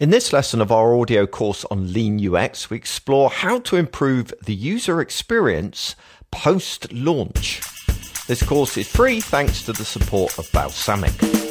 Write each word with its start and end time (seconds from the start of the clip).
In 0.00 0.10
this 0.10 0.32
lesson 0.32 0.60
of 0.60 0.72
our 0.72 0.98
audio 0.98 1.24
course 1.24 1.64
on 1.66 1.92
Lean 1.92 2.18
UX, 2.34 2.68
we 2.68 2.76
explore 2.76 3.30
how 3.30 3.60
to 3.60 3.76
improve 3.76 4.34
the 4.44 4.52
user 4.52 5.00
experience 5.00 5.94
post 6.32 6.92
launch. 6.92 7.60
This 8.26 8.42
course 8.42 8.76
is 8.76 8.88
free 8.88 9.20
thanks 9.20 9.62
to 9.66 9.72
the 9.72 9.84
support 9.84 10.36
of 10.36 10.46
Balsamiq. 10.46 11.44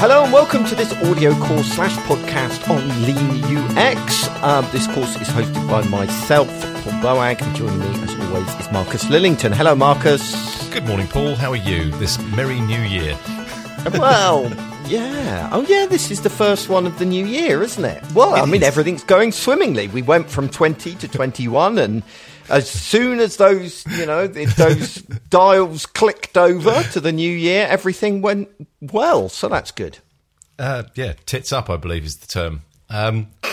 Hello 0.00 0.24
and 0.24 0.32
welcome 0.32 0.64
to 0.64 0.74
this 0.74 0.94
audio 1.04 1.34
course 1.40 1.72
slash 1.72 1.94
podcast 2.06 2.66
on 2.70 2.88
Lean 3.02 3.44
UX. 3.44 4.28
Um, 4.42 4.66
this 4.72 4.86
course 4.86 5.14
is 5.20 5.28
hosted 5.28 5.68
by 5.68 5.86
myself, 5.88 6.48
Paul 6.82 6.94
Boag, 7.02 7.42
and 7.42 7.54
joining 7.54 7.78
me 7.80 8.02
as 8.02 8.14
always 8.18 8.48
is 8.54 8.72
Marcus 8.72 9.04
Lillington. 9.04 9.52
Hello, 9.52 9.74
Marcus. 9.74 10.70
Good 10.70 10.86
morning, 10.86 11.06
Paul. 11.06 11.34
How 11.34 11.50
are 11.50 11.56
you 11.56 11.90
this 11.98 12.18
merry 12.34 12.62
new 12.62 12.80
year? 12.80 13.14
Well, 13.98 14.50
yeah. 14.86 15.50
Oh, 15.52 15.66
yeah, 15.68 15.84
this 15.84 16.10
is 16.10 16.22
the 16.22 16.30
first 16.30 16.70
one 16.70 16.86
of 16.86 16.98
the 16.98 17.04
new 17.04 17.26
year, 17.26 17.62
isn't 17.62 17.84
it? 17.84 18.02
Well, 18.14 18.34
I 18.34 18.46
mean, 18.46 18.62
everything's 18.62 19.04
going 19.04 19.32
swimmingly. 19.32 19.88
We 19.88 20.00
went 20.00 20.30
from 20.30 20.48
20 20.48 20.94
to 20.94 21.08
21 21.08 21.76
and 21.76 22.02
as 22.50 22.68
soon 22.68 23.20
as 23.20 23.36
those, 23.36 23.86
you 23.86 24.06
know, 24.06 24.26
those 24.26 24.96
dials 25.30 25.86
clicked 25.86 26.36
over 26.36 26.82
to 26.92 27.00
the 27.00 27.12
new 27.12 27.30
year, 27.30 27.66
everything 27.68 28.22
went 28.22 28.48
well. 28.80 29.28
So 29.28 29.48
that's 29.48 29.70
good. 29.70 29.98
Uh, 30.58 30.84
yeah, 30.94 31.14
tits 31.24 31.52
up, 31.52 31.70
I 31.70 31.76
believe 31.76 32.04
is 32.04 32.16
the 32.16 32.26
term. 32.26 32.62
Um, 32.90 33.28
but, 33.40 33.52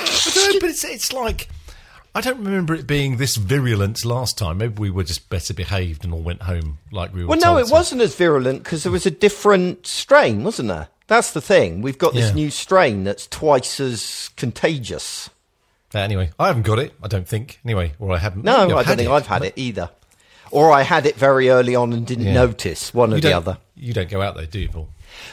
it's 0.63 0.83
it's 0.83 1.13
like 1.13 1.47
I 2.16 2.22
don't 2.22 2.44
remember 2.44 2.73
it 2.73 2.88
being 2.88 3.17
this 3.17 3.35
virulent 3.35 4.03
last 4.03 4.38
time. 4.38 4.57
Maybe 4.57 4.80
we 4.80 4.89
were 4.89 5.03
just 5.03 5.29
better 5.29 5.53
behaved 5.53 6.03
and 6.03 6.13
all 6.13 6.22
went 6.22 6.41
home 6.41 6.79
like 6.91 7.13
we 7.13 7.22
were. 7.22 7.29
Well, 7.29 7.39
no, 7.39 7.57
it 7.57 7.67
to. 7.67 7.72
wasn't 7.72 8.02
as 8.02 8.16
virulent 8.16 8.63
because 8.63 8.81
there 8.81 8.91
was 8.91 9.05
a 9.05 9.11
different 9.11 9.85
strain, 9.85 10.44
wasn't 10.44 10.69
there? 10.69 10.88
That's 11.05 11.31
the 11.31 11.41
thing. 11.41 11.81
We've 11.81 11.97
got 11.97 12.13
this 12.13 12.29
yeah. 12.29 12.33
new 12.33 12.50
strain 12.50 13.03
that's 13.03 13.27
twice 13.27 13.79
as 13.79 14.31
contagious. 14.35 15.29
Uh, 15.98 16.02
anyway, 16.02 16.30
I 16.38 16.48
haven't 16.48 16.64
got 16.64 16.78
it. 16.80 16.94
I 17.02 17.08
don't 17.08 17.28
think. 17.28 17.59
Anyway, 17.66 17.94
or 18.00 18.14
I 18.14 18.20
haven't. 18.20 18.45
No, 18.45 18.78
I 18.78 18.84
don't 18.84 18.98
think 18.98 19.02
it. 19.02 19.09
I've 19.09 19.28
had 19.28 19.44
it 19.44 19.53
either. 19.56 19.90
Or 20.52 20.72
I 20.72 20.84
had 20.84 21.06
it 21.06 21.16
very 21.16 21.50
early 21.50 21.76
on 21.76 21.92
and 21.92 22.06
didn't 22.06 22.26
yeah. 22.26 22.34
notice. 22.34 22.94
One 22.94 23.14
or 23.14 23.20
the 23.20 23.34
other. 23.34 23.58
You 23.76 23.94
don't 23.94 24.09
go 24.09 24.22
out 24.22 24.36
there, 24.36 24.45
do 24.45 24.59
you, 24.59 24.70
Paul? 24.70 24.90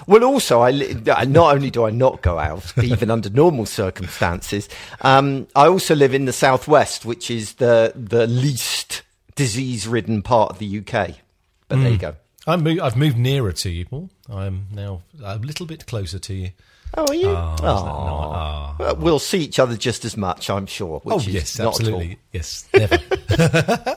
Well, 0.07 0.25
also, 0.25 0.62
I 0.62 0.70
not 0.73 1.55
only 1.55 1.70
do 1.70 1.85
I 1.85 1.91
not 1.91 2.23
go 2.23 2.39
out, 2.39 2.73
even 2.83 3.11
under 3.11 3.29
normal 3.29 3.67
circumstances, 3.67 4.69
um, 5.03 5.47
I 5.55 5.67
also 5.67 5.95
live 5.95 6.15
in 6.15 6.25
the 6.25 6.33
southwest, 6.33 7.05
which 7.05 7.31
is 7.31 7.55
the 7.55 7.92
the 7.95 8.27
least 8.27 9.03
disease-ridden 9.37 10.23
part 10.23 10.51
of 10.51 10.59
the 10.59 10.79
UK. 10.79 11.17
But 11.69 11.79
mm. 11.79 11.83
there 11.83 11.91
you 11.91 11.97
hmm. 11.97 12.01
go. 12.01 12.81
i 12.81 12.87
I've 12.87 12.97
moved 12.97 13.19
nearer 13.19 13.53
to 13.53 13.70
you, 13.70 13.85
Paul. 13.85 14.11
I'm 14.33 14.69
now 14.73 15.03
a 15.23 15.37
little 15.37 15.67
bit 15.67 15.87
closer 15.87 16.19
to 16.19 16.35
you. 16.35 16.51
Oh, 16.97 17.06
are 17.09 17.14
you? 17.14 17.28
Oh, 17.28 17.56
oh. 17.62 18.77
Well, 18.78 18.97
we'll 18.97 19.19
see 19.19 19.39
each 19.39 19.59
other 19.59 19.77
just 19.77 20.05
as 20.05 20.17
much, 20.17 20.48
I'm 20.50 20.67
sure. 20.67 21.03
oh, 21.06 21.20
yes, 21.20 21.59
absolutely. 21.59 22.19
Yes, 22.33 22.69
never. 22.73 22.98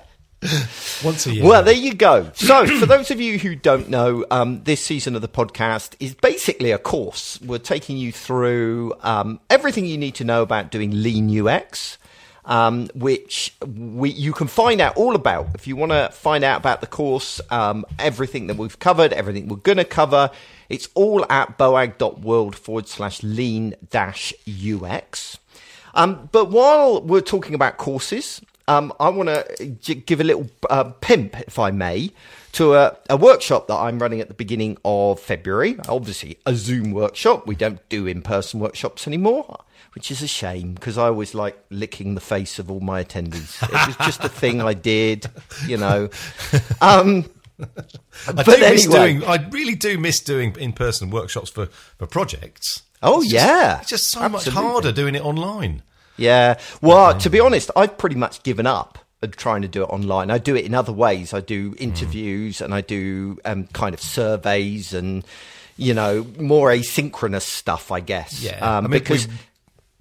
Once 1.03 1.25
a 1.25 1.33
year. 1.33 1.45
Well, 1.45 1.63
there 1.63 1.73
you 1.73 1.93
go. 1.93 2.31
So, 2.35 2.65
for 2.79 2.85
those 2.85 3.09
of 3.11 3.19
you 3.19 3.39
who 3.39 3.55
don't 3.55 3.89
know, 3.89 4.25
um, 4.29 4.63
this 4.63 4.81
season 4.83 5.15
of 5.15 5.21
the 5.21 5.27
podcast 5.27 5.95
is 5.99 6.13
basically 6.13 6.71
a 6.71 6.77
course. 6.77 7.39
We're 7.41 7.57
taking 7.57 7.97
you 7.97 8.11
through 8.11 8.93
um, 9.01 9.39
everything 9.49 9.85
you 9.85 9.97
need 9.97 10.15
to 10.15 10.23
know 10.23 10.41
about 10.43 10.71
doing 10.71 11.01
lean 11.03 11.47
UX. 11.47 11.97
Um, 12.45 12.87
which 12.95 13.53
we, 13.65 14.09
you 14.11 14.31
can 14.31 14.47
find 14.47 14.79
out 14.79 14.95
all 14.95 15.15
about 15.15 15.47
if 15.53 15.67
you 15.67 15.75
want 15.75 15.91
to 15.91 16.07
find 16.13 16.45
out 16.45 16.61
about 16.61 16.79
the 16.79 16.87
course, 16.87 17.41
um, 17.49 17.85
everything 17.99 18.47
that 18.47 18.55
we've 18.55 18.79
covered, 18.79 19.11
everything 19.11 19.49
we're 19.49 19.57
going 19.57 19.79
to 19.79 19.83
cover. 19.83 20.31
It's 20.69 20.89
all 20.93 21.25
at 21.29 21.57
boag.world 21.57 22.55
forward 22.55 22.87
slash 22.87 23.23
lean 23.23 23.75
dash 23.89 24.33
UX. 24.47 25.37
Um, 25.93 26.29
but 26.31 26.49
while 26.51 27.01
we're 27.01 27.21
talking 27.21 27.55
about 27.55 27.77
courses, 27.77 28.41
um, 28.67 28.93
I 28.99 29.09
want 29.09 29.29
to 29.29 29.95
give 29.95 30.19
a 30.19 30.23
little 30.23 30.49
uh, 30.69 30.85
pimp, 30.85 31.39
if 31.41 31.57
I 31.57 31.71
may, 31.71 32.11
to 32.53 32.75
a, 32.75 32.97
a, 33.09 33.15
workshop 33.15 33.67
that 33.67 33.75
I'm 33.75 33.99
running 33.99 34.19
at 34.19 34.27
the 34.27 34.33
beginning 34.33 34.77
of 34.83 35.19
February. 35.19 35.77
Obviously, 35.87 36.37
a 36.45 36.53
Zoom 36.53 36.91
workshop. 36.91 37.47
We 37.47 37.55
don't 37.55 37.87
do 37.87 38.07
in 38.07 38.21
person 38.21 38.59
workshops 38.59 39.07
anymore, 39.07 39.63
which 39.93 40.11
is 40.11 40.21
a 40.21 40.27
shame 40.27 40.73
because 40.73 40.97
I 40.97 41.05
always 41.05 41.33
like 41.33 41.57
licking 41.69 42.15
the 42.15 42.21
face 42.21 42.59
of 42.59 42.69
all 42.69 42.81
my 42.81 43.03
attendees. 43.03 43.63
It 43.63 43.87
was 43.87 43.95
just 44.05 44.23
a 44.23 44.29
thing 44.29 44.61
I 44.61 44.73
did, 44.73 45.27
you 45.65 45.77
know. 45.77 46.09
Um, 46.81 47.25
I 47.59 48.31
but 48.33 48.45
do 48.45 48.59
miss 48.59 48.85
doing. 48.85 49.23
I 49.23 49.47
really 49.49 49.75
do 49.75 49.97
miss 49.97 50.19
doing 50.19 50.55
in-person 50.57 51.09
workshops 51.09 51.49
for 51.49 51.67
for 51.67 52.05
projects. 52.05 52.83
Oh 53.01 53.21
it's 53.21 53.31
yeah, 53.31 53.77
just, 53.77 53.81
it's 53.81 53.89
just 53.89 54.07
so 54.11 54.21
Absolutely. 54.21 54.61
much 54.61 54.71
harder 54.71 54.91
doing 54.91 55.15
it 55.15 55.23
online. 55.23 55.83
Yeah. 56.17 56.59
Well, 56.81 57.11
okay. 57.11 57.19
to 57.19 57.29
be 57.29 57.39
honest, 57.39 57.71
I've 57.75 57.97
pretty 57.97 58.15
much 58.15 58.43
given 58.43 58.65
up 58.65 58.97
trying 59.31 59.63
to 59.63 59.67
do 59.67 59.83
it 59.83 59.87
online. 59.87 60.29
I 60.29 60.37
do 60.37 60.55
it 60.55 60.65
in 60.65 60.73
other 60.73 60.93
ways. 60.93 61.33
I 61.33 61.41
do 61.41 61.75
interviews 61.77 62.57
mm. 62.57 62.65
and 62.65 62.73
I 62.73 62.81
do 62.81 63.37
um, 63.45 63.67
kind 63.67 63.93
of 63.93 64.01
surveys 64.01 64.93
and 64.93 65.23
you 65.77 65.93
know 65.93 66.25
more 66.39 66.69
asynchronous 66.69 67.41
stuff. 67.41 67.91
I 67.91 67.99
guess. 67.99 68.43
Yeah. 68.43 68.57
Um, 68.59 68.85
I 68.85 68.87
mean, 68.87 68.91
because. 68.91 69.27
We, 69.27 69.33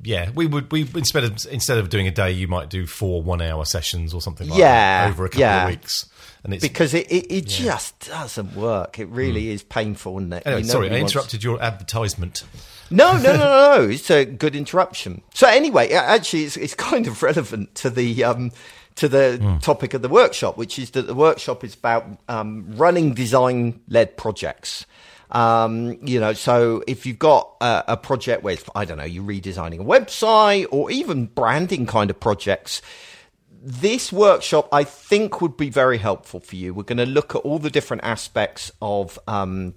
yeah, 0.03 0.28
we 0.34 0.47
would. 0.47 0.71
We 0.71 0.83
instead 0.94 1.25
of 1.25 1.38
instead 1.50 1.78
of 1.78 1.88
doing 1.88 2.06
a 2.06 2.11
day, 2.11 2.31
you 2.31 2.49
might 2.49 2.69
do 2.69 2.87
four 2.87 3.23
one-hour 3.23 3.65
sessions 3.65 4.12
or 4.12 4.21
something 4.21 4.47
like 4.47 4.59
yeah, 4.59 5.06
that 5.06 5.11
over 5.11 5.25
a 5.25 5.28
couple 5.31 5.41
yeah. 5.41 5.65
of 5.65 5.71
weeks 5.71 6.06
and 6.46 6.54
it's 6.54 6.62
because 6.62 6.94
it, 6.94 7.10
it, 7.10 7.26
it 7.26 7.60
yeah. 7.60 7.66
just 7.66 8.06
doesn't 8.06 8.54
work. 8.54 9.00
It 9.00 9.08
really 9.08 9.46
mm. 9.46 9.54
is 9.54 9.64
painful, 9.64 10.18
isn't 10.18 10.32
it? 10.32 10.44
Anyway, 10.46 10.62
sorry, 10.62 10.90
I 10.92 11.00
interrupted 11.00 11.42
your 11.42 11.60
advertisement. 11.60 12.44
No, 12.88 13.14
no, 13.18 13.36
no, 13.36 13.38
no, 13.38 13.78
no. 13.78 13.88
It's 13.90 14.08
a 14.12 14.24
good 14.24 14.54
interruption. 14.54 15.22
So 15.34 15.48
anyway, 15.48 15.90
actually, 15.90 16.44
it's, 16.44 16.56
it's 16.56 16.74
kind 16.76 17.08
of 17.08 17.24
relevant 17.24 17.74
to 17.76 17.90
the 17.90 18.22
um, 18.22 18.52
to 18.94 19.08
the 19.08 19.40
mm. 19.42 19.60
topic 19.60 19.92
of 19.92 20.02
the 20.02 20.08
workshop, 20.08 20.56
which 20.56 20.78
is 20.78 20.92
that 20.92 21.08
the 21.08 21.16
workshop 21.16 21.64
is 21.64 21.74
about 21.74 22.06
um, 22.28 22.64
running 22.76 23.12
design 23.12 23.80
led 23.88 24.16
projects. 24.16 24.86
Um, 25.32 25.98
you 26.06 26.20
know, 26.20 26.32
so 26.32 26.84
if 26.86 27.06
you've 27.06 27.18
got 27.18 27.56
a, 27.60 27.84
a, 27.88 27.96
project 27.96 28.44
where 28.44 28.56
I 28.76 28.84
don't 28.84 28.98
know, 28.98 29.04
you're 29.04 29.24
redesigning 29.24 29.80
a 29.80 29.84
website 29.84 30.68
or 30.70 30.88
even 30.92 31.26
branding 31.26 31.86
kind 31.86 32.10
of 32.10 32.20
projects, 32.20 32.80
this 33.62 34.12
workshop 34.12 34.69
I 34.72 34.84
think 34.84 35.41
would 35.41 35.56
be 35.56 35.71
very 35.71 35.99
helpful 35.99 36.41
for 36.41 36.56
you. 36.56 36.75
We're 36.75 36.83
going 36.83 36.99
to 36.99 37.06
look 37.06 37.34
at 37.34 37.39
all 37.39 37.59
the 37.59 37.71
different 37.71 38.05
aspects 38.05 38.71
of 38.81 39.19
um, 39.27 39.75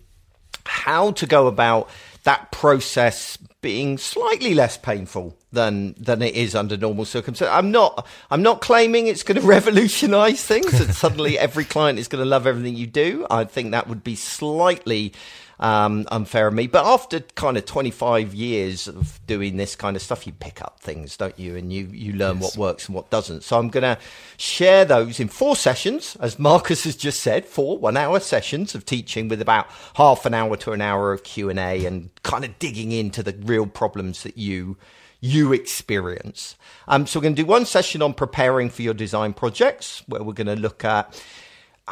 how 0.65 1.11
to 1.11 1.25
go 1.25 1.47
about 1.47 1.89
that 2.23 2.51
process 2.51 3.37
being 3.61 3.97
slightly 3.97 4.53
less 4.53 4.77
painful 4.77 5.37
than 5.51 5.95
than 5.97 6.21
it 6.21 6.35
is 6.35 6.55
under 6.55 6.77
normal 6.77 7.05
circumstances. 7.05 7.53
I'm 7.53 7.71
not 7.71 8.07
I'm 8.29 8.41
not 8.41 8.61
claiming 8.61 9.07
it's 9.07 9.23
going 9.23 9.39
to 9.41 9.45
revolutionize 9.45 10.43
things 10.45 10.79
and 10.79 10.93
suddenly 10.93 11.37
every 11.37 11.65
client 11.65 11.99
is 11.99 12.07
going 12.07 12.23
to 12.23 12.29
love 12.29 12.47
everything 12.47 12.75
you 12.75 12.87
do. 12.87 13.25
I 13.29 13.43
think 13.45 13.71
that 13.71 13.87
would 13.87 14.03
be 14.03 14.15
slightly 14.15 15.13
um, 15.59 16.07
unfair 16.11 16.47
of 16.47 16.53
me. 16.53 16.67
But 16.67 16.85
after 16.85 17.19
kind 17.19 17.57
of 17.57 17.65
25 17.65 18.33
years 18.33 18.87
of 18.87 19.19
doing 19.27 19.57
this 19.57 19.75
kind 19.75 19.95
of 19.95 20.01
stuff, 20.01 20.25
you 20.25 20.33
pick 20.33 20.61
up 20.61 20.79
things, 20.79 21.17
don't 21.17 21.37
you? 21.37 21.55
And 21.55 21.71
you, 21.71 21.87
you 21.91 22.13
learn 22.13 22.39
yes. 22.39 22.55
what 22.55 22.57
works 22.57 22.87
and 22.87 22.95
what 22.95 23.09
doesn't. 23.09 23.43
So 23.43 23.57
I'm 23.57 23.69
going 23.69 23.83
to 23.83 23.97
share 24.37 24.85
those 24.85 25.19
in 25.19 25.27
four 25.27 25.55
sessions, 25.55 26.15
as 26.19 26.39
Marcus 26.39 26.85
has 26.85 26.95
just 26.95 27.19
said, 27.19 27.45
four 27.45 27.77
one 27.77 27.97
hour 27.97 28.19
sessions 28.19 28.73
of 28.75 28.85
teaching 28.85 29.27
with 29.27 29.41
about 29.41 29.67
half 29.95 30.25
an 30.25 30.33
hour 30.33 30.55
to 30.57 30.71
an 30.71 30.81
hour 30.81 31.11
of 31.11 31.23
Q&A 31.23 31.85
and 31.85 32.09
kind 32.23 32.45
of 32.45 32.57
digging 32.59 32.91
into 32.91 33.21
the 33.21 33.35
real 33.43 33.67
problems 33.67 34.23
that 34.23 34.37
you 34.37 34.77
you 35.21 35.51
experience. 35.51 36.55
Um, 36.87 37.05
so 37.05 37.19
we're 37.19 37.23
going 37.23 37.35
to 37.35 37.41
do 37.41 37.45
one 37.45 37.65
session 37.65 38.01
on 38.01 38.13
preparing 38.13 38.69
for 38.69 38.83
your 38.83 38.93
design 38.93 39.33
projects, 39.33 40.01
where 40.07 40.23
we're 40.23 40.31
going 40.31 40.47
to 40.47 40.55
look 40.55 40.85
at 40.85 41.21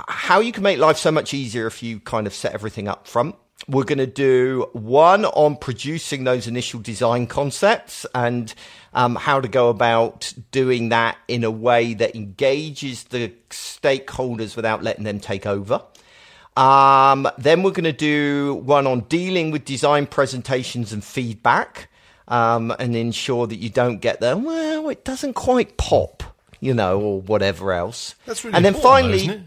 how 0.08 0.40
you 0.40 0.54
can 0.54 0.64
make 0.64 0.80
life 0.80 0.98
so 0.98 1.12
much 1.12 1.34
easier 1.34 1.68
if 1.68 1.84
you 1.84 2.00
kind 2.00 2.26
of 2.26 2.34
set 2.34 2.54
everything 2.54 2.88
up 2.88 3.06
front. 3.06 3.36
We're 3.68 3.84
going 3.84 3.98
to 3.98 4.08
do 4.08 4.70
one 4.74 5.26
on 5.26 5.58
producing 5.58 6.24
those 6.24 6.48
initial 6.48 6.80
design 6.80 7.28
concepts 7.28 8.06
and 8.14 8.54
um, 8.94 9.16
how 9.16 9.42
to 9.42 9.48
go 9.48 9.70
about 9.70 10.34
doing 10.52 10.90
that 10.90 11.18
in 11.28 11.44
a 11.44 11.52
way 11.52 11.94
that 11.96 12.16
engages 12.16 13.06
the 13.06 13.34
stakeholders 13.50 14.56
without 14.56 14.84
letting 14.84 15.04
them 15.04 15.20
take 15.20 15.46
over. 15.46 15.82
Um, 16.56 17.30
then 17.38 17.62
we're 17.62 17.72
going 17.72 17.84
to 17.84 17.94
do 17.94 18.56
one 18.66 18.88
on 18.88 19.02
dealing 19.02 19.52
with 19.52 19.66
design 19.66 20.08
presentations 20.08 20.92
and 20.92 21.04
feedback 21.04 21.90
um, 22.28 22.74
and 22.80 22.96
ensure 22.96 23.46
that 23.48 23.58
you 23.58 23.70
don't 23.70 24.00
get 24.00 24.20
the, 24.22 24.36
well, 24.36 24.90
it 24.90 25.06
doesn't 25.06 25.34
quite 25.34 25.78
pop, 25.78 26.24
you 26.60 26.74
know, 26.74 27.00
or 27.00 27.22
whatever 27.22 27.74
else. 27.74 28.16
That's 28.26 28.44
really 28.44 28.56
and 28.56 28.66
then 28.66 28.74
finally, 28.74 29.28
though, 29.28 29.42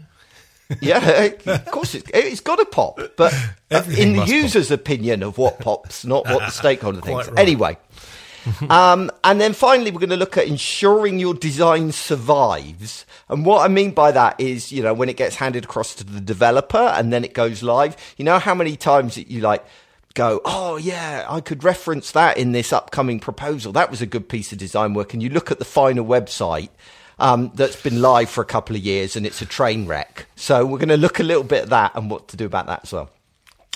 Yeah, 0.81 1.29
of 1.45 1.65
course 1.65 1.95
it's, 1.95 2.09
it's 2.13 2.41
got 2.41 2.57
to 2.57 2.65
pop, 2.65 2.99
but 3.17 3.33
Everything 3.71 4.07
in 4.07 4.13
the 4.13 4.19
must 4.19 4.31
pop. 4.31 4.41
user's 4.41 4.71
opinion 4.71 5.23
of 5.23 5.37
what 5.37 5.59
pops, 5.59 6.05
not 6.05 6.25
what 6.25 6.39
the 6.39 6.49
stakeholder 6.51 7.01
thinks. 7.01 7.27
right. 7.29 7.39
Anyway, 7.39 7.77
um, 8.69 9.11
and 9.23 9.39
then 9.39 9.53
finally, 9.53 9.91
we're 9.91 9.99
going 9.99 10.09
to 10.09 10.15
look 10.17 10.37
at 10.37 10.47
ensuring 10.47 11.19
your 11.19 11.33
design 11.33 11.91
survives. 11.91 13.05
And 13.29 13.45
what 13.45 13.63
I 13.63 13.67
mean 13.67 13.91
by 13.91 14.11
that 14.11 14.39
is, 14.39 14.71
you 14.71 14.81
know, 14.81 14.93
when 14.93 15.09
it 15.09 15.17
gets 15.17 15.35
handed 15.35 15.65
across 15.65 15.93
to 15.95 16.03
the 16.03 16.19
developer 16.21 16.77
and 16.77 17.13
then 17.13 17.23
it 17.23 17.33
goes 17.33 17.61
live, 17.61 17.95
you 18.17 18.25
know 18.25 18.39
how 18.39 18.55
many 18.55 18.75
times 18.75 19.15
that 19.15 19.27
you 19.27 19.41
like 19.41 19.63
go, 20.13 20.41
oh 20.43 20.77
yeah, 20.77 21.25
I 21.29 21.39
could 21.41 21.63
reference 21.63 22.11
that 22.11 22.37
in 22.37 22.51
this 22.51 22.73
upcoming 22.73 23.19
proposal. 23.19 23.71
That 23.73 23.91
was 23.91 24.01
a 24.01 24.05
good 24.05 24.27
piece 24.27 24.51
of 24.51 24.57
design 24.57 24.93
work. 24.93 25.13
And 25.13 25.21
you 25.21 25.29
look 25.29 25.51
at 25.51 25.59
the 25.59 25.65
final 25.65 26.05
website. 26.05 26.69
Um, 27.21 27.51
that's 27.53 27.79
been 27.79 28.01
live 28.01 28.29
for 28.29 28.41
a 28.41 28.45
couple 28.45 28.75
of 28.75 28.81
years 28.81 29.15
and 29.15 29.25
it's 29.27 29.41
a 29.41 29.45
train 29.45 29.85
wreck. 29.85 30.25
So 30.35 30.65
we're 30.65 30.79
going 30.79 30.89
to 30.89 30.97
look 30.97 31.19
a 31.19 31.23
little 31.23 31.43
bit 31.43 31.63
at 31.63 31.69
that 31.69 31.95
and 31.95 32.09
what 32.09 32.27
to 32.29 32.37
do 32.37 32.45
about 32.45 32.65
that 32.65 32.81
as 32.83 32.93
well. 32.93 33.11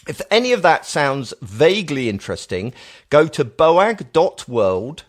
If 0.08 0.22
any 0.30 0.52
of 0.52 0.62
that 0.64 0.86
sounds 0.86 1.34
vaguely 1.42 2.10
interesting, 2.10 2.74
go 3.10 3.28
to 3.28 3.46
boag.world 3.46 5.04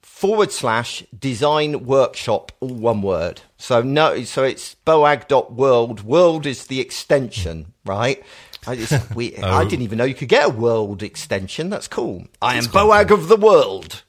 forward 0.00 0.50
slash 0.50 1.04
design 1.16 1.84
workshop, 1.84 2.50
all 2.60 2.74
one 2.74 3.02
word. 3.02 3.42
So 3.58 3.82
no, 3.82 4.22
so 4.24 4.44
it's 4.44 4.76
boag.world. 4.86 6.02
World 6.02 6.46
is 6.46 6.66
the 6.66 6.80
extension, 6.80 7.74
right? 7.84 8.22
I, 8.66 8.74
it's, 8.74 9.14
we, 9.14 9.36
I 9.42 9.64
didn't 9.64 9.82
even 9.82 9.98
know 9.98 10.04
you 10.04 10.14
could 10.14 10.28
get 10.28 10.46
a 10.46 10.50
world 10.50 11.02
extension. 11.02 11.68
That's 11.68 11.86
cool. 11.86 12.26
I 12.40 12.54
am 12.54 12.62
That's 12.62 12.66
quite 12.68 13.06
Boag 13.06 13.10
of 13.12 13.28
the 13.28 13.36
world. 13.36 14.02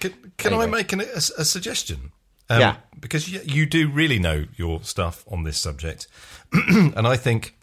Can, 0.00 0.32
can 0.36 0.54
I 0.54 0.66
make 0.66 0.92
an, 0.92 1.00
a, 1.00 1.22
a 1.38 1.44
suggestion? 1.44 2.12
Um, 2.52 2.60
Yeah. 2.60 2.76
Because 3.00 3.28
you, 3.28 3.40
you 3.44 3.66
do 3.66 3.88
really 3.88 4.18
know 4.20 4.44
your 4.56 4.82
stuff 4.84 5.24
on 5.28 5.42
this 5.42 5.60
subject, 5.60 6.06
and 6.52 7.06
I 7.06 7.16
think 7.16 7.56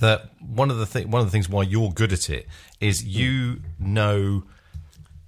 that 0.00 0.30
one 0.40 0.70
of 0.70 0.78
the 0.78 0.86
thi- 0.86 1.04
one 1.04 1.20
of 1.20 1.26
the 1.26 1.30
things 1.30 1.48
why 1.48 1.62
you're 1.62 1.90
good 1.92 2.12
at 2.12 2.28
it 2.28 2.48
is 2.80 3.04
you 3.04 3.60
know 3.78 4.42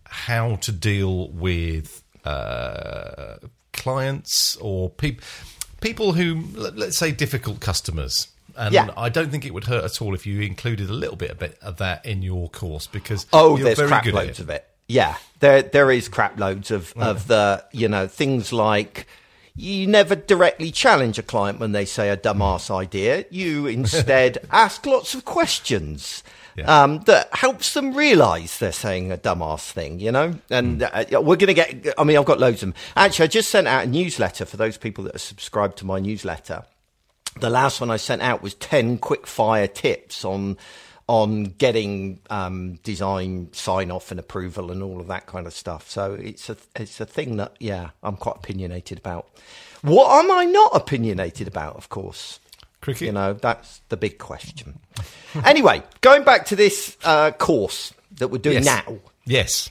how 0.04 0.56
to 0.56 0.72
deal 0.72 1.28
with 1.30 2.02
uh, 2.24 3.36
clients 3.72 4.56
or 4.56 4.90
people 4.90 5.24
people 5.80 6.12
who 6.14 6.44
let- 6.54 6.76
let's 6.76 6.96
say 6.98 7.10
difficult 7.12 7.60
customers. 7.60 8.28
And 8.56 8.74
Yeah. 8.74 8.90
I 8.96 9.08
don't 9.08 9.30
think 9.30 9.46
it 9.46 9.54
would 9.54 9.64
hurt 9.64 9.84
at 9.84 10.02
all 10.02 10.12
if 10.14 10.26
you 10.26 10.40
included 10.40 10.90
a 10.90 10.92
little 10.92 11.16
bit, 11.16 11.56
of 11.62 11.76
that 11.78 12.04
in 12.04 12.20
your 12.22 12.50
course 12.50 12.86
because 12.86 13.26
Oh, 13.32 13.56
you're 13.56 13.66
there's 13.66 13.78
very 13.78 13.88
crap 13.88 14.04
good 14.04 14.14
at 14.16 14.26
loads 14.26 14.40
of 14.40 14.50
it. 14.50 14.66
Yeah, 14.90 15.16
there 15.38 15.62
there 15.62 15.90
is 15.92 16.08
crap 16.08 16.38
loads 16.38 16.72
of 16.72 16.92
of 16.96 17.28
the 17.28 17.64
you 17.72 17.88
know 17.88 18.08
things 18.08 18.52
like 18.52 19.06
you 19.54 19.86
never 19.86 20.16
directly 20.16 20.72
challenge 20.72 21.16
a 21.16 21.22
client 21.22 21.60
when 21.60 21.70
they 21.70 21.84
say 21.84 22.08
a 22.08 22.16
dumbass 22.16 22.70
idea. 22.70 23.24
You 23.30 23.66
instead 23.78 24.38
ask 24.50 24.84
lots 24.86 25.14
of 25.14 25.24
questions. 25.24 26.24
Yeah. 26.56 26.82
Um, 26.82 26.98
that 27.02 27.32
helps 27.32 27.74
them 27.74 27.94
realise 27.94 28.58
they're 28.58 28.72
saying 28.72 29.12
a 29.12 29.16
dumbass 29.16 29.70
thing, 29.70 30.00
you 30.00 30.10
know. 30.10 30.34
And 30.50 30.82
uh, 30.82 31.04
we're 31.12 31.36
going 31.36 31.46
to 31.46 31.54
get. 31.54 31.94
I 31.96 32.02
mean, 32.02 32.18
I've 32.18 32.24
got 32.24 32.40
loads 32.40 32.64
of 32.64 32.70
them. 32.70 32.74
Actually, 32.96 33.24
I 33.24 33.28
just 33.28 33.50
sent 33.50 33.68
out 33.68 33.84
a 33.84 33.86
newsletter 33.86 34.44
for 34.44 34.56
those 34.56 34.76
people 34.76 35.04
that 35.04 35.14
are 35.14 35.18
subscribed 35.18 35.78
to 35.78 35.86
my 35.86 36.00
newsletter 36.00 36.64
the 37.38 37.50
last 37.50 37.80
one 37.80 37.90
I 37.90 37.96
sent 37.96 38.22
out 38.22 38.42
was 38.42 38.54
10 38.54 38.98
quick 38.98 39.26
fire 39.26 39.68
tips 39.68 40.24
on 40.24 40.56
on 41.10 41.42
getting 41.58 42.20
um, 42.30 42.74
design 42.84 43.48
sign 43.52 43.90
off 43.90 44.12
and 44.12 44.20
approval 44.20 44.70
and 44.70 44.80
all 44.80 45.00
of 45.00 45.08
that 45.08 45.26
kind 45.26 45.44
of 45.44 45.52
stuff. 45.52 45.90
So 45.90 46.14
it's 46.14 46.48
a 46.48 46.56
it's 46.76 47.00
a 47.00 47.04
thing 47.04 47.36
that 47.38 47.56
yeah, 47.58 47.90
I'm 48.04 48.16
quite 48.16 48.36
opinionated 48.36 48.98
about. 48.98 49.28
What 49.82 50.24
am 50.24 50.30
I 50.30 50.44
not 50.44 50.70
opinionated 50.72 51.48
about? 51.48 51.74
Of 51.74 51.88
course, 51.88 52.38
Cricket? 52.80 53.02
You 53.06 53.12
know 53.12 53.32
that's 53.32 53.80
the 53.88 53.96
big 53.96 54.18
question. 54.18 54.78
anyway, 55.44 55.82
going 56.00 56.22
back 56.22 56.46
to 56.46 56.54
this 56.56 56.96
uh, 57.02 57.32
course 57.32 57.92
that 58.18 58.28
we're 58.28 58.38
doing 58.38 58.62
Yes. 58.62 58.64
now 58.86 58.98
Yes. 59.24 59.68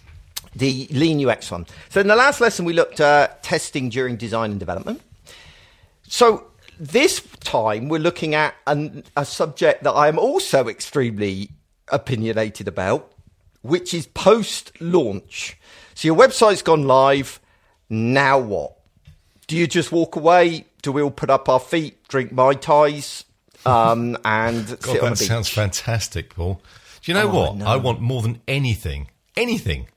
the 0.56 0.88
Lean 0.92 1.26
UX 1.26 1.50
one. 1.52 1.68
So 1.88 2.02
in 2.02 2.08
the 2.08 2.18
last 2.18 2.42
lesson, 2.42 2.66
we 2.66 2.74
looked 2.74 3.00
at 3.00 3.44
testing 3.44 3.88
during 3.88 4.18
design 4.18 4.52
and 4.52 4.60
development. 4.60 5.02
So 6.06 6.48
this 6.80 7.22
time, 7.42 7.90
we're 7.90 8.00
looking 8.00 8.36
at 8.36 8.56
an, 8.68 9.04
a 9.18 9.26
subject 9.26 9.84
that 9.84 9.92
I 9.92 10.08
am 10.08 10.18
also 10.18 10.68
extremely 10.68 11.50
opinionated 11.90 12.68
about, 12.68 13.12
which 13.62 13.94
is 13.94 14.08
post-launch. 14.08 15.58
So 15.96 16.08
your 16.08 16.16
website's 16.18 16.62
gone 16.62 16.84
live. 16.84 17.40
Now 17.90 18.40
what? 18.40 18.78
Do 19.48 19.58
you 19.58 19.68
just 19.68 19.92
walk 19.92 20.16
away? 20.16 20.66
Do 20.82 20.92
we 20.92 21.02
all 21.02 21.12
put 21.12 21.30
up 21.30 21.50
our 21.50 21.60
feet, 21.60 22.08
drink 22.08 22.32
mai 22.32 22.54
tais, 22.54 23.26
um, 23.66 24.18
and 24.24 24.68
God, 24.68 24.82
sit 24.82 24.90
on 25.04 25.10
that 25.10 25.18
the 25.18 25.20
beach? 25.24 25.28
sounds 25.28 25.50
fantastic, 25.50 26.36
Paul. 26.36 26.62
Do 27.02 27.12
you 27.12 27.18
know 27.18 27.30
Oh, 27.30 27.36
what? 27.48 27.56
know. 27.58 27.66
I 27.66 27.76
want 27.78 28.00
more 28.00 28.22
than 28.22 28.42
anything. 28.48 29.10
Anything. 29.36 29.88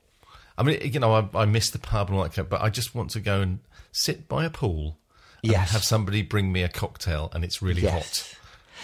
I 0.56 0.62
mean, 0.62 0.80
you 0.92 0.98
know, 1.00 1.12
I, 1.14 1.28
I 1.42 1.44
miss 1.44 1.70
the 1.70 1.78
pub 1.78 2.08
and 2.08 2.16
all 2.16 2.24
that, 2.24 2.30
kind 2.30 2.40
of- 2.46 2.50
but 2.50 2.62
I 2.62 2.70
just 2.70 2.94
want 2.94 3.10
to 3.10 3.20
go 3.20 3.40
and 3.40 3.58
sit 3.92 4.26
by 4.28 4.44
a 4.44 4.50
pool 4.50 4.96
Yes. 5.42 5.72
have 5.72 5.84
somebody 5.84 6.22
bring 6.22 6.52
me 6.52 6.62
a 6.62 6.68
cocktail 6.68 7.30
and 7.34 7.44
it's 7.44 7.60
really 7.60 7.82
Yes. 7.82 7.92
hot. 7.92 8.38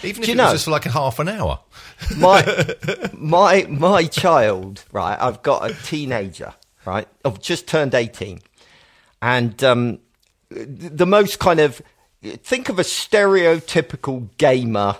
Even 0.05 0.15
Do 0.17 0.21
if 0.23 0.27
you 0.29 0.33
it 0.33 0.37
know- 0.37 0.43
was 0.45 0.53
just 0.53 0.65
for 0.65 0.71
like 0.71 0.85
a 0.85 0.91
half 0.91 1.19
an 1.19 1.27
hour. 1.29 1.59
my 2.17 2.75
my 3.13 3.65
my 3.69 4.03
child, 4.05 4.83
right? 4.91 5.17
I've 5.19 5.41
got 5.41 5.69
a 5.69 5.73
teenager, 5.83 6.53
right? 6.85 7.07
I've 7.25 7.39
just 7.41 7.67
turned 7.67 7.93
eighteen, 7.95 8.39
and 9.21 9.61
um, 9.63 9.99
the 10.49 11.05
most 11.05 11.39
kind 11.39 11.59
of 11.59 11.81
think 12.43 12.67
of 12.69 12.77
a 12.79 12.83
stereotypical 12.83 14.29
gamer 14.37 14.97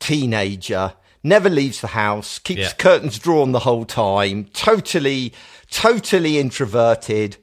teenager. 0.00 0.94
Never 1.26 1.48
leaves 1.48 1.80
the 1.80 1.86
house, 1.88 2.38
keeps 2.38 2.60
Yeah. 2.60 2.72
curtains 2.72 3.18
drawn 3.18 3.52
the 3.52 3.60
whole 3.60 3.86
time, 3.86 4.44
totally, 4.52 5.32
totally 5.70 6.38
introverted. 6.38 7.38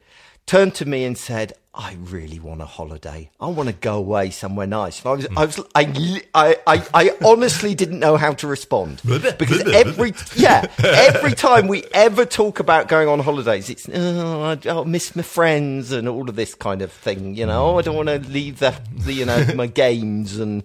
Turned 0.45 0.75
to 0.75 0.85
me 0.85 1.03
and 1.03 1.17
said, 1.17 1.53
"I 1.73 1.97
really 1.99 2.39
want 2.39 2.61
a 2.61 2.65
holiday. 2.65 3.29
I 3.39 3.47
want 3.47 3.69
to 3.69 3.73
go 3.73 3.97
away 3.97 4.29
somewhere 4.29 4.67
nice." 4.67 4.99
And 5.03 5.07
I 5.07 5.13
was, 5.13 5.27
I 5.37 5.45
was, 5.45 5.55
hmm. 5.55 5.63
I, 5.75 6.15
I, 6.33 6.55
I, 6.67 6.87
I 6.93 7.11
honestly 7.23 7.75
didn't 7.75 7.99
know 7.99 8.17
how 8.17 8.33
to 8.33 8.47
respond 8.47 9.01
because 9.05 9.61
every, 9.73 10.13
yeah, 10.35 10.67
every 10.83 11.31
time 11.35 11.67
we 11.67 11.83
ever 11.93 12.25
talk 12.25 12.59
about 12.59 12.87
going 12.87 13.07
on 13.07 13.19
holidays, 13.19 13.69
it's 13.69 13.89
oh, 13.91 14.41
I, 14.41 14.69
I'll 14.69 14.85
miss 14.85 15.15
my 15.15 15.23
friends 15.23 15.91
and 15.91 16.07
all 16.07 16.29
of 16.29 16.35
this 16.35 16.55
kind 16.55 16.81
of 16.81 16.91
thing. 16.91 17.35
You 17.35 17.45
know, 17.45 17.67
oh, 17.71 17.79
I 17.79 17.81
don't 17.81 17.95
want 17.95 18.09
to 18.09 18.19
leave 18.19 18.59
the, 18.59 18.75
the, 18.95 19.13
you 19.13 19.25
know, 19.25 19.45
my 19.55 19.67
games 19.67 20.37
and. 20.37 20.63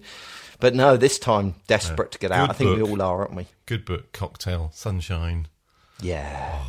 But 0.59 0.73
no, 0.73 0.97
this 0.97 1.19
time 1.19 1.53
desperate 1.67 2.13
to 2.13 2.17
get 2.17 2.31
out. 2.31 2.47
Good 2.47 2.49
I 2.49 2.57
think 2.57 2.75
we 2.77 2.81
all 2.81 2.99
are, 2.99 3.19
aren't 3.19 3.35
we? 3.35 3.45
Good 3.67 3.85
book, 3.85 4.11
cocktail, 4.11 4.71
sunshine. 4.73 5.49
Yeah. 6.01 6.63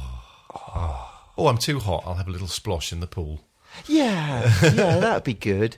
Oh, 0.54 1.10
oh, 1.36 1.46
I'm 1.46 1.58
too 1.58 1.78
hot. 1.78 2.02
I'll 2.06 2.14
have 2.14 2.28
a 2.28 2.30
little 2.30 2.48
splosh 2.48 2.92
in 2.92 3.00
the 3.00 3.06
pool. 3.06 3.40
Yeah, 3.86 4.52
yeah, 4.62 4.70
that'd 5.00 5.24
be 5.24 5.34
good. 5.34 5.76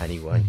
Anyway, 0.00 0.42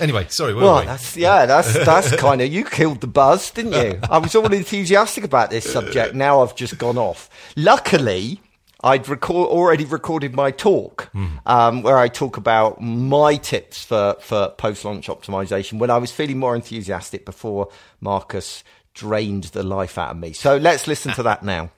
Anyway, 0.00 0.26
sorry, 0.28 0.54
where 0.54 0.64
well, 0.64 0.74
were 0.76 0.80
we? 0.80 0.86
that's 0.86 1.16
yeah, 1.16 1.46
that's 1.46 1.72
that's 1.84 2.14
kind 2.16 2.40
of 2.40 2.52
you 2.52 2.64
killed 2.64 3.00
the 3.00 3.06
buzz, 3.06 3.50
didn't 3.50 3.72
you? 3.72 3.98
I 4.10 4.18
was 4.18 4.34
all 4.34 4.52
enthusiastic 4.52 5.24
about 5.24 5.50
this 5.50 5.70
subject. 5.70 6.14
Now 6.14 6.42
I've 6.42 6.54
just 6.54 6.78
gone 6.78 6.98
off. 6.98 7.30
Luckily, 7.56 8.40
I'd 8.82 9.08
record 9.08 9.48
already 9.48 9.84
recorded 9.84 10.34
my 10.34 10.50
talk 10.50 11.10
um, 11.46 11.82
where 11.82 11.98
I 11.98 12.08
talk 12.08 12.36
about 12.36 12.80
my 12.80 13.36
tips 13.36 13.84
for 13.84 14.16
for 14.20 14.50
post 14.50 14.84
launch 14.84 15.08
optimization 15.08 15.78
when 15.78 15.90
I 15.90 15.98
was 15.98 16.12
feeling 16.12 16.38
more 16.38 16.54
enthusiastic 16.54 17.24
before 17.24 17.68
Marcus 18.00 18.62
drained 18.94 19.44
the 19.44 19.62
life 19.62 19.96
out 19.96 20.10
of 20.10 20.16
me. 20.16 20.32
So 20.32 20.56
let's 20.56 20.86
listen 20.86 21.12
to 21.14 21.22
that 21.24 21.42
now. 21.44 21.70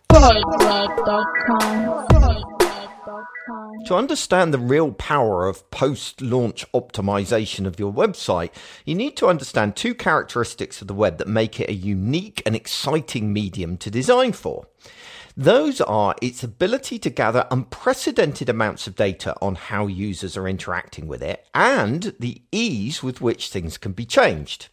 To 3.87 3.95
understand 3.95 4.53
the 4.53 4.59
real 4.59 4.93
power 4.93 5.49
of 5.49 5.69
post 5.71 6.21
launch 6.21 6.65
optimization 6.73 7.67
of 7.67 7.79
your 7.79 7.93
website, 7.93 8.51
you 8.85 8.95
need 8.95 9.17
to 9.17 9.27
understand 9.27 9.75
two 9.75 9.95
characteristics 9.95 10.81
of 10.81 10.89
the 10.89 10.95
web 10.95 11.19
that 11.19 11.29
make 11.29 11.59
it 11.59 11.71
a 11.71 11.75
unique 11.75 12.43
and 12.47 12.55
exciting 12.55 13.33
medium 13.33 13.77
to 13.79 13.91
design 13.91 14.33
for. 14.33 14.67
Those 15.37 15.81
are 15.81 16.15
its 16.21 16.43
ability 16.43 16.99
to 17.01 17.11
gather 17.11 17.47
unprecedented 17.51 18.49
amounts 18.49 18.87
of 18.87 18.97
data 18.97 19.35
on 19.41 19.55
how 19.55 19.87
users 19.87 20.37
are 20.37 20.49
interacting 20.49 21.07
with 21.07 21.23
it 21.23 21.47
and 21.55 22.15
the 22.21 22.43
ease 22.53 23.03
with 23.03 23.21
which 23.21 23.49
things 23.49 23.79
can 23.79 23.93
be 23.93 24.05
changed. 24.05 24.69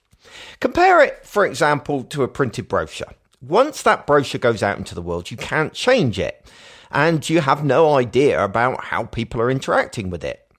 Compare 0.59 1.01
it, 1.01 1.25
for 1.25 1.45
example, 1.45 2.03
to 2.03 2.23
a 2.23 2.27
printed 2.27 2.67
brochure. 2.67 3.13
Once 3.41 3.81
that 3.83 4.05
brochure 4.07 4.39
goes 4.39 4.63
out 4.63 4.77
into 4.77 4.95
the 4.95 5.01
world, 5.01 5.31
you 5.31 5.37
can't 5.37 5.73
change 5.73 6.19
it, 6.19 6.45
and 6.91 7.27
you 7.29 7.41
have 7.41 7.63
no 7.63 7.95
idea 7.95 8.43
about 8.43 8.85
how 8.85 9.05
people 9.05 9.41
are 9.41 9.51
interacting 9.51 10.09
with 10.09 10.23
it. 10.23 10.49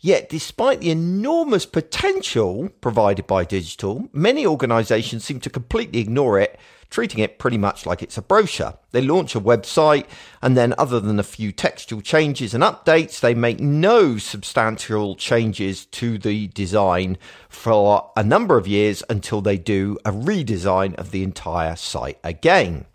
Yet, 0.00 0.28
despite 0.28 0.80
the 0.80 0.90
enormous 0.90 1.66
potential 1.66 2.68
provided 2.80 3.26
by 3.26 3.44
digital, 3.44 4.08
many 4.12 4.46
organizations 4.46 5.24
seem 5.24 5.40
to 5.40 5.50
completely 5.50 6.00
ignore 6.00 6.38
it 6.38 6.58
treating 6.90 7.20
it 7.20 7.38
pretty 7.38 7.58
much 7.58 7.86
like 7.86 8.02
it's 8.02 8.16
a 8.16 8.22
brochure. 8.22 8.74
They 8.92 9.02
launch 9.02 9.34
a 9.34 9.40
website, 9.40 10.06
and 10.40 10.56
then, 10.56 10.74
other 10.78 11.00
than 11.00 11.18
a 11.18 11.24
few 11.24 11.52
textual 11.52 12.00
changes 12.00 12.54
and 12.54 12.62
updates, 12.64 13.20
they 13.20 13.34
make 13.34 13.60
no 13.60 14.18
substantial 14.18 15.14
changes 15.14 15.84
to 15.86 16.18
the 16.18 16.48
design 16.48 17.18
for 17.48 18.10
a 18.16 18.24
number 18.24 18.56
of 18.56 18.66
years 18.66 19.02
until 19.10 19.40
they 19.40 19.58
do 19.58 19.98
a 20.04 20.10
redesign 20.10 20.94
of 20.94 21.10
the 21.10 21.22
entire 21.22 21.76
site 21.76 22.18
again. 22.24 22.86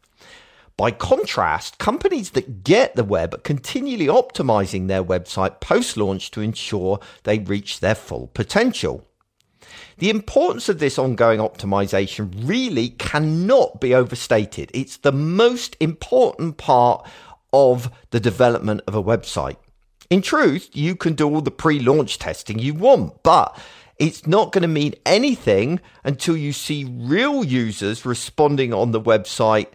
By 0.75 0.89
contrast, 0.91 1.77
companies 1.77 2.31
that 2.31 2.63
get 2.63 2.95
the 2.95 3.03
web 3.03 3.35
are 3.35 3.39
continually 3.39 4.07
optimizing 4.07 4.87
their 4.87 5.03
website 5.03 5.59
post 5.59 5.97
launch 5.97 6.31
to 6.31 6.41
ensure 6.41 6.99
they 7.23 7.39
reach 7.39 7.79
their 7.79 7.95
full 7.95 8.27
potential. 8.33 9.07
The 9.97 10.09
importance 10.09 10.69
of 10.69 10.79
this 10.79 10.97
ongoing 10.97 11.39
optimization 11.39 12.31
really 12.47 12.89
cannot 12.89 13.79
be 13.79 13.93
overstated. 13.93 14.71
It's 14.73 14.97
the 14.97 15.11
most 15.11 15.77
important 15.79 16.57
part 16.57 17.07
of 17.53 17.91
the 18.09 18.19
development 18.19 18.81
of 18.87 18.95
a 18.95 19.03
website. 19.03 19.57
In 20.09 20.21
truth, 20.21 20.69
you 20.73 20.95
can 20.95 21.13
do 21.13 21.29
all 21.29 21.41
the 21.41 21.51
pre 21.51 21.79
launch 21.79 22.17
testing 22.17 22.57
you 22.57 22.73
want, 22.73 23.21
but 23.21 23.57
it's 23.97 24.25
not 24.25 24.51
going 24.51 24.63
to 24.63 24.67
mean 24.67 24.95
anything 25.05 25.79
until 26.03 26.35
you 26.35 26.51
see 26.51 26.83
real 26.83 27.43
users 27.43 28.05
responding 28.05 28.73
on 28.73 28.91
the 28.91 29.01
website 29.01 29.67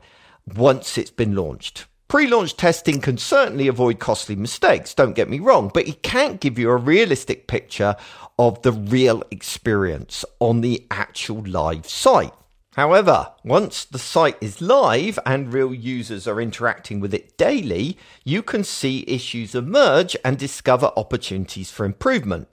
once 0.57 0.97
it's 0.99 1.11
been 1.11 1.35
launched. 1.35 1.87
Pre 2.09 2.27
launch 2.27 2.57
testing 2.57 3.01
can 3.03 3.19
certainly 3.19 3.69
avoid 3.69 3.99
costly 3.99 4.35
mistakes, 4.35 4.95
don't 4.95 5.13
get 5.13 5.29
me 5.29 5.41
wrong, 5.41 5.71
but 5.73 5.87
it 5.87 6.03
can't 6.03 6.41
give 6.41 6.59
you 6.59 6.71
a 6.71 6.77
realistic 6.77 7.47
picture 7.47 7.97
of 8.39 8.63
the 8.63 8.73
real 8.73 9.23
experience 9.31 10.25
on 10.41 10.63
the 10.63 10.87
actual 10.91 11.43
live 11.47 11.87
site. 11.87 12.33
However, 12.77 13.33
once 13.45 13.85
the 13.85 13.99
site 13.99 14.37
is 14.41 14.63
live 14.63 15.19
and 15.27 15.53
real 15.53 15.75
users 15.75 16.29
are 16.29 16.41
interacting 16.41 17.01
with 17.01 17.13
it 17.13 17.37
daily, 17.37 17.99
you 18.25 18.43
can 18.43 18.63
see 18.65 19.05
issues 19.09 19.55
emerge 19.55 20.17
and 20.25 20.39
discover 20.39 20.93
opportunities 20.97 21.71
for 21.71 21.85
improvement. 21.85 22.49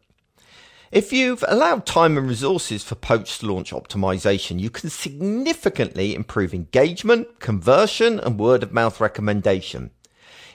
If 0.96 1.12
you've 1.12 1.44
allowed 1.50 1.86
time 1.86 2.18
and 2.18 2.26
resources 2.26 2.82
for 2.82 2.96
post 2.96 3.44
launch 3.44 3.72
optimization, 3.72 4.62
you 4.62 4.70
can 4.70 4.90
significantly 4.90 6.16
improve 6.16 6.54
engagement, 6.54 7.42
conversion, 7.42 8.18
and 8.22 8.40
word 8.40 8.64
of 8.64 8.72
mouth 8.72 9.02
recommendation. 9.02 9.92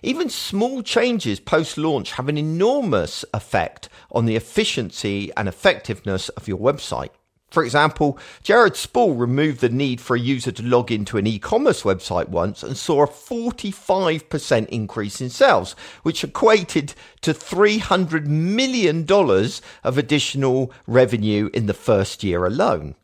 Even 0.03 0.31
small 0.31 0.83
changes 0.83 1.41
post 1.41 1.77
launch 1.77 2.13
have 2.13 2.31
an 2.31 2.39
enormous 2.39 3.23
effect 3.35 3.91
on 4.13 4.25
the 4.25 4.35
efficiency 4.35 5.31
and 5.37 5.47
effectiveness 5.47 6.31
of 6.31 6.49
your 6.49 6.57
website. 6.57 7.11
For 7.51 7.65
example, 7.65 8.17
Jared 8.45 8.77
Spool 8.77 9.15
removed 9.15 9.61
the 9.61 9.69
need 9.69 10.01
for 10.01 10.15
a 10.15 10.21
user 10.21 10.53
to 10.53 10.63
log 10.63 10.93
into 10.93 11.19
an 11.19 11.27
e-commerce 11.27 11.83
website 11.83 12.29
once 12.29 12.63
and 12.63 12.77
saw 12.77 13.03
a 13.03 13.09
45% 13.09 14.69
increase 14.69 15.21
in 15.21 15.31
sales, 15.31 15.75
which 16.03 16.23
equated 16.23 16.95
to 17.23 17.35
$300 17.35 18.27
million 18.27 19.05
of 19.85 19.99
additional 19.99 20.73
revenue 20.87 21.51
in 21.53 21.67
the 21.67 21.75
first 21.75 22.23
year 22.23 22.47
alone. 22.47 22.95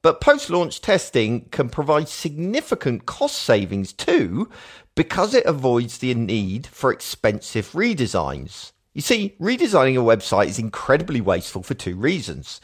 But 0.00 0.20
post 0.20 0.50
launch 0.50 0.80
testing 0.80 1.42
can 1.50 1.68
provide 1.68 2.08
significant 2.08 3.06
cost 3.06 3.38
savings 3.38 3.92
too 3.92 4.48
because 4.94 5.32
it 5.32 5.46
avoids 5.46 5.98
the 5.98 6.14
need 6.14 6.66
for 6.66 6.92
expensive 6.92 7.70
redesigns. 7.72 8.72
You 8.94 9.00
see, 9.00 9.34
redesigning 9.40 9.94
a 9.94 10.04
website 10.04 10.48
is 10.48 10.58
incredibly 10.58 11.20
wasteful 11.20 11.62
for 11.62 11.74
two 11.74 11.96
reasons. 11.96 12.60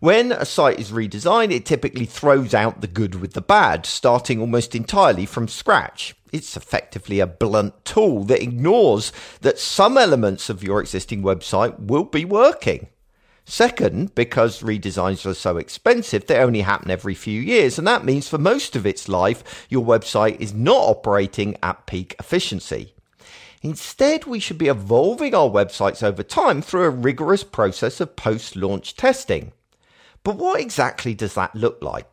When 0.00 0.30
a 0.30 0.44
site 0.44 0.78
is 0.78 0.92
redesigned, 0.92 1.50
it 1.50 1.66
typically 1.66 2.06
throws 2.06 2.54
out 2.54 2.80
the 2.80 2.86
good 2.86 3.16
with 3.16 3.32
the 3.32 3.40
bad, 3.40 3.84
starting 3.84 4.40
almost 4.40 4.76
entirely 4.76 5.26
from 5.26 5.48
scratch. 5.48 6.14
It's 6.32 6.56
effectively 6.56 7.18
a 7.18 7.26
blunt 7.26 7.84
tool 7.84 8.22
that 8.24 8.40
ignores 8.40 9.12
that 9.40 9.58
some 9.58 9.98
elements 9.98 10.48
of 10.48 10.62
your 10.62 10.80
existing 10.80 11.22
website 11.22 11.80
will 11.80 12.04
be 12.04 12.24
working. 12.24 12.90
Second, 13.44 14.14
because 14.14 14.62
redesigns 14.62 15.26
are 15.26 15.34
so 15.34 15.56
expensive, 15.56 16.26
they 16.26 16.38
only 16.38 16.60
happen 16.60 16.92
every 16.92 17.14
few 17.14 17.40
years, 17.40 17.76
and 17.76 17.86
that 17.88 18.04
means 18.04 18.28
for 18.28 18.38
most 18.38 18.76
of 18.76 18.86
its 18.86 19.08
life, 19.08 19.66
your 19.68 19.84
website 19.84 20.38
is 20.38 20.54
not 20.54 20.76
operating 20.76 21.56
at 21.60 21.86
peak 21.86 22.14
efficiency. 22.20 22.94
Instead, 23.62 24.26
we 24.26 24.38
should 24.38 24.58
be 24.58 24.68
evolving 24.68 25.34
our 25.34 25.48
websites 25.50 26.04
over 26.04 26.22
time 26.22 26.62
through 26.62 26.84
a 26.84 26.90
rigorous 26.90 27.42
process 27.42 28.00
of 28.00 28.14
post 28.14 28.54
launch 28.54 28.94
testing. 28.94 29.50
But 30.28 30.36
what 30.36 30.60
exactly 30.60 31.14
does 31.14 31.32
that 31.36 31.54
look 31.54 31.78
like? 31.80 32.06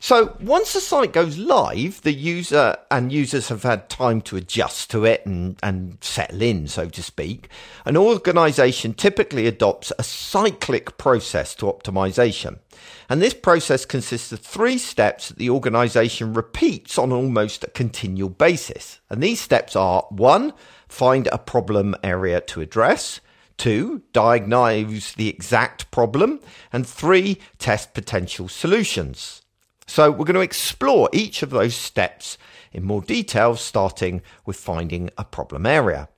So 0.00 0.36
once 0.40 0.74
a 0.74 0.80
site 0.80 1.12
goes 1.12 1.38
live, 1.38 2.02
the 2.02 2.12
user 2.12 2.76
and 2.90 3.12
users 3.12 3.48
have 3.48 3.62
had 3.62 3.88
time 3.88 4.20
to 4.22 4.36
adjust 4.36 4.90
to 4.90 5.04
it 5.04 5.24
and, 5.24 5.56
and 5.62 5.98
settle 6.00 6.42
in, 6.42 6.66
so 6.66 6.88
to 6.88 7.02
speak. 7.04 7.48
An 7.84 7.96
organization 7.96 8.92
typically 8.92 9.46
adopts 9.46 9.92
a 10.00 10.02
cyclic 10.02 10.98
process 10.98 11.54
to 11.54 11.66
optimization. 11.66 12.58
And 13.08 13.22
this 13.22 13.34
process 13.34 13.84
consists 13.84 14.32
of 14.32 14.40
three 14.40 14.76
steps 14.76 15.28
that 15.28 15.38
the 15.38 15.50
organization 15.50 16.34
repeats 16.34 16.98
on 16.98 17.12
almost 17.12 17.62
a 17.62 17.70
continual 17.70 18.30
basis. 18.30 18.98
And 19.10 19.22
these 19.22 19.40
steps 19.40 19.76
are 19.76 20.08
one, 20.10 20.54
find 20.88 21.28
a 21.30 21.38
problem 21.38 21.94
area 22.02 22.40
to 22.40 22.60
address. 22.60 23.20
Two, 23.56 24.02
diagnose 24.12 25.12
the 25.14 25.28
exact 25.28 25.90
problem. 25.90 26.40
And 26.72 26.86
three, 26.86 27.38
test 27.58 27.94
potential 27.94 28.48
solutions. 28.48 29.42
So 29.86 30.10
we're 30.10 30.24
going 30.24 30.34
to 30.34 30.40
explore 30.40 31.08
each 31.12 31.42
of 31.42 31.50
those 31.50 31.74
steps 31.74 32.38
in 32.72 32.84
more 32.84 33.02
detail, 33.02 33.56
starting 33.56 34.20
with 34.44 34.56
finding 34.56 35.10
a 35.16 35.24
problem 35.24 35.64
area. 35.64 36.08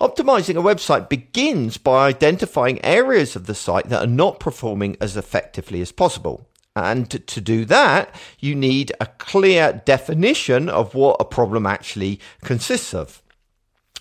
Optimizing 0.00 0.56
a 0.56 0.62
website 0.62 1.08
begins 1.08 1.76
by 1.76 2.08
identifying 2.08 2.82
areas 2.84 3.36
of 3.36 3.46
the 3.46 3.54
site 3.54 3.88
that 3.88 4.02
are 4.02 4.06
not 4.06 4.40
performing 4.40 4.96
as 5.00 5.16
effectively 5.16 5.80
as 5.80 5.92
possible. 5.92 6.46
And 6.76 7.10
to 7.26 7.40
do 7.40 7.64
that, 7.66 8.14
you 8.38 8.54
need 8.54 8.92
a 9.00 9.06
clear 9.06 9.82
definition 9.84 10.68
of 10.68 10.94
what 10.94 11.16
a 11.20 11.24
problem 11.24 11.66
actually 11.66 12.20
consists 12.42 12.94
of. 12.94 13.22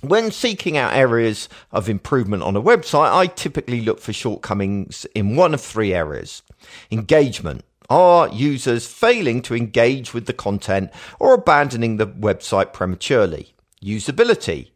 When 0.01 0.32
seeking 0.32 0.77
out 0.77 0.94
areas 0.94 1.50
of 1.74 1.89
improvement 1.89 2.41
on 2.44 2.56
a 2.56 2.62
website, 2.62 3.12
I 3.13 3.27
typically 3.27 3.82
look 3.82 4.00
for 4.00 4.13
shortcomings 4.13 5.06
in 5.13 5.36
one 5.36 5.53
of 5.53 5.60
three 5.60 5.94
areas. 5.94 6.41
Engagement. 6.89 7.65
Are 7.89 8.29
users 8.29 8.88
failing 8.88 9.41
to 9.41 9.56
engage 9.56 10.13
with 10.13 10.25
the 10.25 10.34
content 10.34 10.91
or 11.20 11.34
abandoning 11.34 11.98
the 11.98 12.08
website 12.08 12.72
prematurely? 12.72 13.56
Usability. 13.84 14.70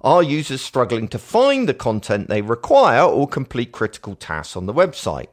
Are 0.00 0.22
users 0.22 0.62
struggling 0.62 1.06
to 1.08 1.18
find 1.18 1.68
the 1.68 1.74
content 1.74 2.28
they 2.28 2.42
require 2.42 3.02
or 3.02 3.28
complete 3.28 3.70
critical 3.70 4.16
tasks 4.16 4.56
on 4.56 4.66
the 4.66 4.74
website? 4.74 5.28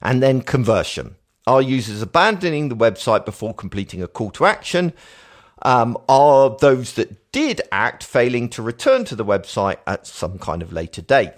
And 0.00 0.22
then 0.22 0.42
conversion. 0.42 1.16
Are 1.48 1.62
users 1.62 2.00
abandoning 2.00 2.68
the 2.68 2.76
website 2.76 3.24
before 3.24 3.54
completing 3.54 4.02
a 4.02 4.08
call 4.08 4.30
to 4.32 4.44
action? 4.44 4.92
Um, 5.62 5.98
are 6.08 6.56
those 6.60 6.94
that 6.94 7.32
did 7.32 7.60
act 7.72 8.04
failing 8.04 8.48
to 8.50 8.62
return 8.62 9.04
to 9.06 9.16
the 9.16 9.24
website 9.24 9.78
at 9.86 10.06
some 10.06 10.38
kind 10.38 10.62
of 10.62 10.72
later 10.72 11.02
date? 11.02 11.32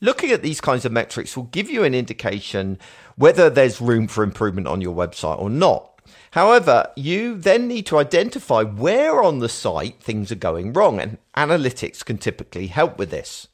Looking 0.00 0.30
at 0.30 0.42
these 0.42 0.60
kinds 0.60 0.84
of 0.84 0.92
metrics 0.92 1.36
will 1.36 1.44
give 1.44 1.68
you 1.68 1.82
an 1.82 1.94
indication 1.94 2.78
whether 3.16 3.50
there's 3.50 3.80
room 3.80 4.06
for 4.06 4.22
improvement 4.22 4.68
on 4.68 4.80
your 4.80 4.94
website 4.94 5.40
or 5.40 5.50
not. 5.50 6.00
However, 6.32 6.90
you 6.94 7.36
then 7.36 7.66
need 7.66 7.86
to 7.86 7.98
identify 7.98 8.62
where 8.62 9.22
on 9.22 9.40
the 9.40 9.48
site 9.48 10.00
things 10.00 10.30
are 10.30 10.36
going 10.36 10.72
wrong, 10.72 11.00
and 11.00 11.18
analytics 11.36 12.04
can 12.04 12.18
typically 12.18 12.68
help 12.68 12.98
with 12.98 13.10
this. 13.10 13.48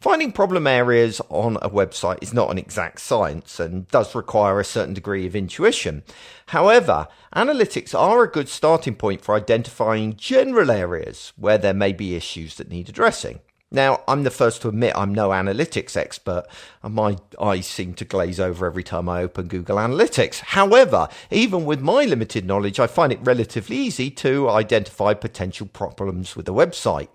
Finding 0.00 0.30
problem 0.30 0.66
areas 0.66 1.20
on 1.30 1.56
a 1.62 1.70
website 1.70 2.22
is 2.22 2.34
not 2.34 2.50
an 2.50 2.58
exact 2.58 3.00
science 3.00 3.58
and 3.58 3.88
does 3.88 4.14
require 4.14 4.60
a 4.60 4.64
certain 4.64 4.94
degree 4.94 5.26
of 5.26 5.34
intuition. 5.34 6.02
However, 6.46 7.08
analytics 7.34 7.98
are 7.98 8.22
a 8.22 8.30
good 8.30 8.48
starting 8.48 8.94
point 8.94 9.22
for 9.22 9.34
identifying 9.34 10.16
general 10.16 10.70
areas 10.70 11.32
where 11.36 11.58
there 11.58 11.74
may 11.74 11.92
be 11.92 12.14
issues 12.14 12.56
that 12.56 12.68
need 12.68 12.88
addressing. 12.88 13.40
Now, 13.70 14.02
I'm 14.06 14.22
the 14.22 14.30
first 14.30 14.62
to 14.62 14.68
admit 14.68 14.92
I'm 14.94 15.12
no 15.12 15.30
analytics 15.30 15.96
expert, 15.96 16.44
and 16.84 16.94
my 16.94 17.16
eyes 17.40 17.66
seem 17.66 17.94
to 17.94 18.04
glaze 18.04 18.38
over 18.38 18.64
every 18.64 18.84
time 18.84 19.08
I 19.08 19.22
open 19.22 19.48
Google 19.48 19.78
Analytics. 19.78 20.38
However, 20.38 21.08
even 21.32 21.64
with 21.64 21.80
my 21.80 22.04
limited 22.04 22.46
knowledge, 22.46 22.78
I 22.78 22.86
find 22.86 23.12
it 23.12 23.18
relatively 23.22 23.76
easy 23.76 24.08
to 24.12 24.48
identify 24.48 25.14
potential 25.14 25.66
problems 25.66 26.36
with 26.36 26.48
a 26.48 26.52
website. 26.52 27.08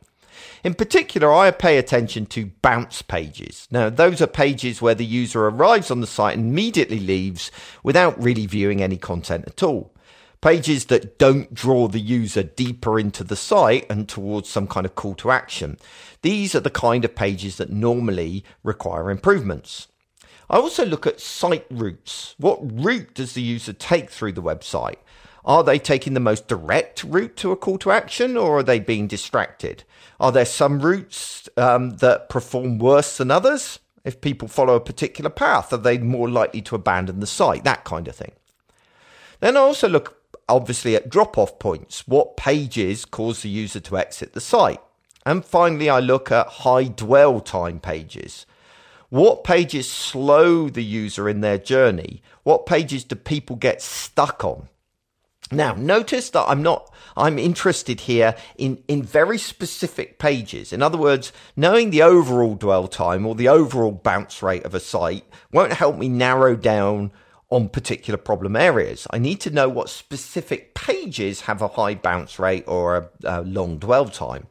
In 0.64 0.74
particular, 0.74 1.34
I 1.34 1.52
pay 1.52 1.78
attention 1.78 2.26
to 2.28 2.52
bounce 2.62 3.02
pages. 3.02 3.68
Now, 3.72 3.90
those 3.90 4.22
are 4.22 4.28
pages 4.28 4.82
where 4.82 4.96
the 4.96 5.06
user 5.06 5.48
arrives 5.48 5.92
on 5.92 6.02
the 6.02 6.08
site 6.08 6.38
and 6.38 6.50
immediately 6.50 7.00
leaves 7.00 7.52
without 7.84 8.22
really 8.22 8.46
viewing 8.46 8.82
any 8.82 8.98
content 8.98 9.46
at 9.48 9.64
all 9.64 9.94
pages 10.42 10.86
that 10.86 11.20
don't 11.20 11.54
draw 11.54 11.88
the 11.88 12.00
user 12.00 12.42
deeper 12.42 13.00
into 13.00 13.24
the 13.24 13.36
site 13.36 13.86
and 13.90 14.10
towards 14.10 14.50
some 14.50 14.68
kind 14.68 14.86
of 14.86 14.96
call 14.96 15.14
to 15.14 15.30
action. 15.30 15.78
These 16.24 16.56
are 16.56 16.60
the 16.60 16.72
kind 16.72 17.06
of 17.06 17.16
pages 17.16 17.58
that 17.58 17.70
normally 17.70 18.44
require 18.64 19.12
improvements. 19.12 19.88
I 20.50 20.58
also 20.58 20.84
look 20.84 21.06
at 21.08 21.22
site 21.22 21.68
routes. 21.70 22.36
What 22.38 22.60
route 22.62 23.14
does 23.14 23.34
the 23.34 23.42
user 23.42 23.72
take 23.72 24.10
through 24.10 24.34
the 24.34 24.42
website? 24.42 24.98
Are 25.46 25.64
they 25.64 25.80
taking 25.80 26.14
the 26.14 26.20
most 26.20 26.48
direct 26.48 27.04
route 27.04 27.36
to 27.38 27.52
a 27.52 27.56
call 27.56 27.78
to 27.80 27.92
action 27.92 28.36
or 28.36 28.58
are 28.60 28.64
they 28.64 28.80
being 28.80 29.08
distracted? 29.08 29.84
Are 30.22 30.32
there 30.32 30.46
some 30.46 30.82
routes 30.82 31.50
um, 31.58 31.98
that 31.98 32.30
perform 32.30 32.78
worse 32.78 33.18
than 33.18 33.32
others? 33.32 33.80
If 34.06 34.22
people 34.22 34.48
follow 34.48 34.76
a 34.76 34.80
particular 34.80 35.32
path, 35.32 35.74
are 35.74 35.78
they 35.78 35.98
more 35.98 36.30
likely 36.30 36.62
to 36.62 36.76
abandon 36.76 37.20
the 37.20 37.28
site? 37.28 37.64
That 37.64 37.86
kind 37.86 38.08
of 38.08 38.16
thing. 38.16 38.34
Then 39.40 39.58
I 39.58 39.62
also 39.62 39.90
look 39.90 40.22
obviously 40.48 40.96
at 40.96 41.10
drop 41.10 41.40
off 41.40 41.58
points. 41.58 42.08
What 42.08 42.38
pages 42.38 43.04
cause 43.04 43.42
the 43.42 43.50
user 43.50 43.80
to 43.80 43.98
exit 43.98 44.34
the 44.34 44.42
site? 44.42 44.80
And 45.26 45.44
finally, 45.44 45.90
I 45.90 46.00
look 46.00 46.32
at 46.32 46.48
high 46.48 46.84
dwell 46.84 47.40
time 47.40 47.80
pages. 47.80 48.46
What 49.10 49.44
pages 49.44 49.90
slow 49.90 50.70
the 50.70 50.84
user 50.84 51.28
in 51.28 51.42
their 51.42 51.58
journey? 51.58 52.22
What 52.44 52.68
pages 52.68 53.04
do 53.04 53.16
people 53.16 53.56
get 53.56 53.82
stuck 53.82 54.46
on? 54.46 54.70
Now, 55.52 55.74
notice 55.74 56.30
that 56.30 56.46
I'm 56.48 56.64
not, 56.64 56.92
I'm 57.18 57.38
interested 57.38 58.02
here 58.02 58.36
in, 58.58 58.82
in 58.88 59.04
very 59.04 59.38
specific 59.38 60.18
pages. 60.18 60.72
In 60.72 60.82
other 60.82 60.98
words, 60.98 61.34
knowing 61.58 61.90
the 61.90 62.02
overall 62.02 62.56
dwell 62.56 62.88
time 62.88 63.26
or 63.26 63.36
the 63.36 63.50
overall 63.50 63.92
bounce 63.92 64.42
rate 64.42 64.64
of 64.64 64.74
a 64.74 64.80
site 64.80 65.26
won't 65.52 65.74
help 65.74 65.98
me 65.98 66.08
narrow 66.08 66.56
down 66.56 67.12
on 67.50 67.68
particular 67.68 68.18
problem 68.18 68.56
areas. 68.56 69.06
I 69.12 69.20
need 69.20 69.42
to 69.42 69.50
know 69.50 69.68
what 69.68 69.90
specific 69.90 70.74
pages 70.74 71.42
have 71.42 71.62
a 71.62 71.68
high 71.68 71.96
bounce 71.96 72.40
rate 72.40 72.64
or 72.66 72.96
a, 72.96 73.10
a 73.26 73.42
long 73.42 73.78
dwell 73.78 74.08
time. 74.08 74.48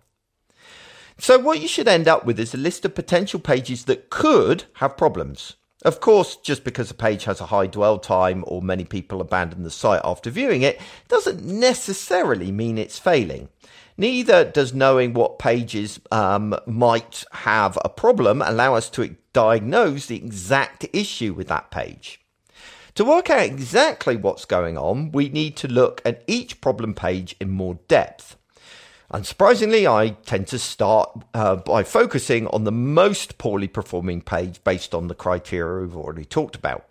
So, 1.17 1.39
what 1.39 1.61
you 1.61 1.69
should 1.69 1.89
end 1.89 2.09
up 2.09 2.25
with 2.25 2.39
is 2.39 2.55
a 2.55 2.59
list 2.59 2.85
of 2.85 2.95
potential 2.95 3.41
pages 3.41 3.85
that 3.87 4.11
could 4.11 4.65
have 4.75 4.97
problems. 4.97 5.57
Of 5.83 6.01
course, 6.01 6.37
just 6.37 6.63
because 6.63 6.91
a 6.91 6.95
page 6.95 7.25
has 7.25 7.41
a 7.41 7.47
high 7.47 7.67
dwell 7.67 7.99
time 7.99 8.45
or 8.47 8.61
many 8.61 8.85
people 8.85 9.21
abandon 9.21 9.63
the 9.63 9.71
site 9.71 10.03
after 10.05 10.29
viewing 10.29 10.61
it 10.63 10.79
doesn't 11.09 11.43
necessarily 11.43 12.53
mean 12.53 12.77
it's 12.77 12.99
failing. 12.99 13.49
Neither 13.97 14.45
does 14.45 14.75
knowing 14.75 15.15
what 15.15 15.39
pages 15.39 16.01
um, 16.11 16.55
might 16.67 17.25
have 17.33 17.79
a 17.85 17.89
problem 17.89 18.43
allow 18.43 18.75
us 18.75 18.91
to 18.91 19.17
diagnose 19.33 20.07
the 20.07 20.17
exact 20.17 20.87
issue 20.93 21.33
with 21.33 21.49
that 21.49 21.71
page. 21.71 22.21
To 22.95 23.05
work 23.05 23.31
out 23.31 23.43
exactly 23.43 24.17
what's 24.17 24.45
going 24.45 24.77
on, 24.77 25.13
we 25.13 25.29
need 25.29 25.57
to 25.59 25.69
look 25.69 26.03
at 26.05 26.25
each 26.27 26.61
problem 26.61 26.93
page 26.93 27.37
in 27.41 27.51
more 27.51 27.79
depth. 27.89 28.37
Unsurprisingly, 29.13 29.91
I 29.91 30.11
tend 30.11 30.47
to 30.49 30.59
start 30.59 31.11
uh, 31.35 31.57
by 31.57 31.83
focusing 31.83 32.47
on 32.49 32.63
the 32.63 32.71
most 32.71 33.39
poorly 33.39 33.67
performing 33.67 34.21
page 34.21 34.63
based 34.63 34.95
on 34.95 35.09
the 35.09 35.17
criteria 35.17 35.83
we've 35.83 35.97
already 35.97 36.25
talked 36.25 36.55
about. 36.55 36.87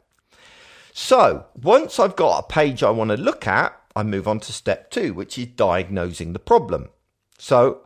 So, 0.92 1.46
once 1.62 1.98
I've 1.98 2.18
got 2.18 2.40
a 2.40 2.48
page 2.48 2.84
I 2.84 2.90
want 2.90 3.12
to 3.12 3.18
look 3.18 3.48
at, 3.48 3.80
I 3.96 4.04
move 4.04 4.28
on 4.28 4.42
to 4.42 4.52
step 4.52 4.92
two, 4.92 5.14
which 5.14 5.38
is 5.38 5.46
diagnosing 5.46 6.34
the 6.34 6.40
problem. 6.40 6.90
So, 7.38 7.82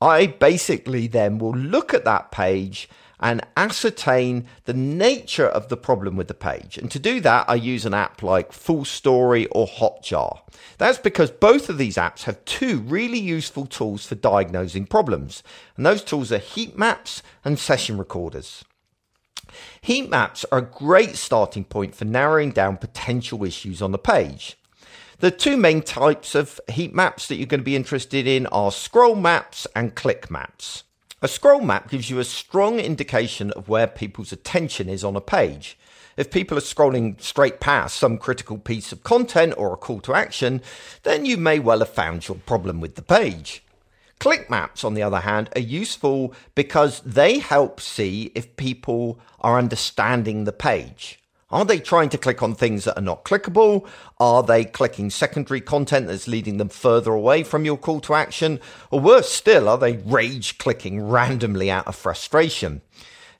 I 0.00 0.28
basically 0.28 1.06
then 1.06 1.36
will 1.36 1.54
look 1.54 1.92
at 1.92 2.06
that 2.06 2.30
page 2.30 2.88
and 3.24 3.40
ascertain 3.56 4.46
the 4.66 4.74
nature 4.74 5.46
of 5.46 5.70
the 5.70 5.78
problem 5.78 6.14
with 6.14 6.28
the 6.28 6.34
page. 6.34 6.76
And 6.76 6.90
to 6.90 6.98
do 6.98 7.20
that, 7.22 7.48
I 7.48 7.54
use 7.54 7.86
an 7.86 7.94
app 7.94 8.22
like 8.22 8.52
Full 8.52 8.84
Story 8.84 9.46
or 9.46 9.66
Hotjar. 9.66 10.40
That's 10.76 10.98
because 10.98 11.30
both 11.30 11.70
of 11.70 11.78
these 11.78 11.96
apps 11.96 12.24
have 12.24 12.44
two 12.44 12.80
really 12.80 13.18
useful 13.18 13.64
tools 13.64 14.04
for 14.04 14.14
diagnosing 14.14 14.84
problems. 14.84 15.42
And 15.74 15.86
those 15.86 16.04
tools 16.04 16.30
are 16.32 16.38
heat 16.38 16.76
maps 16.76 17.22
and 17.46 17.58
session 17.58 17.96
recorders. 17.96 18.62
Heat 19.80 20.10
maps 20.10 20.44
are 20.52 20.58
a 20.58 20.62
great 20.62 21.16
starting 21.16 21.64
point 21.64 21.94
for 21.94 22.04
narrowing 22.04 22.50
down 22.50 22.76
potential 22.76 23.42
issues 23.42 23.80
on 23.80 23.92
the 23.92 23.98
page. 23.98 24.58
The 25.20 25.30
two 25.30 25.56
main 25.56 25.80
types 25.80 26.34
of 26.34 26.60
heat 26.70 26.92
maps 26.92 27.28
that 27.28 27.36
you're 27.36 27.46
going 27.46 27.60
to 27.60 27.64
be 27.64 27.76
interested 27.76 28.26
in 28.26 28.46
are 28.48 28.70
scroll 28.70 29.14
maps 29.14 29.66
and 29.74 29.94
click 29.94 30.30
maps. 30.30 30.84
A 31.24 31.26
scroll 31.26 31.62
map 31.62 31.88
gives 31.88 32.10
you 32.10 32.18
a 32.18 32.22
strong 32.22 32.78
indication 32.78 33.50
of 33.52 33.66
where 33.66 33.86
people's 33.86 34.30
attention 34.30 34.90
is 34.90 35.02
on 35.02 35.16
a 35.16 35.22
page. 35.22 35.78
If 36.18 36.30
people 36.30 36.58
are 36.58 36.60
scrolling 36.60 37.18
straight 37.18 37.60
past 37.60 37.96
some 37.96 38.18
critical 38.18 38.58
piece 38.58 38.92
of 38.92 39.04
content 39.04 39.54
or 39.56 39.72
a 39.72 39.78
call 39.78 40.00
to 40.00 40.12
action, 40.12 40.60
then 41.02 41.24
you 41.24 41.38
may 41.38 41.58
well 41.60 41.78
have 41.78 41.88
found 41.88 42.28
your 42.28 42.36
problem 42.36 42.78
with 42.78 42.96
the 42.96 43.00
page. 43.00 43.64
Click 44.18 44.50
maps, 44.50 44.84
on 44.84 44.92
the 44.92 45.02
other 45.02 45.20
hand, 45.20 45.48
are 45.56 45.62
useful 45.62 46.34
because 46.54 47.00
they 47.00 47.38
help 47.38 47.80
see 47.80 48.30
if 48.34 48.54
people 48.56 49.18
are 49.40 49.56
understanding 49.56 50.44
the 50.44 50.52
page. 50.52 51.23
Are 51.50 51.64
they 51.64 51.78
trying 51.78 52.08
to 52.08 52.18
click 52.18 52.42
on 52.42 52.54
things 52.54 52.84
that 52.84 52.98
are 52.98 53.02
not 53.02 53.24
clickable? 53.24 53.86
Are 54.18 54.42
they 54.42 54.64
clicking 54.64 55.10
secondary 55.10 55.60
content 55.60 56.06
that's 56.06 56.26
leading 56.26 56.56
them 56.56 56.68
further 56.68 57.12
away 57.12 57.42
from 57.44 57.64
your 57.64 57.76
call 57.76 58.00
to 58.00 58.14
action? 58.14 58.60
Or 58.90 59.00
worse 59.00 59.30
still, 59.30 59.68
are 59.68 59.78
they 59.78 59.98
rage 59.98 60.58
clicking 60.58 61.06
randomly 61.06 61.70
out 61.70 61.86
of 61.86 61.96
frustration? 61.96 62.82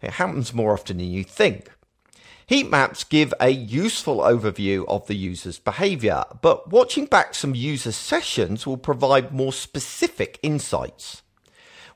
It 0.02 0.12
happens 0.12 0.52
more 0.52 0.72
often 0.72 0.98
than 0.98 1.06
you 1.06 1.24
think. 1.24 1.70
Heat 2.46 2.70
maps 2.70 3.04
give 3.04 3.32
a 3.40 3.48
useful 3.48 4.18
overview 4.18 4.84
of 4.86 5.06
the 5.06 5.16
user's 5.16 5.58
behavior, 5.58 6.24
but 6.42 6.70
watching 6.70 7.06
back 7.06 7.34
some 7.34 7.54
user 7.54 7.92
sessions 7.92 8.66
will 8.66 8.76
provide 8.76 9.32
more 9.32 9.52
specific 9.52 10.38
insights. 10.42 11.22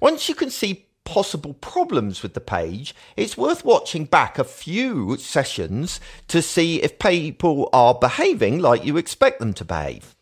Once 0.00 0.26
you 0.26 0.34
can 0.34 0.48
see 0.48 0.87
possible 1.08 1.54
problems 1.54 2.22
with 2.22 2.34
the 2.34 2.40
page, 2.40 2.94
it's 3.16 3.38
worth 3.38 3.64
watching 3.64 4.04
back 4.04 4.38
a 4.38 4.44
few 4.44 5.16
sessions 5.16 6.00
to 6.28 6.42
see 6.42 6.82
if 6.82 6.98
people 6.98 7.70
are 7.72 7.94
behaving 7.94 8.58
like 8.58 8.84
you 8.84 8.98
expect 8.98 9.40
them 9.40 9.54
to 9.54 9.64
behave. 9.64 10.14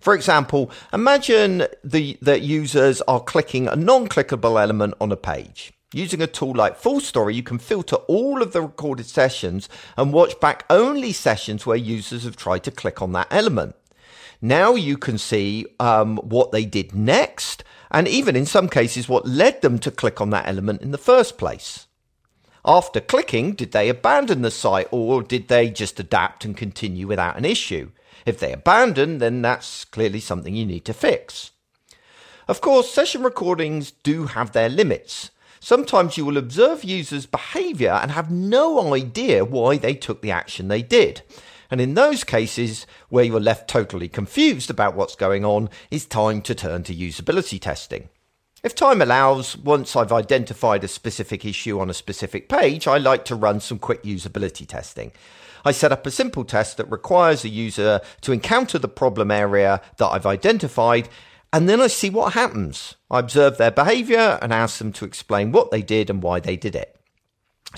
For 0.00 0.14
example, 0.14 0.68
imagine 0.92 1.68
the, 1.84 2.18
that 2.22 2.42
users 2.42 3.00
are 3.02 3.20
clicking 3.20 3.68
a 3.68 3.76
non-clickable 3.76 4.60
element 4.60 4.94
on 5.00 5.12
a 5.12 5.16
page. 5.16 5.72
Using 5.94 6.20
a 6.20 6.26
tool 6.26 6.54
like 6.54 6.76
Full 6.76 6.98
Story, 6.98 7.36
you 7.36 7.44
can 7.44 7.58
filter 7.58 7.96
all 8.08 8.42
of 8.42 8.52
the 8.52 8.62
recorded 8.62 9.06
sessions 9.06 9.68
and 9.96 10.12
watch 10.12 10.40
back 10.40 10.64
only 10.68 11.12
sessions 11.12 11.66
where 11.66 11.76
users 11.76 12.24
have 12.24 12.34
tried 12.34 12.64
to 12.64 12.72
click 12.72 13.00
on 13.00 13.12
that 13.12 13.28
element. 13.30 13.76
Now 14.44 14.74
you 14.74 14.98
can 14.98 15.18
see 15.18 15.66
um, 15.78 16.16
what 16.16 16.50
they 16.50 16.64
did 16.64 16.94
next 16.94 17.62
and 17.92 18.08
even 18.08 18.34
in 18.34 18.44
some 18.44 18.68
cases 18.68 19.08
what 19.08 19.24
led 19.24 19.62
them 19.62 19.78
to 19.78 19.90
click 19.92 20.20
on 20.20 20.30
that 20.30 20.48
element 20.48 20.82
in 20.82 20.90
the 20.90 20.98
first 20.98 21.38
place. 21.38 21.86
After 22.64 23.00
clicking, 23.00 23.52
did 23.52 23.70
they 23.70 23.88
abandon 23.88 24.42
the 24.42 24.50
site 24.50 24.88
or 24.90 25.22
did 25.22 25.46
they 25.46 25.70
just 25.70 26.00
adapt 26.00 26.44
and 26.44 26.56
continue 26.56 27.06
without 27.06 27.36
an 27.36 27.44
issue? 27.44 27.92
If 28.26 28.40
they 28.40 28.52
abandon, 28.52 29.18
then 29.18 29.42
that's 29.42 29.84
clearly 29.84 30.20
something 30.20 30.54
you 30.54 30.66
need 30.66 30.84
to 30.86 30.92
fix. 30.92 31.52
Of 32.48 32.60
course, 32.60 32.90
session 32.90 33.22
recordings 33.22 33.92
do 33.92 34.26
have 34.26 34.52
their 34.52 34.68
limits. 34.68 35.30
Sometimes 35.60 36.16
you 36.16 36.24
will 36.24 36.36
observe 36.36 36.82
users' 36.82 37.26
behavior 37.26 37.92
and 37.92 38.10
have 38.10 38.30
no 38.30 38.92
idea 38.92 39.44
why 39.44 39.76
they 39.76 39.94
took 39.94 40.20
the 40.20 40.32
action 40.32 40.66
they 40.66 40.82
did. 40.82 41.22
And 41.72 41.80
in 41.80 41.94
those 41.94 42.22
cases 42.22 42.86
where 43.08 43.24
you're 43.24 43.40
left 43.40 43.66
totally 43.66 44.06
confused 44.06 44.68
about 44.68 44.94
what's 44.94 45.16
going 45.16 45.42
on, 45.42 45.70
it's 45.90 46.04
time 46.04 46.42
to 46.42 46.54
turn 46.54 46.82
to 46.82 46.94
usability 46.94 47.58
testing. 47.58 48.10
If 48.62 48.74
time 48.74 49.00
allows, 49.00 49.56
once 49.56 49.96
I've 49.96 50.12
identified 50.12 50.84
a 50.84 50.88
specific 50.88 51.46
issue 51.46 51.80
on 51.80 51.88
a 51.88 51.94
specific 51.94 52.50
page, 52.50 52.86
I 52.86 52.98
like 52.98 53.24
to 53.24 53.34
run 53.34 53.58
some 53.58 53.78
quick 53.78 54.02
usability 54.02 54.68
testing. 54.68 55.12
I 55.64 55.72
set 55.72 55.92
up 55.92 56.04
a 56.04 56.10
simple 56.10 56.44
test 56.44 56.76
that 56.76 56.90
requires 56.90 57.42
a 57.42 57.48
user 57.48 58.02
to 58.20 58.32
encounter 58.32 58.78
the 58.78 58.86
problem 58.86 59.30
area 59.30 59.80
that 59.96 60.08
I've 60.08 60.26
identified, 60.26 61.08
and 61.54 61.70
then 61.70 61.80
I 61.80 61.86
see 61.86 62.10
what 62.10 62.34
happens. 62.34 62.96
I 63.10 63.18
observe 63.20 63.56
their 63.56 63.70
behavior 63.70 64.38
and 64.42 64.52
ask 64.52 64.76
them 64.76 64.92
to 64.92 65.06
explain 65.06 65.52
what 65.52 65.70
they 65.70 65.80
did 65.80 66.10
and 66.10 66.22
why 66.22 66.38
they 66.38 66.58
did 66.58 66.76
it. 66.76 66.91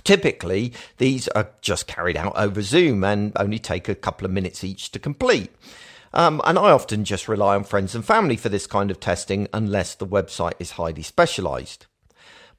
Typically, 0.03 0.73
these 0.99 1.29
are 1.29 1.51
just 1.61 1.87
carried 1.87 2.17
out 2.17 2.33
over 2.37 2.63
Zoom 2.63 3.05
and 3.05 3.33
only 3.37 3.59
take 3.59 3.89
a 3.89 3.95
couple 3.95 4.25
of 4.25 4.33
minutes 4.33 4.65
each 4.65 4.91
to 4.93 4.99
complete. 4.99 5.51
Um, 6.13 6.41
and 6.45 6.59
I 6.59 6.71
often 6.71 7.05
just 7.05 7.29
rely 7.29 7.55
on 7.57 7.65
friends 7.65 7.95
and 7.95 8.05
family 8.05 8.37
for 8.37 8.49
this 8.49 8.67
kind 8.67 8.91
of 8.91 9.01
testing 9.01 9.49
unless 9.53 9.95
the 9.95 10.07
website 10.07 10.55
is 10.59 10.73
highly 10.73 11.03
specialized. 11.03 11.87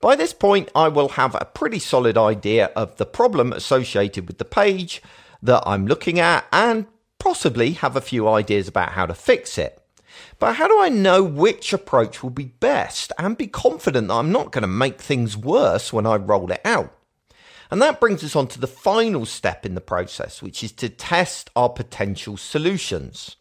By 0.02 0.16
this 0.16 0.34
point, 0.34 0.70
I 0.76 0.90
will 0.90 1.10
have 1.10 1.36
a 1.36 1.46
pretty 1.46 1.80
solid 1.80 2.18
idea 2.18 2.68
of 2.76 2.98
the 2.98 3.06
problem 3.06 3.54
associated 3.54 4.28
with 4.28 4.38
the 4.38 4.46
page 4.46 5.02
that 5.42 5.64
I'm 5.66 5.88
looking 5.88 6.20
at 6.20 6.46
and 6.52 6.86
possibly 7.18 7.72
have 7.72 7.96
a 7.96 8.02
few 8.02 8.28
ideas 8.28 8.68
about 8.68 8.92
how 8.92 9.06
to 9.06 9.14
fix 9.14 9.58
it. 9.58 9.82
But 10.38 10.56
how 10.56 10.68
do 10.68 10.80
I 10.80 10.90
know 10.90 11.24
which 11.24 11.74
approach 11.74 12.22
will 12.22 12.30
be 12.30 12.46
best 12.46 13.12
and 13.18 13.38
be 13.38 13.48
confident 13.48 14.10
that 14.10 14.14
I'm 14.14 14.32
not 14.32 14.52
going 14.52 14.62
to 14.62 14.68
make 14.68 15.02
things 15.02 15.38
worse 15.38 15.92
when 15.92 16.06
I 16.06 16.16
roll 16.16 16.52
it 16.52 16.62
out? 16.66 16.95
And 17.72 17.82
that 17.82 18.00
brings 18.00 18.24
us 18.24 18.36
on 18.36 18.48
to 18.50 18.60
the 18.60 18.68
final 18.68 19.26
step 19.26 19.66
in 19.66 19.76
the 19.76 19.82
process, 19.82 20.42
which 20.42 20.64
is 20.64 20.72
to 20.74 20.90
test 20.90 21.50
our 21.56 21.70
potential 21.70 22.38
solutions. 22.38 23.38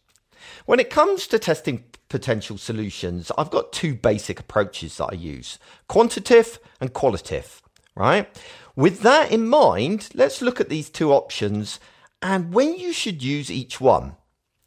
When 0.65 0.79
it 0.79 0.89
comes 0.89 1.27
to 1.27 1.39
testing 1.39 1.83
potential 2.09 2.57
solutions, 2.57 3.31
I've 3.37 3.51
got 3.51 3.73
two 3.73 3.95
basic 3.95 4.39
approaches 4.39 4.97
that 4.97 5.09
I 5.11 5.15
use 5.15 5.59
quantitative 5.87 6.59
and 6.79 6.93
qualitative, 6.93 7.61
right? 7.95 8.27
With 8.75 9.01
that 9.01 9.31
in 9.31 9.47
mind, 9.47 10.09
let's 10.13 10.41
look 10.41 10.59
at 10.59 10.69
these 10.69 10.89
two 10.89 11.11
options 11.13 11.79
and 12.21 12.53
when 12.53 12.75
you 12.77 12.91
should 12.93 13.21
use 13.21 13.51
each 13.51 13.79
one. 13.79 14.15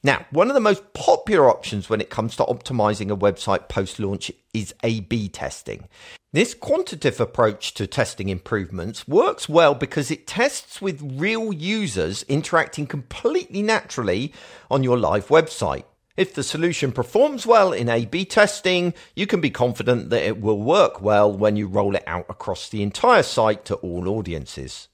Now, 0.05 0.27
one 0.31 0.49
of 0.49 0.55
the 0.55 0.61
most 0.61 0.93
popular 0.93 1.51
options 1.51 1.91
when 1.91 2.01
it 2.01 2.09
comes 2.09 2.37
to 2.37 2.45
optimizing 2.45 3.11
a 3.11 3.17
website 3.17 3.69
post 3.69 3.99
launch 3.99 4.31
is 4.55 4.73
A 4.85 5.01
B 5.01 5.29
testing. 5.29 5.89
This 6.33 6.55
quantitative 6.55 7.21
approach 7.21 7.75
to 7.75 7.87
testing 7.87 8.29
improvements 8.29 9.09
works 9.09 9.49
well 9.49 9.75
because 9.75 10.11
it 10.11 10.27
tests 10.27 10.81
with 10.81 11.01
real 11.17 11.53
users 11.53 12.23
interacting 12.25 12.87
completely 12.87 13.63
naturally 13.63 14.33
on 14.71 14.85
your 14.85 14.99
live 14.99 15.29
website. 15.29 15.85
If 16.17 16.35
the 16.35 16.43
solution 16.43 16.93
performs 16.93 17.47
well 17.47 17.73
in 17.73 17.89
A 17.89 18.05
B 18.05 18.25
testing, 18.25 18.95
you 19.17 19.27
can 19.27 19.41
be 19.41 19.51
confident 19.51 20.11
that 20.11 20.23
it 20.23 20.41
will 20.41 20.61
work 20.61 21.01
well 21.01 21.33
when 21.33 21.57
you 21.57 21.67
roll 21.67 21.97
it 21.97 22.05
out 22.07 22.27
across 22.29 22.69
the 22.69 22.83
entire 22.83 23.23
site 23.25 23.65
to 23.65 23.75
all 23.77 24.09
audiences. 24.09 24.89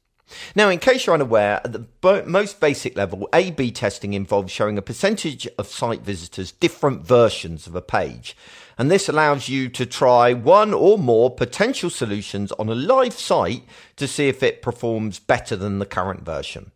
Now, 0.55 0.69
in 0.69 0.79
case 0.79 1.07
you're 1.07 1.15
unaware, 1.15 1.61
at 1.65 1.73
the 1.73 2.25
most 2.27 2.61
basic 2.61 2.97
level, 2.97 3.29
A 3.33 3.51
B 3.51 3.71
testing 3.71 4.15
involves 4.15 4.53
showing 4.53 4.79
a 4.79 4.83
percentage 4.83 5.47
of 5.59 5.67
site 5.67 6.03
visitors 6.03 6.53
different 6.53 7.03
versions 7.03 7.67
of 7.67 7.75
a 7.75 7.83
page. 7.83 8.37
And 8.77 8.91
this 8.91 9.09
allows 9.09 9.49
you 9.49 9.69
to 9.69 9.87
try 9.87 10.33
one 10.33 10.75
or 10.75 10.99
more 10.99 11.31
potential 11.31 11.91
solutions 11.91 12.51
on 12.53 12.69
a 12.69 12.75
live 12.75 13.15
site 13.15 13.65
to 13.97 14.09
see 14.09 14.29
if 14.29 14.43
it 14.43 14.63
performs 14.63 15.21
better 15.21 15.55
than 15.55 15.79
the 15.79 15.87
current 15.87 16.23
version. 16.23 16.73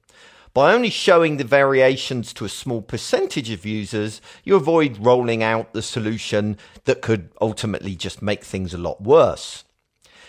By 0.55 0.73
only 0.73 0.91
showing 0.91 1.37
the 1.37 1.45
variations 1.45 2.33
to 2.33 2.45
a 2.45 2.49
small 2.49 2.83
percentage 2.83 3.51
of 3.51 3.67
users, 3.67 4.21
you 4.45 4.57
avoid 4.57 5.05
rolling 5.05 5.43
out 5.43 5.73
the 5.73 5.83
solution 5.83 6.57
that 6.85 7.03
could 7.03 7.31
ultimately 7.41 7.95
just 7.95 8.23
make 8.23 8.45
things 8.45 8.73
a 8.73 8.79
lot 8.79 9.01
worse. 9.01 9.65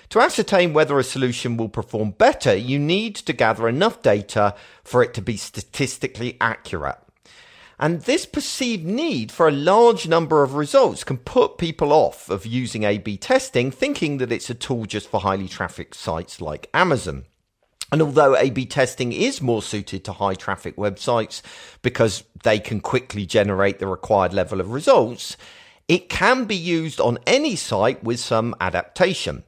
To 0.10 0.20
ascertain 0.20 0.74
whether 0.74 0.98
a 0.98 1.04
solution 1.04 1.56
will 1.56 1.70
perform 1.70 2.12
better, 2.12 2.56
you 2.56 2.80
need 2.80 3.16
to 3.18 3.34
gather 3.34 3.68
enough 3.68 4.02
data 4.02 4.56
for 4.84 5.04
it 5.04 5.14
to 5.14 5.22
be 5.22 5.38
statistically 5.38 6.36
accurate. 6.42 6.98
And 7.80 8.02
this 8.02 8.26
perceived 8.26 8.84
need 8.84 9.32
for 9.32 9.48
a 9.48 9.52
large 9.52 10.08
number 10.08 10.44
of 10.44 10.56
results 10.56 11.04
can 11.04 11.18
put 11.18 11.58
people 11.58 11.94
off 11.94 12.30
of 12.30 12.46
using 12.46 12.84
A 12.84 12.98
B 12.98 13.18
testing, 13.18 13.72
thinking 13.72 14.18
that 14.18 14.32
it's 14.32 14.50
a 14.50 14.56
tool 14.56 14.86
just 14.86 15.08
for 15.08 15.22
highly 15.22 15.48
trafficked 15.48 15.96
sites 15.96 16.42
like 16.42 16.70
Amazon. 16.74 17.26
And 17.92 18.02
although 18.02 18.36
A 18.36 18.50
B 18.50 18.66
testing 18.66 19.14
is 19.14 19.42
more 19.42 19.62
suited 19.62 20.04
to 20.06 20.14
high 20.14 20.34
traffic 20.34 20.76
websites 20.76 21.42
because 21.82 22.24
they 22.44 22.60
can 22.60 22.82
quickly 22.82 23.26
generate 23.26 23.80
the 23.80 23.88
required 23.88 24.34
level 24.34 24.60
of 24.60 24.72
results, 24.72 25.38
it 25.88 26.10
can 26.10 26.46
be 26.46 26.58
used 26.58 27.00
on 27.00 27.20
any 27.26 27.56
site 27.56 28.04
with 28.04 28.20
some 28.20 28.56
adaptation. 28.60 29.44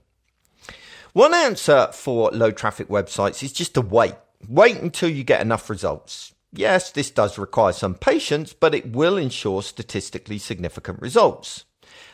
One 1.13 1.33
answer 1.33 1.89
for 1.91 2.31
low 2.31 2.51
traffic 2.51 2.87
websites 2.87 3.43
is 3.43 3.51
just 3.51 3.73
to 3.73 3.81
wait. 3.81 4.15
Wait 4.47 4.77
until 4.77 5.09
you 5.09 5.25
get 5.25 5.41
enough 5.41 5.69
results. 5.69 6.33
Yes, 6.53 6.89
this 6.91 7.11
does 7.11 7.37
require 7.37 7.73
some 7.73 7.95
patience, 7.95 8.53
but 8.53 8.73
it 8.73 8.93
will 8.93 9.17
ensure 9.17 9.61
statistically 9.61 10.37
significant 10.37 11.01
results. 11.01 11.65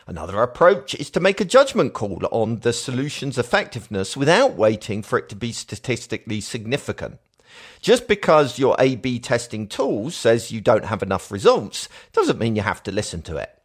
Another 0.08 0.42
approach 0.42 0.94
is 0.96 1.10
to 1.10 1.20
make 1.20 1.40
a 1.40 1.44
judgment 1.44 1.92
call 1.92 2.20
on 2.32 2.60
the 2.60 2.72
solution's 2.72 3.38
effectiveness 3.38 4.16
without 4.16 4.56
waiting 4.56 5.02
for 5.02 5.18
it 5.18 5.28
to 5.28 5.36
be 5.36 5.52
statistically 5.52 6.40
significant. 6.40 7.18
Just 7.80 8.08
because 8.08 8.58
your 8.58 8.74
A 8.78 8.96
B 8.96 9.20
testing 9.20 9.68
tool 9.68 10.10
says 10.10 10.50
you 10.50 10.60
don't 10.60 10.86
have 10.86 11.02
enough 11.02 11.30
results 11.30 11.88
doesn't 12.12 12.38
mean 12.38 12.56
you 12.56 12.62
have 12.62 12.82
to 12.82 12.92
listen 12.92 13.22
to 13.22 13.36
it. 13.36 13.57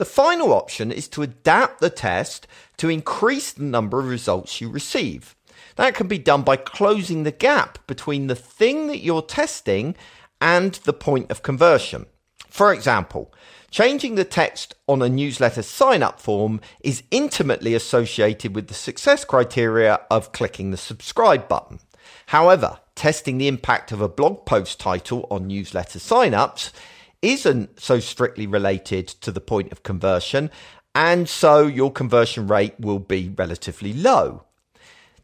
The 0.00 0.06
final 0.06 0.54
option 0.54 0.90
is 0.90 1.08
to 1.08 1.20
adapt 1.20 1.82
the 1.82 1.90
test 1.90 2.46
to 2.78 2.88
increase 2.88 3.52
the 3.52 3.64
number 3.64 3.98
of 3.98 4.08
results 4.08 4.58
you 4.58 4.70
receive. 4.70 5.36
That 5.76 5.94
can 5.94 6.08
be 6.08 6.16
done 6.16 6.40
by 6.40 6.56
closing 6.56 7.24
the 7.24 7.30
gap 7.30 7.86
between 7.86 8.26
the 8.26 8.34
thing 8.34 8.86
that 8.86 9.02
you're 9.02 9.20
testing 9.20 9.94
and 10.40 10.72
the 10.72 10.94
point 10.94 11.30
of 11.30 11.42
conversion. 11.42 12.06
For 12.48 12.72
example, 12.72 13.30
Changing 13.70 14.14
the 14.14 14.24
text 14.24 14.74
on 14.88 15.02
a 15.02 15.08
newsletter 15.08 15.62
sign 15.62 16.02
up 16.02 16.18
form 16.18 16.62
is 16.82 17.04
intimately 17.10 17.74
associated 17.74 18.54
with 18.54 18.68
the 18.68 18.74
success 18.74 19.24
criteria 19.24 20.00
of 20.10 20.32
clicking 20.32 20.70
the 20.70 20.76
subscribe 20.76 21.46
button. 21.46 21.78
However, 22.26 22.80
testing 22.96 23.38
the 23.38 23.48
impact 23.48 23.92
of 23.92 24.00
a 24.00 24.08
blog 24.08 24.44
post 24.44 24.80
title 24.80 25.26
on 25.30 25.46
newsletter 25.46 26.00
sign-ups 26.00 26.72
isn't 27.22 27.80
so 27.80 28.00
strictly 28.00 28.46
related 28.46 29.08
to 29.08 29.32
the 29.32 29.40
point 29.40 29.72
of 29.72 29.82
conversion, 29.82 30.50
and 30.94 31.28
so 31.28 31.66
your 31.66 31.92
conversion 31.92 32.46
rate 32.46 32.78
will 32.80 32.98
be 32.98 33.28
relatively 33.36 33.92
low. 33.92 34.44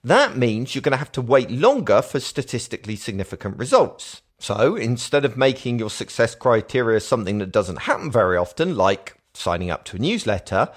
That 0.04 0.36
means 0.36 0.74
you're 0.74 0.82
going 0.82 0.92
to 0.92 0.98
have 0.98 1.12
to 1.12 1.22
wait 1.22 1.50
longer 1.50 2.00
for 2.02 2.20
statistically 2.20 2.96
significant 2.96 3.58
results. 3.58 4.22
So 4.38 4.76
instead 4.76 5.24
of 5.24 5.36
making 5.36 5.78
your 5.78 5.90
success 5.90 6.34
criteria 6.34 7.00
something 7.00 7.38
that 7.38 7.50
doesn't 7.50 7.82
happen 7.82 8.10
very 8.10 8.36
often, 8.36 8.76
like 8.76 9.16
signing 9.34 9.70
up 9.70 9.84
to 9.86 9.96
a 9.96 9.98
newsletter, 9.98 10.68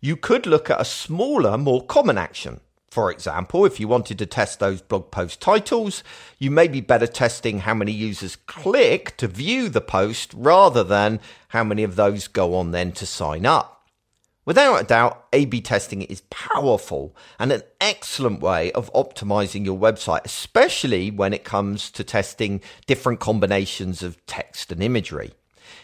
you 0.00 0.16
could 0.16 0.46
look 0.46 0.70
at 0.70 0.80
a 0.80 0.84
smaller, 0.84 1.58
more 1.58 1.84
common 1.84 2.18
action. 2.18 2.60
For 2.90 3.10
example, 3.10 3.66
if 3.66 3.78
you 3.78 3.86
wanted 3.86 4.18
to 4.18 4.26
test 4.26 4.60
those 4.60 4.80
blog 4.80 5.10
post 5.10 5.40
titles, 5.40 6.02
you 6.38 6.50
may 6.50 6.68
be 6.68 6.80
better 6.80 7.06
testing 7.06 7.60
how 7.60 7.74
many 7.74 7.92
users 7.92 8.36
click 8.36 9.16
to 9.18 9.28
view 9.28 9.68
the 9.68 9.82
post 9.82 10.32
rather 10.34 10.82
than 10.82 11.20
how 11.48 11.64
many 11.64 11.82
of 11.82 11.96
those 11.96 12.28
go 12.28 12.54
on 12.54 12.70
then 12.70 12.92
to 12.92 13.04
sign 13.04 13.44
up. 13.44 13.74
Without 14.46 14.80
a 14.80 14.84
doubt, 14.84 15.26
A 15.34 15.44
B 15.44 15.60
testing 15.60 16.00
is 16.00 16.22
powerful 16.30 17.14
and 17.38 17.52
an 17.52 17.60
excellent 17.82 18.40
way 18.40 18.72
of 18.72 18.90
optimizing 18.94 19.66
your 19.66 19.78
website, 19.78 20.24
especially 20.24 21.10
when 21.10 21.34
it 21.34 21.44
comes 21.44 21.90
to 21.90 22.02
testing 22.02 22.62
different 22.86 23.20
combinations 23.20 24.02
of 24.02 24.24
text 24.24 24.72
and 24.72 24.82
imagery. 24.82 25.32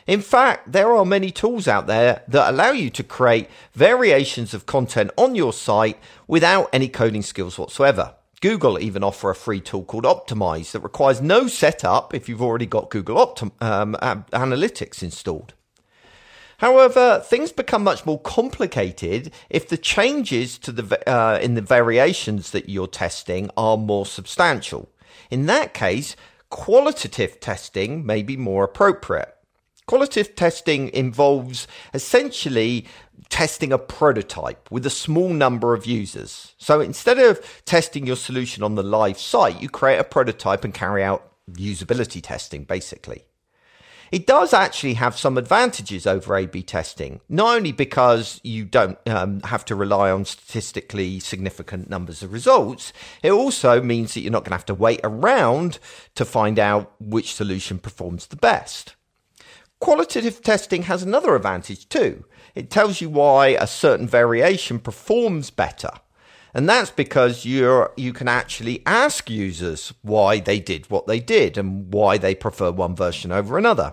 In 0.06 0.20
fact, 0.20 0.70
there 0.70 0.94
are 0.94 1.06
many 1.06 1.30
tools 1.30 1.66
out 1.66 1.86
there 1.86 2.22
that 2.28 2.50
allow 2.50 2.72
you 2.72 2.90
to 2.90 3.02
create 3.02 3.48
variations 3.72 4.52
of 4.52 4.66
content 4.66 5.10
on 5.16 5.34
your 5.34 5.52
site 5.52 5.98
without 6.26 6.68
any 6.72 6.88
coding 6.88 7.22
skills 7.22 7.58
whatsoever. 7.58 8.14
Google 8.42 8.78
even 8.78 9.02
offer 9.02 9.30
a 9.30 9.34
free 9.34 9.60
tool 9.60 9.84
called 9.84 10.04
Optimize 10.04 10.72
that 10.72 10.80
requires 10.80 11.22
no 11.22 11.46
setup 11.46 12.12
if 12.12 12.28
you've 12.28 12.42
already 12.42 12.66
got 12.66 12.90
Google 12.90 13.16
Optim- 13.16 13.52
um, 13.62 13.94
Analytics 13.94 15.02
installed. 15.02 15.54
However, 16.58 17.22
things 17.24 17.52
become 17.52 17.82
much 17.82 18.04
more 18.04 18.20
complicated 18.20 19.32
if 19.48 19.66
the 19.66 19.78
changes 19.78 20.58
to 20.58 20.72
the 20.72 21.10
uh, 21.10 21.38
in 21.38 21.54
the 21.54 21.62
variations 21.62 22.50
that 22.50 22.68
you're 22.68 22.86
testing 22.86 23.50
are 23.56 23.78
more 23.78 24.06
substantial. 24.06 24.90
In 25.30 25.46
that 25.46 25.74
case, 25.74 26.14
qualitative 26.50 27.40
testing 27.40 28.04
may 28.04 28.22
be 28.22 28.36
more 28.36 28.64
appropriate. 28.64 29.33
Qualitative 29.86 30.34
testing 30.34 30.88
involves 30.94 31.66
essentially 31.92 32.86
testing 33.28 33.72
a 33.72 33.78
prototype 33.78 34.70
with 34.70 34.86
a 34.86 34.90
small 34.90 35.28
number 35.28 35.74
of 35.74 35.84
users. 35.86 36.54
So 36.56 36.80
instead 36.80 37.18
of 37.18 37.62
testing 37.64 38.06
your 38.06 38.16
solution 38.16 38.62
on 38.62 38.76
the 38.76 38.82
live 38.82 39.18
site, 39.18 39.60
you 39.60 39.68
create 39.68 39.98
a 39.98 40.04
prototype 40.04 40.64
and 40.64 40.72
carry 40.72 41.04
out 41.04 41.30
usability 41.52 42.22
testing, 42.22 42.64
basically. 42.64 43.24
It 44.10 44.26
does 44.26 44.54
actually 44.54 44.94
have 44.94 45.18
some 45.18 45.36
advantages 45.36 46.06
over 46.06 46.36
A 46.36 46.46
B 46.46 46.62
testing, 46.62 47.20
not 47.28 47.56
only 47.56 47.72
because 47.72 48.40
you 48.44 48.64
don't 48.64 48.96
um, 49.08 49.40
have 49.40 49.64
to 49.66 49.74
rely 49.74 50.10
on 50.10 50.24
statistically 50.24 51.18
significant 51.20 51.90
numbers 51.90 52.22
of 52.22 52.32
results, 52.32 52.92
it 53.22 53.32
also 53.32 53.82
means 53.82 54.14
that 54.14 54.20
you're 54.20 54.30
not 54.30 54.44
going 54.44 54.50
to 54.50 54.56
have 54.56 54.66
to 54.66 54.74
wait 54.74 55.00
around 55.02 55.78
to 56.14 56.24
find 56.24 56.58
out 56.58 56.92
which 57.00 57.34
solution 57.34 57.78
performs 57.78 58.26
the 58.26 58.36
best. 58.36 58.94
Qualitative 59.84 60.40
testing 60.40 60.84
has 60.84 61.02
another 61.02 61.36
advantage 61.36 61.90
too. 61.90 62.24
It 62.54 62.70
tells 62.70 63.02
you 63.02 63.10
why 63.10 63.48
a 63.48 63.66
certain 63.66 64.08
variation 64.08 64.78
performs 64.78 65.50
better. 65.50 65.90
And 66.54 66.66
that's 66.66 66.90
because 66.90 67.44
you're, 67.44 67.92
you 67.94 68.14
can 68.14 68.26
actually 68.26 68.82
ask 68.86 69.28
users 69.28 69.92
why 70.00 70.40
they 70.40 70.58
did 70.58 70.90
what 70.90 71.06
they 71.06 71.20
did 71.20 71.58
and 71.58 71.92
why 71.92 72.16
they 72.16 72.34
prefer 72.34 72.70
one 72.70 72.96
version 72.96 73.30
over 73.30 73.58
another. 73.58 73.92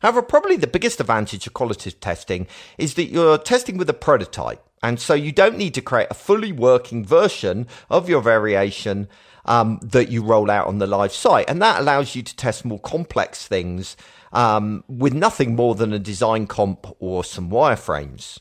However, 0.00 0.20
probably 0.20 0.56
the 0.56 0.66
biggest 0.66 1.00
advantage 1.00 1.46
of 1.46 1.54
qualitative 1.54 1.98
testing 1.98 2.46
is 2.76 2.92
that 2.96 3.06
you're 3.06 3.38
testing 3.38 3.78
with 3.78 3.88
a 3.88 3.94
prototype. 3.94 4.62
And 4.82 5.00
so 5.00 5.14
you 5.14 5.32
don't 5.32 5.56
need 5.56 5.72
to 5.72 5.80
create 5.80 6.08
a 6.10 6.14
fully 6.14 6.52
working 6.52 7.06
version 7.06 7.68
of 7.88 8.06
your 8.06 8.20
variation 8.20 9.08
um, 9.46 9.80
that 9.82 10.10
you 10.10 10.22
roll 10.22 10.50
out 10.50 10.66
on 10.66 10.76
the 10.76 10.86
live 10.86 11.14
site. 11.14 11.48
And 11.48 11.62
that 11.62 11.80
allows 11.80 12.14
you 12.14 12.22
to 12.22 12.36
test 12.36 12.66
more 12.66 12.80
complex 12.80 13.46
things 13.46 13.96
um, 14.32 14.84
with 14.88 15.12
nothing 15.12 15.54
more 15.54 15.74
than 15.74 15.92
a 15.92 15.98
design 15.98 16.46
comp 16.46 16.86
or 16.98 17.24
some 17.24 17.50
wireframes. 17.50 18.38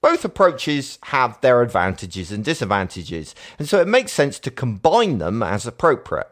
Both 0.00 0.24
approaches 0.24 0.98
have 1.04 1.40
their 1.40 1.62
advantages 1.62 2.32
and 2.32 2.44
disadvantages, 2.44 3.34
and 3.58 3.68
so 3.68 3.80
it 3.80 3.86
makes 3.86 4.12
sense 4.12 4.38
to 4.40 4.50
combine 4.50 5.18
them 5.18 5.42
as 5.42 5.66
appropriate. 5.66 6.28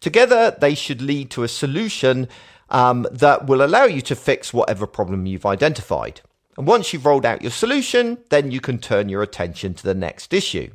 Together, 0.00 0.56
they 0.58 0.74
should 0.74 1.02
lead 1.02 1.30
to 1.30 1.42
a 1.42 1.48
solution 1.48 2.28
um, 2.70 3.06
that 3.10 3.46
will 3.46 3.62
allow 3.62 3.84
you 3.84 4.00
to 4.02 4.16
fix 4.16 4.54
whatever 4.54 4.86
problem 4.86 5.26
you've 5.26 5.46
identified. 5.46 6.20
And 6.56 6.66
once 6.66 6.92
you've 6.92 7.06
rolled 7.06 7.26
out 7.26 7.42
your 7.42 7.50
solution, 7.50 8.18
then 8.30 8.50
you 8.50 8.60
can 8.60 8.78
turn 8.78 9.08
your 9.08 9.22
attention 9.22 9.74
to 9.74 9.82
the 9.82 9.94
next 9.94 10.32
issue. 10.32 10.70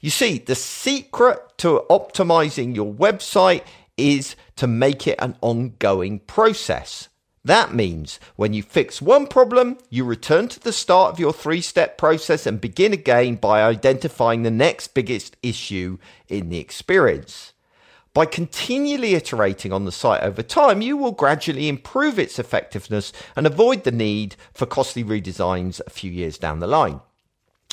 You 0.00 0.10
see, 0.10 0.38
the 0.38 0.56
secret 0.56 1.38
to 1.58 1.84
optimizing 1.88 2.74
your 2.74 2.92
website 2.92 3.62
is 3.96 4.36
to 4.56 4.66
make 4.66 5.06
it 5.06 5.18
an 5.20 5.36
ongoing 5.40 6.20
process. 6.20 7.08
That 7.44 7.74
means 7.74 8.20
when 8.36 8.52
you 8.52 8.62
fix 8.62 9.02
one 9.02 9.26
problem, 9.26 9.78
you 9.90 10.04
return 10.04 10.46
to 10.48 10.60
the 10.60 10.72
start 10.72 11.12
of 11.12 11.18
your 11.18 11.32
three 11.32 11.60
step 11.60 11.98
process 11.98 12.46
and 12.46 12.60
begin 12.60 12.92
again 12.92 13.34
by 13.34 13.62
identifying 13.62 14.42
the 14.42 14.50
next 14.50 14.94
biggest 14.94 15.36
issue 15.42 15.98
in 16.28 16.50
the 16.50 16.58
experience. 16.58 17.52
By 18.14 18.26
continually 18.26 19.14
iterating 19.14 19.72
on 19.72 19.86
the 19.86 19.92
site 19.92 20.22
over 20.22 20.42
time, 20.42 20.82
you 20.82 20.96
will 20.96 21.12
gradually 21.12 21.68
improve 21.68 22.18
its 22.18 22.38
effectiveness 22.38 23.12
and 23.34 23.46
avoid 23.46 23.84
the 23.84 23.90
need 23.90 24.36
for 24.52 24.66
costly 24.66 25.02
redesigns 25.02 25.80
a 25.86 25.90
few 25.90 26.12
years 26.12 26.36
down 26.38 26.60
the 26.60 26.66
line. 26.66 27.00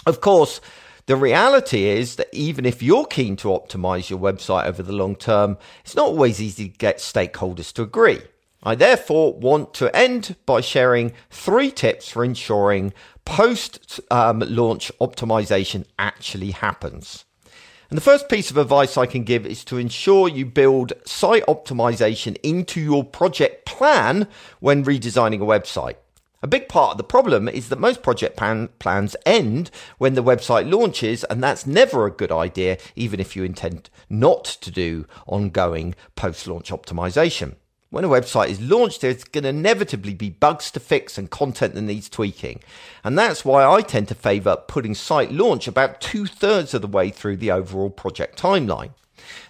Of 0.05 0.21
course, 0.21 0.61
the 1.09 1.15
reality 1.15 1.85
is 1.85 2.17
that 2.17 2.29
even 2.31 2.67
if 2.67 2.83
you're 2.83 3.07
keen 3.07 3.35
to 3.37 3.47
optimize 3.47 4.11
your 4.11 4.19
website 4.19 4.65
over 4.65 4.83
the 4.83 4.93
long 4.93 5.15
term, 5.15 5.57
it's 5.83 5.95
not 5.95 6.05
always 6.05 6.39
easy 6.39 6.69
to 6.69 6.77
get 6.77 6.99
stakeholders 6.99 7.73
to 7.73 7.81
agree. 7.81 8.21
I 8.61 8.75
therefore 8.75 9.33
want 9.33 9.73
to 9.73 9.89
end 9.95 10.35
by 10.45 10.61
sharing 10.61 11.13
three 11.31 11.71
tips 11.71 12.09
for 12.09 12.23
ensuring 12.23 12.93
post 13.25 13.99
um, 14.11 14.43
launch 14.49 14.91
optimization 15.01 15.85
actually 15.97 16.51
happens. 16.51 17.25
And 17.89 17.97
the 17.97 18.01
first 18.01 18.29
piece 18.29 18.51
of 18.51 18.57
advice 18.57 18.95
I 18.95 19.07
can 19.07 19.23
give 19.23 19.47
is 19.47 19.65
to 19.65 19.79
ensure 19.79 20.29
you 20.29 20.45
build 20.45 20.93
site 21.05 21.43
optimization 21.47 22.37
into 22.43 22.79
your 22.79 23.03
project 23.03 23.65
plan 23.65 24.27
when 24.59 24.85
redesigning 24.85 25.41
a 25.41 25.59
website. 25.59 25.95
A 26.41 26.47
big 26.47 26.69
part 26.69 26.91
of 26.91 26.97
the 26.97 27.03
problem 27.03 27.49
is 27.49 27.67
that 27.67 27.79
most 27.79 28.01
project 28.01 28.37
plan- 28.37 28.69
plans 28.79 29.15
end 29.25 29.69
when 29.97 30.13
the 30.13 30.23
website 30.23 30.71
launches, 30.71 31.25
and 31.25 31.43
that's 31.43 31.67
never 31.67 32.05
a 32.05 32.11
good 32.11 32.31
idea, 32.31 32.77
even 32.95 33.19
if 33.19 33.35
you 33.35 33.43
intend 33.43 33.89
not 34.09 34.45
to 34.45 34.71
do 34.71 35.05
ongoing 35.27 35.95
post 36.15 36.47
launch 36.47 36.71
optimization. 36.71 37.55
When 37.89 38.05
a 38.05 38.09
website 38.09 38.49
is 38.49 38.61
launched, 38.61 39.01
there's 39.01 39.23
going 39.23 39.43
to 39.43 39.49
inevitably 39.49 40.13
be 40.13 40.29
bugs 40.29 40.71
to 40.71 40.79
fix 40.79 41.17
and 41.17 41.29
content 41.29 41.73
that 41.73 41.81
needs 41.81 42.07
tweaking. 42.07 42.61
And 43.03 43.17
that's 43.17 43.43
why 43.43 43.65
I 43.65 43.81
tend 43.81 44.07
to 44.09 44.15
favor 44.15 44.55
putting 44.55 44.93
site 44.95 45.31
launch 45.31 45.67
about 45.67 45.99
two 45.99 46.25
thirds 46.25 46.73
of 46.73 46.81
the 46.81 46.87
way 46.87 47.09
through 47.09 47.37
the 47.37 47.51
overall 47.51 47.89
project 47.89 48.39
timeline. 48.39 48.91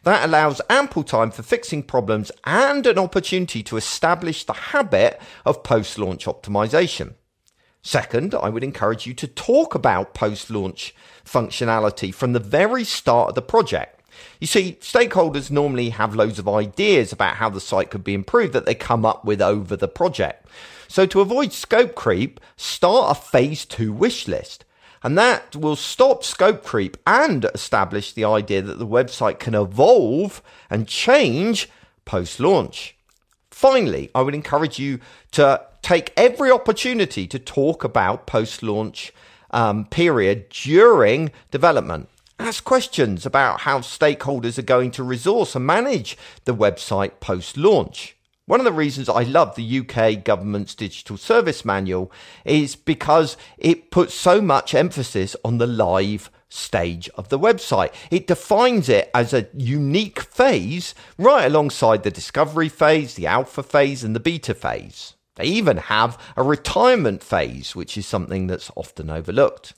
That 0.03 0.25
allows 0.25 0.61
ample 0.69 1.03
time 1.03 1.31
for 1.31 1.43
fixing 1.43 1.83
problems 1.83 2.31
and 2.45 2.85
an 2.85 2.97
opportunity 2.97 3.63
to 3.63 3.77
establish 3.77 4.43
the 4.43 4.53
habit 4.53 5.19
of 5.45 5.63
post 5.63 5.97
launch 5.97 6.25
optimization. 6.25 7.13
Second, 7.81 8.35
I 8.35 8.49
would 8.49 8.63
encourage 8.63 9.07
you 9.07 9.13
to 9.15 9.27
talk 9.27 9.73
about 9.73 10.13
post 10.13 10.49
launch 10.49 10.93
functionality 11.25 12.13
from 12.13 12.33
the 12.33 12.39
very 12.39 12.83
start 12.83 13.29
of 13.29 13.35
the 13.35 13.41
project. 13.41 13.99
You 14.39 14.47
see, 14.47 14.77
stakeholders 14.81 15.49
normally 15.49 15.89
have 15.89 16.15
loads 16.15 16.39
of 16.39 16.49
ideas 16.49 17.13
about 17.13 17.35
how 17.35 17.49
the 17.49 17.61
site 17.61 17.89
could 17.89 18.03
be 18.03 18.13
improved 18.13 18.53
that 18.53 18.65
they 18.65 18.75
come 18.75 19.05
up 19.05 19.23
with 19.23 19.41
over 19.41 19.77
the 19.77 19.87
project. 19.87 20.45
So 20.87 21.05
to 21.05 21.21
avoid 21.21 21.53
scope 21.53 21.95
creep, 21.95 22.39
start 22.57 23.17
a 23.17 23.21
phase 23.21 23.63
two 23.65 23.93
wish 23.93 24.27
list. 24.27 24.65
And 25.03 25.17
that 25.17 25.55
will 25.55 25.75
stop 25.75 26.23
scope 26.23 26.63
creep 26.63 26.97
and 27.07 27.45
establish 27.53 28.13
the 28.13 28.25
idea 28.25 28.61
that 28.61 28.79
the 28.79 28.87
website 28.87 29.39
can 29.39 29.55
evolve 29.55 30.41
and 30.69 30.87
change 30.87 31.69
post 32.05 32.39
launch. 32.39 32.95
Finally, 33.51 34.09
I 34.13 34.21
would 34.21 34.35
encourage 34.35 34.79
you 34.79 34.99
to 35.31 35.61
take 35.81 36.13
every 36.17 36.51
opportunity 36.51 37.27
to 37.27 37.39
talk 37.39 37.83
about 37.83 38.27
post 38.27 38.61
launch 38.63 39.13
um, 39.51 39.85
period 39.85 40.49
during 40.49 41.31
development. 41.51 42.09
Ask 42.37 42.63
questions 42.63 43.25
about 43.25 43.61
how 43.61 43.79
stakeholders 43.79 44.57
are 44.57 44.63
going 44.63 44.91
to 44.91 45.03
resource 45.03 45.55
and 45.55 45.65
manage 45.65 46.17
the 46.45 46.55
website 46.55 47.19
post 47.19 47.57
launch. 47.57 48.15
One 48.49 48.59
of 48.59 48.65
the 48.65 48.71
reasons 48.71 49.07
I 49.07 49.21
love 49.21 49.55
the 49.55 49.79
UK 49.79 50.23
government's 50.23 50.73
digital 50.73 51.17
service 51.17 51.63
manual 51.63 52.11
is 52.43 52.75
because 52.75 53.37
it 53.59 53.91
puts 53.91 54.15
so 54.15 54.41
much 54.41 54.73
emphasis 54.73 55.35
on 55.45 55.59
the 55.59 55.67
live 55.67 56.31
stage 56.49 57.09
of 57.09 57.29
the 57.29 57.37
website. 57.37 57.93
It 58.09 58.25
defines 58.25 58.89
it 58.89 59.11
as 59.13 59.35
a 59.35 59.47
unique 59.53 60.21
phase 60.21 60.95
right 61.19 61.45
alongside 61.45 62.01
the 62.01 62.09
discovery 62.09 62.69
phase, 62.69 63.13
the 63.13 63.27
alpha 63.27 63.61
phase, 63.61 64.03
and 64.03 64.15
the 64.15 64.19
beta 64.19 64.55
phase. 64.55 65.13
They 65.35 65.45
even 65.45 65.77
have 65.77 66.17
a 66.35 66.41
retirement 66.41 67.21
phase, 67.21 67.75
which 67.75 67.99
is 67.99 68.07
something 68.07 68.47
that's 68.47 68.71
often 68.75 69.11
overlooked. 69.11 69.75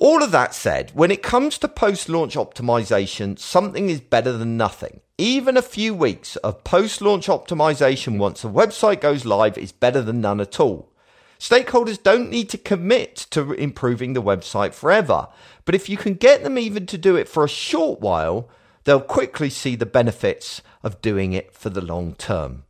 All 0.00 0.22
of 0.22 0.30
that 0.30 0.54
said, 0.54 0.92
when 0.94 1.10
it 1.10 1.22
comes 1.22 1.58
to 1.58 1.68
post 1.68 2.08
launch 2.08 2.34
optimization, 2.34 3.38
something 3.38 3.90
is 3.90 4.00
better 4.00 4.32
than 4.32 4.56
nothing. 4.56 5.02
Even 5.18 5.58
a 5.58 5.62
few 5.62 5.92
weeks 5.92 6.36
of 6.36 6.64
post 6.64 7.02
launch 7.02 7.26
optimization 7.26 8.16
once 8.16 8.42
a 8.42 8.48
website 8.48 9.02
goes 9.02 9.26
live 9.26 9.58
is 9.58 9.72
better 9.72 10.00
than 10.00 10.22
none 10.22 10.40
at 10.40 10.58
all. 10.58 10.90
Stakeholders 11.38 12.02
don't 12.02 12.30
need 12.30 12.48
to 12.48 12.56
commit 12.56 13.26
to 13.28 13.52
improving 13.52 14.14
the 14.14 14.22
website 14.22 14.72
forever, 14.72 15.28
but 15.66 15.74
if 15.74 15.90
you 15.90 15.98
can 15.98 16.14
get 16.14 16.42
them 16.42 16.56
even 16.56 16.86
to 16.86 16.96
do 16.96 17.16
it 17.16 17.28
for 17.28 17.44
a 17.44 17.48
short 17.48 18.00
while, 18.00 18.48
they'll 18.84 19.02
quickly 19.02 19.50
see 19.50 19.76
the 19.76 19.84
benefits 19.84 20.62
of 20.82 21.02
doing 21.02 21.34
it 21.34 21.52
for 21.52 21.68
the 21.68 21.82
long 21.82 22.14
term. 22.14 22.64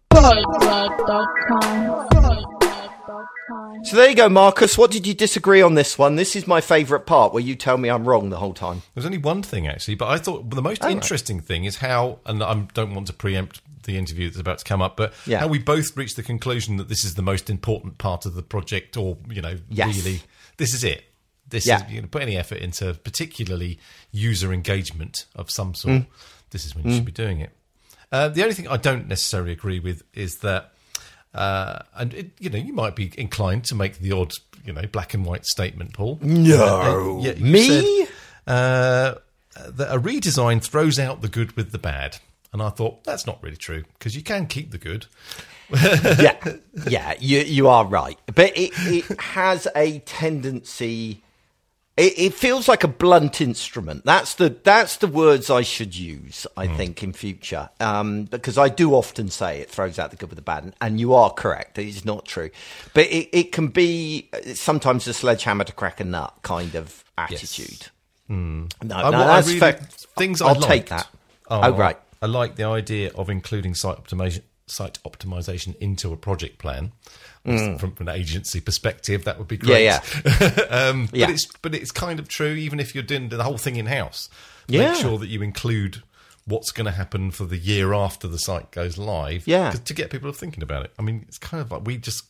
So 3.84 3.96
there 3.96 4.08
you 4.10 4.14
go, 4.16 4.28
Marcus. 4.28 4.76
What 4.78 4.90
did 4.90 5.06
you 5.06 5.14
disagree 5.14 5.62
on 5.62 5.74
this 5.74 5.98
one? 5.98 6.16
This 6.16 6.36
is 6.36 6.46
my 6.46 6.60
favourite 6.60 7.06
part 7.06 7.32
where 7.32 7.42
you 7.42 7.54
tell 7.56 7.76
me 7.78 7.88
I'm 7.88 8.04
wrong 8.06 8.30
the 8.30 8.36
whole 8.38 8.54
time. 8.54 8.82
There's 8.94 9.06
only 9.06 9.18
one 9.18 9.42
thing 9.42 9.66
actually, 9.66 9.94
but 9.96 10.08
I 10.08 10.18
thought 10.18 10.50
the 10.50 10.62
most 10.62 10.82
Oh, 10.82 10.86
right. 10.86 10.94
interesting 10.94 11.40
thing 11.40 11.64
is 11.64 11.76
how, 11.76 12.18
and 12.26 12.42
I 12.42 12.54
don't 12.74 12.94
want 12.94 13.06
to 13.08 13.12
preempt 13.12 13.60
the 13.84 13.96
interview 13.96 14.28
that's 14.28 14.38
about 14.40 14.58
to 14.58 14.64
come 14.64 14.82
up, 14.82 14.96
but 14.96 15.14
Yeah. 15.26 15.40
how 15.40 15.46
we 15.48 15.58
both 15.58 15.96
reached 15.96 16.16
the 16.16 16.22
conclusion 16.22 16.76
that 16.76 16.88
this 16.88 17.04
is 17.04 17.14
the 17.14 17.22
most 17.22 17.48
important 17.50 17.98
part 17.98 18.26
of 18.26 18.34
the 18.34 18.42
project, 18.42 18.96
or 18.96 19.16
you 19.30 19.40
know, 19.40 19.56
Yes. 19.70 19.96
really, 19.96 20.22
this 20.58 20.74
is 20.74 20.84
it. 20.84 21.04
This 21.48 21.66
Yeah. 21.66 21.84
is 21.86 21.92
you 21.92 22.00
know, 22.02 22.06
put 22.08 22.22
any 22.22 22.36
effort 22.36 22.58
into 22.58 22.94
particularly 22.94 23.78
user 24.12 24.52
engagement 24.52 25.24
of 25.34 25.50
some 25.50 25.74
sort. 25.74 25.94
Mm. 26.02 26.06
This 26.50 26.64
is 26.66 26.74
when 26.76 26.86
you 26.86 26.94
should 26.94 27.04
be 27.04 27.12
doing 27.12 27.40
it. 27.40 27.50
Uh, 28.12 28.28
the 28.28 28.42
only 28.42 28.54
thing 28.54 28.68
I 28.68 28.76
don't 28.76 29.08
necessarily 29.08 29.52
agree 29.52 29.80
with 29.80 30.02
is 30.14 30.36
that, 30.38 30.72
uh, 31.34 31.80
and 31.96 32.14
it, 32.14 32.30
you 32.38 32.50
know, 32.50 32.58
you 32.58 32.72
might 32.72 32.96
be 32.96 33.12
inclined 33.16 33.64
to 33.64 33.74
make 33.74 33.98
the 33.98 34.12
odd, 34.12 34.32
you 34.64 34.72
know, 34.72 34.82
black 34.86 35.14
and 35.14 35.24
white 35.24 35.46
statement, 35.46 35.92
Paul. 35.92 36.18
No. 36.22 37.18
Uh, 37.18 37.22
yeah, 37.22 37.34
Me? 37.34 38.04
said, 38.06 38.08
uh, 38.46 39.14
that 39.68 39.94
a 39.94 40.00
redesign 40.00 40.62
throws 40.62 40.98
out 40.98 41.22
the 41.22 41.28
good 41.28 41.56
with 41.56 41.72
the 41.72 41.78
bad. 41.78 42.18
And 42.52 42.60
I 42.62 42.70
thought 42.70 43.04
that's 43.04 43.26
not 43.26 43.40
really 43.42 43.56
true 43.56 43.84
because 43.98 44.16
you 44.16 44.22
can 44.22 44.46
keep 44.46 44.72
the 44.72 44.78
good. 44.78 45.06
yeah, 45.72 46.36
yeah, 46.88 47.14
you 47.20 47.38
you 47.40 47.68
are 47.68 47.84
right, 47.84 48.18
but 48.26 48.56
it 48.56 48.72
it 48.76 49.20
has 49.20 49.68
a 49.76 50.00
tendency. 50.00 51.22
It, 52.00 52.18
it 52.18 52.34
feels 52.34 52.66
like 52.66 52.82
a 52.82 52.88
blunt 52.88 53.40
instrument. 53.40 54.04
That's 54.04 54.34
the 54.34 54.48
that's 54.64 54.96
the 54.96 55.06
words 55.06 55.50
I 55.50 55.60
should 55.62 55.94
use. 55.96 56.46
I 56.56 56.66
think 56.66 57.02
in 57.02 57.12
future, 57.12 57.68
um, 57.78 58.24
because 58.24 58.56
I 58.56 58.68
do 58.70 58.94
often 58.94 59.28
say 59.28 59.60
it 59.60 59.70
throws 59.70 59.98
out 59.98 60.10
the 60.10 60.16
good 60.16 60.30
with 60.30 60.36
the 60.36 60.42
bad, 60.42 60.64
and, 60.64 60.74
and 60.80 60.98
you 60.98 61.12
are 61.14 61.30
correct. 61.30 61.78
It 61.78 61.88
is 61.88 62.04
not 62.04 62.24
true, 62.24 62.50
but 62.94 63.04
it, 63.06 63.28
it 63.36 63.52
can 63.52 63.68
be 63.68 64.28
uh, 64.32 64.54
sometimes 64.54 65.06
a 65.08 65.12
sledgehammer 65.12 65.64
to 65.64 65.72
crack 65.72 66.00
a 66.00 66.04
nut 66.04 66.34
kind 66.42 66.74
of 66.74 67.04
attitude. 67.18 67.88
No, 68.28 68.66
I- 68.82 69.10
no, 69.10 69.18
I 69.18 69.26
that's 69.26 69.48
really- 69.48 69.60
fair. 69.60 69.72
things 70.16 70.40
I 70.40 70.48
I'll 70.48 70.54
take 70.54 70.86
that. 70.86 71.08
Oh, 71.48 71.72
right. 71.72 71.98
I 72.22 72.26
like 72.26 72.56
the 72.56 72.64
idea 72.64 73.10
of 73.14 73.28
including 73.28 73.74
site 73.74 73.96
optimization, 74.02 74.42
site 74.66 74.98
optimization 75.04 75.76
into 75.78 76.12
a 76.12 76.16
project 76.16 76.58
plan. 76.58 76.92
From, 77.44 77.78
from 77.78 77.94
an 78.00 78.08
agency 78.10 78.60
perspective, 78.60 79.24
that 79.24 79.38
would 79.38 79.48
be 79.48 79.56
great. 79.56 79.88
Mm. 79.88 80.40
Yeah, 80.40 80.64
um, 80.88 81.08
Yeah. 81.12 81.26
But 81.26 81.34
it's 81.34 81.46
but 81.62 81.74
it's 81.74 81.90
kind 81.90 82.18
of 82.20 82.28
true, 82.28 82.52
even 82.52 82.78
if 82.80 82.94
you're 82.94 83.02
doing 83.02 83.30
the 83.30 83.42
whole 83.42 83.56
thing 83.58 83.76
in 83.76 83.86
house. 83.86 84.28
Yeah. 84.68 84.90
Make 84.92 85.00
sure 85.00 85.18
that 85.18 85.28
you 85.28 85.40
include 85.42 86.02
what's 86.46 86.70
going 86.70 86.84
to 86.84 86.90
happen 86.92 87.30
for 87.30 87.44
the 87.44 87.56
year 87.56 87.92
after 87.94 88.28
the 88.28 88.38
site 88.38 88.70
goes 88.72 88.98
live. 88.98 89.46
Yeah. 89.46 89.70
to 89.70 89.94
get 89.94 90.10
people 90.10 90.32
thinking 90.32 90.62
about 90.62 90.84
it. 90.84 90.92
I 90.98 91.02
mean, 91.02 91.24
it's 91.28 91.38
kind 91.38 91.60
of 91.62 91.70
like 91.70 91.86
we 91.86 91.96
just 91.96 92.24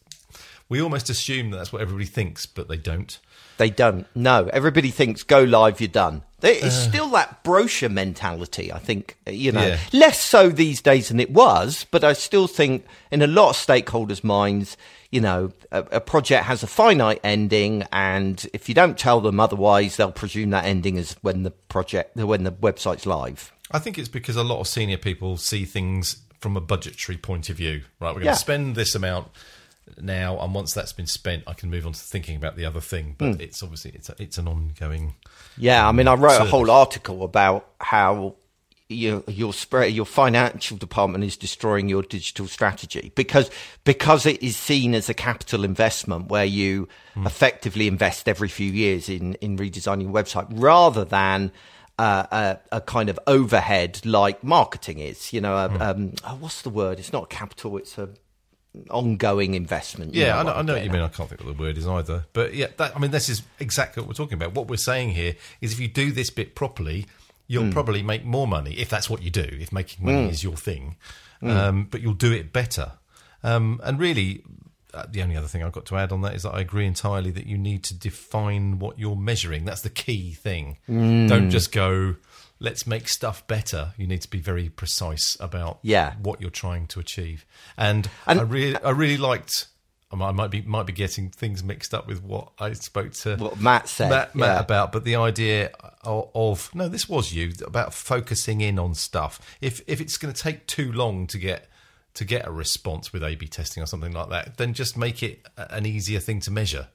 we 0.68 0.80
almost 0.80 1.10
assume 1.10 1.50
that 1.50 1.56
that's 1.56 1.72
what 1.72 1.82
everybody 1.82 2.06
thinks, 2.06 2.46
but 2.46 2.68
they 2.68 2.76
don't. 2.76 3.18
They 3.58 3.68
don't. 3.70 4.06
No, 4.14 4.48
everybody 4.52 4.90
thinks 4.90 5.22
go 5.22 5.42
live, 5.42 5.80
you're 5.80 5.88
done. 5.88 6.22
There 6.38 6.54
is 6.54 6.72
still 6.74 7.08
that 7.10 7.42
brochure 7.44 7.90
mentality. 7.90 8.72
I 8.72 8.78
think 8.78 9.18
you 9.26 9.52
know 9.52 9.66
Yeah. 9.66 9.78
less 9.92 10.18
so 10.18 10.48
these 10.48 10.80
days 10.80 11.08
than 11.08 11.20
it 11.20 11.30
was, 11.30 11.84
but 11.90 12.02
I 12.02 12.14
still 12.14 12.46
think 12.46 12.86
in 13.10 13.20
a 13.20 13.26
lot 13.26 13.50
of 13.50 13.56
stakeholders' 13.56 14.24
minds, 14.24 14.78
you 15.10 15.20
know, 15.20 15.50
a, 15.72 15.78
a 15.92 16.00
project 16.00 16.44
has 16.44 16.62
a 16.62 16.66
finite 16.66 17.20
ending, 17.24 17.84
and 17.92 18.46
if 18.52 18.68
you 18.68 18.74
don't 18.74 18.96
tell 18.98 19.20
them 19.20 19.40
otherwise, 19.40 19.96
they'll 19.96 20.12
presume 20.12 20.50
that 20.50 20.64
ending 20.64 20.96
is 20.96 21.16
when 21.22 21.42
the 21.42 21.50
project, 21.50 22.16
when 22.16 22.44
the 22.44 22.52
website's 22.52 23.06
live. 23.06 23.52
I 23.72 23.78
think 23.78 23.98
it's 23.98 24.08
because 24.08 24.36
a 24.36 24.44
lot 24.44 24.60
of 24.60 24.68
senior 24.68 24.98
people 24.98 25.36
see 25.36 25.64
things 25.64 26.16
from 26.40 26.56
a 26.56 26.60
budgetary 26.60 27.18
point 27.18 27.48
of 27.50 27.56
view. 27.56 27.82
Right, 28.00 28.08
we're 28.10 28.14
going 28.14 28.24
Yeah. 28.26 28.32
to 28.32 28.38
spend 28.38 28.74
this 28.76 28.94
amount 28.94 29.28
now, 30.00 30.38
and 30.38 30.54
once 30.54 30.72
that's 30.72 30.92
been 30.92 31.06
spent, 31.06 31.42
I 31.46 31.52
can 31.54 31.70
move 31.70 31.86
on 31.86 31.92
to 31.92 31.98
thinking 32.00 32.36
about 32.36 32.56
the 32.56 32.64
other 32.64 32.80
thing. 32.80 33.16
But 33.18 33.34
Hmm. 33.34 33.40
it's 33.40 33.62
obviously 33.62 33.90
it's 33.94 34.08
a, 34.08 34.14
it's 34.18 34.38
an 34.38 34.46
ongoing. 34.48 35.14
Yeah, 35.56 35.86
I 35.86 35.92
mean, 35.92 36.08
I 36.08 36.14
wrote 36.14 36.40
a 36.40 36.44
whole 36.44 36.70
article 36.70 37.22
about 37.24 37.66
how 37.80 38.36
your 38.90 39.22
your 39.28 39.52
spread 39.52 39.92
your 39.92 40.04
financial 40.04 40.76
department 40.76 41.22
is 41.22 41.36
destroying 41.36 41.88
your 41.88 42.02
digital 42.02 42.46
strategy 42.46 43.12
because 43.14 43.50
because 43.84 44.26
it 44.26 44.42
is 44.42 44.56
seen 44.56 44.94
as 44.94 45.08
a 45.08 45.14
capital 45.14 45.64
investment 45.64 46.28
where 46.28 46.44
you 46.44 46.88
mm. 47.14 47.26
effectively 47.26 47.86
invest 47.86 48.28
every 48.28 48.48
few 48.48 48.70
years 48.70 49.08
in 49.08 49.34
in 49.34 49.56
redesigning 49.56 50.02
your 50.02 50.12
website 50.12 50.46
rather 50.50 51.04
than 51.04 51.52
uh, 51.98 52.56
a, 52.72 52.76
a, 52.76 52.80
kind 52.80 53.10
of 53.10 53.20
overhead 53.26 54.00
like 54.06 54.42
marketing 54.42 55.00
is. 55.00 55.34
You 55.34 55.42
know, 55.42 55.68
mm. 55.68 55.80
um, 55.80 56.14
oh, 56.24 56.36
what's 56.40 56.62
the 56.62 56.70
word? 56.70 56.98
It's 56.98 57.12
not 57.12 57.28
capital. 57.28 57.76
It's 57.76 57.98
a 57.98 58.08
ongoing 58.88 59.54
investment. 59.54 60.14
Yeah, 60.14 60.28
know 60.28 60.38
I 60.38 60.42
know, 60.42 60.52
I 60.52 60.62
know 60.62 60.72
what 60.74 60.84
you 60.84 60.90
mean. 60.90 61.02
I 61.02 61.08
can't 61.08 61.28
think 61.28 61.44
what 61.44 61.56
the 61.56 61.62
word 61.62 61.76
is 61.76 61.86
either. 61.86 62.24
But 62.32 62.54
yeah, 62.54 62.68
that, 62.78 62.96
I 62.96 62.98
mean, 62.98 63.10
this 63.10 63.28
is 63.28 63.42
exactly 63.58 64.00
what 64.00 64.08
we're 64.08 64.14
talking 64.14 64.34
about. 64.34 64.54
What 64.54 64.68
we're 64.68 64.76
saying 64.76 65.10
here 65.10 65.34
is 65.60 65.72
if 65.72 65.80
you 65.80 65.88
do 65.88 66.10
this 66.10 66.30
bit 66.30 66.54
properly, 66.54 67.06
you'll 67.50 67.64
mm. 67.64 67.72
probably 67.72 68.00
make 68.00 68.24
more 68.24 68.46
money 68.46 68.74
if 68.78 68.88
that's 68.88 69.10
what 69.10 69.22
you 69.22 69.30
do. 69.30 69.44
If 69.50 69.72
making 69.72 70.06
money 70.06 70.28
mm. 70.28 70.30
is 70.30 70.44
your 70.44 70.56
thing, 70.56 70.94
mm. 71.42 71.50
um, 71.50 71.88
but 71.90 72.00
you'll 72.00 72.14
do 72.14 72.32
it 72.32 72.52
better. 72.52 72.92
Um, 73.42 73.80
and 73.82 73.98
really, 73.98 74.44
uh, 74.94 75.06
the 75.10 75.20
only 75.20 75.36
other 75.36 75.48
thing 75.48 75.64
I've 75.64 75.72
got 75.72 75.84
to 75.86 75.96
add 75.96 76.12
on 76.12 76.20
that 76.22 76.34
is 76.34 76.44
that 76.44 76.54
I 76.54 76.60
agree 76.60 76.86
entirely 76.86 77.32
that 77.32 77.46
you 77.46 77.58
need 77.58 77.82
to 77.84 77.94
define 77.94 78.78
what 78.78 79.00
you're 79.00 79.16
measuring. 79.16 79.64
That's 79.64 79.82
the 79.82 79.90
key 79.90 80.32
thing. 80.32 80.76
Hmm. 80.86 81.26
Don't 81.26 81.50
just 81.50 81.72
go 81.72 82.14
let's 82.60 82.86
make 82.86 83.08
stuff 83.08 83.46
better. 83.46 83.94
You 83.96 84.06
need 84.06 84.20
to 84.20 84.28
be 84.28 84.38
very 84.38 84.68
precise 84.68 85.36
about 85.40 85.78
yeah. 85.82 86.14
what 86.22 86.40
you're 86.40 86.50
trying 86.50 86.86
to 86.88 87.00
achieve. 87.00 87.46
And, 87.76 88.08
and 88.26 88.38
I 88.38 88.42
really, 88.42 88.76
I 88.76 88.90
really 88.90 89.16
liked. 89.16 89.66
I 90.12 90.32
might 90.32 90.50
be 90.50 90.62
might 90.62 90.86
be 90.86 90.92
getting 90.92 91.30
things 91.30 91.62
mixed 91.62 91.94
up 91.94 92.08
with 92.08 92.22
what 92.22 92.50
I 92.58 92.72
spoke 92.72 93.12
to 93.12 93.36
what 93.36 93.60
Matt 93.60 93.88
said 93.88 94.10
Matt, 94.10 94.34
Matt 94.34 94.48
yeah. 94.48 94.60
about, 94.60 94.92
but 94.92 95.04
the 95.04 95.14
idea 95.14 95.70
of, 96.02 96.30
of, 96.34 96.74
no, 96.74 96.88
this 96.88 97.08
was 97.08 97.32
you 97.32 97.52
about 97.64 97.94
focusing 97.94 98.60
in 98.60 98.78
on 98.78 98.94
stuff. 98.94 99.40
If 99.60 99.82
if 99.86 100.00
it's 100.00 100.16
going 100.16 100.34
to 100.34 100.42
take 100.42 100.66
too 100.66 100.90
long 100.90 101.28
to 101.28 101.38
get 101.38 101.68
to 102.14 102.24
get 102.24 102.46
a 102.46 102.50
response 102.50 103.12
with 103.12 103.22
A/B 103.22 103.46
testing 103.46 103.82
or 103.82 103.86
something 103.86 104.12
like 104.12 104.30
that, 104.30 104.56
then 104.56 104.74
just 104.74 104.96
make 104.96 105.22
it 105.22 105.46
an 105.56 105.86
easier 105.86 106.18
thing 106.18 106.40
to 106.40 106.50
measure. 106.50 106.88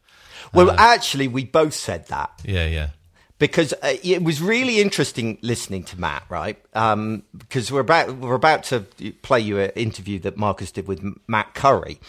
Well, 0.54 0.72
uh, 0.72 0.76
actually, 0.78 1.30
we 1.30 1.46
both 1.46 1.74
said 1.74 2.08
that. 2.08 2.42
Yeah, 2.44 2.66
yeah 2.66 2.90
because 3.38 3.74
uh, 3.74 3.96
it 4.04 4.24
was 4.24 4.42
really 4.42 4.80
interesting 4.80 5.38
listening 5.42 5.84
to 5.84 6.00
Matt, 6.00 6.24
right? 6.30 6.58
Um, 6.74 7.24
because 7.38 7.72
we're 7.72 7.82
about 7.82 8.16
we're 8.18 8.36
about 8.36 8.64
to 8.66 8.82
play 9.22 9.40
you 9.40 9.60
an 9.60 9.72
interview 9.72 10.20
that 10.20 10.38
Marcus 10.38 10.72
did 10.72 10.88
with 10.88 11.04
Matt 11.28 11.54
Curry, 11.54 12.00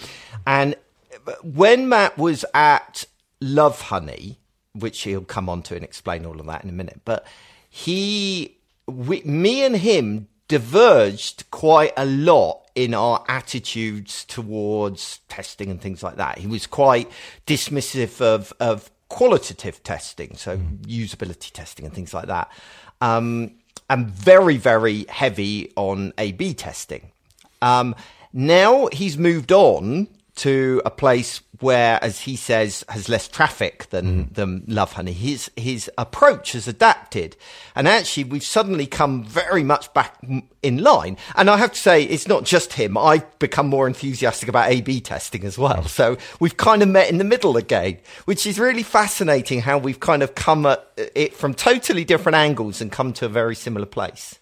and 0.47 0.77
when 1.43 1.89
Matt 1.89 2.17
was 2.19 2.45
at 2.55 3.05
Lovehoney, 3.41 4.37
which 4.75 5.03
he'll 5.03 5.23
come 5.23 5.49
on 5.49 5.63
to 5.63 5.75
and 5.75 5.85
explain 5.85 6.27
all 6.27 6.39
of 6.39 6.47
that 6.47 6.63
in 6.63 6.71
a 6.71 6.73
minute, 6.73 7.01
but 7.05 7.27
he, 7.69 8.57
we, 8.87 9.23
me 9.23 9.65
and 9.65 9.77
him 9.77 10.29
diverged 10.49 11.51
quite 11.51 11.93
a 11.97 12.05
lot 12.05 12.63
in 12.75 12.95
our 12.95 13.25
attitudes 13.27 14.25
towards 14.27 15.21
testing 15.29 15.71
and 15.71 15.81
things 15.81 16.03
like 16.03 16.17
that. 16.17 16.39
He 16.39 16.47
was 16.47 16.67
quite 16.67 17.11
dismissive 17.47 18.21
of 18.21 18.53
of 18.61 18.91
qualitative 19.09 19.83
testing, 19.83 20.37
so 20.37 20.59
mm. 20.59 20.79
usability 20.85 21.51
testing 21.53 21.85
and 21.85 21.95
things 21.95 22.13
like 22.13 22.27
that, 22.27 22.51
um, 23.01 23.53
and 23.89 24.09
very, 24.09 24.57
very 24.57 25.05
heavy 25.09 25.73
on 25.77 26.13
A 26.19 26.33
B 26.33 26.55
testing. 26.55 27.11
Um, 27.63 27.95
now 28.33 28.89
he's 28.93 29.17
moved 29.17 29.53
on 29.53 30.09
to 30.37 30.83
a 30.85 30.91
place 30.91 31.41
where, 31.61 31.99
as 32.05 32.21
he 32.21 32.37
says, 32.37 32.85
has 32.89 33.09
less 33.09 33.29
traffic 33.29 33.89
than 33.91 34.27
mm. 34.27 34.35
than 34.35 34.61
Lovehoney. 34.63 35.13
His 35.13 35.51
his 35.57 35.91
approach 35.97 36.53
has 36.53 36.69
adapted, 36.69 37.37
and 37.75 37.89
actually, 37.89 38.25
we've 38.25 38.45
suddenly 38.45 38.87
come 38.87 39.25
very 39.25 39.65
much 39.65 39.93
back 39.95 40.17
in 40.63 40.83
line. 40.83 41.17
And 41.35 41.49
I 41.49 41.57
have 41.57 41.73
to 41.73 41.81
say, 41.81 42.03
it's 42.03 42.29
not 42.29 42.45
just 42.45 42.75
him. 42.75 42.99
I've 42.99 43.39
become 43.39 43.69
more 43.69 43.87
enthusiastic 43.87 44.49
about 44.49 44.71
A/B 44.71 45.01
testing 45.01 45.45
as 45.45 45.59
well. 45.59 45.83
Mm. 45.85 45.89
So 45.89 46.17
we've 46.41 46.57
kind 46.57 46.83
of 46.83 46.89
met 46.89 47.11
in 47.11 47.19
the 47.19 47.25
middle 47.25 47.57
again, 47.57 47.99
which 48.27 48.47
is 48.47 48.59
really 48.59 48.83
fascinating. 48.83 49.61
How 49.61 49.79
we've 49.79 50.01
kind 50.01 50.23
of 50.23 50.35
come 50.35 50.67
at 50.67 50.87
it 50.97 51.35
from 51.35 51.55
totally 51.55 52.05
different 52.05 52.37
angles 52.37 52.81
and 52.81 52.93
come 52.93 53.13
to 53.15 53.27
a 53.27 53.31
very 53.31 53.55
similar 53.55 53.87
place. 53.87 54.39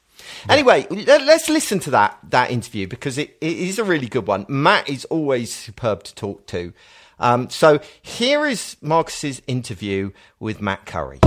Anyway, 0.49 0.87
let's 0.91 1.49
listen 1.49 1.79
to 1.81 1.91
that 1.91 2.19
that 2.31 2.51
interview 2.51 2.87
because 2.87 3.19
it, 3.19 3.37
it 3.41 3.57
is 3.57 3.79
a 3.79 3.85
really 3.85 4.09
good 4.09 4.27
one. 4.27 4.47
Matt 4.49 4.89
is 4.89 5.05
always 5.07 5.55
superb 5.55 6.05
to 6.05 6.15
talk 6.15 6.47
to. 6.49 6.73
Um, 7.19 7.49
so 7.49 7.81
here 8.03 8.47
is 8.47 8.77
Marcus's 8.81 9.41
interview 9.47 10.11
with 10.41 10.61
Matt 10.61 10.85
Curry. 10.87 11.21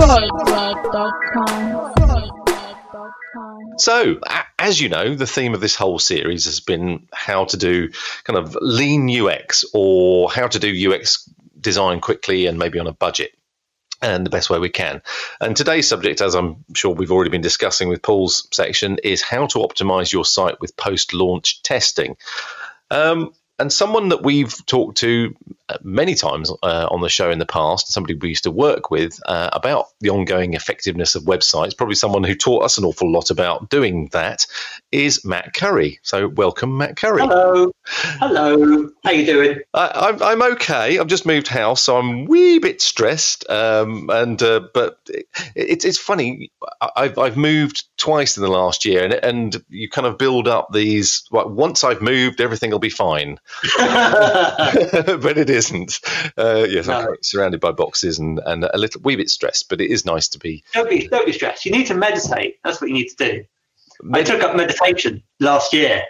So, 3.78 4.20
as 4.58 4.80
you 4.80 4.88
know, 4.88 5.14
the 5.14 5.26
theme 5.26 5.54
of 5.54 5.60
this 5.60 5.76
whole 5.76 5.98
series 5.98 6.46
has 6.46 6.60
been 6.60 7.06
how 7.12 7.44
to 7.46 7.56
do 7.56 7.90
kind 8.24 8.38
of 8.38 8.56
lean 8.60 9.08
UX 9.08 9.64
or 9.72 10.30
how 10.30 10.48
to 10.48 10.58
do 10.58 10.92
UX 10.92 11.28
design 11.60 12.00
quickly 12.00 12.46
and 12.46 12.58
maybe 12.58 12.78
on 12.78 12.86
a 12.86 12.92
budget 12.92 13.37
and 14.00 14.24
the 14.24 14.30
best 14.30 14.50
way 14.50 14.58
we 14.58 14.68
can. 14.68 15.02
And 15.40 15.56
today's 15.56 15.88
subject, 15.88 16.20
as 16.20 16.34
I'm 16.34 16.64
sure 16.74 16.94
we've 16.94 17.12
already 17.12 17.30
been 17.30 17.40
discussing 17.40 17.88
with 17.88 18.02
Paul's 18.02 18.48
section, 18.52 18.98
is 19.02 19.22
how 19.22 19.46
to 19.46 19.58
optimize 19.58 20.12
your 20.12 20.24
site 20.24 20.60
with 20.60 20.76
post 20.76 21.14
launch 21.14 21.62
testing. 21.62 22.16
Um, 22.90 23.32
and 23.58 23.72
someone 23.72 24.10
that 24.10 24.22
we've 24.22 24.54
talked 24.66 24.98
to 24.98 25.34
many 25.82 26.14
times 26.14 26.50
uh, 26.62 26.88
on 26.90 27.00
the 27.00 27.08
show 27.08 27.30
in 27.30 27.38
the 27.38 27.46
past, 27.46 27.92
somebody 27.92 28.14
we 28.14 28.30
used 28.30 28.44
to 28.44 28.50
work 28.50 28.90
with 28.90 29.20
uh, 29.26 29.50
about 29.52 29.86
the 30.00 30.10
ongoing 30.10 30.54
effectiveness 30.54 31.14
of 31.14 31.24
websites, 31.24 31.76
probably 31.76 31.94
someone 31.94 32.24
who 32.24 32.34
taught 32.34 32.64
us 32.64 32.78
an 32.78 32.84
awful 32.84 33.10
lot 33.10 33.30
about 33.30 33.68
doing 33.68 34.08
that, 34.12 34.46
is 34.92 35.24
Matt 35.24 35.54
Curry. 35.54 36.00
So 36.02 36.28
welcome, 36.28 36.78
Matt 36.78 36.96
Curry. 36.96 37.20
Hello, 37.20 37.72
hello. 37.84 38.90
How 39.04 39.10
you 39.10 39.26
doing? 39.26 39.58
I, 39.74 40.08
am 40.08 40.22
I'm 40.22 40.42
okay. 40.52 40.98
I've 40.98 41.06
just 41.06 41.26
moved 41.26 41.48
house, 41.48 41.82
so 41.82 41.98
I'm 41.98 42.20
a 42.20 42.24
wee 42.24 42.58
bit 42.58 42.80
stressed. 42.80 43.48
Um, 43.50 44.08
and 44.10 44.42
uh, 44.42 44.60
but 44.72 44.98
it, 45.08 45.26
it's 45.54 45.84
it's 45.84 45.98
funny. 45.98 46.50
I've 46.80 47.18
I've 47.18 47.36
moved 47.36 47.84
twice 47.96 48.36
in 48.36 48.42
the 48.42 48.50
last 48.50 48.84
year, 48.84 49.04
and 49.04 49.12
and 49.12 49.64
you 49.68 49.88
kind 49.88 50.06
of 50.06 50.18
build 50.18 50.48
up 50.48 50.72
these. 50.72 51.24
Well, 51.30 51.48
once 51.48 51.84
I've 51.84 52.02
moved, 52.02 52.40
everything 52.40 52.70
will 52.70 52.78
be 52.78 52.90
fine. 52.90 53.38
but 53.78 55.38
it 55.38 55.50
isn't. 55.58 56.00
Uh, 56.36 56.66
yes, 56.68 56.86
no. 56.86 56.98
I'm 56.98 57.16
surrounded 57.22 57.60
by 57.60 57.72
boxes 57.72 58.18
and, 58.18 58.40
and 58.44 58.64
a 58.64 58.78
little 58.78 59.00
wee 59.02 59.16
bit 59.16 59.28
stressed, 59.28 59.68
but 59.68 59.80
it 59.80 59.90
is 59.90 60.04
nice 60.06 60.28
to 60.28 60.38
be. 60.38 60.64
Don't 60.72 60.88
be, 60.88 61.06
don't 61.08 61.26
be 61.26 61.32
stressed. 61.32 61.66
You 61.66 61.72
need 61.72 61.86
to 61.88 61.94
meditate. 61.94 62.58
That's 62.64 62.80
what 62.80 62.88
you 62.88 62.94
need 62.94 63.08
to 63.08 63.16
do. 63.16 63.44
I 64.12 64.22
took 64.22 64.42
up 64.42 64.56
meditation 64.56 65.22
last 65.40 65.72
year, 65.72 66.02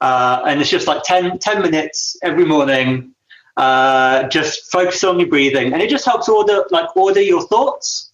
uh, 0.00 0.42
and 0.46 0.60
it's 0.60 0.70
just 0.70 0.86
like 0.86 1.02
10, 1.04 1.38
10 1.38 1.62
minutes 1.62 2.16
every 2.22 2.44
morning. 2.44 3.14
Uh, 3.56 4.28
just 4.28 4.70
focus 4.70 5.02
on 5.04 5.18
your 5.18 5.28
breathing, 5.28 5.72
and 5.72 5.82
it 5.82 5.90
just 5.90 6.04
helps 6.04 6.28
order 6.28 6.64
like 6.70 6.94
order 6.96 7.20
your 7.20 7.46
thoughts. 7.48 8.12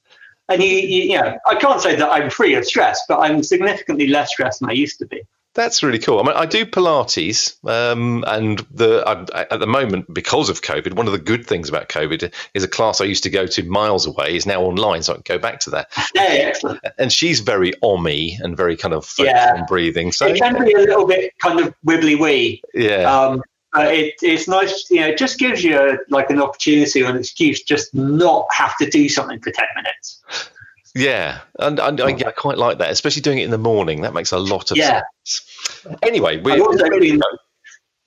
And 0.48 0.62
you, 0.62 0.70
you, 0.70 1.02
you 1.02 1.20
know, 1.20 1.36
I 1.46 1.56
can't 1.56 1.80
say 1.80 1.94
that 1.96 2.08
I'm 2.10 2.30
free 2.30 2.54
of 2.54 2.64
stress, 2.64 3.02
but 3.08 3.18
I'm 3.18 3.42
significantly 3.42 4.08
less 4.08 4.30
stressed 4.30 4.60
than 4.60 4.70
I 4.70 4.72
used 4.72 4.98
to 5.00 5.06
be. 5.06 5.22
That's 5.58 5.82
really 5.82 5.98
cool. 5.98 6.20
I 6.20 6.22
mean, 6.22 6.36
I 6.36 6.46
do 6.46 6.64
Pilates, 6.64 7.56
um, 7.68 8.22
and 8.28 8.60
the 8.70 9.02
I, 9.04 9.40
at 9.52 9.58
the 9.58 9.66
moment 9.66 10.14
because 10.14 10.50
of 10.50 10.62
COVID, 10.62 10.92
one 10.92 11.06
of 11.06 11.12
the 11.12 11.18
good 11.18 11.48
things 11.48 11.68
about 11.68 11.88
COVID 11.88 12.32
is 12.54 12.62
a 12.62 12.68
class 12.68 13.00
I 13.00 13.06
used 13.06 13.24
to 13.24 13.30
go 13.30 13.44
to 13.48 13.64
miles 13.64 14.06
away 14.06 14.36
is 14.36 14.46
now 14.46 14.62
online, 14.62 15.02
so 15.02 15.14
I 15.14 15.16
can 15.16 15.24
go 15.26 15.38
back 15.40 15.58
to 15.60 15.70
that. 15.70 15.90
Yeah, 16.14 16.22
excellent. 16.22 16.80
And 16.96 17.12
she's 17.12 17.40
very 17.40 17.72
ommy 17.82 18.38
and 18.40 18.56
very 18.56 18.76
kind 18.76 18.94
of 18.94 19.04
focused 19.04 19.34
yeah. 19.34 19.56
on 19.56 19.66
breathing. 19.66 20.12
So 20.12 20.26
it 20.28 20.38
can 20.38 20.64
be 20.64 20.72
a 20.74 20.78
little 20.78 21.08
bit 21.08 21.36
kind 21.38 21.58
of 21.58 21.74
wibbly 21.84 22.18
wee. 22.18 22.62
Yeah. 22.72 23.12
Um, 23.12 23.42
it, 23.74 24.14
it's 24.22 24.46
nice, 24.46 24.88
you 24.90 25.00
know, 25.00 25.08
it 25.08 25.18
just 25.18 25.40
gives 25.40 25.64
you 25.64 25.76
a, 25.76 25.98
like 26.08 26.30
an 26.30 26.40
opportunity 26.40 27.02
or 27.02 27.10
an 27.10 27.16
excuse 27.16 27.64
just 27.64 27.92
not 27.94 28.46
have 28.52 28.76
to 28.76 28.88
do 28.88 29.08
something 29.08 29.40
for 29.40 29.50
10 29.50 29.66
minutes. 29.74 30.50
Yeah, 30.94 31.40
and, 31.58 31.78
and 31.78 32.00
I, 32.00 32.06
I, 32.06 32.32
quite 32.32 32.58
like 32.58 32.78
that, 32.78 32.90
especially 32.90 33.22
doing 33.22 33.38
it 33.38 33.44
in 33.44 33.50
the 33.50 33.58
morning. 33.58 34.02
That 34.02 34.14
makes 34.14 34.32
a 34.32 34.38
lot 34.38 34.70
of 34.70 34.76
yeah. 34.76 35.02
sense. 35.24 35.96
Anyway, 36.02 36.38
we're, 36.38 36.56
been, 36.56 37.20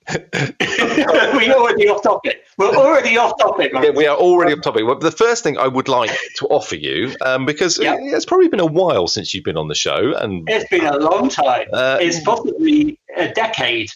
we're 0.10 1.52
already 1.52 1.88
off 1.88 2.02
topic. 2.02 2.42
We're 2.58 2.74
already 2.74 3.16
off 3.16 3.38
topic. 3.38 3.72
Yeah, 3.72 3.90
we 3.90 4.06
are 4.06 4.16
already 4.16 4.52
off 4.52 4.62
topic. 4.62 4.84
Well, 4.84 4.98
the 4.98 5.12
first 5.12 5.44
thing 5.44 5.58
I 5.58 5.68
would 5.68 5.88
like 5.88 6.10
to 6.36 6.46
offer 6.46 6.74
you, 6.74 7.14
um, 7.20 7.46
because 7.46 7.78
yep. 7.78 7.98
it's 8.00 8.24
probably 8.24 8.48
been 8.48 8.60
a 8.60 8.66
while 8.66 9.06
since 9.06 9.32
you've 9.32 9.44
been 9.44 9.56
on 9.56 9.68
the 9.68 9.74
show, 9.74 10.14
and 10.16 10.48
it's 10.48 10.68
been 10.68 10.86
a 10.86 10.96
long 10.96 11.28
time. 11.28 11.68
Uh, 11.72 11.98
it's 12.00 12.20
possibly 12.20 12.98
a 13.16 13.28
decade. 13.32 13.90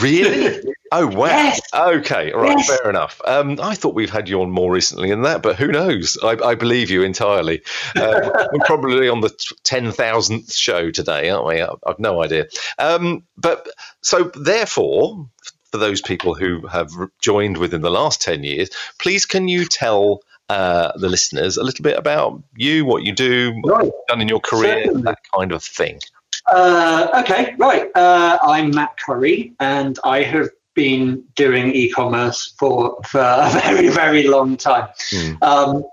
Really? 0.00 0.62
Oh 0.92 1.08
wow! 1.08 1.26
Yes. 1.26 1.60
Okay, 1.74 2.30
all 2.30 2.42
right, 2.42 2.56
yes. 2.56 2.68
fair 2.68 2.88
enough. 2.88 3.20
Um, 3.26 3.58
I 3.60 3.74
thought 3.74 3.96
we've 3.96 4.08
had 4.08 4.28
you 4.28 4.40
on 4.42 4.52
more 4.52 4.70
recently 4.70 5.10
than 5.10 5.22
that, 5.22 5.42
but 5.42 5.56
who 5.56 5.66
knows? 5.66 6.16
I, 6.22 6.36
I 6.42 6.54
believe 6.54 6.90
you 6.90 7.02
entirely. 7.02 7.62
Uh, 7.96 8.30
we're 8.52 8.64
probably 8.64 9.08
on 9.08 9.20
the 9.20 9.30
ten 9.64 9.90
thousandth 9.90 10.54
show 10.54 10.92
today, 10.92 11.28
aren't 11.28 11.46
we? 11.46 11.60
I, 11.60 11.68
have 11.88 11.98
no 11.98 12.22
idea. 12.22 12.46
Um, 12.78 13.24
but 13.36 13.68
so 14.00 14.30
therefore, 14.36 15.28
for 15.72 15.78
those 15.78 16.00
people 16.00 16.34
who 16.36 16.64
have 16.68 16.92
joined 17.20 17.56
within 17.56 17.80
the 17.80 17.90
last 17.90 18.22
ten 18.22 18.44
years, 18.44 18.70
please 19.00 19.26
can 19.26 19.48
you 19.48 19.64
tell 19.64 20.20
uh, 20.48 20.92
the 20.96 21.08
listeners 21.08 21.56
a 21.56 21.64
little 21.64 21.82
bit 21.82 21.98
about 21.98 22.40
you, 22.56 22.84
what 22.84 23.02
you 23.02 23.12
do, 23.12 23.52
what 23.62 23.84
you've 23.84 23.92
done 24.08 24.20
in 24.20 24.28
your 24.28 24.40
career, 24.40 24.84
Certainly. 24.84 25.02
that 25.02 25.18
kind 25.34 25.50
of 25.50 25.64
thing. 25.64 25.98
Uh, 26.46 27.08
okay, 27.22 27.54
right. 27.58 27.90
Uh, 27.94 28.38
I'm 28.42 28.70
Matt 28.70 28.96
Curry, 28.98 29.52
and 29.58 29.98
I 30.04 30.22
have 30.22 30.48
been 30.74 31.24
doing 31.34 31.72
e-commerce 31.72 32.54
for 32.58 32.98
for 33.04 33.20
a 33.20 33.50
very 33.64 33.88
very 33.88 34.28
long 34.28 34.56
time. 34.56 34.88
Mm. 35.12 35.42
Um, 35.42 35.84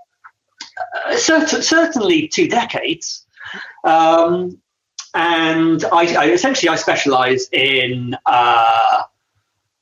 uh, 1.06 1.14
cert- 1.14 1.62
certainly 1.62 2.28
two 2.28 2.48
decades. 2.48 3.26
Um, 3.84 4.60
and 5.14 5.84
I, 5.92 6.14
I, 6.16 6.30
essentially 6.30 6.68
I 6.68 6.74
specialize 6.76 7.48
in 7.52 8.16
uh, 8.26 9.02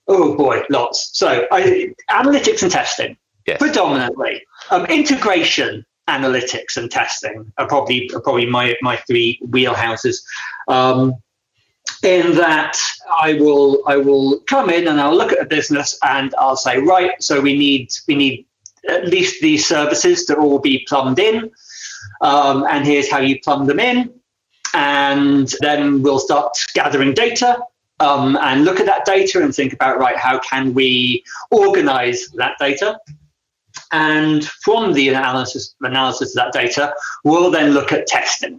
oh 0.09 0.37
boy, 0.37 0.62
lots. 0.70 1.11
So 1.16 1.47
I, 1.51 1.95
analytics 2.11 2.62
and 2.62 2.70
testing 2.70 3.16
yes. 3.47 3.59
predominantly. 3.59 4.43
Um, 4.70 4.87
integration, 4.87 5.85
analytics, 6.09 6.76
and 6.76 6.90
testing 6.90 7.53
are 7.59 7.66
probably 7.66 8.11
are 8.14 8.20
probably 8.20 8.46
my 8.46 8.74
my 8.82 8.96
three 9.07 9.38
wheelhouses. 9.46 10.16
Um, 10.68 11.14
in 12.03 12.34
that 12.34 12.76
I 13.20 13.34
will 13.34 13.82
I 13.86 13.96
will 13.96 14.40
come 14.40 14.70
in 14.70 14.88
and 14.88 15.00
I'll 15.00 15.16
look 15.16 15.32
at 15.32 15.40
a 15.40 15.46
business 15.46 15.98
and 16.03 16.34
I'll 16.36 16.57
say 16.57 16.78
right, 16.78 17.12
so 17.20 17.40
we 17.40 17.57
need 17.57 17.90
we 18.09 18.14
need 18.14 18.46
at 18.88 19.07
least 19.07 19.40
these 19.40 19.66
services 19.66 20.24
to 20.24 20.36
all 20.36 20.59
be 20.59 20.84
plumbed 20.88 21.18
in, 21.18 21.50
um, 22.20 22.66
and 22.68 22.84
here's 22.84 23.11
how 23.11 23.18
you 23.18 23.38
plumb 23.40 23.66
them 23.66 23.78
in, 23.78 24.12
and 24.74 25.53
then 25.61 26.03
we'll 26.03 26.18
start 26.18 26.57
gathering 26.74 27.14
data 27.14 27.59
um, 28.00 28.36
and 28.42 28.64
look 28.64 28.80
at 28.80 28.86
that 28.86 29.05
data 29.05 29.42
and 29.42 29.55
think 29.55 29.72
about 29.72 29.98
right 29.98 30.16
how 30.16 30.38
can 30.40 30.74
we 30.74 31.22
organize 31.50 32.28
that 32.34 32.57
data 32.59 32.98
and 33.93 34.45
from 34.45 34.93
the 34.93 35.09
analysis 35.09 35.74
analysis 35.82 36.30
of 36.30 36.45
that 36.45 36.53
data 36.53 36.95
we'll 37.24 37.51
then 37.51 37.72
look 37.72 37.93
at 37.93 38.07
testing 38.07 38.59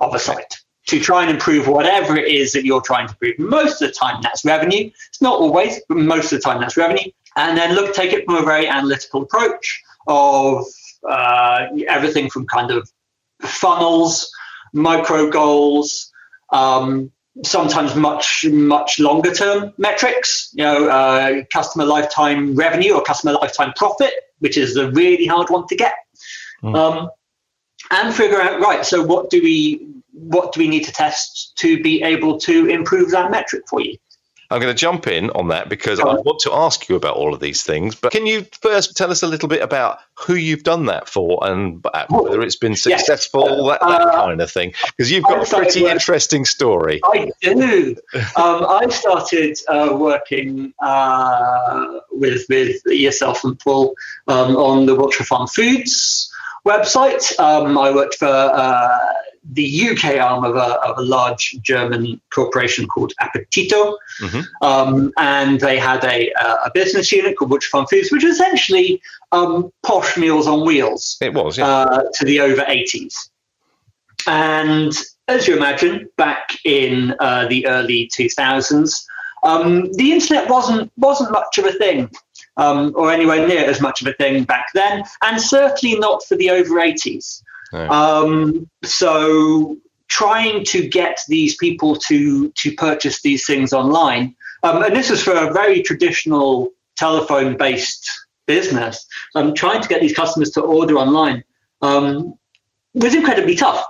of 0.00 0.14
a 0.14 0.18
site 0.18 0.56
to 0.86 1.00
try 1.00 1.22
and 1.22 1.30
improve 1.30 1.66
whatever 1.66 2.16
it 2.16 2.28
is 2.28 2.52
that 2.52 2.64
you're 2.64 2.80
trying 2.80 3.08
to 3.08 3.14
improve. 3.14 3.38
Most 3.38 3.82
of 3.82 3.88
the 3.88 3.94
time 3.94 4.20
that's 4.22 4.44
revenue. 4.44 4.90
It's 5.08 5.20
not 5.20 5.40
always 5.40 5.80
but 5.88 5.98
most 5.98 6.32
of 6.32 6.38
the 6.38 6.42
time 6.42 6.60
that's 6.60 6.76
revenue. 6.76 7.10
And 7.36 7.58
then 7.58 7.74
look 7.74 7.94
take 7.94 8.12
it 8.12 8.24
from 8.24 8.36
a 8.36 8.42
very 8.42 8.68
analytical 8.68 9.22
approach 9.22 9.82
of 10.06 10.64
uh, 11.08 11.66
everything 11.88 12.30
from 12.30 12.46
kind 12.46 12.70
of 12.70 12.88
funnels 13.42 14.30
micro 14.72 15.30
goals 15.30 16.12
um, 16.52 17.10
sometimes 17.44 17.94
much 17.94 18.46
much 18.50 18.98
longer 18.98 19.32
term 19.32 19.72
metrics 19.78 20.50
you 20.54 20.64
know 20.64 20.88
uh, 20.88 21.42
customer 21.52 21.84
lifetime 21.84 22.54
revenue 22.54 22.94
or 22.94 23.02
customer 23.02 23.32
lifetime 23.32 23.72
profit 23.76 24.12
which 24.38 24.56
is 24.56 24.76
a 24.76 24.90
really 24.92 25.26
hard 25.26 25.48
one 25.50 25.66
to 25.66 25.76
get 25.76 25.94
mm. 26.62 26.74
um, 26.74 27.10
and 27.90 28.14
figure 28.14 28.40
out 28.40 28.60
right 28.60 28.86
so 28.86 29.02
what 29.02 29.28
do 29.28 29.42
we 29.42 29.86
what 30.12 30.52
do 30.52 30.60
we 30.60 30.68
need 30.68 30.84
to 30.84 30.92
test 30.92 31.52
to 31.58 31.82
be 31.82 32.02
able 32.02 32.38
to 32.38 32.66
improve 32.66 33.10
that 33.10 33.30
metric 33.30 33.62
for 33.68 33.80
you 33.80 33.96
I'm 34.50 34.60
going 34.60 34.74
to 34.74 34.78
jump 34.78 35.06
in 35.06 35.30
on 35.30 35.48
that 35.48 35.68
because 35.68 36.00
I 36.00 36.04
want 36.04 36.40
to 36.40 36.52
ask 36.52 36.88
you 36.88 36.96
about 36.96 37.16
all 37.16 37.34
of 37.34 37.40
these 37.40 37.62
things. 37.62 37.94
But 37.94 38.12
can 38.12 38.26
you 38.26 38.46
first 38.60 38.96
tell 38.96 39.10
us 39.10 39.22
a 39.22 39.26
little 39.26 39.48
bit 39.48 39.62
about 39.62 39.98
who 40.14 40.34
you've 40.34 40.62
done 40.62 40.86
that 40.86 41.08
for 41.08 41.38
and 41.42 41.84
whether 42.08 42.42
it's 42.42 42.56
been 42.56 42.76
successful, 42.76 43.48
yes. 43.48 43.78
that, 43.80 43.88
that 43.88 44.00
uh, 44.02 44.12
kind 44.12 44.40
of 44.40 44.50
thing? 44.50 44.72
Because 44.86 45.10
you've 45.10 45.24
got 45.24 45.46
a 45.46 45.56
pretty 45.56 45.86
interesting 45.86 46.44
story. 46.44 47.00
I 47.04 47.30
do. 47.42 47.96
um, 48.14 48.66
I 48.68 48.86
started 48.90 49.58
uh, 49.68 49.96
working 49.98 50.72
uh, 50.80 52.00
with 52.12 52.44
with 52.48 52.82
yourself 52.86 53.44
and 53.44 53.58
Paul 53.58 53.94
um, 54.28 54.56
on 54.56 54.86
the 54.86 54.94
Wiltshire 54.94 55.26
Farm 55.26 55.46
Foods 55.48 56.32
website. 56.66 57.38
Um, 57.38 57.78
I 57.78 57.92
worked 57.92 58.16
for 58.16 58.26
uh, 58.26 58.98
the 59.52 59.90
UK 59.90 60.16
arm 60.16 60.44
of 60.44 60.56
a, 60.56 60.80
of 60.80 60.98
a, 60.98 61.02
large 61.02 61.56
German 61.62 62.20
corporation 62.32 62.86
called 62.86 63.12
Apetito. 63.20 63.96
Mm-hmm. 64.20 64.64
Um, 64.64 65.12
and 65.18 65.60
they 65.60 65.78
had 65.78 66.04
a, 66.04 66.30
a, 66.64 66.70
business 66.74 67.12
unit 67.12 67.36
called 67.36 67.50
Wiltshire 67.50 67.70
Farm 67.70 67.86
Foods, 67.86 68.10
which 68.10 68.24
was 68.24 68.34
essentially 68.34 69.00
um, 69.32 69.70
posh 69.84 70.16
meals 70.16 70.46
on 70.46 70.66
wheels. 70.66 71.16
It 71.20 71.34
was, 71.34 71.58
yeah. 71.58 71.66
Uh, 71.66 72.02
to 72.14 72.24
the 72.24 72.40
over 72.40 72.62
80s. 72.62 73.28
And 74.26 74.92
as 75.28 75.46
you 75.46 75.56
imagine, 75.56 76.08
back 76.16 76.58
in 76.64 77.14
uh, 77.20 77.46
the 77.46 77.66
early 77.66 78.08
2000s, 78.08 79.04
um, 79.42 79.92
the 79.92 80.12
internet 80.12 80.48
wasn't 80.48 80.90
wasn't 80.96 81.30
much 81.30 81.58
of 81.58 81.66
a 81.66 81.72
thing 81.72 82.10
um, 82.56 82.92
or 82.96 83.12
anywhere 83.12 83.46
near 83.46 83.60
as 83.60 83.80
much 83.80 84.00
of 84.00 84.08
a 84.08 84.12
thing 84.14 84.44
back 84.44 84.66
then, 84.74 85.04
and 85.22 85.40
certainly 85.40 85.98
not 85.98 86.24
for 86.24 86.36
the 86.36 86.50
over 86.50 86.74
80s. 86.74 87.42
Um, 87.72 88.68
so 88.84 89.76
trying 90.08 90.64
to 90.64 90.88
get 90.88 91.18
these 91.28 91.56
people 91.56 91.96
to 91.96 92.50
to 92.50 92.74
purchase 92.74 93.22
these 93.22 93.46
things 93.46 93.72
online, 93.72 94.34
um, 94.62 94.82
and 94.82 94.94
this 94.94 95.10
is 95.10 95.22
for 95.22 95.32
a 95.32 95.52
very 95.52 95.82
traditional 95.82 96.70
telephone 96.96 97.56
based 97.56 98.08
business. 98.46 99.06
Um, 99.34 99.54
trying 99.54 99.82
to 99.82 99.88
get 99.88 100.00
these 100.00 100.14
customers 100.14 100.50
to 100.52 100.60
order 100.60 100.96
online 100.96 101.44
um, 101.82 102.34
was 102.94 103.14
incredibly 103.14 103.56
tough. 103.56 103.84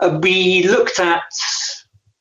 Uh, 0.00 0.18
we 0.22 0.68
looked 0.68 1.00
at 1.00 1.22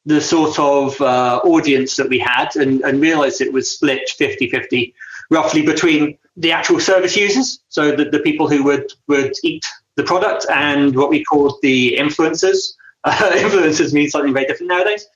the 0.06 0.22
sort 0.22 0.58
of 0.58 1.00
uh, 1.02 1.42
audience 1.44 1.96
that 1.96 2.10
we 2.10 2.18
had 2.18 2.56
and, 2.56 2.82
and 2.82 3.00
realized 3.02 3.42
it 3.42 3.54
was 3.54 3.70
split 3.70 4.10
50 4.10 4.50
50 4.50 4.96
roughly 5.30 5.62
between 5.62 6.18
the 6.38 6.52
actual 6.52 6.80
service 6.80 7.16
users, 7.16 7.60
so 7.70 7.96
the, 7.96 8.06
the 8.06 8.20
people 8.20 8.48
who 8.48 8.64
would, 8.64 8.92
would 9.08 9.34
eat 9.44 9.66
the 10.02 10.08
product, 10.08 10.46
and 10.50 10.96
what 10.96 11.10
we 11.10 11.24
called 11.24 11.60
the 11.62 11.98
influencers. 11.98 12.74
Uh, 13.04 13.14
influencers 13.32 13.94
mean 13.94 14.08
something 14.08 14.32
very 14.32 14.46
different 14.46 14.70
nowadays, 14.70 15.08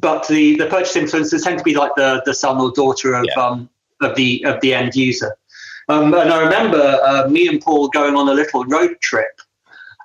but 0.00 0.26
the, 0.28 0.56
the 0.56 0.64
purchase 0.64 0.96
influencers 0.96 1.44
tend 1.44 1.58
to 1.58 1.62
be 1.62 1.74
like 1.74 1.94
the, 1.94 2.22
the 2.24 2.32
son 2.32 2.58
or 2.58 2.72
daughter 2.72 3.12
of, 3.12 3.26
yeah. 3.26 3.34
um, 3.34 3.68
of, 4.00 4.16
the, 4.16 4.42
of 4.46 4.58
the 4.62 4.72
end 4.72 4.94
user. 4.94 5.36
Um, 5.90 6.14
and 6.14 6.32
I 6.32 6.40
remember 6.40 6.98
uh, 7.04 7.28
me 7.28 7.46
and 7.48 7.60
Paul 7.60 7.88
going 7.88 8.14
on 8.14 8.30
a 8.30 8.32
little 8.32 8.64
road 8.64 8.96
trip, 9.02 9.42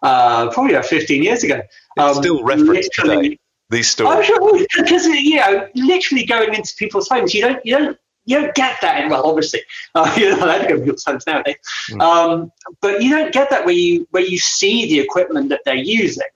uh, 0.03 0.49
probably 0.51 0.73
about 0.73 0.87
15 0.87 1.23
years 1.23 1.45
ago. 1.45 1.61
Um, 1.97 2.15
still 2.15 2.43
referenced 2.43 2.91
today 2.91 3.39
these 3.69 3.89
stories. 3.89 4.25
Sure 4.25 4.59
because 4.77 5.05
you 5.05 5.35
know, 5.37 5.67
literally 5.75 6.25
going 6.25 6.53
into 6.53 6.73
people's 6.77 7.07
homes, 7.07 7.33
you 7.33 7.41
don't 7.41 7.65
you 7.65 7.77
don't 7.77 7.97
you 8.29 8.39
don't 8.39 8.55
get 8.55 8.77
that. 8.81 9.03
In, 9.03 9.09
well, 9.09 9.25
obviously, 9.25 9.61
uh, 9.95 10.13
you 10.17 10.29
know, 10.29 10.47
I 10.47 10.59
don't 10.59 10.69
go 10.69 10.75
to 10.77 10.83
people's 10.83 11.03
homes 11.05 11.25
nowadays, 11.25 11.55
mm. 11.89 12.01
um, 12.01 12.51
but 12.79 13.01
you 13.01 13.09
don't 13.09 13.33
get 13.33 13.49
that 13.49 13.65
where 13.65 13.73
you 13.73 14.07
where 14.11 14.23
you 14.23 14.37
see 14.37 14.87
the 14.87 14.99
equipment 14.99 15.49
that 15.49 15.61
they're 15.65 15.75
using. 15.75 16.27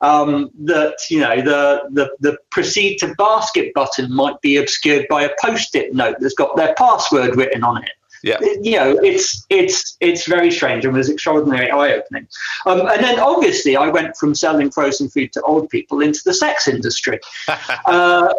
Um, 0.00 0.50
that 0.60 0.96
you 1.10 1.18
know 1.18 1.40
the, 1.40 1.88
the 1.90 2.10
the 2.20 2.38
proceed 2.50 2.98
to 2.98 3.14
basket 3.16 3.74
button 3.74 4.14
might 4.14 4.40
be 4.42 4.56
obscured 4.56 5.06
by 5.08 5.24
a 5.24 5.30
post-it 5.42 5.92
note 5.92 6.18
that's 6.20 6.34
got 6.34 6.54
their 6.56 6.72
password 6.74 7.34
written 7.36 7.64
on 7.64 7.82
it 7.82 7.90
yeah. 8.22 8.38
you 8.62 8.76
know, 8.76 8.98
it's 9.02 9.46
it's 9.50 9.96
it's 10.00 10.26
very 10.26 10.50
strange 10.50 10.84
and 10.84 10.94
was 10.94 11.10
extraordinarily 11.10 11.70
eye-opening. 11.70 12.28
Um, 12.66 12.80
and 12.80 13.02
then 13.02 13.18
obviously, 13.18 13.76
I 13.76 13.88
went 13.88 14.16
from 14.16 14.34
selling 14.34 14.70
frozen 14.70 15.08
food 15.08 15.32
to 15.34 15.42
old 15.42 15.68
people 15.70 16.00
into 16.00 16.20
the 16.24 16.34
sex 16.34 16.68
industry. 16.68 17.20
uh, 17.48 17.52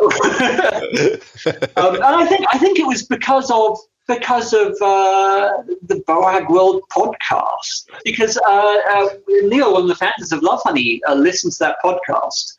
um, 1.77 1.95
and 1.95 2.03
I 2.03 2.25
think 2.27 2.45
I 2.51 2.57
think 2.57 2.79
it 2.79 2.87
was 2.87 3.03
because 3.03 3.49
of 3.51 3.77
because 4.07 4.53
of 4.53 4.69
uh, 4.81 5.61
the 5.83 6.03
Boagworld 6.07 6.81
podcast. 6.91 7.85
Because 8.03 8.37
uh, 8.37 8.77
uh, 8.91 9.09
Neil, 9.43 9.73
one 9.73 9.83
of 9.83 9.87
the 9.87 9.95
founders 9.95 10.31
of 10.31 10.41
Lovehoney, 10.41 10.99
uh, 11.07 11.13
listened 11.13 11.53
to 11.53 11.59
that 11.59 11.77
podcast 11.83 12.57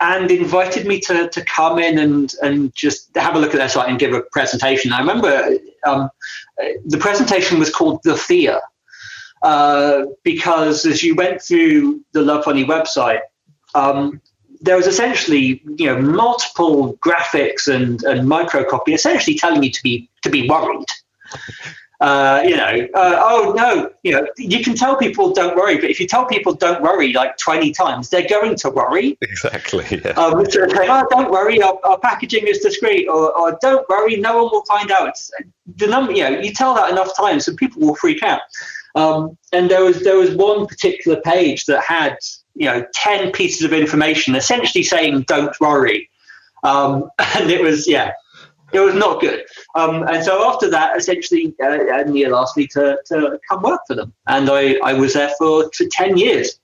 and 0.00 0.30
invited 0.30 0.86
me 0.86 1.00
to, 1.00 1.28
to 1.28 1.44
come 1.44 1.78
in 1.78 1.98
and, 1.98 2.34
and 2.42 2.74
just 2.74 3.14
have 3.16 3.36
a 3.36 3.38
look 3.38 3.54
at 3.54 3.58
their 3.58 3.68
site 3.68 3.88
and 3.88 3.98
give 3.98 4.12
a 4.12 4.22
presentation. 4.32 4.92
I 4.92 4.98
remember 4.98 5.56
um, 5.86 6.10
the 6.84 6.98
presentation 6.98 7.58
was 7.58 7.70
called 7.70 8.00
The 8.02 8.16
Fear, 8.16 8.60
uh, 9.42 10.06
because 10.22 10.84
as 10.86 11.02
you 11.02 11.14
went 11.14 11.42
through 11.42 12.02
the 12.12 12.20
Lovehoney 12.20 12.64
website, 12.64 13.20
um, 13.74 14.20
there 14.60 14.76
was 14.76 14.86
essentially 14.86 15.62
you 15.76 15.86
know 15.86 16.00
multiple 16.00 16.96
graphics 17.04 17.68
and, 17.68 18.02
and 18.04 18.26
micro 18.26 18.64
copy 18.64 18.94
essentially 18.94 19.36
telling 19.36 19.62
you 19.62 19.70
to 19.70 19.82
be 19.82 20.08
to 20.22 20.30
be 20.30 20.48
worried. 20.48 20.86
Uh, 22.04 22.42
you 22.44 22.54
know, 22.54 22.86
uh, 22.92 23.18
oh 23.24 23.54
no, 23.56 23.90
you 24.02 24.12
know, 24.12 24.26
you 24.36 24.62
can 24.62 24.74
tell 24.74 24.94
people 24.94 25.32
don't 25.32 25.56
worry, 25.56 25.76
but 25.76 25.88
if 25.88 25.98
you 25.98 26.06
tell 26.06 26.26
people 26.26 26.52
don't 26.52 26.82
worry 26.82 27.14
like 27.14 27.34
20 27.38 27.72
times, 27.72 28.10
they're 28.10 28.28
going 28.28 28.54
to 28.54 28.68
worry. 28.68 29.16
Exactly. 29.22 29.86
Yeah. 29.90 30.10
Um, 30.10 30.44
so 30.44 30.68
saying, 30.68 30.90
oh, 30.90 31.06
don't 31.08 31.30
worry, 31.30 31.62
our, 31.62 31.78
our 31.82 31.98
packaging 31.98 32.46
is 32.46 32.58
discreet, 32.58 33.08
or, 33.08 33.32
or, 33.32 33.56
don't 33.62 33.88
worry, 33.88 34.16
no 34.16 34.42
one 34.42 34.52
will 34.52 34.66
find 34.66 34.90
out. 34.90 35.14
The 35.76 35.86
number, 35.86 36.12
you 36.12 36.24
know, 36.24 36.40
you 36.40 36.52
tell 36.52 36.74
that 36.74 36.90
enough 36.90 37.16
times, 37.16 37.48
and 37.48 37.56
people 37.56 37.80
will 37.80 37.94
freak 37.94 38.22
out. 38.22 38.42
Um, 38.94 39.38
and 39.54 39.70
there 39.70 39.82
was 39.82 40.04
there 40.04 40.18
was 40.18 40.34
one 40.34 40.66
particular 40.66 41.22
page 41.22 41.64
that 41.64 41.82
had 41.82 42.18
you 42.54 42.66
know 42.66 42.84
10 42.92 43.32
pieces 43.32 43.62
of 43.62 43.72
information, 43.72 44.34
essentially 44.34 44.84
saying 44.84 45.22
don't 45.22 45.58
worry, 45.58 46.10
um, 46.64 47.08
and 47.18 47.50
it 47.50 47.62
was 47.62 47.88
yeah 47.88 48.12
it 48.74 48.80
was 48.80 48.94
not 48.94 49.20
good. 49.20 49.44
Um, 49.74 50.02
and 50.08 50.24
so 50.24 50.48
after 50.50 50.68
that, 50.70 50.96
essentially, 50.96 51.54
uh, 51.62 52.02
Neil 52.06 52.36
asked 52.36 52.56
me 52.56 52.66
to, 52.68 52.98
to 53.06 53.38
come 53.48 53.62
work 53.62 53.80
for 53.86 53.94
them. 53.94 54.12
And 54.26 54.50
I, 54.50 54.76
I 54.82 54.92
was 54.94 55.14
there 55.14 55.32
for, 55.38 55.70
for 55.72 55.84
10 55.90 56.16
years. 56.16 56.58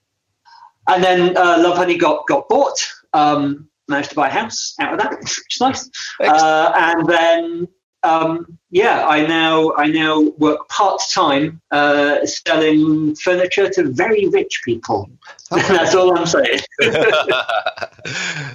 and 0.88 1.02
then 1.02 1.36
uh, 1.36 1.58
Lovehoney 1.58 1.98
got 1.98 2.26
got 2.26 2.48
bought. 2.48 2.78
Um, 3.12 3.68
managed 3.88 4.11
to 4.11 4.14
buy 4.16 4.28
a 4.28 4.30
house 4.30 4.74
out 4.80 4.92
of 4.94 5.00
that, 5.00 5.11
which 5.20 5.54
is 5.54 5.61
nice. 5.61 5.90
Uh, 6.20 6.72
and 6.76 7.06
then 7.08 7.68
um, 8.03 8.59
yeah, 8.70 9.07
I 9.07 9.26
now 9.26 9.74
I 9.74 9.86
now 9.88 10.20
work 10.20 10.68
part 10.68 11.03
time 11.12 11.61
uh, 11.70 12.24
selling 12.24 13.14
furniture 13.16 13.68
to 13.70 13.90
very 13.90 14.26
rich 14.28 14.62
people. 14.64 15.11
That's 15.51 15.94
all 15.94 16.16
I'm 16.16 16.26
saying. 16.26 16.61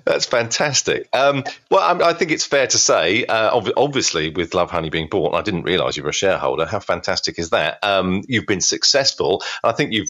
That's 0.06 0.26
fantastic. 0.26 1.10
Um, 1.14 1.44
well, 1.70 1.82
I, 1.82 2.10
I, 2.10 2.14
think 2.14 2.32
it's 2.32 2.46
fair 2.46 2.68
to 2.68 2.78
say, 2.78 3.26
uh, 3.26 3.62
obviously, 3.76 4.30
with 4.30 4.52
Lovehoney 4.52 4.90
being 4.90 5.10
bought, 5.10 5.36
I 5.36 5.42
didn't 5.42 5.64
realise 5.64 5.98
you 5.98 6.04
were 6.04 6.10
a 6.10 6.14
shareholder. 6.14 6.66
How 6.66 6.80
fantastic 6.80 7.38
is 7.38 7.50
that? 7.50 7.84
Um, 7.84 8.24
you've 8.28 8.48
been 8.48 8.62
successful. 8.62 9.44
I 9.64 9.74
think 9.74 9.92
you've 9.92 10.10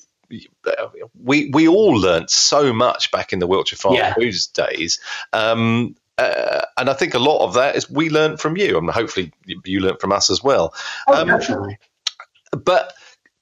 we 1.24 1.50
we 1.52 1.68
all 1.68 1.94
learnt 1.94 2.30
so 2.30 2.74
much 2.74 3.12
back 3.12 3.34
in 3.34 3.40
the 3.40 3.48
Wiltshire 3.48 3.78
Farm 3.78 3.96
yeah. 3.96 4.14
Foods 4.14 4.48
days. 4.48 5.00
Um, 5.34 5.96
uh, 6.18 6.62
and 6.78 6.90
I 6.90 6.94
think 6.94 7.14
a 7.14 7.20
lot 7.20 7.46
of 7.46 7.56
that 7.56 7.76
is 7.76 7.90
we 7.90 8.10
learned 8.10 8.40
from 8.40 8.58
you, 8.58 8.78
and 8.78 8.90
hopefully 8.90 9.34
you 9.66 9.80
learned 9.80 10.00
from 10.00 10.12
us 10.12 10.30
as 10.30 10.44
well. 10.44 10.74
Oh, 11.08 11.22
um, 11.22 11.28
definitely. 11.28 11.78
But 12.52 12.94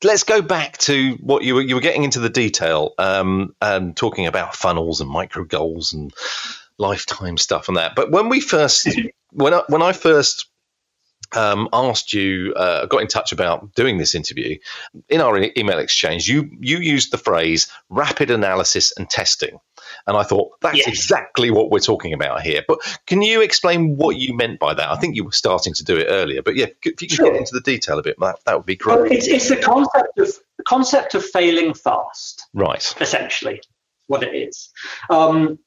let's 0.04 0.24
go 0.24 0.42
back 0.42 0.78
to 0.80 1.14
what 1.22 1.44
you 1.44 1.56
were 1.56 1.62
you 1.62 1.76
were 1.76 1.82
getting 1.82 2.04
into 2.04 2.20
the 2.20 2.30
detail 2.30 2.94
um, 2.98 3.56
and 3.62 3.96
talking 3.96 4.28
about 4.28 4.56
funnels 4.56 5.02
and 5.02 5.10
micro 5.10 5.44
goals 5.44 5.94
and 5.94 6.14
lifetime 6.78 7.38
stuff 7.38 7.68
and 7.68 7.78
that. 7.78 7.96
But 7.96 8.12
when 8.12 8.30
we 8.30 8.40
first 8.40 8.88
when 9.32 9.54
I, 9.54 9.64
when 9.68 9.82
I 9.82 9.94
first 9.94 10.48
um, 11.36 11.70
asked 11.74 12.14
you, 12.14 12.54
uh, 12.56 12.86
got 12.86 13.02
in 13.02 13.08
touch 13.08 13.32
about 13.32 13.74
doing 13.76 13.98
this 13.98 14.16
interview, 14.16 14.58
in 15.10 15.22
our 15.22 15.38
email 15.58 15.80
exchange, 15.80 16.28
you 16.28 16.50
you 16.60 16.78
used 16.78 17.12
the 17.12 17.18
phrase 17.18 17.68
rapid 17.90 18.32
analysis 18.32 18.94
and 18.98 19.10
testing. 19.10 19.60
And 20.08 20.18
I 20.18 20.24
thought 20.24 20.52
that's 20.62 20.78
yes. 20.78 20.88
exactly 20.88 21.52
what 21.52 21.70
we're 21.70 21.80
talking 21.80 22.14
about 22.14 22.42
here. 22.42 22.64
But 22.68 22.80
can 23.06 23.22
you 23.22 23.42
explain 23.42 23.96
what 23.96 24.18
you 24.18 24.36
meant 24.36 24.60
by 24.60 24.74
that? 24.74 24.90
I 24.90 24.96
think 24.98 25.16
you 25.16 25.24
were 25.24 25.32
starting 25.32 25.74
to 25.76 25.84
do 25.84 25.98
it 25.98 26.08
earlier, 26.10 26.42
but 26.42 26.56
yeah, 26.56 26.68
if 26.84 27.02
you 27.02 27.08
could 27.08 27.12
sure. 27.12 27.32
get 27.32 27.36
into 27.36 27.54
the 27.54 27.62
detail 27.62 28.00
a 28.00 28.04
bit, 28.04 28.20
that, 28.20 28.40
that 28.46 28.58
would 28.58 28.66
be 28.66 28.76
great. 28.76 29.00
Well, 29.00 29.12
it's, 29.12 29.28
it's 29.28 29.50
the 29.50 29.58
concept 29.58 30.18
of 30.20 30.28
the 30.58 30.64
concept 30.64 31.16
of 31.16 31.24
failing 31.24 31.74
fast, 31.74 32.48
right? 32.54 32.94
Essentially, 33.00 33.62
what 34.08 34.24
it 34.24 34.36
is. 34.36 34.70
Um, 35.10 35.60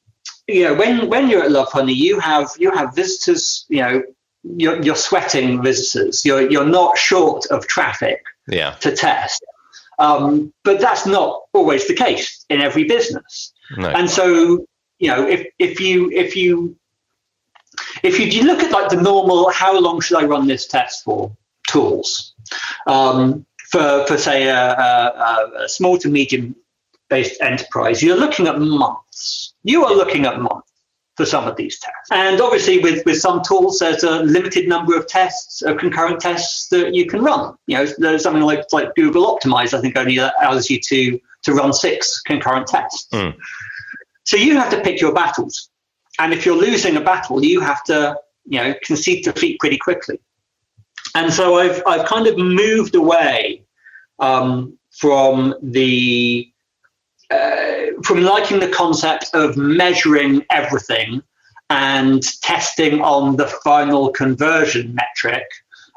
you 0.47 0.63
know, 0.63 0.75
when 0.75 1.09
when 1.09 1.29
you're 1.29 1.43
at 1.43 1.51
Lovehoney, 1.51 1.95
you 1.95 2.19
have 2.19 2.51
you 2.57 2.71
have 2.71 2.95
visitors. 2.95 3.65
You 3.69 3.81
know, 3.81 4.03
you're, 4.55 4.81
you're 4.81 4.95
sweating 4.95 5.61
visitors. 5.61 6.23
You're 6.25 6.49
you're 6.49 6.65
not 6.65 6.97
short 6.97 7.45
of 7.47 7.67
traffic. 7.67 8.23
Yeah. 8.47 8.75
To 8.81 8.95
test. 8.95 9.45
Um, 9.99 10.53
but 10.63 10.79
that's 10.79 11.05
not 11.05 11.41
always 11.53 11.87
the 11.87 11.95
case 11.95 12.45
in 12.49 12.61
every 12.61 12.83
business. 12.83 13.51
No. 13.75 13.89
And 13.89 14.09
so, 14.09 14.65
you 14.99 15.07
know, 15.09 15.27
if 15.27 15.47
if 15.59 15.79
you 15.79 16.11
if 16.11 16.35
you 16.35 16.77
if 18.03 18.19
you, 18.19 18.25
you 18.25 18.43
look 18.43 18.63
at 18.63 18.71
like 18.71 18.89
the 18.89 19.01
normal, 19.01 19.49
how 19.51 19.79
long 19.79 19.99
should 20.01 20.17
I 20.17 20.25
run 20.25 20.47
this 20.47 20.67
test 20.67 21.03
for? 21.03 21.35
Tools 21.67 22.33
um, 22.87 23.45
for 23.71 24.05
for 24.07 24.17
say 24.17 24.47
a, 24.47 24.57
a, 24.57 25.51
a 25.65 25.69
small 25.69 25.97
to 25.97 26.07
medium 26.07 26.55
based 27.09 27.41
enterprise, 27.41 28.01
you're 28.01 28.17
looking 28.17 28.47
at 28.47 28.59
months. 28.59 29.53
You 29.63 29.83
are 29.85 29.93
looking 29.93 30.25
at 30.25 30.39
months 30.39 30.66
for 31.17 31.25
some 31.25 31.47
of 31.47 31.55
these 31.55 31.79
tests. 31.79 32.09
And 32.11 32.39
obviously, 32.39 32.77
with, 32.79 33.03
with 33.05 33.19
some 33.19 33.41
tools, 33.41 33.79
there's 33.79 34.03
a 34.03 34.21
limited 34.21 34.67
number 34.67 34.95
of 34.95 35.07
tests, 35.07 35.63
of 35.63 35.77
concurrent 35.77 36.21
tests 36.21 36.69
that 36.69 36.93
you 36.93 37.07
can 37.07 37.23
run. 37.23 37.55
You 37.65 37.77
know, 37.77 37.85
there's 37.97 38.23
something 38.23 38.43
like, 38.43 38.71
like 38.71 38.93
Google 38.95 39.35
Optimize, 39.35 39.73
I 39.73 39.81
think 39.81 39.97
only 39.97 40.17
allows 40.17 40.69
you 40.69 40.79
to, 40.79 41.19
to 41.43 41.53
run 41.53 41.73
six 41.73 42.21
concurrent 42.21 42.67
tests. 42.67 43.07
Mm. 43.11 43.35
So 44.25 44.37
you 44.37 44.57
have 44.57 44.69
to 44.69 44.79
pick 44.81 45.01
your 45.01 45.13
battles. 45.13 45.69
And 46.19 46.33
if 46.33 46.45
you're 46.45 46.55
losing 46.55 46.95
a 46.97 47.01
battle, 47.01 47.43
you 47.43 47.61
have 47.61 47.83
to, 47.85 48.15
you 48.45 48.59
know, 48.59 48.75
concede 48.83 49.23
defeat 49.23 49.59
pretty 49.59 49.77
quickly. 49.77 50.19
And 51.15 51.33
so 51.33 51.57
I've, 51.57 51.81
I've 51.87 52.05
kind 52.05 52.27
of 52.27 52.37
moved 52.37 52.93
away 52.93 53.63
um, 54.19 54.77
from 54.91 55.55
the 55.63 56.51
uh, 57.29 58.01
from 58.03 58.21
liking 58.21 58.59
the 58.59 58.69
concept 58.69 59.29
of 59.33 59.57
measuring 59.57 60.45
everything 60.49 61.21
and 61.69 62.23
testing 62.41 63.01
on 63.01 63.35
the 63.35 63.47
final 63.47 64.09
conversion 64.11 64.95
metric 64.95 65.43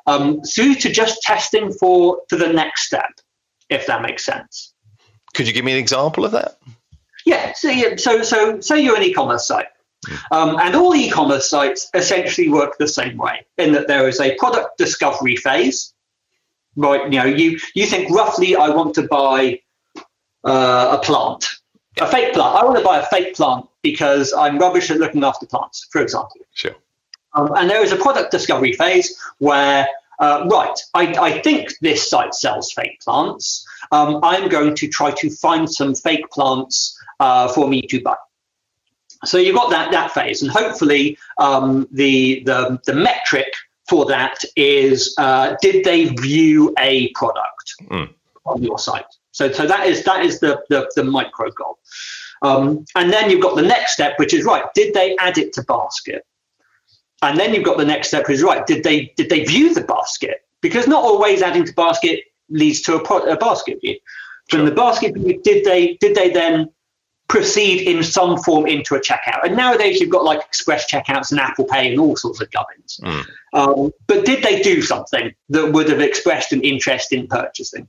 um, 0.06 0.40
through 0.42 0.74
to 0.74 0.90
just 0.90 1.22
testing 1.22 1.72
for 1.72 2.20
to 2.28 2.36
the 2.36 2.52
next 2.52 2.86
step, 2.86 3.12
if 3.68 3.86
that 3.86 4.02
makes 4.02 4.24
sense. 4.24 4.72
Could 5.34 5.46
you 5.46 5.52
give 5.52 5.64
me 5.64 5.72
an 5.72 5.78
example 5.78 6.24
of 6.24 6.32
that? 6.32 6.58
Yeah. 7.24 7.52
So, 7.52 7.68
yeah, 7.68 7.96
so, 7.96 8.22
so 8.22 8.60
say 8.60 8.80
you're 8.80 8.96
an 8.96 9.02
e-commerce 9.02 9.46
site. 9.46 9.68
Um, 10.32 10.58
and 10.58 10.74
all 10.74 10.94
e-commerce 10.94 11.48
sites 11.48 11.88
essentially 11.94 12.48
work 12.48 12.78
the 12.78 12.88
same 12.88 13.18
way 13.18 13.46
in 13.58 13.72
that 13.72 13.86
there 13.86 14.08
is 14.08 14.18
a 14.18 14.34
product 14.36 14.78
discovery 14.78 15.36
phase, 15.36 15.92
right? 16.74 17.12
You 17.12 17.18
know, 17.18 17.26
you 17.26 17.58
you 17.74 17.86
think 17.86 18.10
roughly, 18.10 18.56
I 18.56 18.70
want 18.70 18.94
to 18.94 19.02
buy 19.02 19.60
uh, 20.44 20.98
a 21.00 21.04
plant, 21.04 21.46
a 22.00 22.06
fake 22.06 22.32
plant. 22.34 22.56
I 22.56 22.64
want 22.64 22.78
to 22.78 22.84
buy 22.84 22.98
a 22.98 23.06
fake 23.06 23.34
plant 23.34 23.66
because 23.82 24.32
I'm 24.32 24.58
rubbish 24.58 24.90
at 24.90 24.98
looking 24.98 25.24
after 25.24 25.46
plants, 25.46 25.86
for 25.90 26.00
example. 26.02 26.40
Sure. 26.54 26.74
Um, 27.34 27.52
and 27.56 27.70
there 27.70 27.82
is 27.82 27.92
a 27.92 27.96
product 27.96 28.30
discovery 28.32 28.72
phase 28.72 29.18
where, 29.38 29.86
uh, 30.18 30.46
right, 30.50 30.78
I, 30.94 31.06
I, 31.14 31.40
think 31.40 31.78
this 31.80 32.10
site 32.10 32.34
sells 32.34 32.72
fake 32.72 33.00
plants. 33.00 33.66
Um, 33.92 34.18
I'm 34.22 34.48
going 34.48 34.74
to 34.76 34.88
try 34.88 35.12
to 35.12 35.30
find 35.30 35.70
some 35.70 35.94
fake 35.94 36.28
plants 36.30 36.98
uh, 37.20 37.48
for 37.48 37.68
me 37.68 37.82
to 37.82 38.00
buy. 38.00 38.16
So 39.24 39.38
you've 39.38 39.54
got 39.54 39.70
that 39.70 39.92
that 39.92 40.12
phase, 40.12 40.42
and 40.42 40.50
hopefully 40.50 41.18
um, 41.38 41.86
the, 41.92 42.42
the 42.46 42.80
the 42.86 42.94
metric 42.94 43.52
for 43.86 44.06
that 44.06 44.38
is 44.56 45.14
uh, 45.18 45.56
did 45.60 45.84
they 45.84 46.06
view 46.06 46.72
a 46.78 47.10
product 47.12 47.74
mm. 47.82 48.08
on 48.46 48.62
your 48.62 48.78
site? 48.78 49.04
So, 49.32 49.50
so 49.52 49.66
that 49.66 49.86
is 49.86 50.04
that 50.04 50.24
is 50.24 50.40
the 50.40 50.62
the, 50.68 50.90
the 50.96 51.04
micro 51.04 51.50
goal. 51.50 51.78
Um, 52.42 52.84
and 52.94 53.12
then 53.12 53.30
you've 53.30 53.42
got 53.42 53.56
the 53.56 53.62
next 53.62 53.92
step, 53.92 54.18
which 54.18 54.32
is 54.32 54.44
right. 54.44 54.64
Did 54.74 54.94
they 54.94 55.16
add 55.18 55.38
it 55.38 55.52
to 55.54 55.62
basket? 55.62 56.24
And 57.22 57.38
then 57.38 57.52
you've 57.54 57.64
got 57.64 57.76
the 57.76 57.84
next 57.84 58.08
step, 58.08 58.26
which 58.26 58.36
is 58.36 58.42
right. 58.42 58.66
Did 58.66 58.82
they 58.82 59.12
did 59.16 59.28
they 59.28 59.44
view 59.44 59.74
the 59.74 59.82
basket? 59.82 60.42
Because 60.62 60.86
not 60.86 61.04
always 61.04 61.42
adding 61.42 61.64
to 61.64 61.72
basket 61.74 62.20
leads 62.48 62.80
to 62.82 62.96
a, 62.96 63.14
a 63.32 63.36
basket 63.36 63.78
view. 63.80 63.98
From 64.48 64.60
sure. 64.60 64.70
the 64.70 64.74
basket 64.74 65.14
view, 65.14 65.40
did 65.42 65.64
they 65.64 65.96
did 66.00 66.14
they 66.14 66.30
then 66.30 66.70
proceed 67.28 67.86
in 67.86 68.02
some 68.02 68.38
form 68.38 68.66
into 68.66 68.94
a 68.94 69.00
checkout? 69.00 69.44
And 69.44 69.56
nowadays 69.56 70.00
you've 70.00 70.10
got 70.10 70.24
like 70.24 70.40
express 70.40 70.90
checkouts 70.90 71.30
and 71.30 71.38
Apple 71.38 71.66
Pay 71.66 71.92
and 71.92 72.00
all 72.00 72.16
sorts 72.16 72.40
of 72.40 72.50
gubbins. 72.50 72.98
Mm. 73.02 73.26
Um, 73.52 73.92
but 74.06 74.24
did 74.24 74.42
they 74.42 74.62
do 74.62 74.82
something 74.82 75.32
that 75.50 75.72
would 75.72 75.88
have 75.88 76.00
expressed 76.00 76.52
an 76.52 76.62
interest 76.62 77.12
in 77.12 77.28
purchasing? 77.28 77.88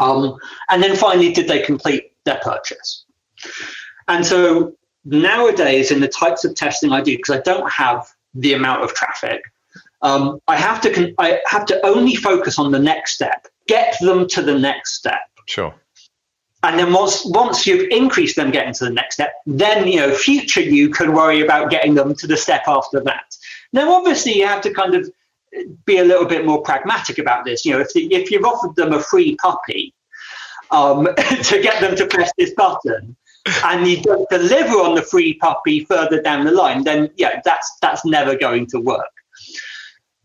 Um, 0.00 0.36
and 0.68 0.82
then 0.82 0.96
finally, 0.96 1.32
did 1.32 1.46
they 1.46 1.62
complete 1.62 2.12
their 2.24 2.40
purchase? 2.42 3.04
And 4.08 4.26
so 4.26 4.74
nowadays, 5.04 5.90
in 5.90 6.00
the 6.00 6.08
types 6.08 6.44
of 6.44 6.54
testing 6.54 6.92
I 6.92 7.00
do, 7.00 7.16
because 7.16 7.36
I 7.36 7.40
don't 7.42 7.70
have 7.70 8.08
the 8.34 8.54
amount 8.54 8.82
of 8.82 8.94
traffic, 8.94 9.42
um, 10.02 10.40
I 10.48 10.56
have 10.56 10.80
to 10.82 10.92
con- 10.92 11.14
I 11.18 11.40
have 11.46 11.66
to 11.66 11.86
only 11.86 12.14
focus 12.14 12.58
on 12.58 12.72
the 12.72 12.78
next 12.78 13.14
step, 13.14 13.46
get 13.66 13.96
them 14.00 14.26
to 14.28 14.42
the 14.42 14.58
next 14.58 14.94
step. 14.94 15.20
Sure. 15.46 15.74
And 16.62 16.78
then 16.78 16.92
once 16.92 17.24
once 17.24 17.66
you've 17.66 17.88
increased 17.90 18.36
them 18.36 18.50
getting 18.50 18.74
to 18.74 18.84
the 18.84 18.90
next 18.90 19.14
step, 19.14 19.34
then 19.46 19.86
you 19.86 20.00
know 20.00 20.12
future 20.12 20.60
you 20.60 20.90
can 20.90 21.12
worry 21.12 21.40
about 21.40 21.70
getting 21.70 21.94
them 21.94 22.14
to 22.16 22.26
the 22.26 22.36
step 22.36 22.62
after 22.66 23.00
that. 23.00 23.36
Now, 23.72 23.92
obviously, 23.92 24.36
you 24.36 24.46
have 24.46 24.62
to 24.62 24.72
kind 24.72 24.94
of 24.94 25.10
be 25.84 25.98
a 25.98 26.04
little 26.04 26.26
bit 26.26 26.46
more 26.46 26.62
pragmatic 26.62 27.18
about 27.18 27.44
this. 27.44 27.64
You 27.64 27.72
know, 27.72 27.80
if, 27.80 27.92
the, 27.92 28.12
if 28.12 28.30
you've 28.30 28.44
offered 28.44 28.76
them 28.76 28.92
a 28.92 29.00
free 29.00 29.36
puppy 29.36 29.94
um, 30.70 31.08
to 31.42 31.60
get 31.60 31.80
them 31.80 31.96
to 31.96 32.06
press 32.06 32.32
this 32.38 32.54
button, 32.54 33.16
and 33.64 33.86
you 33.86 34.02
don't 34.02 34.28
deliver 34.28 34.74
on 34.74 34.94
the 34.94 35.02
free 35.02 35.34
puppy 35.34 35.84
further 35.84 36.20
down 36.20 36.44
the 36.44 36.52
line, 36.52 36.84
then 36.84 37.10
yeah, 37.16 37.40
that's 37.44 37.78
that's 37.80 38.04
never 38.04 38.36
going 38.36 38.66
to 38.66 38.80
work. 38.80 39.10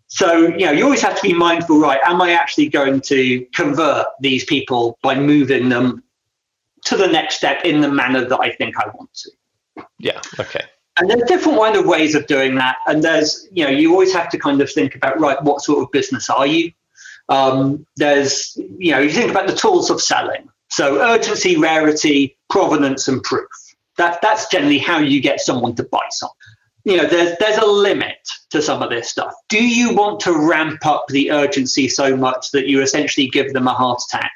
So 0.08 0.48
you 0.48 0.66
know, 0.66 0.72
you 0.72 0.84
always 0.84 1.02
have 1.02 1.16
to 1.16 1.22
be 1.22 1.34
mindful. 1.34 1.80
Right, 1.80 2.00
am 2.06 2.22
I 2.22 2.32
actually 2.32 2.70
going 2.70 3.02
to 3.02 3.46
convert 3.54 4.08
these 4.20 4.44
people 4.46 4.98
by 5.02 5.16
moving 5.16 5.70
them 5.70 6.04
to 6.86 6.98
the 6.98 7.08
next 7.08 7.36
step 7.36 7.64
in 7.66 7.82
the 7.82 7.90
manner 7.90 8.26
that 8.26 8.40
I 8.40 8.52
think 8.52 8.78
I 8.78 8.88
want 8.88 9.14
to? 9.14 9.32
Yeah. 9.98 10.22
Okay. 10.40 10.66
And 10.98 11.10
there's 11.10 11.24
different 11.24 11.58
kind 11.58 11.76
of 11.76 11.86
ways 11.86 12.16
of 12.16 12.26
doing 12.28 12.56
that. 12.56 12.78
And 12.88 13.04
there's, 13.04 13.48
you 13.52 13.66
know, 13.66 13.70
you 13.70 13.92
always 13.92 14.14
have 14.14 14.30
to 14.30 14.38
kind 14.38 14.62
of 14.62 14.72
think 14.72 14.96
about, 14.96 15.20
right, 15.20 15.42
what 15.44 15.62
sort 15.62 15.84
of 15.84 15.92
business 15.92 16.30
are 16.30 16.48
you? 16.48 16.72
Um, 17.28 17.86
there's, 17.98 18.58
you 18.78 18.92
know, 18.92 19.00
you 19.00 19.10
think 19.10 19.32
about 19.32 19.48
the 19.48 19.56
tools 19.56 19.90
of 19.90 20.02
selling. 20.02 20.48
So 20.70 21.02
urgency, 21.02 21.58
rarity, 21.58 22.38
provenance, 22.50 23.08
and 23.08 23.22
proof. 23.24 23.50
That, 23.98 24.22
that's 24.22 24.48
generally 24.48 24.78
how 24.78 25.00
you 25.00 25.22
get 25.22 25.40
someone 25.42 25.76
to 25.76 25.84
buy 25.84 26.06
something. 26.10 26.36
You 26.86 26.98
know, 26.98 27.08
there's, 27.08 27.36
there's 27.40 27.58
a 27.58 27.66
limit 27.66 28.18
to 28.52 28.62
some 28.62 28.84
of 28.84 28.90
this 28.90 29.10
stuff. 29.10 29.34
Do 29.50 29.66
you 29.66 29.96
want 29.96 30.20
to 30.22 30.48
ramp 30.48 30.86
up 30.86 31.06
the 31.10 31.32
urgency 31.32 31.88
so 31.88 32.16
much 32.16 32.52
that 32.52 32.68
you 32.68 32.82
essentially 32.82 33.28
give 33.28 33.54
them 33.54 33.68
a 33.68 33.74
heart 33.74 34.02
attack 34.08 34.32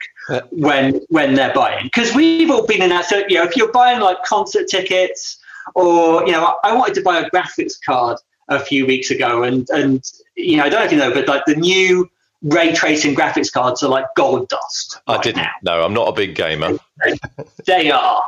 when 0.51 1.01
when 1.09 1.33
they're 1.33 1.53
buying 1.53 1.85
because 1.85 2.13
we've 2.13 2.51
all 2.51 2.65
been 2.65 2.81
in 2.81 2.89
that. 2.89 3.05
So 3.05 3.23
you 3.27 3.35
know, 3.35 3.43
if 3.43 3.55
you're 3.55 3.71
buying 3.71 3.99
like 3.99 4.23
concert 4.23 4.67
tickets, 4.67 5.38
or 5.75 6.25
you 6.25 6.31
know, 6.31 6.55
I 6.63 6.75
wanted 6.75 6.95
to 6.95 7.01
buy 7.01 7.19
a 7.19 7.29
graphics 7.29 7.73
card 7.83 8.17
a 8.47 8.59
few 8.59 8.85
weeks 8.85 9.11
ago, 9.11 9.43
and 9.43 9.67
and 9.69 10.03
you 10.35 10.57
know, 10.57 10.63
I 10.63 10.69
don't 10.69 10.79
know 10.79 10.85
if 10.85 10.91
you 10.91 10.97
know, 10.97 11.13
but 11.13 11.27
like 11.27 11.45
the 11.45 11.55
new 11.55 12.09
ray 12.41 12.71
tracing 12.73 13.15
graphics 13.15 13.51
cards 13.51 13.83
are 13.83 13.89
like 13.89 14.05
gold 14.15 14.47
dust. 14.47 15.01
I 15.07 15.17
didn't. 15.17 15.43
Now. 15.43 15.51
No, 15.63 15.83
I'm 15.83 15.93
not 15.93 16.07
a 16.07 16.13
big 16.13 16.35
gamer. 16.35 16.77
they 17.65 17.91
are, 17.91 18.23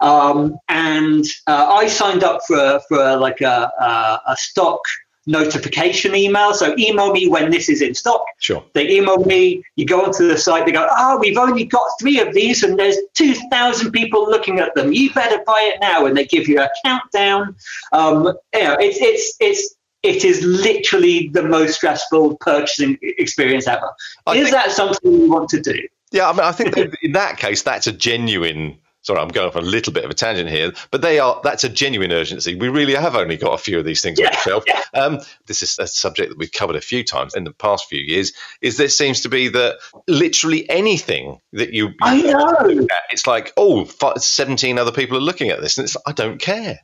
um, 0.00 0.58
and 0.68 1.24
uh, 1.46 1.68
I 1.70 1.86
signed 1.88 2.24
up 2.24 2.40
for 2.46 2.80
for 2.88 3.16
like 3.16 3.40
a, 3.40 3.72
a, 3.80 4.20
a 4.32 4.36
stock 4.36 4.80
notification 5.26 6.14
email. 6.14 6.54
So 6.54 6.74
email 6.78 7.12
me 7.12 7.28
when 7.28 7.50
this 7.50 7.68
is 7.68 7.82
in 7.82 7.94
stock. 7.94 8.24
Sure. 8.38 8.64
They 8.74 8.90
email 8.90 9.24
me, 9.24 9.62
you 9.76 9.86
go 9.86 10.04
onto 10.04 10.26
the 10.26 10.36
site, 10.36 10.66
they 10.66 10.72
go, 10.72 10.86
oh, 10.90 11.18
we've 11.18 11.38
only 11.38 11.64
got 11.64 11.88
three 12.00 12.20
of 12.20 12.34
these 12.34 12.62
and 12.62 12.78
there's 12.78 12.96
2,000 13.14 13.92
people 13.92 14.28
looking 14.28 14.58
at 14.58 14.74
them. 14.74 14.92
You 14.92 15.12
better 15.12 15.42
buy 15.46 15.70
it 15.74 15.80
now. 15.80 16.06
And 16.06 16.16
they 16.16 16.24
give 16.24 16.48
you 16.48 16.60
a 16.60 16.68
countdown. 16.84 17.54
Um, 17.92 18.32
you 18.54 18.64
know, 18.64 18.76
it's, 18.80 18.98
it's, 19.00 19.36
it's, 19.40 19.74
it 20.02 20.24
is 20.24 20.42
literally 20.44 21.28
the 21.28 21.44
most 21.44 21.76
stressful 21.76 22.36
purchasing 22.38 22.98
experience 23.02 23.68
ever. 23.68 23.88
I 24.26 24.34
is 24.34 24.50
think- 24.50 24.56
that 24.56 24.72
something 24.72 25.12
you 25.12 25.30
want 25.30 25.48
to 25.50 25.60
do? 25.60 25.78
Yeah, 26.10 26.28
I 26.28 26.32
mean, 26.32 26.40
I 26.40 26.52
think 26.52 26.76
in 27.02 27.12
that 27.12 27.38
case, 27.38 27.62
that's 27.62 27.86
a 27.86 27.92
genuine. 27.92 28.76
Sorry, 29.02 29.18
I'm 29.18 29.28
going 29.28 29.48
off 29.48 29.56
a 29.56 29.60
little 29.60 29.92
bit 29.92 30.04
of 30.04 30.10
a 30.10 30.14
tangent 30.14 30.48
here, 30.48 30.72
but 30.92 31.02
they 31.02 31.18
are. 31.18 31.40
That's 31.42 31.64
a 31.64 31.68
genuine 31.68 32.12
urgency. 32.12 32.54
We 32.54 32.68
really 32.68 32.94
have 32.94 33.16
only 33.16 33.36
got 33.36 33.52
a 33.52 33.58
few 33.58 33.78
of 33.80 33.84
these 33.84 34.00
things 34.00 34.20
on 34.20 34.26
the 34.26 34.36
shelf. 34.36 34.64
yeah. 34.66 34.80
Um, 34.94 35.18
this 35.46 35.62
is 35.62 35.76
a 35.80 35.88
subject 35.88 36.30
that 36.30 36.38
we've 36.38 36.52
covered 36.52 36.76
a 36.76 36.80
few 36.80 37.02
times 37.02 37.34
in 37.34 37.42
the 37.42 37.52
past 37.52 37.88
few 37.88 38.00
years. 38.00 38.32
Is 38.60 38.76
there 38.76 38.88
seems 38.88 39.22
to 39.22 39.28
be 39.28 39.48
that 39.48 39.78
literally 40.06 40.70
anything 40.70 41.40
that 41.52 41.72
you, 41.72 41.90
I 42.00 42.22
know. 42.22 42.86
it's 43.10 43.26
like, 43.26 43.52
oh, 43.56 43.84
fi- 43.86 44.14
17 44.16 44.78
other 44.78 44.92
people 44.92 45.16
are 45.16 45.20
looking 45.20 45.48
at 45.50 45.60
this, 45.60 45.78
and 45.78 45.86
it's 45.86 45.96
I 46.06 46.12
don't 46.12 46.40
care. 46.40 46.78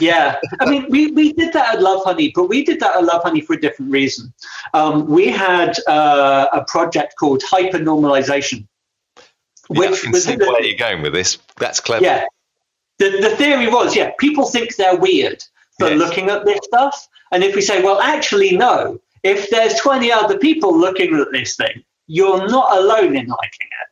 yeah, 0.00 0.40
I 0.60 0.68
mean, 0.68 0.86
we, 0.88 1.12
we 1.12 1.34
did 1.34 1.52
that 1.52 1.76
at 1.76 1.80
Lovehoney, 1.80 2.32
but 2.34 2.48
we 2.48 2.64
did 2.64 2.80
that 2.80 2.96
at 2.96 3.04
Lovehoney 3.04 3.44
for 3.44 3.52
a 3.52 3.60
different 3.60 3.92
reason. 3.92 4.32
Um, 4.72 5.06
we 5.06 5.28
had 5.28 5.76
uh, 5.86 6.46
a 6.52 6.64
project 6.64 7.14
called 7.16 7.42
hypernormalization, 9.70 9.76
Yeah, 9.76 9.86
I 9.86 9.90
which 9.90 10.02
can 10.02 10.12
was 10.12 10.24
see 10.24 10.36
where 10.36 10.62
you're 10.62 10.78
going 10.78 11.02
with 11.02 11.12
this. 11.12 11.38
That's 11.58 11.80
clever. 11.80 12.04
yeah. 12.04 12.24
The, 12.98 13.10
the 13.20 13.30
theory 13.36 13.66
was, 13.68 13.96
yeah, 13.96 14.12
people 14.18 14.46
think 14.46 14.76
they're 14.76 14.96
weird 14.96 15.42
for 15.80 15.88
Yes. 15.88 15.98
looking 15.98 16.30
at 16.30 16.44
this 16.44 16.60
stuff, 16.62 17.08
and 17.32 17.42
if 17.42 17.54
we 17.56 17.60
say, 17.60 17.82
well, 17.82 18.00
actually, 18.00 18.56
no, 18.56 19.00
if 19.24 19.50
there's 19.50 19.74
20 19.80 20.12
other 20.12 20.38
people 20.38 20.76
looking 20.78 21.18
at 21.18 21.32
this 21.32 21.56
thing, 21.56 21.82
you're 22.06 22.46
not 22.48 22.76
alone 22.76 23.16
in 23.16 23.26
liking 23.26 23.28
it. 23.28 23.88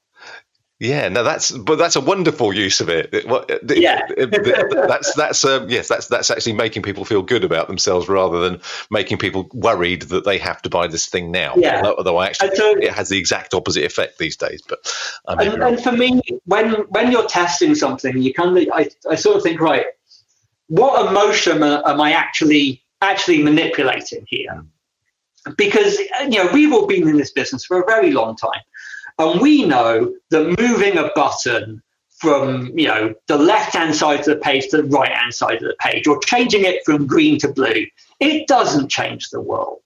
Yeah, 0.83 1.09
no, 1.09 1.23
that's 1.23 1.53
but 1.53 1.77
that's 1.77 1.95
a 1.95 2.01
wonderful 2.01 2.53
use 2.53 2.81
of 2.81 2.89
it. 2.89 3.11
It- 3.15 3.29
what- 3.29 3.49
it- 3.49 3.79
Yeah. 3.79 4.05
it- 4.17 4.33
that's 4.89 5.15
that's 5.15 5.45
um, 5.45 5.69
yes, 5.69 5.87
that's 5.87 6.09
that's 6.09 6.29
actually 6.29 6.55
making 6.55 6.83
people 6.83 7.05
feel 7.05 7.23
good 7.23 7.45
about 7.45 7.69
themselves 7.69 8.09
rather 8.09 8.41
than 8.41 8.61
making 8.91 9.19
people 9.19 9.49
worried 9.53 10.03
that 10.03 10.25
they 10.25 10.39
have 10.39 10.61
to 10.63 10.69
buy 10.69 10.89
this 10.89 11.07
thing 11.07 11.31
now. 11.31 11.55
Yeah. 11.57 11.77
Although- 11.77 11.95
Although 11.99 12.21
actually, 12.23 12.57
so- 12.57 12.77
it 12.77 12.91
has 12.93 13.09
the 13.09 13.19
exact 13.19 13.55
opposite 13.55 13.85
effect 13.85 14.19
these 14.19 14.37
days. 14.37 14.61
But 14.69 14.81
I 15.29 15.45
and, 15.45 15.63
and 15.63 15.81
for 15.81 15.93
me, 15.93 16.21
when 16.47 16.71
when 16.91 17.13
you're 17.13 17.29
testing 17.29 17.77
something, 17.77 18.19
you 18.21 18.35
kind 18.35 18.59
of 18.59 18.69
I, 18.75 18.89
I 19.09 19.15
sort 19.15 19.37
of 19.37 19.45
think, 19.45 19.61
right, 19.61 19.87
what 20.67 21.07
emotion 21.09 21.63
am, 21.63 21.83
am 21.87 22.01
I 22.01 22.11
actually 22.13 22.83
actually 23.01 23.41
manipulating 23.45 24.25
here? 24.27 24.65
Because 25.57 25.99
you 25.99 26.39
know 26.43 26.49
we've 26.53 26.73
all 26.73 26.87
been 26.87 27.07
in 27.09 27.17
this 27.19 27.31
business 27.33 27.65
for 27.65 27.81
a 27.81 27.85
very 27.87 28.13
long 28.13 28.37
time, 28.37 28.63
and 29.19 29.41
we 29.41 29.65
know 29.65 30.15
that 30.31 30.59
moving 30.59 30.99
a 30.99 31.11
button 31.15 31.83
from 32.23 32.71
you 32.79 32.87
know 32.87 33.13
the 33.27 33.37
left 33.37 33.75
hand 33.75 33.95
side 33.95 34.21
of 34.21 34.27
the 34.27 34.37
page 34.37 34.69
to 34.69 34.79
the 34.79 34.85
right 34.85 35.11
hand 35.11 35.35
side 35.35 35.57
of 35.57 35.63
the 35.63 35.77
page, 35.81 36.07
or 36.07 36.19
changing 36.21 36.65
it 36.65 36.85
from 36.85 37.07
green 37.07 37.39
to 37.39 37.53
blue, 37.53 37.87
it 38.21 38.47
doesn't 38.47 38.89
change 38.89 39.31
the 39.31 39.41
world. 39.41 39.83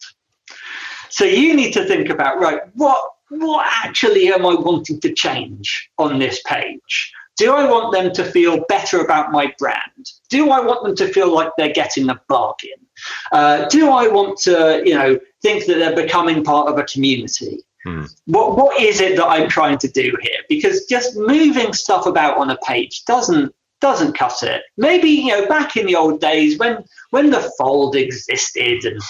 So 1.08 1.24
you 1.24 1.54
need 1.54 1.72
to 1.72 1.84
think 1.84 2.10
about 2.10 2.38
right, 2.38 2.60
what 2.74 3.00
what 3.30 3.66
actually 3.84 4.28
am 4.28 4.46
I 4.46 4.54
wanting 4.54 5.00
to 5.00 5.12
change 5.12 5.90
on 5.98 6.18
this 6.18 6.42
page? 6.42 7.12
Do 7.36 7.52
I 7.52 7.68
want 7.68 7.92
them 7.92 8.12
to 8.14 8.24
feel 8.24 8.64
better 8.68 9.00
about 9.00 9.30
my 9.30 9.52
brand? 9.58 10.10
Do 10.30 10.50
I 10.50 10.60
want 10.60 10.84
them 10.84 10.96
to 10.96 11.12
feel 11.12 11.34
like 11.34 11.50
they're 11.56 11.72
getting 11.72 12.08
a 12.08 12.20
bargain? 12.28 12.70
Uh, 13.30 13.66
do 13.68 13.90
I 13.90 14.08
want 14.08 14.38
to, 14.40 14.82
you 14.86 14.94
know, 14.94 15.18
think 15.42 15.66
that 15.66 15.74
they're 15.78 15.94
becoming 15.94 16.44
part 16.44 16.68
of 16.68 16.78
a 16.78 16.84
community? 16.84 17.65
Hmm. 17.86 18.02
What 18.24 18.56
what 18.56 18.82
is 18.82 19.00
it 19.00 19.16
that 19.16 19.26
I'm 19.26 19.48
trying 19.48 19.78
to 19.78 19.88
do 19.88 20.16
here? 20.20 20.40
Because 20.48 20.86
just 20.86 21.16
moving 21.16 21.72
stuff 21.72 22.06
about 22.06 22.36
on 22.36 22.50
a 22.50 22.56
page 22.56 23.04
doesn't 23.04 23.54
doesn't 23.80 24.14
cut 24.14 24.42
it. 24.42 24.62
Maybe 24.76 25.08
you 25.08 25.28
know 25.28 25.46
back 25.46 25.76
in 25.76 25.86
the 25.86 25.94
old 25.94 26.20
days 26.20 26.58
when 26.58 26.82
when 27.10 27.30
the 27.30 27.48
fold 27.56 27.94
existed 27.94 28.84
and 28.84 29.00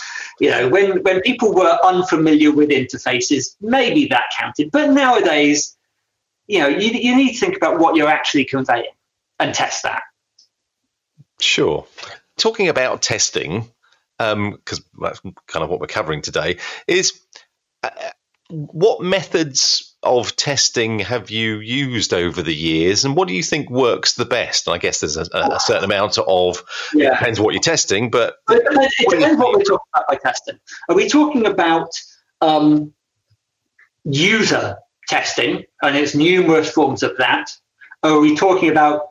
you 0.40 0.50
know 0.50 0.68
when 0.68 1.02
when 1.02 1.22
people 1.22 1.54
were 1.54 1.78
unfamiliar 1.82 2.52
with 2.52 2.68
interfaces, 2.68 3.56
maybe 3.62 4.08
that 4.08 4.24
counted. 4.38 4.70
But 4.70 4.90
nowadays, 4.90 5.74
you 6.46 6.58
know, 6.58 6.68
you, 6.68 6.90
you 6.90 7.16
need 7.16 7.32
to 7.32 7.38
think 7.38 7.56
about 7.56 7.78
what 7.78 7.96
you're 7.96 8.08
actually 8.08 8.44
conveying 8.44 8.92
and 9.38 9.54
test 9.54 9.84
that. 9.84 10.02
Sure. 11.40 11.86
Talking 12.36 12.68
about 12.68 13.00
testing, 13.00 13.70
because 14.18 14.82
that's 15.00 15.20
kind 15.46 15.64
of 15.64 15.70
what 15.70 15.80
we're 15.80 15.86
covering 15.86 16.20
today, 16.20 16.58
is 16.86 17.18
uh, 17.82 18.10
what 18.50 19.02
methods 19.02 19.94
of 20.02 20.36
testing 20.36 21.00
have 21.00 21.30
you 21.30 21.56
used 21.56 22.14
over 22.14 22.42
the 22.42 22.54
years, 22.54 23.04
and 23.04 23.16
what 23.16 23.26
do 23.28 23.34
you 23.34 23.42
think 23.42 23.68
works 23.70 24.14
the 24.14 24.24
best? 24.24 24.66
And 24.66 24.74
I 24.74 24.78
guess 24.78 25.00
there's 25.00 25.16
a, 25.16 25.26
a 25.32 25.58
certain 25.58 25.84
amount 25.84 26.18
of 26.18 26.62
it 26.94 27.10
depends 27.10 27.40
what 27.40 27.54
you're 27.54 27.62
testing, 27.62 28.10
but 28.10 28.36
it 28.48 28.64
depends, 28.64 28.94
it 28.98 29.10
depends 29.10 29.38
what 29.40 29.56
we're 29.56 29.64
talking 29.64 29.88
about 29.94 30.08
by 30.08 30.16
testing. 30.16 30.58
Are 30.88 30.94
we 30.94 31.08
talking 31.08 31.46
about 31.46 31.88
um, 32.40 32.92
user 34.04 34.76
testing, 35.08 35.64
and 35.82 35.96
its 35.96 36.14
numerous 36.14 36.70
forms 36.70 37.02
of 37.02 37.16
that? 37.18 37.50
Or 38.02 38.10
are 38.10 38.20
we 38.20 38.36
talking 38.36 38.70
about 38.70 39.02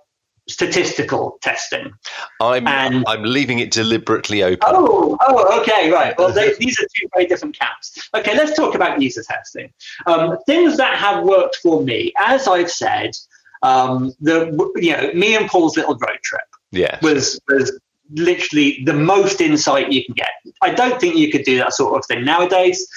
statistical 0.48 1.38
testing? 1.42 1.94
I'm 2.40 2.68
And- 2.68 3.04
I'm 3.08 3.24
leaving 3.24 3.60
it 3.60 3.72
deliberately 3.72 4.44
open. 4.44 4.60
Oh, 4.64 5.18
oh, 5.22 5.62
okay, 5.62 5.92
right. 5.92 6.18
Well, 6.18 6.32
they, 6.32 6.54
these 6.56 6.80
are 6.80 6.88
two 6.96 7.08
very 7.14 7.26
different 7.26 7.58
camps. 7.58 8.10
Okay, 8.14 8.36
let's 8.36 8.56
talk 8.56 8.76
about 8.76 9.02
user 9.02 9.24
testing. 9.24 9.72
Um, 10.06 10.38
things 10.46 10.78
that 10.78 10.98
have 10.98 11.24
worked 11.24 11.58
for 11.58 11.82
me, 11.82 12.14
as 12.18 12.48
I've 12.48 12.72
said, 12.72 13.16
um, 13.64 14.14
the 14.22 14.52
you 14.76 14.92
know 14.96 15.12
me 15.14 15.36
and 15.36 15.48
Paul's 15.48 15.76
little 15.78 15.96
road 15.96 16.20
trip 16.24 16.42
Yeah, 16.72 17.00
was 17.02 17.40
was 17.48 17.78
literally 18.12 18.84
the 18.86 18.94
most 18.94 19.42
insight 19.42 19.92
you 19.92 20.06
can 20.06 20.14
get. 20.14 20.30
I 20.62 20.72
don't 20.74 21.00
think 21.02 21.16
you 21.16 21.32
could 21.32 21.44
do 21.44 21.58
that 21.58 21.74
sort 21.74 21.98
of 21.98 22.06
thing 22.06 22.24
nowadays, 22.24 22.88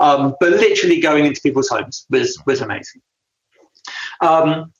um, 0.00 0.34
but 0.40 0.52
literally 0.52 1.00
going 1.00 1.26
into 1.26 1.40
people's 1.42 1.68
homes 1.68 2.06
was 2.08 2.40
was 2.46 2.62
amazing. 2.62 3.02
Um, 4.22 4.72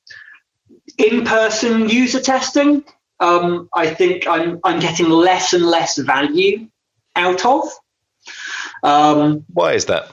in-person 0.98 1.88
user 1.88 2.20
testing, 2.20 2.84
um, 3.20 3.68
I 3.74 3.92
think 3.94 4.26
I'm 4.26 4.60
I'm 4.64 4.80
getting 4.80 5.08
less 5.08 5.52
and 5.52 5.64
less 5.64 5.98
value 5.98 6.68
out 7.16 7.44
of. 7.44 7.68
Um, 8.82 9.44
why 9.52 9.72
is 9.72 9.86
that? 9.86 10.10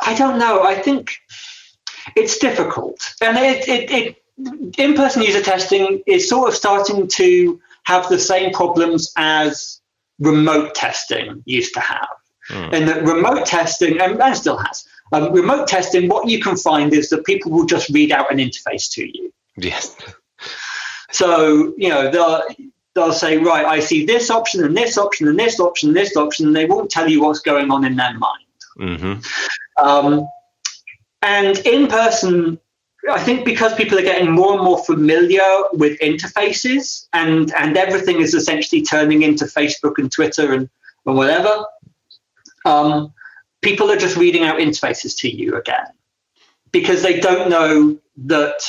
I 0.00 0.14
don't 0.14 0.38
know. 0.38 0.62
I 0.62 0.74
think 0.74 1.12
it's 2.16 2.38
difficult, 2.38 3.14
and 3.20 3.38
it, 3.38 3.68
it, 3.68 3.90
it 3.90 4.78
in-person 4.78 5.22
user 5.22 5.42
testing 5.42 6.02
is 6.06 6.28
sort 6.28 6.48
of 6.48 6.54
starting 6.54 7.08
to 7.08 7.60
have 7.84 8.08
the 8.08 8.18
same 8.18 8.52
problems 8.52 9.12
as 9.16 9.80
remote 10.18 10.74
testing 10.74 11.42
used 11.46 11.74
to 11.74 11.80
have. 11.80 12.08
Hmm. 12.48 12.74
And 12.74 12.88
that 12.88 13.04
remote 13.04 13.46
testing, 13.46 14.00
and, 14.00 14.20
and 14.20 14.36
still 14.36 14.58
has, 14.58 14.86
um, 15.12 15.32
remote 15.32 15.68
testing, 15.68 16.08
what 16.08 16.28
you 16.28 16.40
can 16.40 16.56
find 16.56 16.92
is 16.92 17.08
that 17.10 17.24
people 17.24 17.52
will 17.52 17.66
just 17.66 17.88
read 17.90 18.10
out 18.12 18.32
an 18.32 18.38
interface 18.38 18.90
to 18.92 19.06
you. 19.06 19.32
Yes, 19.56 19.96
So, 21.12 21.74
you 21.76 21.88
know, 21.88 22.10
they'll, 22.10 22.42
they'll 22.94 23.12
say, 23.12 23.36
right, 23.38 23.64
I 23.64 23.78
see 23.78 24.04
this 24.04 24.30
option 24.30 24.64
and 24.64 24.76
this 24.76 24.98
option 24.98 25.28
and 25.28 25.38
this 25.38 25.60
option 25.60 25.90
and 25.90 25.96
this 25.96 26.16
option, 26.16 26.46
and 26.46 26.56
they 26.56 26.66
won't 26.66 26.90
tell 26.90 27.08
you 27.08 27.22
what's 27.22 27.40
going 27.40 27.70
on 27.70 27.84
in 27.84 27.96
their 27.96 28.14
mind. 28.14 28.44
hmm 28.76 29.14
Um, 29.80 30.26
and 31.22 31.58
in 31.60 31.86
person, 31.86 32.58
I 33.10 33.20
think 33.20 33.44
because 33.44 33.74
people 33.74 33.98
are 33.98 34.02
getting 34.02 34.30
more 34.30 34.54
and 34.54 34.64
more 34.64 34.82
familiar 34.84 35.42
with 35.72 35.98
interfaces 36.00 37.06
and, 37.12 37.52
and 37.54 37.76
everything 37.76 38.20
is 38.20 38.34
essentially 38.34 38.82
turning 38.82 39.22
into 39.22 39.44
Facebook 39.44 39.98
and 39.98 40.10
Twitter 40.10 40.52
and, 40.52 40.68
and 41.06 41.16
whatever, 41.16 41.64
um, 42.64 43.12
people 43.64 43.90
are 43.90 43.96
just 43.96 44.16
reading 44.16 44.44
out 44.44 44.58
interfaces 44.58 45.18
to 45.18 45.28
you 45.28 45.56
again 45.56 45.86
because 46.70 47.02
they 47.02 47.18
don't 47.18 47.48
know 47.50 47.98
that 48.16 48.60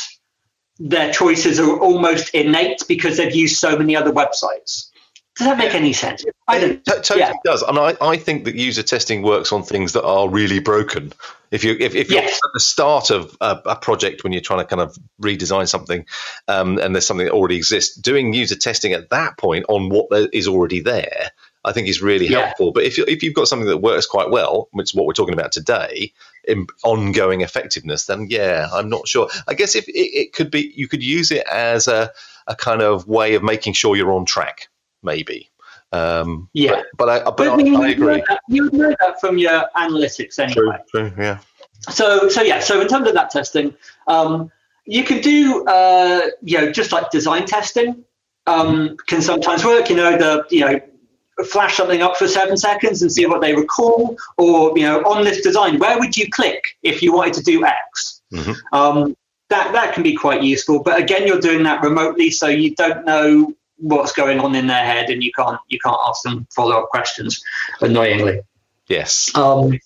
their 0.79 1.11
choices 1.11 1.59
are 1.59 1.79
almost 1.79 2.33
innate 2.33 2.81
because 2.87 3.17
they've 3.17 3.35
used 3.35 3.57
so 3.57 3.77
many 3.77 3.95
other 3.95 4.11
websites. 4.11 4.89
Does 5.37 5.47
that 5.47 5.57
make 5.57 5.75
any 5.75 5.91
sense? 5.91 6.23
I 6.47 6.59
don't. 6.59 6.85
t- 6.85 6.91
totally 6.93 7.19
yeah. 7.19 7.33
does, 7.43 7.61
and 7.61 7.77
I, 7.77 7.97
I 7.99 8.15
think 8.15 8.45
that 8.45 8.55
user 8.55 8.83
testing 8.83 9.21
works 9.21 9.51
on 9.51 9.63
things 9.63 9.91
that 9.91 10.03
are 10.03 10.29
really 10.29 10.59
broken. 10.59 11.11
If 11.51 11.65
you 11.65 11.75
if, 11.77 11.93
if 11.93 12.09
you're 12.09 12.21
Yes. 12.21 12.35
at 12.35 12.51
the 12.53 12.61
start 12.61 13.11
of 13.11 13.35
a, 13.41 13.61
a 13.65 13.75
project 13.75 14.23
when 14.23 14.31
you're 14.31 14.41
trying 14.41 14.59
to 14.59 14.65
kind 14.65 14.81
of 14.81 14.97
redesign 15.21 15.67
something, 15.67 16.05
um, 16.47 16.77
and 16.79 16.95
there's 16.95 17.05
something 17.05 17.25
that 17.25 17.33
already 17.33 17.57
exists, 17.57 17.97
doing 17.97 18.33
user 18.33 18.55
testing 18.55 18.93
at 18.93 19.09
that 19.09 19.37
point 19.37 19.65
on 19.67 19.89
what 19.89 20.07
is 20.33 20.47
already 20.47 20.79
there, 20.79 21.31
I 21.66 21.72
think 21.74 21.88
is 21.88 22.01
really 22.01 22.28
Yeah. 22.28 22.45
helpful. 22.45 22.72
But 22.72 22.84
if 22.84 22.97
you 22.97 23.05
if 23.07 23.24
you've 23.24 23.34
got 23.34 23.47
something 23.47 23.68
that 23.68 23.78
works 23.78 24.05
quite 24.05 24.30
well, 24.30 24.70
which 24.72 24.91
is 24.91 24.95
what 24.95 25.05
we're 25.05 25.13
talking 25.13 25.34
about 25.34 25.51
today, 25.51 26.13
in 26.47 26.68
ongoing 26.84 27.41
effectiveness, 27.41 28.05
then 28.05 28.28
yeah, 28.30 28.68
I'm 28.72 28.89
not 28.89 29.07
sure. 29.07 29.30
I 29.47 29.53
guess 29.55 29.76
if 29.76 29.88
it, 29.89 29.93
it 29.93 30.34
could 30.34 30.51
be, 30.51 30.72
you 30.76 30.88
could 30.88 31.03
use 31.03 31.32
it 31.32 31.45
as 31.51 31.88
a 31.88 32.11
a 32.47 32.55
kind 32.55 32.82
of 32.82 33.07
way 33.07 33.34
of 33.34 33.41
making 33.43 33.74
sure 33.74 33.95
you're 33.95 34.13
on 34.13 34.26
track, 34.26 34.70
maybe. 35.01 35.49
Um, 35.91 36.49
Yeah. 36.53 36.76
but, 36.76 36.86
but 36.97 37.09
I 37.09 37.24
but, 37.24 37.38
But 37.38 37.47
I, 37.49 37.57
you, 37.63 37.82
I 37.82 37.89
agree. 37.89 38.24
that, 38.28 38.39
you 38.47 38.63
would 38.66 38.74
know 38.74 38.93
that 38.99 39.20
from 39.20 39.38
your 39.38 39.66
analytics 39.76 40.36
True, 40.36 40.70
anyway. 40.72 40.78
true, 40.91 41.11
yeah. 41.18 41.39
So, 41.89 42.30
so 42.30 42.41
yeah. 42.41 42.59
So 42.59 42.82
in 42.82 42.88
terms 42.88 43.07
of 43.07 43.13
that 43.16 43.30
testing, 43.32 43.74
um, 44.07 44.51
you 44.86 45.03
can 45.03 45.22
do, 45.22 45.66
uh, 45.66 46.22
you 46.43 46.59
know, 46.59 46.72
just 46.72 46.91
like 46.91 47.09
design 47.11 47.45
testing 47.45 48.03
um, 48.45 48.97
can 49.07 49.22
sometimes 49.22 49.63
work. 49.66 49.89
You 49.89 49.95
know, 49.95 50.18
the 50.18 50.45
you 50.51 50.59
know, 50.61 50.80
flash 51.43 51.75
something 51.75 52.01
up 52.01 52.15
for 52.15 52.27
seven 52.27 52.55
seconds 52.57 53.01
and 53.01 53.11
see 53.11 53.25
what 53.25 53.41
they 53.41 53.55
recall, 53.55 54.17
or 54.38 54.77
you 54.77 54.86
know, 54.86 55.01
on 55.03 55.23
this 55.23 55.41
design, 55.41 55.79
where 55.79 55.99
would 55.99 56.15
you 56.15 56.29
click 56.29 56.63
if 56.83 57.01
you 57.01 57.13
wanted 57.13 57.33
to 57.33 57.43
do 57.43 57.65
X? 57.65 58.21
Mhm. 58.31 58.55
Um, 58.71 59.17
that 59.49 59.73
that 59.73 59.93
can 59.93 60.03
be 60.03 60.15
quite 60.15 60.41
useful. 60.41 60.81
But 60.81 60.99
again, 60.99 61.27
you're 61.27 61.39
doing 61.39 61.63
that 61.63 61.83
remotely, 61.83 62.31
so 62.31 62.47
you 62.47 62.73
don't 62.75 63.05
know 63.05 63.53
what's 63.77 64.13
going 64.13 64.39
on 64.39 64.55
in 64.55 64.67
their 64.67 64.83
head, 64.86 65.09
and 65.09 65.23
you 65.23 65.31
can't 65.38 65.59
you 65.67 65.79
can't 65.79 65.97
ask 66.07 66.23
them 66.23 66.47
follow 66.55 66.77
up 66.77 66.89
questions. 66.89 67.43
Annoyingly. 67.81 68.41
Yes. 68.88 69.36
Um, 69.36 69.79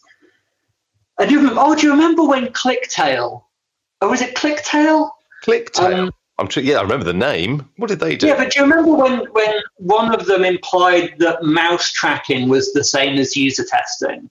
I 1.17 1.25
do 1.25 1.37
remember. 1.37 1.61
Oh, 1.63 1.75
do 1.75 1.87
you 1.87 1.91
remember 1.91 2.23
when 2.23 2.47
ClickTale? 2.47 3.43
Or 4.01 4.09
was 4.09 4.21
it 4.21 4.35
ClickTale? 4.35 5.09
ClickTale. 5.43 6.07
Um, 6.07 6.11
I'm 6.39 6.47
tr- 6.47 6.61
yeah, 6.61 6.77
I 6.77 6.81
remember 6.81 7.05
the 7.05 7.13
name. 7.13 7.69
What 7.75 7.87
did 7.87 7.99
they 7.99 8.15
do? 8.15 8.27
Yeah, 8.27 8.37
but 8.37 8.51
do 8.51 8.59
you 8.59 8.65
remember 8.65 8.93
when 8.93 9.25
when 9.31 9.53
one 9.75 10.13
of 10.13 10.25
them 10.25 10.43
implied 10.43 11.15
that 11.19 11.43
mouse 11.43 11.91
tracking 11.91 12.47
was 12.47 12.71
the 12.73 12.83
same 12.83 13.19
as 13.19 13.35
user 13.35 13.65
testing? 13.65 14.29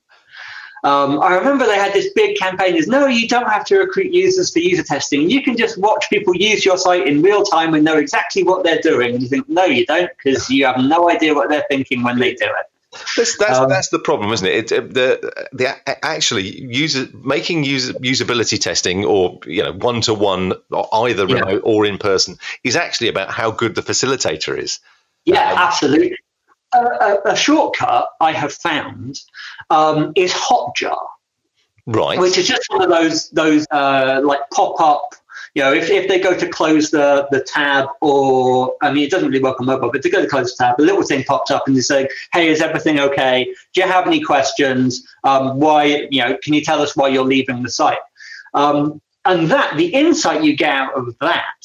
Um, 0.84 1.20
I 1.20 1.34
remember 1.34 1.66
they 1.66 1.76
had 1.76 1.92
this 1.92 2.12
big 2.14 2.36
campaign. 2.36 2.76
Is 2.76 2.86
no, 2.86 3.06
you 3.06 3.28
don't 3.28 3.48
have 3.48 3.64
to 3.66 3.78
recruit 3.78 4.12
users 4.12 4.52
for 4.52 4.60
user 4.60 4.82
testing. 4.82 5.28
You 5.28 5.42
can 5.42 5.56
just 5.56 5.76
watch 5.76 6.08
people 6.08 6.34
use 6.36 6.64
your 6.64 6.78
site 6.78 7.06
in 7.06 7.20
real 7.20 7.42
time 7.42 7.74
and 7.74 7.84
know 7.84 7.98
exactly 7.98 8.44
what 8.44 8.64
they're 8.64 8.80
doing. 8.80 9.14
And 9.14 9.22
you 9.22 9.28
think, 9.28 9.48
no, 9.48 9.64
you 9.64 9.84
don't, 9.86 10.10
because 10.16 10.48
you 10.48 10.64
have 10.66 10.78
no 10.78 11.10
idea 11.10 11.34
what 11.34 11.48
they're 11.48 11.66
thinking 11.68 12.02
when 12.02 12.18
they 12.18 12.34
do 12.34 12.44
it. 12.44 12.66
That's 13.16 13.36
that's, 13.38 13.58
Um, 13.58 13.68
that's 13.68 13.88
the 13.88 13.98
problem, 13.98 14.32
isn't 14.32 14.46
it? 14.46 14.72
it 14.72 14.94
the 14.94 15.48
the 15.52 16.04
actually 16.04 16.48
user 16.48 17.08
making 17.12 17.64
user 17.64 17.92
usability 17.94 18.60
testing 18.60 19.04
or 19.04 19.38
you 19.46 19.62
know 19.62 19.72
one 19.72 20.00
to 20.02 20.14
one 20.14 20.54
either 20.92 21.26
Yeah. 21.26 21.36
remote 21.36 21.62
or 21.64 21.86
in 21.86 21.98
person 21.98 22.38
is 22.64 22.76
actually 22.76 23.08
about 23.08 23.30
how 23.30 23.50
good 23.50 23.74
the 23.74 23.82
facilitator 23.82 24.56
is. 24.58 24.80
Yeah, 25.24 25.52
Um, 25.52 25.58
absolutely. 25.58 26.16
A, 26.74 26.78
a, 26.78 27.18
a 27.32 27.36
shortcut 27.36 28.08
I 28.20 28.32
have 28.32 28.52
found 28.52 29.20
um, 29.70 30.12
is 30.16 30.32
Hotjar. 30.32 30.98
Right. 31.86 32.18
which 32.18 32.36
is 32.36 32.46
just 32.46 32.66
one 32.68 32.82
of 32.82 32.90
those 32.90 33.30
those 33.30 33.66
uh, 33.70 34.20
like 34.22 34.40
pop 34.50 34.78
up. 34.78 35.14
You 35.58 35.64
know, 35.64 35.72
if, 35.72 35.90
if 35.90 36.06
they 36.06 36.20
go 36.20 36.38
to 36.38 36.48
close 36.48 36.92
the, 36.92 37.26
the 37.32 37.40
tab, 37.40 37.88
or 38.00 38.76
I 38.80 38.92
mean, 38.92 39.02
it 39.02 39.10
doesn't 39.10 39.26
really 39.26 39.42
work 39.42 39.58
on 39.58 39.66
mobile, 39.66 39.90
but 39.90 40.02
to 40.02 40.08
go 40.08 40.22
to 40.22 40.28
close 40.28 40.54
the 40.54 40.64
tab, 40.64 40.78
a 40.78 40.82
little 40.82 41.02
thing 41.02 41.24
pops 41.24 41.50
up 41.50 41.66
and 41.66 41.76
they 41.76 41.80
say, 41.80 42.08
"Hey, 42.32 42.46
is 42.46 42.60
everything 42.60 43.00
okay? 43.00 43.52
Do 43.74 43.80
you 43.80 43.88
have 43.88 44.06
any 44.06 44.20
questions? 44.20 45.04
Um, 45.24 45.58
why, 45.58 46.06
you 46.12 46.22
know, 46.22 46.38
can 46.44 46.54
you 46.54 46.60
tell 46.60 46.80
us 46.80 46.94
why 46.94 47.08
you're 47.08 47.24
leaving 47.24 47.64
the 47.64 47.70
site?" 47.70 47.98
Um, 48.54 49.02
and 49.24 49.48
that 49.48 49.76
the 49.76 49.86
insight 49.86 50.44
you 50.44 50.54
get 50.54 50.72
out 50.72 50.96
of 50.96 51.18
that 51.18 51.64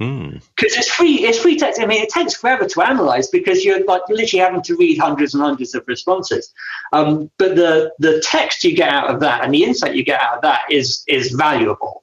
Hmm. 0.00 0.38
because 0.56 0.76
it's 0.76 0.88
free 0.88 1.26
it's 1.26 1.38
free 1.38 1.56
text 1.56 1.80
i 1.80 1.86
mean 1.86 2.02
it 2.02 2.08
takes 2.08 2.34
forever 2.34 2.66
to 2.66 2.82
analyze 2.82 3.28
because 3.28 3.64
you're 3.64 3.84
like 3.84 4.02
literally 4.08 4.42
having 4.42 4.62
to 4.62 4.74
read 4.74 4.98
hundreds 4.98 5.34
and 5.34 5.42
hundreds 5.44 5.76
of 5.76 5.84
responses 5.86 6.52
um, 6.92 7.30
but 7.38 7.54
the 7.54 7.92
the 8.00 8.20
text 8.20 8.64
you 8.64 8.74
get 8.74 8.88
out 8.88 9.14
of 9.14 9.20
that 9.20 9.44
and 9.44 9.54
the 9.54 9.62
insight 9.62 9.94
you 9.94 10.02
get 10.02 10.20
out 10.20 10.36
of 10.36 10.42
that 10.42 10.62
is 10.70 11.04
is 11.06 11.30
valuable 11.32 12.01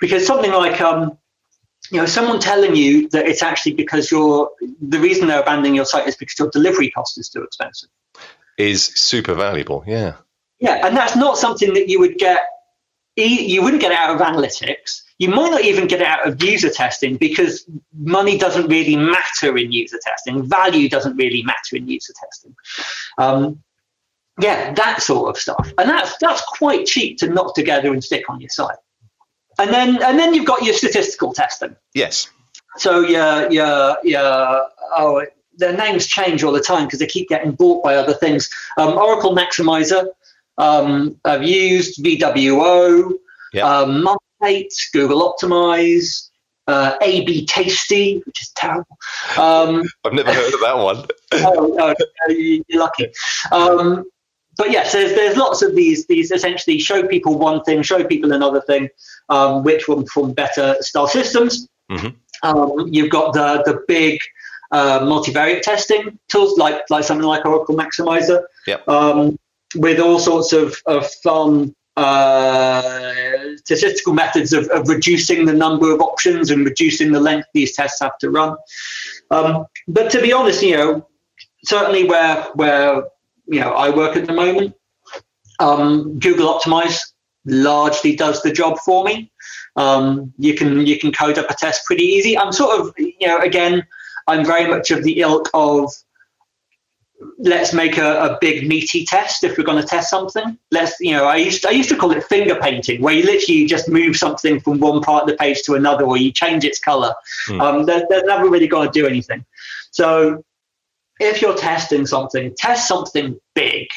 because 0.00 0.26
something 0.26 0.52
like 0.52 0.80
um 0.80 1.18
you 1.90 1.98
know 1.98 2.06
someone 2.06 2.40
telling 2.40 2.74
you 2.74 3.08
that 3.10 3.26
it's 3.26 3.42
actually 3.42 3.74
because 3.74 4.10
you're 4.10 4.50
the 4.80 4.98
reason 4.98 5.28
they're 5.28 5.42
abandoning 5.42 5.74
your 5.74 5.84
site 5.84 6.08
is 6.08 6.16
because 6.16 6.38
your 6.38 6.50
delivery 6.50 6.90
cost 6.90 7.18
is 7.18 7.28
too 7.28 7.42
expensive 7.42 7.90
Is 8.58 8.84
super 8.84 9.34
valuable. 9.34 9.84
Yeah. 9.86 10.14
yeah, 10.58 10.86
and 10.86 10.96
that's 10.96 11.16
not 11.16 11.38
something 11.38 11.74
that 11.74 11.88
you 11.88 12.00
would 12.00 12.18
get. 12.18 12.42
You 13.14 13.62
wouldn't 13.62 13.82
get 13.82 13.92
it 13.92 13.98
out 13.98 14.14
of 14.14 14.22
analytics. 14.22 15.02
You 15.18 15.28
might 15.28 15.50
not 15.50 15.64
even 15.64 15.86
get 15.86 16.00
it 16.00 16.06
out 16.06 16.26
of 16.26 16.42
user 16.42 16.70
testing 16.70 17.18
because 17.18 17.68
money 17.92 18.38
doesn't 18.38 18.68
really 18.68 18.96
matter 18.96 19.54
in 19.58 19.70
user 19.70 19.98
testing. 20.02 20.48
Value 20.48 20.88
doesn't 20.88 21.16
really 21.16 21.42
matter 21.42 21.76
in 21.76 21.86
user 21.86 22.14
testing. 22.18 22.54
Um, 23.18 23.62
yeah, 24.40 24.72
that 24.72 25.02
sort 25.02 25.28
of 25.28 25.36
stuff, 25.36 25.74
and 25.76 25.90
that's 25.90 26.16
that's 26.18 26.40
quite 26.40 26.86
cheap 26.86 27.18
to 27.18 27.28
knock 27.28 27.54
together 27.54 27.92
and 27.92 28.02
stick 28.02 28.30
on 28.30 28.40
your 28.40 28.48
site. 28.48 28.78
And 29.58 29.70
then 29.70 30.02
and 30.02 30.18
then 30.18 30.34
you've 30.34 30.46
got 30.46 30.62
your 30.62 30.74
statistical 30.74 31.32
testing. 31.32 31.76
Yes. 31.94 32.28
So 32.78 33.00
yeah, 33.00 33.48
yeah, 33.50 33.94
yeah. 34.02 34.60
Oh, 34.96 35.24
their 35.56 35.76
names 35.76 36.06
change 36.06 36.42
all 36.42 36.52
the 36.52 36.60
time 36.60 36.86
because 36.86 36.98
they 36.98 37.06
keep 37.06 37.28
getting 37.28 37.52
bought 37.52 37.84
by 37.84 37.94
other 37.96 38.14
things. 38.14 38.48
Um, 38.78 38.94
Oracle 38.94 39.34
Maxymiser. 39.34 40.06
Um, 40.58 41.18
I've 41.24 41.42
used 41.42 42.02
VWO, 42.02 43.12
Yeah. 43.52 43.66
um, 43.66 44.06
Monetate, 44.42 44.72
Google 44.92 45.34
Optimize, 45.34 46.28
uh, 46.66 46.94
AB 47.02 47.46
Tasty, 47.46 48.22
which 48.24 48.42
is 48.42 48.50
terrible. 48.50 48.98
Um, 49.38 49.82
I've 50.04 50.12
never 50.12 50.32
heard 50.32 50.52
of 50.54 50.60
that 50.60 50.76
one. 50.78 51.06
oh, 51.32 51.74
no, 51.76 51.94
you're 52.28 52.62
lucky. 52.80 53.08
Um, 53.50 54.04
but 54.62 54.70
yes, 54.70 54.92
there's, 54.92 55.12
there's 55.14 55.36
lots 55.36 55.60
of 55.62 55.74
these. 55.74 56.06
These 56.06 56.30
essentially 56.30 56.78
show 56.78 57.04
people 57.04 57.36
one 57.36 57.64
thing, 57.64 57.82
show 57.82 58.04
people 58.04 58.32
another 58.32 58.60
thing, 58.60 58.88
um, 59.28 59.64
which 59.64 59.88
will 59.88 60.04
perform 60.04 60.34
better 60.34 60.76
style 60.80 61.08
systems. 61.08 61.68
Mhm. 61.90 62.14
Um, 62.44 62.86
you've 62.94 63.10
got 63.10 63.32
the 63.32 63.48
the 63.68 63.82
big 63.88 64.20
uh, 64.70 65.00
multivariate 65.00 65.62
testing 65.62 66.16
tools 66.28 66.56
like 66.58 66.78
like 66.90 67.02
something 67.02 67.26
like 67.26 67.44
Oracle 67.44 67.74
Maxymiser, 67.74 68.44
Yep. 68.68 68.88
um, 68.88 69.36
with 69.74 69.98
all 69.98 70.20
sorts 70.20 70.52
of, 70.52 70.76
of 70.86 71.10
fun 71.24 71.74
uh, 71.96 73.56
statistical 73.64 74.14
methods 74.14 74.52
of, 74.52 74.68
of 74.68 74.88
reducing 74.88 75.44
the 75.44 75.52
number 75.52 75.92
of 75.92 76.00
options 76.00 76.52
and 76.52 76.64
reducing 76.64 77.10
the 77.10 77.20
length 77.20 77.48
these 77.52 77.74
tests 77.74 77.98
have 78.00 78.16
to 78.18 78.30
run. 78.30 78.56
Um, 79.32 79.66
but 79.88 80.08
to 80.12 80.22
be 80.22 80.32
honest, 80.32 80.62
you 80.62 80.76
know, 80.76 81.08
certainly 81.64 82.04
where 82.04 82.44
where 82.54 83.02
you 83.46 83.60
know 83.60 83.72
I 83.72 83.90
work 83.90 84.16
at 84.16 84.26
the 84.26 84.32
moment, 84.32 84.74
um, 85.60 86.18
Google 86.18 86.58
Optimize 86.58 86.98
largely 87.44 88.14
does 88.14 88.42
the 88.42 88.52
job 88.52 88.78
for 88.78 89.04
me. 89.04 89.30
Um, 89.76 90.32
you 90.38 90.54
can 90.54 90.86
you 90.86 90.98
can 90.98 91.12
code 91.12 91.38
up 91.38 91.50
a 91.50 91.54
test 91.54 91.84
pretty 91.86 92.04
easy. 92.04 92.36
I'm 92.36 92.52
sort 92.52 92.80
of 92.80 92.94
you 92.98 93.26
know 93.26 93.38
again 93.38 93.86
I'm 94.26 94.44
very 94.44 94.68
much 94.68 94.90
of 94.90 95.02
the 95.02 95.20
ilk 95.20 95.50
of 95.54 95.92
let's 97.38 97.72
make 97.72 97.98
a, 97.98 98.18
a 98.24 98.38
big 98.40 98.66
meaty 98.68 99.04
test 99.04 99.44
if 99.44 99.56
we're 99.56 99.64
going 99.64 99.80
to 99.80 99.86
test 99.86 100.10
something. 100.10 100.58
Let's 100.70 100.98
you 101.00 101.12
know 101.12 101.24
I 101.24 101.36
used 101.36 101.64
I 101.66 101.70
used 101.70 101.88
to 101.88 101.96
call 101.96 102.12
it 102.12 102.24
finger 102.24 102.56
painting 102.56 103.00
where 103.00 103.14
you 103.14 103.24
literally 103.24 103.66
just 103.66 103.88
move 103.88 104.16
something 104.16 104.60
from 104.60 104.78
one 104.80 105.00
part 105.00 105.24
of 105.24 105.28
the 105.28 105.36
page 105.36 105.62
to 105.62 105.74
another 105.74 106.04
or 106.04 106.16
you 106.16 106.32
change 106.32 106.64
its 106.64 106.78
color. 106.78 107.14
Hmm. 107.46 107.60
Um, 107.60 107.86
they're, 107.86 108.06
they're 108.08 108.26
never 108.26 108.48
really 108.48 108.68
going 108.68 108.90
to 108.90 108.92
do 108.92 109.06
anything. 109.06 109.44
So 109.90 110.44
if 111.22 111.40
you're 111.40 111.56
testing 111.56 112.06
something, 112.06 112.54
test 112.56 112.88
something 112.88 113.40
big 113.54 113.88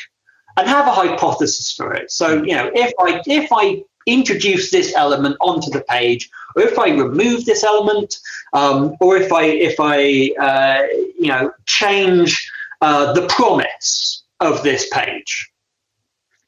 and 0.57 0.67
have 0.67 0.88
a 0.88 0.91
hypothesis 0.91 1.73
for 1.73 1.93
it. 1.93 2.11
So, 2.11 2.43
you 2.43 2.55
know, 2.55 2.71
if 2.73 2.93
I 2.99 3.21
if 3.26 3.49
I 3.51 3.84
introduce 4.05 4.71
this 4.71 4.93
element 4.95 5.36
onto 5.41 5.71
the 5.71 5.82
page, 5.82 6.30
or 6.55 6.63
if 6.63 6.78
I 6.78 6.89
remove 6.89 7.45
this 7.45 7.63
element, 7.63 8.15
um, 8.53 8.95
or 9.01 9.17
if 9.17 9.32
I 9.32 9.43
if 9.43 9.76
I 9.80 10.32
uh, 10.39 10.84
you 11.19 11.28
know 11.28 11.51
change 11.65 12.49
uh, 12.82 13.13
the 13.13 13.28
promise 13.28 14.23
of 14.39 14.63
this 14.63 14.88
page 14.91 15.51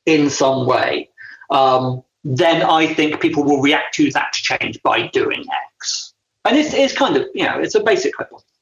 in 0.05 0.29
some 0.29 0.65
way, 0.65 1.09
um, 1.49 2.03
then 2.23 2.61
I 2.61 2.93
think 2.93 3.19
people 3.19 3.43
will 3.43 3.61
react 3.61 3.95
to 3.95 4.11
that 4.11 4.33
change 4.33 4.81
by 4.83 5.07
doing 5.07 5.43
X. 5.75 6.13
And 6.45 6.57
it's, 6.57 6.73
it's 6.73 6.95
kind 6.95 7.17
of 7.17 7.27
you 7.33 7.43
know 7.43 7.59
it's 7.59 7.75
a 7.75 7.83
basic 7.83 8.15
hypothesis. 8.15 8.56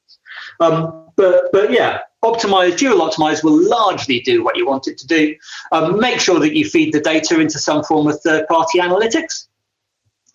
Um, 0.59 1.09
but 1.15 1.51
but 1.51 1.71
yeah, 1.71 1.99
optimize 2.23 2.79
Google 2.79 3.07
Optimize 3.07 3.43
will 3.43 3.61
largely 3.69 4.19
do 4.19 4.43
what 4.43 4.55
you 4.57 4.65
want 4.65 4.87
it 4.87 4.97
to 4.99 5.07
do. 5.07 5.35
Um, 5.71 5.99
make 5.99 6.19
sure 6.19 6.39
that 6.39 6.55
you 6.55 6.69
feed 6.69 6.93
the 6.93 6.99
data 6.99 7.39
into 7.39 7.59
some 7.59 7.83
form 7.83 8.07
of 8.07 8.19
third 8.21 8.47
party 8.47 8.79
analytics, 8.79 9.47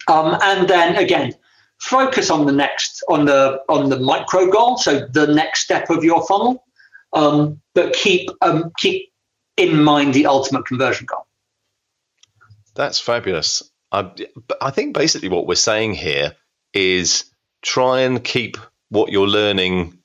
um, 0.09 0.37
and 0.43 0.69
then 0.69 0.97
again 0.97 1.35
focus 1.81 2.31
on 2.31 2.47
the 2.47 2.53
next 2.53 3.03
on 3.09 3.25
the 3.25 3.61
on 3.69 3.89
the 3.89 3.99
micro 3.99 4.51
goal, 4.51 4.77
so 4.77 5.07
the 5.07 5.27
next 5.27 5.61
step 5.63 5.91
of 5.91 6.05
your 6.05 6.25
funnel, 6.27 6.65
um, 7.13 7.61
but 7.75 7.93
keep 7.93 8.29
um, 8.43 8.71
keep 8.79 9.11
in 9.57 9.83
mind 9.83 10.15
the 10.15 10.27
ultimate 10.27 10.67
conversion 10.67 11.07
goal. 11.07 11.27
That's 12.75 13.01
fabulous. 13.01 13.63
I, 13.93 14.11
I 14.61 14.71
think 14.71 14.95
basically 14.95 15.29
what 15.29 15.47
we're 15.47 15.57
saying 15.57 15.95
here 15.95 16.37
is 16.73 17.25
try 17.63 18.01
and 18.01 18.23
keep 18.23 18.57
what 18.91 19.11
you're 19.11 19.27
learning 19.27 19.99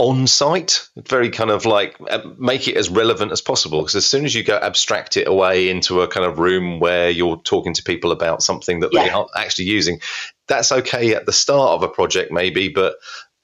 on 0.00 0.26
site. 0.26 0.88
Very 0.96 1.28
kind 1.28 1.50
of 1.50 1.66
like 1.66 1.94
uh, 2.08 2.22
make 2.38 2.66
it 2.66 2.76
as 2.76 2.88
relevant 2.88 3.32
as 3.32 3.42
possible. 3.42 3.82
Because 3.82 3.96
as 3.96 4.06
soon 4.06 4.24
as 4.24 4.34
you 4.34 4.42
go 4.42 4.56
abstract 4.56 5.18
it 5.18 5.28
away 5.28 5.68
into 5.68 6.00
a 6.00 6.08
kind 6.08 6.24
of 6.24 6.38
room 6.38 6.80
where 6.80 7.10
you're 7.10 7.36
talking 7.36 7.74
to 7.74 7.82
people 7.82 8.10
about 8.10 8.42
something 8.42 8.80
that 8.80 8.92
yeah. 8.92 9.04
they 9.04 9.10
aren't 9.10 9.30
actually 9.36 9.66
using, 9.66 10.00
that's 10.48 10.72
okay 10.72 11.14
at 11.14 11.26
the 11.26 11.32
start 11.32 11.72
of 11.72 11.82
a 11.82 11.88
project, 11.88 12.32
maybe, 12.32 12.68
but 12.68 12.96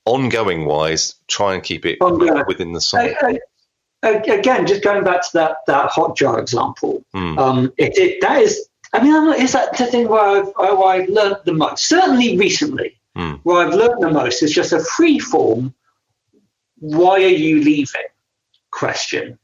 ongoing 0.07 0.65
wise, 0.65 1.15
try 1.29 1.53
and 1.53 1.63
keep 1.63 1.85
it 1.85 1.99
within 2.01 2.73
the 2.73 2.81
site. 2.81 3.15
I, 3.21 3.39
I, 4.03 4.11
again, 4.13 4.67
just 4.67 4.83
going 4.83 5.05
back 5.05 5.23
to 5.23 5.29
that 5.35 5.59
that 5.67 5.91
Hotjar 5.91 6.41
example, 6.41 7.05
mm. 7.15 7.39
um, 7.39 7.73
it, 7.77 7.99
it, 7.99 8.21
that 8.23 8.41
is. 8.41 8.67
I 8.95 9.03
mean, 9.03 9.35
is 9.35 9.53
that 9.53 9.77
the 9.77 9.85
thing 9.85 10.09
where 10.09 10.21
I've, 10.21 10.47
where 10.57 10.85
I've 10.85 11.09
learned 11.11 11.37
the 11.45 11.53
most? 11.53 11.87
Certainly 11.87 12.39
recently, 12.39 12.99
mm. 13.15 13.41
where 13.43 13.67
I've 13.67 13.75
learned 13.75 14.01
the 14.01 14.11
most 14.11 14.43
is 14.43 14.53
just 14.53 14.73
a 14.73 14.81
free 14.81 15.19
form 15.19 15.75
why 16.79 17.23
are 17.23 17.39
you 17.45 17.63
leaving 17.63 18.03
question. 18.77 19.39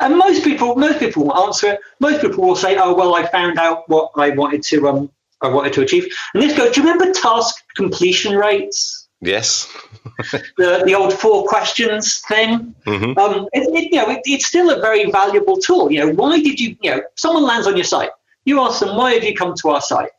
And 0.00 0.16
most 0.16 0.44
people, 0.44 0.76
most 0.76 0.98
people 0.98 1.24
will 1.24 1.36
answer 1.36 1.72
it. 1.72 1.80
Most 1.98 2.22
people 2.22 2.46
will 2.46 2.56
say, 2.56 2.76
"Oh, 2.78 2.94
well, 2.94 3.14
I 3.14 3.26
found 3.26 3.58
out 3.58 3.86
what 3.88 4.12
I 4.16 4.30
wanted 4.30 4.62
to, 4.70 4.88
um, 4.88 5.10
I 5.42 5.48
wanted 5.48 5.74
to 5.74 5.82
achieve." 5.82 6.06
And 6.32 6.42
this 6.42 6.56
goes. 6.56 6.74
Do 6.74 6.80
you 6.80 6.88
remember 6.88 7.12
task 7.12 7.56
completion 7.76 8.34
rates? 8.34 9.08
Yes. 9.20 9.68
the 10.56 10.82
the 10.86 10.94
old 10.94 11.12
four 11.12 11.44
questions 11.46 12.20
thing. 12.28 12.74
Mm-hmm. 12.86 13.18
Um, 13.18 13.48
it, 13.52 13.64
it, 13.78 13.92
you 13.92 13.98
know, 14.00 14.08
it, 14.10 14.22
it's 14.24 14.46
still 14.46 14.70
a 14.70 14.80
very 14.80 15.10
valuable 15.10 15.58
tool. 15.58 15.92
You 15.92 16.06
know, 16.06 16.12
why 16.14 16.40
did 16.40 16.58
you? 16.58 16.76
You 16.80 16.90
know, 16.92 17.00
someone 17.16 17.44
lands 17.44 17.66
on 17.66 17.76
your 17.76 17.90
site. 17.96 18.10
You 18.46 18.60
ask 18.60 18.80
them, 18.80 18.96
"Why 18.96 19.12
have 19.14 19.24
you 19.24 19.34
come 19.34 19.54
to 19.56 19.68
our 19.68 19.82
site?" 19.82 20.12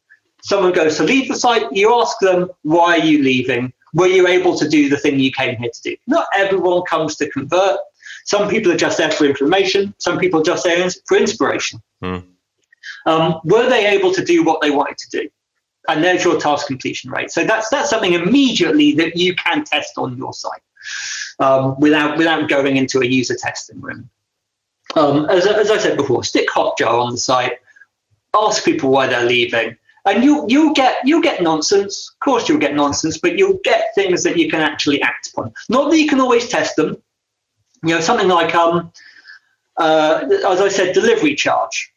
Someone 0.43 0.74
goes 0.74 0.97
to 0.97 1.04
leave 1.04 1.28
the 1.28 1.36
site. 1.36 1.66
You 1.72 1.95
ask 1.99 2.20
them, 2.20 2.52
"Why 2.62 2.99
are 2.99 3.06
you 3.12 3.24
leaving?" 3.24 3.74
Were 3.94 4.08
you 4.08 4.28
able 4.28 4.58
to 4.58 4.68
do 4.68 4.89
the 4.89 4.98
thing 4.98 5.20
you 5.20 5.32
came 5.32 5.58
here 5.58 5.70
to 5.72 5.82
do? 5.82 5.96
Not 6.08 6.28
everyone 6.36 6.84
comes 6.84 7.16
to 7.18 7.30
convert. 7.30 7.80
Some 8.26 8.50
people 8.50 8.72
are 8.72 8.78
just 8.78 8.98
there 8.98 9.12
for 9.12 9.26
information. 9.26 9.94
Some 9.98 10.20
people 10.20 10.42
are 10.42 10.44
just 10.44 10.64
there 10.64 10.89
for 11.08 11.18
inspiration. 11.18 11.82
Mm. 12.04 12.24
Um, 13.06 13.39
were 13.44 13.68
they 13.70 13.88
able 13.88 14.14
to 14.14 14.24
do 14.24 14.44
what 14.44 14.62
they 14.62 14.72
wanted 14.72 14.98
to 15.00 15.22
do? 15.22 15.30
And 15.88 16.04
there's 16.04 16.24
your 16.24 16.39
task 16.39 16.68
completion 16.68 17.10
rate. 17.10 17.32
So 17.32 17.44
that's 17.44 17.70
that's 17.70 17.89
something 17.89 18.14
immediately 18.14 18.94
that 18.96 19.18
you 19.18 19.36
can 19.36 19.64
test 19.64 19.98
on 19.98 20.16
your 20.16 20.32
site 20.32 20.62
um, 21.39 21.80
without 21.80 22.18
without 22.18 22.48
going 22.48 22.78
into 22.78 23.02
a 23.02 23.06
user 23.06 23.36
testing 23.36 23.82
room. 23.82 24.10
Um, 24.96 25.26
as, 25.30 25.48
as 25.48 25.72
I 25.72 25.78
said 25.78 25.98
before, 25.98 26.24
stick 26.24 26.50
Hotjar 26.50 27.04
on 27.04 27.14
the 27.14 27.18
site. 27.18 27.60
Ask 28.36 28.64
people 28.64 28.92
why 28.92 29.08
they're 29.08 29.26
leaving 29.26 29.78
and 30.06 30.24
you 30.24 30.45
you'll 30.47 30.74
get 30.74 31.06
you'll 31.06 31.22
get 31.22 31.41
nonsense. 31.41 32.12
Of 32.14 32.20
course, 32.20 32.49
you'll 32.49 32.60
get 32.60 32.76
nonsense, 32.76 33.18
but 33.18 33.38
you'll 33.38 33.60
get 33.64 33.93
things 33.95 34.24
that 34.24 34.38
you 34.38 34.49
can 34.49 34.62
actually 34.62 35.02
act 35.02 35.30
upon. 35.32 35.54
Not 35.70 35.89
that 35.89 35.99
you 35.99 36.08
can 36.08 36.20
always 36.20 36.47
test 36.47 36.76
them. 36.76 36.97
You 37.84 37.95
know, 37.95 38.02
something 38.02 38.28
like 38.28 38.54
um, 38.56 38.91
uh, 39.78 40.24
as 40.47 40.62
I 40.62 40.70
said, 40.70 40.93
delivery 40.93 41.36
charge. 41.36 41.91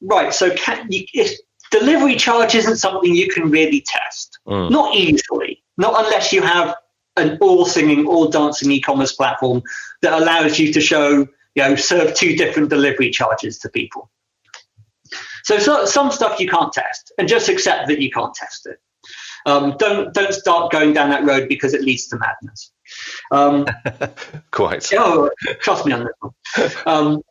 Right. 0.00 0.32
So, 0.32 0.54
can 0.54 0.86
you, 0.90 1.06
if 1.14 1.38
delivery 1.70 2.16
charge 2.16 2.54
isn't 2.54 2.76
something 2.76 3.14
you 3.14 3.28
can 3.28 3.50
really 3.50 3.80
test, 3.80 4.38
mm. 4.46 4.70
not 4.70 4.94
easily, 4.94 5.62
not 5.76 6.04
unless 6.04 6.32
you 6.32 6.42
have 6.42 6.76
an 7.16 7.38
all 7.40 7.64
singing, 7.64 8.06
all 8.06 8.28
dancing 8.28 8.70
e-commerce 8.70 9.12
platform 9.12 9.62
that 10.02 10.12
allows 10.12 10.58
you 10.58 10.72
to 10.72 10.80
show, 10.80 11.26
you 11.54 11.62
know, 11.62 11.74
serve 11.74 12.14
two 12.14 12.36
different 12.36 12.68
delivery 12.68 13.10
charges 13.10 13.58
to 13.60 13.68
people. 13.70 14.10
So, 15.46 15.60
so 15.60 15.84
some 15.84 16.10
stuff 16.10 16.40
you 16.40 16.48
can't 16.48 16.72
test, 16.72 17.12
and 17.18 17.28
just 17.28 17.48
accept 17.48 17.86
that 17.86 18.00
you 18.00 18.10
can't 18.10 18.34
test 18.34 18.66
it. 18.66 18.80
Um, 19.46 19.76
don't 19.78 20.12
don't 20.12 20.34
start 20.34 20.72
going 20.72 20.92
down 20.92 21.10
that 21.10 21.24
road 21.24 21.48
because 21.48 21.72
it 21.72 21.82
leads 21.82 22.08
to 22.08 22.18
madness. 22.18 22.72
Um, 23.30 23.64
Quite. 24.50 24.92
Oh, 24.94 25.30
trust 25.60 25.86
me 25.86 25.92
on 25.92 26.00
this 26.00 26.14
one. 26.18 26.32
Um, 26.84 27.22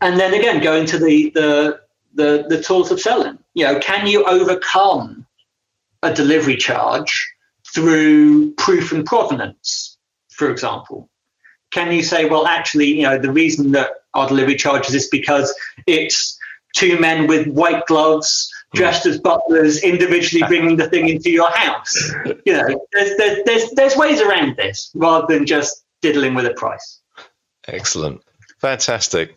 and 0.00 0.18
then 0.18 0.34
again, 0.34 0.60
going 0.60 0.86
to 0.86 0.98
the, 0.98 1.30
the 1.30 1.80
the 2.14 2.46
the 2.48 2.60
tools 2.60 2.90
of 2.90 3.00
selling. 3.00 3.38
You 3.54 3.66
know, 3.66 3.78
can 3.78 4.08
you 4.08 4.24
overcome 4.24 5.24
a 6.02 6.12
delivery 6.12 6.56
charge 6.56 7.32
through 7.72 8.54
proof 8.54 8.90
and 8.90 9.06
provenance, 9.06 9.98
for 10.32 10.50
example? 10.50 11.08
Can 11.70 11.92
you 11.92 12.02
say, 12.02 12.24
well, 12.24 12.48
actually, 12.48 12.86
you 12.86 13.02
know, 13.04 13.18
the 13.18 13.30
reason 13.30 13.70
that 13.70 13.90
our 14.14 14.26
delivery 14.26 14.56
charges 14.56 14.96
is 14.96 15.06
because 15.06 15.54
it's 15.86 16.39
two 16.74 16.98
men 16.98 17.26
with 17.26 17.46
white 17.48 17.86
gloves 17.86 18.50
dressed 18.74 19.06
as 19.06 19.18
butlers 19.18 19.82
individually 19.82 20.44
bringing 20.46 20.76
the 20.76 20.88
thing 20.88 21.08
into 21.08 21.30
your 21.30 21.50
house. 21.50 22.12
You 22.44 22.52
know, 22.52 22.86
there's, 22.92 23.16
there's, 23.16 23.44
there's, 23.44 23.70
there's 23.72 23.96
ways 23.96 24.20
around 24.20 24.56
this 24.56 24.90
rather 24.94 25.26
than 25.28 25.46
just 25.46 25.84
diddling 26.02 26.34
with 26.34 26.46
a 26.46 26.54
price. 26.54 27.00
Excellent. 27.66 28.22
Fantastic. 28.60 29.36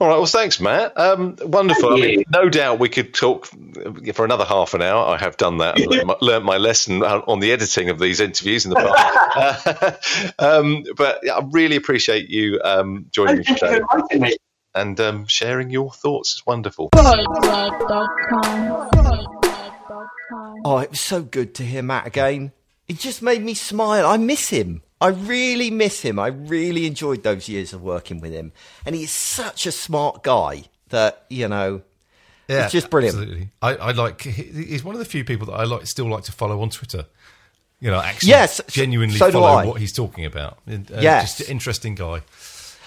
All 0.00 0.08
right. 0.08 0.16
Well, 0.16 0.26
thanks, 0.26 0.60
Matt. 0.60 0.98
Um, 0.98 1.36
wonderful. 1.40 1.94
I 1.94 2.00
mean, 2.00 2.24
no 2.28 2.48
doubt 2.48 2.80
we 2.80 2.88
could 2.88 3.14
talk 3.14 3.46
for 3.46 4.24
another 4.24 4.44
half 4.44 4.74
an 4.74 4.82
hour. 4.82 5.06
I 5.06 5.18
have 5.18 5.36
done 5.36 5.58
that 5.58 5.78
and 5.78 5.86
learned, 5.86 6.06
my, 6.06 6.16
learned 6.20 6.44
my 6.44 6.56
lesson 6.56 7.02
on 7.04 7.38
the 7.38 7.52
editing 7.52 7.90
of 7.90 8.00
these 8.00 8.18
interviews 8.18 8.66
in 8.66 8.70
the 8.70 8.76
past. 8.76 10.34
um, 10.40 10.84
but 10.96 11.20
I 11.30 11.46
really 11.52 11.76
appreciate 11.76 12.28
you 12.28 12.60
um, 12.64 13.06
joining 13.12 13.38
me 13.38 13.44
today 13.44 13.80
and 14.74 14.98
um, 15.00 15.26
sharing 15.26 15.70
your 15.70 15.92
thoughts. 15.92 16.36
is 16.36 16.46
wonderful. 16.46 16.90
Oh, 20.66 20.78
it 20.78 20.90
was 20.90 21.00
so 21.00 21.22
good 21.22 21.54
to 21.56 21.62
hear 21.62 21.82
Matt 21.82 22.06
again. 22.06 22.52
It 22.88 22.98
just 22.98 23.22
made 23.22 23.42
me 23.42 23.54
smile. 23.54 24.06
I 24.06 24.16
miss 24.16 24.48
him. 24.50 24.82
I 25.00 25.08
really 25.08 25.70
miss 25.70 26.02
him. 26.02 26.18
I 26.18 26.28
really 26.28 26.86
enjoyed 26.86 27.22
those 27.22 27.48
years 27.48 27.72
of 27.72 27.82
working 27.82 28.20
with 28.20 28.32
him. 28.32 28.52
And 28.86 28.94
he's 28.94 29.10
such 29.10 29.66
a 29.66 29.72
smart 29.72 30.22
guy 30.22 30.64
that, 30.88 31.24
you 31.28 31.48
know, 31.48 31.82
yeah, 32.48 32.64
it's 32.64 32.72
just 32.72 32.90
brilliant. 32.90 33.16
Absolutely. 33.16 33.48
I, 33.62 33.74
I 33.76 33.92
like, 33.92 34.22
he's 34.22 34.84
one 34.84 34.94
of 34.94 34.98
the 34.98 35.04
few 35.04 35.24
people 35.24 35.46
that 35.46 35.54
I 35.54 35.64
like 35.64 35.86
still 35.86 36.08
like 36.08 36.24
to 36.24 36.32
follow 36.32 36.60
on 36.60 36.70
Twitter. 36.70 37.06
You 37.80 37.90
know, 37.90 38.00
actually 38.00 38.30
yes, 38.30 38.60
genuinely 38.68 39.16
so 39.16 39.30
follow 39.30 39.66
what 39.66 39.80
he's 39.80 39.92
talking 39.92 40.24
about. 40.24 40.58
Uh, 40.66 40.78
yes. 41.00 41.36
Just 41.36 41.48
an 41.48 41.52
interesting 41.52 41.94
guy. 41.94 42.22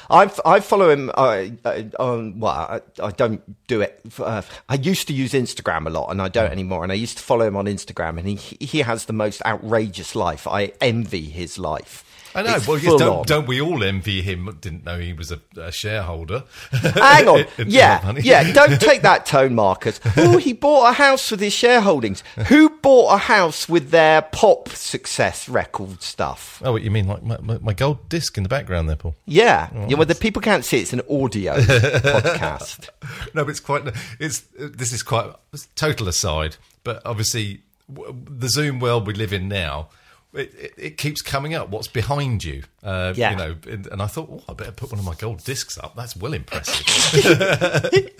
I 0.09 0.31
I 0.45 0.59
follow 0.59 0.89
him 0.89 1.11
uh, 1.13 1.45
uh, 1.65 1.83
on 1.99 2.39
well, 2.39 2.53
I, 2.53 2.81
I, 3.03 3.11
don't 3.11 3.41
do 3.67 3.81
it. 3.81 4.01
Uh, 4.17 4.41
I 4.69 4.75
used 4.75 5.07
to 5.07 5.13
use 5.13 5.33
Instagram 5.33 5.87
a 5.87 5.89
lot, 5.89 6.09
and 6.09 6.21
I 6.21 6.29
don't 6.29 6.51
anymore. 6.51 6.83
And 6.83 6.91
I 6.91 6.95
used 6.95 7.17
to 7.17 7.23
follow 7.23 7.45
him 7.45 7.55
on 7.57 7.65
Instagram, 7.65 8.17
and 8.17 8.27
he 8.27 8.57
he 8.65 8.79
has 8.79 9.05
the 9.05 9.13
most 9.13 9.41
outrageous 9.45 10.15
life. 10.15 10.47
I 10.47 10.73
envy 10.81 11.25
his 11.25 11.57
life. 11.57 12.03
I 12.37 12.43
know. 12.43 12.55
It's 12.55 12.67
well, 12.67 12.77
yes, 12.77 12.99
don't, 12.99 13.25
don't, 13.25 13.47
we 13.47 13.59
all 13.59 13.83
envy 13.83 14.21
him? 14.21 14.55
Didn't 14.61 14.85
know 14.85 14.99
he 14.99 15.11
was 15.11 15.31
a, 15.31 15.41
a 15.59 15.71
shareholder. 15.71 16.43
Hang 16.71 17.27
on. 17.27 17.45
yeah. 17.67 18.13
Yeah. 18.17 18.53
Don't 18.53 18.79
take 18.79 19.01
that 19.01 19.25
tone, 19.25 19.55
Marcus. 19.55 19.99
Oh, 20.19 20.37
he 20.37 20.51
bought 20.51 20.89
a 20.89 20.93
house 20.93 21.29
with 21.31 21.39
his 21.39 21.53
shareholdings. 21.53 22.21
Who 22.47 22.69
bought 22.69 23.13
a 23.13 23.17
house 23.17 23.69
with 23.69 23.91
their 23.91 24.23
pop 24.23 24.69
success 24.69 25.47
record 25.47 26.01
stuff? 26.01 26.61
Oh, 26.65 26.71
what 26.73 26.81
you 26.81 26.91
mean? 26.91 27.07
Like 27.07 27.23
my, 27.23 27.37
my, 27.39 27.57
my 27.59 27.73
gold 27.73 28.09
disc 28.09 28.35
in 28.35 28.43
the 28.43 28.49
background 28.49 28.89
there, 28.89 28.95
Paul? 28.95 29.15
Yeah. 29.25 29.69
Oh, 29.73 29.87
yeah 29.87 29.95
well, 29.95 30.05
the 30.05 30.15
people 30.15 30.41
can't 30.41 30.65
see 30.65 30.79
it's 30.79 30.91
an 30.91 31.01
audio 31.09 31.55
podcast. 31.55 32.89
No, 33.33 33.45
but 33.45 33.49
it's 33.49 33.59
quite, 33.59 33.83
it's, 34.19 34.39
this 34.57 34.91
is 34.91 35.03
quite, 35.03 35.33
total 35.75 36.07
aside, 36.07 36.57
but 36.83 37.01
obviously 37.05 37.61
the 37.87 38.49
Zoom 38.49 38.79
world 38.79 39.07
we 39.07 39.13
live 39.13 39.31
in 39.31 39.47
now 39.47 39.89
it, 40.37 40.53
it, 40.55 40.73
it, 40.77 40.97
keeps 40.97 41.21
coming 41.21 41.53
up. 41.53 41.69
What's 41.69 41.87
behind 41.87 42.43
you? 42.43 42.63
Uh, 42.83 43.13
yeah. 43.15 43.31
You 43.31 43.37
know, 43.37 43.55
and, 43.91 44.01
I 44.01 44.07
thought, 44.07 44.29
oh, 44.31 44.43
I 44.49 44.53
better 44.53 44.71
put 44.71 44.91
one 44.91 44.99
of 44.99 45.05
my 45.05 45.15
gold 45.15 45.43
discs 45.43 45.77
up. 45.77 45.95
That's 45.95 46.15
well 46.15 46.33
impressive. 46.33 46.85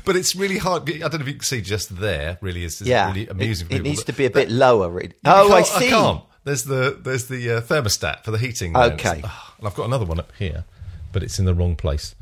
but 0.04 0.16
it's 0.16 0.34
really 0.34 0.58
hard. 0.58 0.88
I 0.90 0.98
don't 0.98 1.14
know 1.14 1.20
if 1.20 1.26
you 1.26 1.34
can 1.34 1.42
see 1.42 1.60
just 1.60 1.96
there. 1.98 2.38
Really, 2.40 2.64
is 2.64 2.80
yeah. 2.80 3.08
really 3.08 3.26
amusing. 3.28 3.68
It, 3.70 3.76
it 3.76 3.82
needs 3.82 4.04
to 4.04 4.12
be 4.12 4.26
a 4.26 4.30
bit 4.30 4.50
lower. 4.50 4.90
Really. 4.90 5.14
Oh, 5.24 5.52
I 5.52 5.62
see. 5.62 5.86
I 5.86 5.90
can't. 5.90 6.22
There's 6.44 6.64
the 6.64 6.98
there's 7.00 7.28
the 7.28 7.50
uh, 7.50 7.60
thermostat 7.60 8.24
for 8.24 8.32
the 8.32 8.38
heating. 8.38 8.76
Okay. 8.76 9.22
Oh, 9.24 9.54
and 9.58 9.66
I've 9.66 9.74
got 9.74 9.86
another 9.86 10.04
one 10.04 10.18
up 10.18 10.32
here, 10.38 10.64
but 11.12 11.22
it's 11.22 11.38
in 11.38 11.44
the 11.44 11.54
wrong 11.54 11.76
place. 11.76 12.14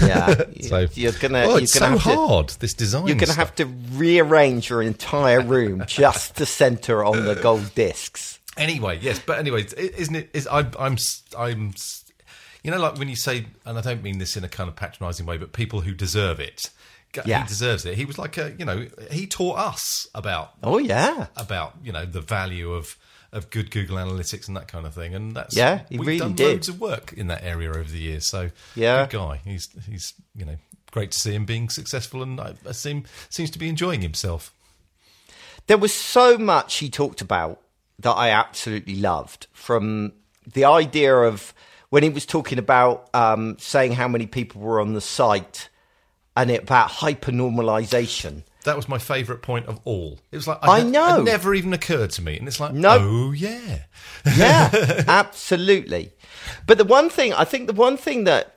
Yeah, 0.00 0.44
so 0.60 0.86
you're 0.94 1.12
gonna. 1.12 1.44
Oh, 1.46 1.56
it's 1.56 1.74
you're 1.74 1.80
gonna 1.80 1.98
so 1.98 2.10
have 2.10 2.16
hard. 2.18 2.48
To, 2.48 2.60
this 2.60 2.74
design. 2.74 3.06
You're 3.06 3.16
gonna 3.16 3.32
stuff. 3.32 3.48
have 3.48 3.54
to 3.56 3.64
rearrange 3.64 4.70
your 4.70 4.82
entire 4.82 5.40
room 5.40 5.84
just 5.86 6.36
to 6.36 6.46
center 6.46 7.04
on 7.04 7.24
the 7.24 7.34
gold 7.34 7.74
discs. 7.74 8.35
Anyway, 8.56 8.98
yes, 9.00 9.18
but 9.18 9.38
anyway, 9.38 9.66
isn't 9.76 10.14
it? 10.14 10.30
Is 10.32 10.46
I, 10.46 10.66
I'm 10.78 10.96
I'm 11.36 11.74
you 12.62 12.70
know 12.70 12.78
like 12.78 12.98
when 12.98 13.08
you 13.08 13.16
say, 13.16 13.46
and 13.64 13.78
I 13.78 13.80
don't 13.80 14.02
mean 14.02 14.18
this 14.18 14.36
in 14.36 14.44
a 14.44 14.48
kind 14.48 14.68
of 14.68 14.76
patronising 14.76 15.26
way, 15.26 15.36
but 15.36 15.52
people 15.52 15.82
who 15.82 15.94
deserve 15.94 16.40
it. 16.40 16.70
Yeah. 17.24 17.42
He 17.42 17.48
deserves 17.48 17.86
it. 17.86 17.96
He 17.96 18.04
was 18.04 18.18
like 18.18 18.36
a, 18.36 18.54
you 18.58 18.66
know, 18.66 18.88
he 19.10 19.26
taught 19.26 19.56
us 19.56 20.06
about. 20.14 20.52
Oh 20.62 20.76
yeah. 20.76 21.28
About 21.36 21.74
you 21.82 21.92
know 21.92 22.04
the 22.04 22.20
value 22.20 22.72
of 22.72 22.96
of 23.32 23.50
good 23.50 23.70
Google 23.70 23.96
Analytics 23.96 24.48
and 24.48 24.56
that 24.56 24.68
kind 24.68 24.86
of 24.86 24.94
thing, 24.94 25.14
and 25.14 25.34
that's 25.34 25.56
yeah, 25.56 25.82
he 25.88 25.98
we've 25.98 26.06
really 26.06 26.18
done 26.18 26.34
did. 26.34 26.46
loads 26.48 26.68
of 26.68 26.80
work 26.80 27.12
in 27.12 27.28
that 27.28 27.42
area 27.42 27.70
over 27.70 27.84
the 27.84 27.98
years. 27.98 28.28
So 28.28 28.50
yeah, 28.74 29.06
good 29.06 29.18
guy. 29.18 29.40
He's 29.44 29.68
he's 29.88 30.14
you 30.34 30.44
know 30.44 30.56
great 30.90 31.10
to 31.10 31.18
see 31.18 31.34
him 31.34 31.44
being 31.44 31.68
successful 31.68 32.22
and 32.22 32.40
I, 32.40 32.54
I 32.66 32.72
seem 32.72 33.04
seems 33.28 33.50
to 33.50 33.58
be 33.58 33.68
enjoying 33.68 34.00
himself. 34.00 34.52
There 35.66 35.76
was 35.76 35.92
so 35.92 36.38
much 36.38 36.76
he 36.76 36.88
talked 36.88 37.20
about 37.20 37.60
that 38.00 38.12
I 38.12 38.30
absolutely 38.30 38.96
loved. 38.96 39.46
From 39.52 40.12
the 40.52 40.64
idea 40.64 41.14
of 41.14 41.54
when 41.90 42.02
he 42.02 42.08
was 42.08 42.26
talking 42.26 42.58
about 42.58 43.08
um, 43.14 43.56
saying 43.58 43.92
how 43.92 44.08
many 44.08 44.26
people 44.26 44.60
were 44.60 44.80
on 44.80 44.92
the 44.94 45.00
site 45.00 45.68
and 46.36 46.50
it, 46.50 46.64
about 46.64 46.90
hypernormalization. 46.90 48.42
That 48.64 48.76
was 48.76 48.88
my 48.88 48.98
favourite 48.98 49.42
point 49.42 49.66
of 49.66 49.80
all. 49.84 50.18
It 50.32 50.36
was 50.36 50.48
like 50.48 50.58
I 50.62 50.78
had- 50.80 50.88
know. 50.88 51.20
it 51.20 51.24
never 51.24 51.54
even 51.54 51.72
occurred 51.72 52.10
to 52.10 52.22
me, 52.22 52.36
and 52.36 52.48
it's 52.48 52.58
like, 52.60 52.72
No. 52.74 52.98
oh 53.00 53.32
yeah, 53.32 53.84
Yeah, 54.36 55.04
absolutely. 55.08 56.12
But 56.66 56.78
the 56.78 56.84
one 56.84 57.08
thing, 57.08 57.32
I 57.32 57.44
think 57.44 57.68
the 57.68 57.72
one 57.72 57.96
thing 57.96 58.24
that, 58.24 58.55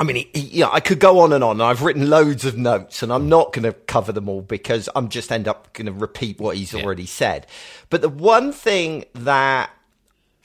I 0.00 0.04
mean, 0.04 0.16
he, 0.16 0.40
he, 0.40 0.60
know, 0.60 0.70
I 0.72 0.80
could 0.80 0.98
go 0.98 1.20
on 1.20 1.32
and 1.34 1.44
on. 1.44 1.60
I've 1.60 1.82
written 1.82 2.08
loads 2.08 2.46
of 2.46 2.56
notes 2.56 3.02
and 3.02 3.12
I'm 3.12 3.28
not 3.28 3.52
going 3.52 3.64
to 3.64 3.74
cover 3.74 4.12
them 4.12 4.30
all 4.30 4.40
because 4.40 4.88
I'm 4.96 5.10
just 5.10 5.30
end 5.30 5.46
up 5.46 5.72
going 5.74 5.86
to 5.86 5.92
repeat 5.92 6.40
what 6.40 6.56
he's 6.56 6.74
already 6.74 7.04
said. 7.04 7.46
But 7.90 8.00
the 8.00 8.08
one 8.08 8.50
thing 8.50 9.04
that 9.14 9.70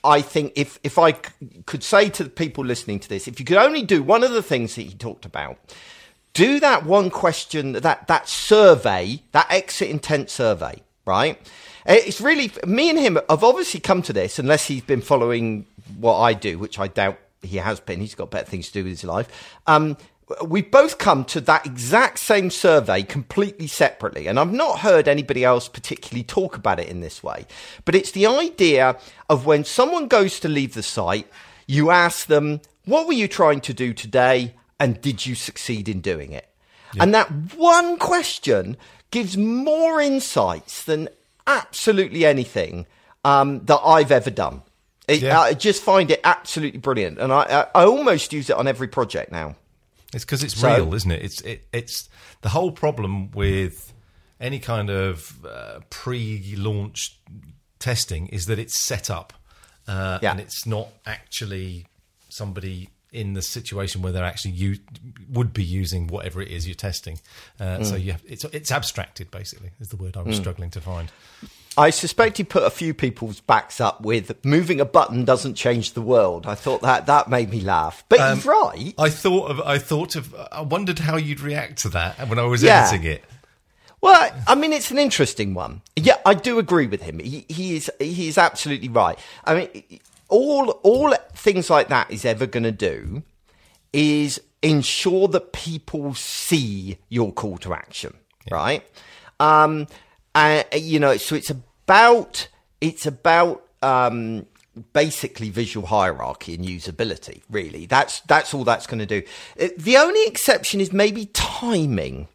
I 0.04 0.20
think 0.20 0.52
if, 0.56 0.78
if 0.84 0.98
I 0.98 1.12
c- 1.12 1.18
could 1.64 1.82
say 1.82 2.10
to 2.10 2.24
the 2.24 2.28
people 2.30 2.66
listening 2.66 3.00
to 3.00 3.08
this, 3.08 3.26
if 3.26 3.40
you 3.40 3.46
could 3.46 3.56
only 3.56 3.82
do 3.82 4.02
one 4.02 4.22
of 4.22 4.30
the 4.30 4.42
things 4.42 4.74
that 4.74 4.82
he 4.82 4.92
talked 4.94 5.24
about, 5.24 5.56
do 6.34 6.60
that 6.60 6.84
one 6.84 7.08
question, 7.08 7.72
that, 7.72 8.08
that 8.08 8.28
survey, 8.28 9.22
that 9.32 9.50
exit 9.50 9.88
intent 9.88 10.28
survey, 10.28 10.82
right? 11.06 11.40
Eh, 11.86 11.98
It's 12.04 12.20
really, 12.20 12.52
me 12.66 12.90
and 12.90 12.98
him 12.98 13.18
have 13.30 13.42
obviously 13.42 13.80
come 13.80 14.02
to 14.02 14.12
this, 14.12 14.38
unless 14.38 14.66
he's 14.66 14.82
been 14.82 15.00
following 15.00 15.64
what 15.98 16.18
I 16.18 16.34
do, 16.34 16.58
which 16.58 16.78
I 16.78 16.88
doubt 16.88 17.18
he 17.46 17.58
has 17.58 17.80
been. 17.80 18.00
He's 18.00 18.14
got 18.14 18.30
better 18.30 18.46
things 18.46 18.68
to 18.68 18.72
do 18.74 18.84
with 18.84 18.92
his 18.92 19.04
life. 19.04 19.56
Um, 19.66 19.96
we've 20.44 20.70
both 20.70 20.98
come 20.98 21.24
to 21.24 21.40
that 21.42 21.66
exact 21.66 22.18
same 22.18 22.50
survey 22.50 23.02
completely 23.02 23.66
separately. 23.66 24.26
And 24.26 24.38
I've 24.38 24.52
not 24.52 24.80
heard 24.80 25.08
anybody 25.08 25.44
else 25.44 25.68
particularly 25.68 26.24
talk 26.24 26.56
about 26.56 26.80
it 26.80 26.88
in 26.88 27.00
this 27.00 27.22
way. 27.22 27.46
But 27.84 27.94
it's 27.94 28.10
the 28.10 28.26
idea 28.26 28.98
of 29.28 29.46
when 29.46 29.64
someone 29.64 30.08
goes 30.08 30.40
to 30.40 30.48
leave 30.48 30.74
the 30.74 30.82
site, 30.82 31.30
you 31.66 31.90
ask 31.90 32.26
them, 32.26 32.60
what 32.84 33.06
were 33.06 33.12
you 33.12 33.28
trying 33.28 33.60
to 33.62 33.74
do 33.74 33.92
today? 33.92 34.54
And 34.78 35.00
did 35.00 35.26
you 35.26 35.34
succeed 35.34 35.88
in 35.88 36.00
doing 36.00 36.32
it? 36.32 36.48
And 36.98 37.14
that 37.14 37.30
one 37.56 37.98
question 37.98 38.76
gives 39.10 39.36
more 39.36 40.00
insights 40.00 40.84
than 40.84 41.08
absolutely 41.46 42.24
anything 42.24 42.86
um, 43.24 43.64
that 43.66 43.80
I've 43.84 44.10
ever 44.10 44.30
done. 44.30 44.62
It, 45.08 45.22
Yeah. 45.22 45.40
I 45.40 45.54
just 45.54 45.82
find 45.82 46.10
it 46.10 46.20
absolutely 46.24 46.78
brilliant. 46.80 47.18
And 47.18 47.32
I, 47.32 47.66
I, 47.74 47.82
I 47.82 47.84
almost 47.86 48.32
use 48.32 48.50
it 48.50 48.56
on 48.56 48.66
every 48.66 48.88
project 48.88 49.30
now. 49.30 49.54
It's 50.12 50.24
because 50.24 50.42
it's 50.42 50.56
So- 50.56 50.74
real, 50.74 50.94
isn't 50.94 51.10
it? 51.10 51.22
It's 51.22 51.40
it, 51.42 51.66
it's 51.72 52.08
the 52.42 52.48
whole 52.50 52.72
problem 52.72 53.30
with 53.32 53.92
any 54.40 54.58
kind 54.58 54.90
of 54.90 55.44
uh, 55.46 55.80
pre-launch 55.90 57.18
testing 57.78 58.26
is 58.28 58.46
that 58.46 58.58
it's 58.58 58.78
set 58.78 59.10
up, 59.10 59.32
uh, 59.88 60.18
Yeah. 60.22 60.32
and 60.32 60.40
it's 60.40 60.66
not 60.66 60.88
actually 61.06 61.86
somebody 62.28 62.90
in 63.12 63.32
the 63.34 63.42
situation 63.42 64.02
where 64.02 64.12
they're 64.12 64.24
actually 64.24 64.50
u- 64.52 64.78
would 65.30 65.52
be 65.52 65.64
using 65.64 66.06
whatever 66.08 66.42
it 66.42 66.48
is 66.48 66.66
you're 66.66 66.74
testing. 66.74 67.18
Uh, 67.58 67.82
So 67.84 67.96
you 67.96 68.12
have, 68.12 68.22
it's 68.26 68.44
it's 68.44 68.70
abstracted 68.70 69.30
basically 69.30 69.70
is 69.80 69.88
the 69.88 69.96
word 69.96 70.16
I 70.16 70.22
was 70.22 70.36
struggling 70.36 70.70
to 70.70 70.80
find. 70.80 71.10
I 71.78 71.90
suspect 71.90 72.38
he 72.38 72.44
put 72.44 72.62
a 72.62 72.70
few 72.70 72.94
people's 72.94 73.40
backs 73.40 73.80
up 73.80 74.00
with 74.00 74.44
moving 74.44 74.80
a 74.80 74.84
button 74.86 75.24
doesn't 75.24 75.54
change 75.54 75.92
the 75.92 76.00
world. 76.00 76.46
I 76.46 76.54
thought 76.54 76.80
that 76.82 77.06
that 77.06 77.28
made 77.28 77.50
me 77.50 77.60
laugh. 77.60 78.02
But 78.08 78.20
Um, 78.20 78.36
he's 78.36 78.46
right. 78.46 78.94
I 78.98 79.10
thought 79.10 79.50
of 79.50 79.60
I 79.60 79.78
thought 79.78 80.16
of 80.16 80.34
I 80.50 80.62
wondered 80.62 81.00
how 81.00 81.16
you'd 81.16 81.40
react 81.40 81.78
to 81.82 81.88
that 81.90 82.28
when 82.28 82.38
I 82.38 82.44
was 82.44 82.62
Yeah. 82.62 82.86
editing 82.88 83.10
it. 83.10 83.24
Well, 84.00 84.30
I 84.46 84.54
mean, 84.54 84.72
it's 84.72 84.90
an 84.90 84.98
interesting 84.98 85.54
one. 85.54 85.82
Yeah, 85.96 86.18
I 86.24 86.34
do 86.34 86.58
agree 86.58 86.86
with 86.86 87.02
him. 87.02 87.18
He, 87.18 87.44
he 87.48 87.76
is 87.76 87.90
he 87.98 88.28
is 88.28 88.38
absolutely 88.38 88.88
right. 88.88 89.18
I 89.44 89.54
mean, 89.54 90.00
all 90.28 90.70
all 90.82 91.14
things 91.34 91.68
like 91.70 91.88
that 91.88 92.10
is 92.10 92.24
ever 92.24 92.46
going 92.46 92.64
to 92.64 92.72
do 92.72 93.22
is 93.92 94.40
ensure 94.62 95.28
that 95.28 95.52
people 95.52 96.14
see 96.14 96.98
your 97.08 97.32
call 97.32 97.58
to 97.58 97.72
action, 97.74 98.14
right? 98.50 98.82
Um, 99.40 99.86
and 100.34 100.64
you 100.74 101.00
know, 101.00 101.16
so 101.16 101.34
it's 101.34 101.50
about 101.86 102.48
it's 102.80 103.06
about 103.06 103.64
um, 103.80 104.44
basically 104.92 105.50
visual 105.50 105.86
hierarchy 105.86 106.54
and 106.54 106.64
usability. 106.64 107.42
Really, 107.48 107.86
that's 107.86 108.20
that's 108.22 108.52
all 108.52 108.64
that's 108.64 108.86
going 108.86 108.98
to 108.98 109.06
do. 109.06 109.22
Uh, 109.60 109.68
The 109.78 109.96
only 109.96 110.26
exception 110.26 110.80
is 110.80 110.92
maybe 110.92 111.26
timing. 111.26 112.28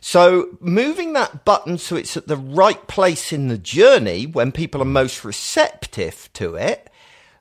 So 0.00 0.56
moving 0.60 1.12
that 1.14 1.44
button 1.44 1.78
so 1.78 1.96
it's 1.96 2.16
at 2.16 2.28
the 2.28 2.36
right 2.36 2.86
place 2.86 3.32
in 3.32 3.48
the 3.48 3.58
journey 3.58 4.24
when 4.26 4.52
people 4.52 4.80
are 4.80 4.86
most 4.86 5.24
receptive 5.24 6.30
to 6.34 6.54
it, 6.54 6.88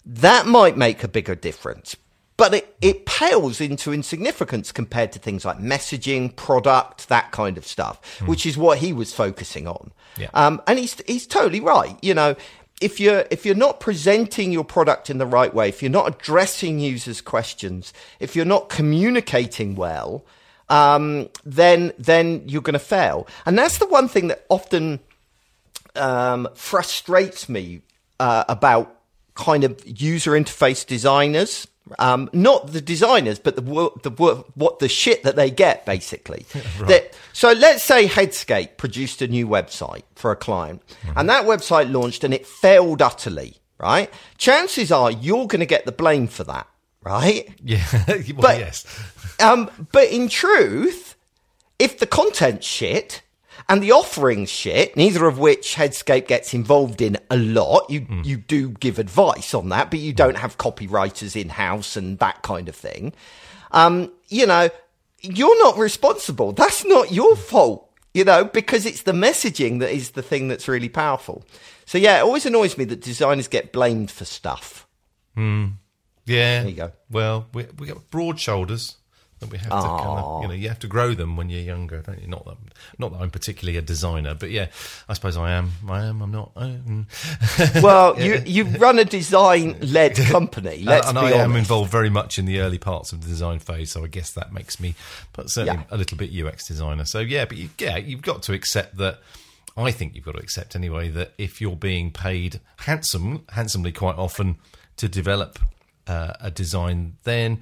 that 0.05 0.45
might 0.45 0.75
make 0.75 1.03
a 1.03 1.07
bigger 1.07 1.35
difference. 1.35 1.95
But 2.37 2.53
it, 2.53 2.75
it 2.81 3.05
pales 3.05 3.61
into 3.61 3.93
insignificance 3.93 4.73
compared 4.73 5.13
to 5.13 5.19
things 5.19 5.45
like 5.45 5.57
messaging, 5.57 6.35
product, 6.35 7.07
that 7.07 7.31
kind 7.31 7.57
of 7.57 7.65
stuff, 7.65 8.19
which 8.27 8.45
is 8.45 8.57
what 8.57 8.79
he 8.79 8.91
was 8.91 9.13
focusing 9.13 9.67
on. 9.67 9.93
Yeah. 10.17 10.29
Um, 10.33 10.61
and 10.67 10.77
he's 10.77 11.01
he's 11.07 11.25
totally 11.25 11.61
right. 11.61 11.97
You 12.01 12.13
know, 12.13 12.35
if 12.81 12.99
you're 12.99 13.25
if 13.31 13.45
you're 13.45 13.55
not 13.55 13.79
presenting 13.79 14.51
your 14.51 14.65
product 14.65 15.09
in 15.09 15.17
the 15.17 15.25
right 15.25 15.53
way, 15.53 15.69
if 15.69 15.81
you're 15.81 15.91
not 15.91 16.07
addressing 16.13 16.79
users' 16.79 17.21
questions, 17.21 17.93
if 18.19 18.35
you're 18.35 18.45
not 18.45 18.69
communicating 18.69 19.75
well, 19.75 20.25
um, 20.69 21.29
then 21.45 21.93
then 21.97 22.43
you're 22.47 22.61
going 22.61 22.73
to 22.73 22.79
fail. 22.79 23.27
And 23.45 23.57
that's 23.57 23.77
the 23.77 23.87
one 23.87 24.07
thing 24.07 24.27
that 24.27 24.45
often 24.49 24.99
um, 25.95 26.49
frustrates 26.53 27.47
me 27.47 27.81
uh, 28.19 28.43
about 28.49 28.99
kind 29.35 29.63
of 29.63 29.81
user 29.85 30.31
interface 30.31 30.85
designers. 30.85 31.67
Um, 31.99 32.29
not 32.33 32.71
the 32.73 32.81
designers, 32.81 33.37
but 33.37 33.55
the 33.55 33.61
the 34.01 34.43
what 34.55 34.79
the 34.79 34.89
shit 34.89 35.23
that 35.23 35.35
they 35.35 35.51
get 35.51 35.85
basically. 35.85 36.45
That 36.87 37.15
so 37.33 37.51
let's 37.51 37.83
say 37.83 38.07
Headscape 38.07 38.77
produced 38.77 39.21
a 39.21 39.27
new 39.27 39.47
website 39.47 40.03
for 40.15 40.31
a 40.31 40.35
client, 40.35 40.81
and 41.15 41.29
that 41.29 41.45
website 41.45 41.91
launched 41.91 42.23
and 42.23 42.33
it 42.33 42.45
failed 42.47 43.01
utterly. 43.01 43.57
Right? 43.77 44.09
Chances 44.37 44.91
are 44.91 45.11
you're 45.11 45.47
going 45.47 45.59
to 45.59 45.65
get 45.65 45.85
the 45.85 45.91
blame 45.91 46.27
for 46.27 46.43
that. 46.45 46.67
Right? 47.03 47.49
Yeah, 47.63 47.83
well, 48.07 48.23
But- 48.37 48.59
yes. 48.59 48.85
Um, 49.39 49.69
but 49.91 50.09
in 50.09 50.27
truth, 50.29 51.15
if 51.77 51.99
the 51.99 52.07
content's 52.07 52.65
shit 52.65 53.21
and 53.67 53.81
the 53.81 53.91
offering's 53.91 54.49
shit, 54.49 54.95
neither 54.95 55.25
of 55.25 55.39
which 55.39 55.75
Headscape 55.75 56.27
gets 56.27 56.53
involved 56.53 57.01
in 57.01 57.17
a 57.29 57.37
lot, 57.37 57.89
you 57.89 58.01
hmm. 58.01 58.21
you 58.23 58.37
do 58.37 58.69
give 58.69 58.99
advice 58.99 59.53
on 59.53 59.69
that, 59.69 59.89
but 59.89 59.99
you 59.99 60.11
hmm. 60.11 60.17
don't 60.17 60.37
have 60.37 60.57
copywriters 60.57 61.39
in 61.39 61.49
house 61.49 61.95
and 61.95 62.19
that 62.19 62.41
kind 62.41 62.69
of 62.69 62.75
thing. 62.75 63.13
Um, 63.71 64.11
you 64.29 64.45
know, 64.45 64.69
you're 65.21 65.59
not 65.63 65.77
responsible. 65.77 66.51
That's 66.51 66.85
not 66.85 67.11
your 67.11 67.35
fault. 67.35 67.89
You 68.13 68.23
know, 68.23 68.45
because 68.45 68.85
it's 68.85 69.01
the 69.01 69.11
messaging 69.11 69.79
that 69.81 69.91
is 69.91 70.11
the 70.11 70.21
thing 70.21 70.47
that's 70.47 70.69
really 70.69 70.87
powerful. 70.87 71.43
So 71.85 71.97
yeah, 71.97 72.19
it 72.19 72.21
always 72.21 72.45
annoys 72.45 72.77
me 72.77 72.85
that 72.85 73.01
designers 73.01 73.49
get 73.49 73.73
blamed 73.73 74.09
for 74.09 74.23
stuff. 74.23 74.87
Hmm. 75.35 75.65
Yeah. 76.25 76.61
There 76.61 76.69
you 76.69 76.75
go. 76.75 76.91
Well, 77.09 77.47
we 77.53 77.65
we 77.77 77.87
got 77.87 78.09
broad 78.11 78.39
shoulders 78.39 78.95
that 79.39 79.49
we 79.51 79.57
have 79.57 79.67
to 79.69 79.75
kind 79.75 80.19
of, 80.19 80.41
you 80.43 80.47
know, 80.47 80.53
you 80.53 80.69
have 80.69 80.79
to 80.79 80.87
grow 80.87 81.13
them 81.13 81.35
when 81.35 81.49
you're 81.49 81.61
younger, 81.61 82.01
don't 82.01 82.21
you? 82.21 82.27
Not 82.27 82.45
that, 82.45 82.55
not 82.97 83.11
that 83.11 83.17
I'm 83.21 83.29
particularly 83.29 83.77
a 83.77 83.81
designer, 83.81 84.33
but 84.33 84.49
yeah, 84.49 84.67
I 85.09 85.13
suppose 85.13 85.35
I 85.35 85.51
am. 85.51 85.71
I 85.89 86.05
am. 86.05 86.21
I'm 86.21 86.31
not. 86.31 86.51
I 86.55 86.65
am. 86.67 87.07
Well, 87.81 88.19
you 88.19 88.41
you 88.45 88.63
run 88.63 88.97
a 88.99 89.05
design 89.05 89.77
led 89.81 90.15
company. 90.29 90.83
Let's 90.83 91.07
and 91.07 91.15
be 91.15 91.19
I 91.19 91.23
honest. 91.33 91.39
am 91.39 91.55
involved 91.57 91.91
very 91.91 92.09
much 92.09 92.39
in 92.39 92.45
the 92.45 92.59
early 92.61 92.77
parts 92.77 93.11
of 93.11 93.21
the 93.21 93.27
design 93.27 93.59
phase, 93.59 93.91
so 93.91 94.03
I 94.03 94.07
guess 94.07 94.31
that 94.33 94.53
makes 94.53 94.79
me, 94.79 94.95
but 95.33 95.49
certainly 95.49 95.81
Yeah. 95.89 95.95
a 95.95 95.97
little 95.97 96.17
bit 96.17 96.31
UX 96.33 96.67
designer. 96.67 97.03
So 97.05 97.19
yeah, 97.19 97.45
but 97.45 97.57
you, 97.57 97.69
yeah, 97.77 97.97
you've 97.97 98.21
got 98.21 98.41
to 98.43 98.53
accept 98.53 98.97
that. 98.97 99.19
I 99.77 99.91
think 99.91 100.15
you've 100.15 100.23
got 100.23 100.35
to 100.35 100.41
accept 100.41 100.73
anyway 100.77 101.09
that 101.09 101.33
if 101.37 101.59
you're 101.59 101.75
being 101.75 102.09
paid 102.11 102.61
handsome, 102.77 103.43
handsomely 103.49 103.91
quite 103.91 104.15
often 104.15 104.55
to 104.95 105.09
develop 105.09 105.59
uh, 106.07 106.31
a 106.39 106.49
design, 106.49 107.17
then 107.25 107.61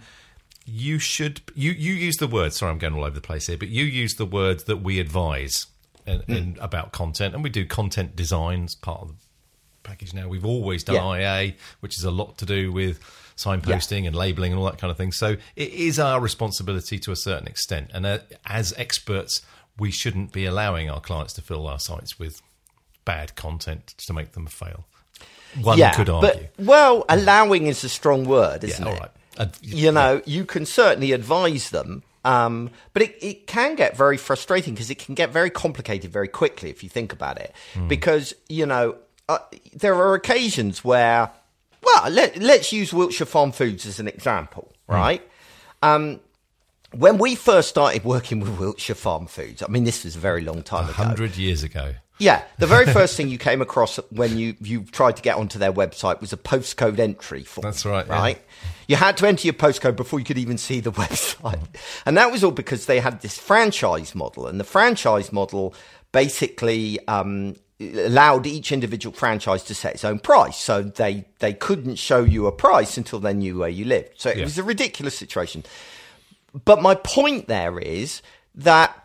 you 0.66 1.00
should 1.00 1.42
you 1.56 1.72
you 1.72 1.94
use 1.94 2.18
the 2.18 2.28
word. 2.28 2.54
Sorry, 2.54 2.72
I'm 2.72 2.78
going 2.78 2.94
all 2.94 3.04
over 3.04 3.16
the 3.16 3.22
place 3.22 3.48
here, 3.48 3.58
but 3.58 3.68
you 3.70 3.84
use 3.84 4.14
the 4.16 4.26
word 4.26 4.62
that 4.68 4.78
we 4.78 5.00
advise 5.00 5.68
in, 6.06 6.20
Hmm. 6.22 6.34
in, 6.34 6.58
about 6.62 6.92
content, 6.92 7.34
and 7.34 7.44
we 7.44 7.50
do 7.50 7.66
content 7.66 8.16
designs 8.16 8.76
part 8.76 9.02
of 9.02 9.08
the 9.10 9.16
package 9.84 10.14
now. 10.14 10.28
We've 10.28 10.46
always 10.46 10.84
done 10.84 10.96
Yeah. 10.96 11.40
IA, 11.42 11.54
which 11.82 11.98
is 11.98 12.04
a 12.04 12.12
lot 12.12 12.38
to 12.40 12.46
do 12.46 12.72
with 12.72 13.00
signposting 13.36 14.06
and 14.06 14.16
labeling 14.16 14.52
and 14.52 14.60
all 14.60 14.66
that 14.66 14.78
kind 14.78 14.92
of 14.92 14.98
thing. 14.98 15.12
So 15.12 15.38
it 15.56 15.70
is 15.74 16.00
our 16.00 16.20
responsibility 16.22 17.00
to 17.00 17.12
a 17.12 17.16
certain 17.16 17.48
extent, 17.48 17.92
and 17.94 18.06
uh, 18.06 18.20
as 18.46 18.74
experts, 18.78 19.42
we 19.78 19.92
shouldn't 19.92 20.32
be 20.32 20.46
allowing 20.46 20.90
our 20.90 21.00
clients 21.02 21.34
to 21.34 21.42
fill 21.42 21.68
our 21.68 21.80
sites 21.80 22.20
with 22.20 22.42
bad 23.06 23.36
content 23.36 23.88
to 23.98 24.14
make 24.14 24.32
them 24.34 24.46
fail. 24.46 24.86
One 25.62 25.78
yeah, 25.78 25.92
could 25.94 26.10
argue. 26.10 26.48
but 26.58 26.66
well, 26.66 27.06
allowing 27.10 27.68
is 27.68 27.84
a 27.84 27.90
strong 27.90 28.24
word, 28.26 28.64
isn't 28.64 28.84
yeah, 28.86 28.90
all 28.92 28.98
it? 28.98 29.00
right. 29.02 29.12
Uh, 29.38 29.48
You 29.62 29.92
know, 29.92 30.22
you 30.26 30.46
can 30.46 30.66
certainly 30.66 31.12
advise 31.12 31.70
them, 31.70 32.04
Um, 32.26 32.70
but 32.94 33.04
it, 33.04 33.18
it 33.22 33.48
can 33.48 33.76
get 33.76 33.98
very 33.98 34.18
frustrating 34.18 34.74
because 34.74 34.90
it 34.90 34.98
can 34.98 35.14
get 35.14 35.32
very 35.32 35.50
complicated 35.50 36.12
very 36.12 36.30
quickly 36.30 36.70
if 36.70 36.82
you 36.84 36.90
think 36.90 37.12
about 37.12 37.38
it. 37.38 37.54
Mm. 37.74 37.90
Because, 37.90 38.34
you 38.48 38.66
know, 38.66 38.96
uh, 39.28 39.40
there 39.74 39.96
are 39.96 40.14
occasions 40.14 40.84
where, 40.84 41.32
well, 41.82 42.10
let, 42.10 42.42
us 42.42 42.72
use 42.72 42.94
Wiltshire 42.94 43.28
Farm 43.28 43.52
Foods 43.52 43.86
as 43.86 44.00
an 44.00 44.08
example, 44.08 44.72
hmm. 44.88 44.94
right? 44.94 45.22
Mm. 45.82 45.88
Um, 45.88 46.20
when 46.96 47.18
we 47.18 47.36
first 47.36 47.70
started 47.70 48.04
working 48.04 48.40
with 48.40 48.58
Wiltshire 48.60 48.96
Farm 48.96 49.28
Foods, 49.28 49.64
I 49.64 49.68
mean, 49.68 49.84
this 49.84 50.04
was 50.04 50.16
a 50.16 50.20
very 50.20 50.42
long 50.42 50.62
time 50.64 50.86
ago. 50.86 50.94
100 50.98 51.36
years 51.38 51.64
ago. 51.64 51.96
Yeah, 52.24 52.42
the 52.58 52.68
very 52.68 52.86
first 52.86 53.18
thing 53.18 53.28
you 53.28 53.38
came 53.38 53.62
across 53.62 53.98
when 54.10 54.38
you, 54.38 54.56
you 54.62 54.84
tried 54.86 55.18
to 55.18 55.22
get 55.22 55.36
onto 55.36 55.60
their 55.60 55.74
website 55.74 56.22
was 56.22 56.32
a 56.32 56.38
postcode 56.38 56.98
entry 56.98 57.44
form. 57.44 57.64
That's 57.64 57.86
right. 57.86 58.08
Right? 58.08 58.38
Yeah. 58.38 58.70
You 58.88 58.96
had 58.96 59.18
to 59.18 59.28
enter 59.28 59.46
your 59.46 59.54
postcode 59.54 59.98
before 59.98 60.20
you 60.20 60.26
could 60.26 60.38
even 60.38 60.58
see 60.58 60.80
the 60.80 60.92
website. 61.04 61.60
And 62.06 62.16
that 62.18 62.32
was 62.32 62.42
all 62.42 62.52
because 62.52 62.86
they 62.86 63.02
had 63.02 63.22
this 63.22 63.38
franchise 63.38 64.16
model. 64.16 64.48
And 64.48 64.58
the 64.58 64.64
franchise 64.64 65.34
model 65.34 65.76
basically 66.14 67.06
um, 67.10 67.58
allowed 67.82 68.48
each 68.48 68.72
individual 68.72 69.14
franchise 69.14 69.64
to 69.66 69.76
set 69.76 69.96
its 69.96 70.06
own 70.06 70.20
price. 70.20 70.58
So 70.58 70.82
they, 70.82 71.26
they 71.40 71.54
couldn't 71.54 71.96
show 71.96 72.24
you 72.24 72.48
a 72.48 72.54
price 72.54 72.98
until 72.98 73.20
they 73.20 73.34
knew 73.34 73.60
where 73.60 73.70
you 73.70 73.84
lived. 73.84 74.12
So 74.16 74.30
it 74.30 74.38
yeah. 74.38 74.44
was 74.46 74.58
a 74.58 74.64
ridiculous 74.64 75.18
situation. 75.18 75.66
But 76.64 76.82
my 76.82 76.96
point 76.96 77.48
there 77.48 77.80
is 77.80 78.22
that 78.56 79.03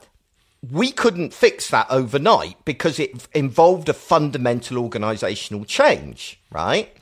we 0.70 0.90
couldn't 0.90 1.32
fix 1.32 1.70
that 1.70 1.86
overnight 1.88 2.56
because 2.64 2.98
it 2.98 3.28
involved 3.34 3.88
a 3.88 3.94
fundamental 3.94 4.78
organizational 4.78 5.64
change, 5.64 6.40
right? 6.50 6.96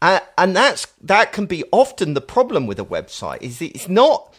Uh, 0.00 0.20
and 0.38 0.54
that's 0.56 0.86
that 1.00 1.32
can 1.32 1.46
be 1.46 1.64
often 1.72 2.14
the 2.14 2.20
problem 2.20 2.66
with 2.66 2.78
a 2.78 2.84
website 2.84 3.40
is 3.42 3.62
it's 3.62 3.88
not 3.88 4.34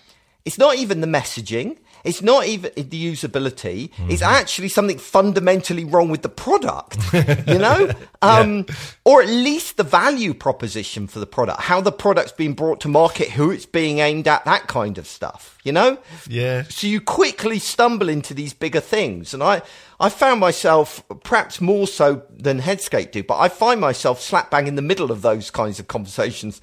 it's 0.45 0.57
not 0.57 0.75
even 0.75 1.01
the 1.01 1.07
messaging 1.07 1.77
it's 2.03 2.21
not 2.21 2.45
even 2.45 2.71
the 2.75 3.13
usability. 3.13 3.89
Mm-hmm. 3.89 4.11
It's 4.11 4.21
actually 4.21 4.69
something 4.69 4.97
fundamentally 4.97 5.85
wrong 5.85 6.09
with 6.09 6.21
the 6.21 6.29
product, 6.29 6.97
you 7.47 7.57
know? 7.57 7.91
Um, 8.21 8.65
yeah. 8.67 8.75
Or 9.05 9.21
at 9.21 9.29
least 9.29 9.77
the 9.77 9.83
value 9.83 10.33
proposition 10.33 11.07
for 11.07 11.19
the 11.19 11.25
product, 11.25 11.61
how 11.61 11.81
the 11.81 11.91
product's 11.91 12.31
being 12.31 12.53
brought 12.53 12.81
to 12.81 12.87
market, 12.87 13.29
who 13.29 13.51
it's 13.51 13.65
being 13.65 13.99
aimed 13.99 14.27
at, 14.27 14.45
that 14.45 14.67
kind 14.67 14.97
of 14.97 15.07
stuff, 15.07 15.57
you 15.63 15.71
know? 15.71 15.97
Yeah. 16.27 16.63
So 16.63 16.87
you 16.87 17.01
quickly 17.01 17.59
stumble 17.59 18.09
into 18.09 18.33
these 18.33 18.53
bigger 18.53 18.81
things. 18.81 19.33
And 19.33 19.41
I, 19.41 19.61
I 19.99 20.09
found 20.09 20.39
myself, 20.39 21.03
perhaps 21.23 21.61
more 21.61 21.87
so 21.87 22.23
than 22.29 22.59
Headscape 22.59 23.11
do, 23.11 23.23
but 23.23 23.39
I 23.39 23.49
find 23.49 23.79
myself 23.79 24.21
slap 24.21 24.51
bang 24.51 24.67
in 24.67 24.75
the 24.75 24.81
middle 24.81 25.11
of 25.11 25.21
those 25.21 25.49
kinds 25.51 25.79
of 25.79 25.87
conversations 25.87 26.61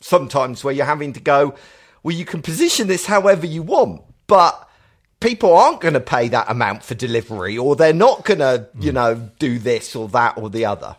sometimes 0.00 0.64
where 0.64 0.74
you're 0.74 0.86
having 0.86 1.12
to 1.12 1.20
go, 1.20 1.54
well, 2.02 2.16
you 2.16 2.24
can 2.24 2.42
position 2.42 2.88
this 2.88 3.06
however 3.06 3.46
you 3.46 3.62
want, 3.62 4.02
but 4.26 4.68
people 5.20 5.54
aren't 5.54 5.80
going 5.80 5.94
to 5.94 6.00
pay 6.00 6.28
that 6.28 6.50
amount 6.50 6.82
for 6.82 6.94
delivery 6.94 7.56
or 7.56 7.76
they're 7.76 7.92
not 7.92 8.24
going 8.24 8.40
to, 8.40 8.68
you 8.78 8.90
hmm. 8.90 8.94
know, 8.94 9.30
do 9.38 9.58
this 9.58 9.94
or 9.94 10.08
that 10.08 10.38
or 10.38 10.50
the 10.50 10.64
other. 10.64 10.96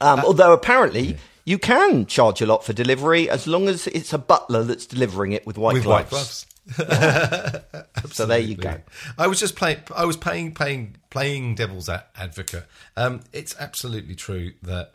Um, 0.00 0.20
uh, 0.20 0.22
although 0.26 0.52
apparently 0.52 1.02
yeah. 1.02 1.16
you 1.44 1.58
can 1.58 2.06
charge 2.06 2.42
a 2.42 2.46
lot 2.46 2.64
for 2.64 2.72
delivery 2.72 3.30
as 3.30 3.46
long 3.46 3.68
as 3.68 3.86
it's 3.88 4.12
a 4.12 4.18
butler 4.18 4.64
that's 4.64 4.86
delivering 4.86 5.32
it 5.32 5.46
with 5.46 5.56
white 5.56 5.74
with 5.74 5.84
gloves. 5.84 6.10
White 6.10 6.10
gloves. 6.10 6.46
so 8.12 8.26
there 8.26 8.38
you 8.38 8.56
go. 8.56 8.78
I 9.18 9.26
was 9.26 9.38
just 9.38 9.54
playing. 9.54 9.80
I 9.94 10.06
was 10.06 10.16
playing, 10.16 10.54
playing, 10.54 10.96
playing 11.10 11.56
devil's 11.56 11.90
advocate. 11.90 12.64
Um, 12.96 13.20
it's 13.34 13.54
absolutely 13.60 14.14
true 14.14 14.52
that 14.62 14.93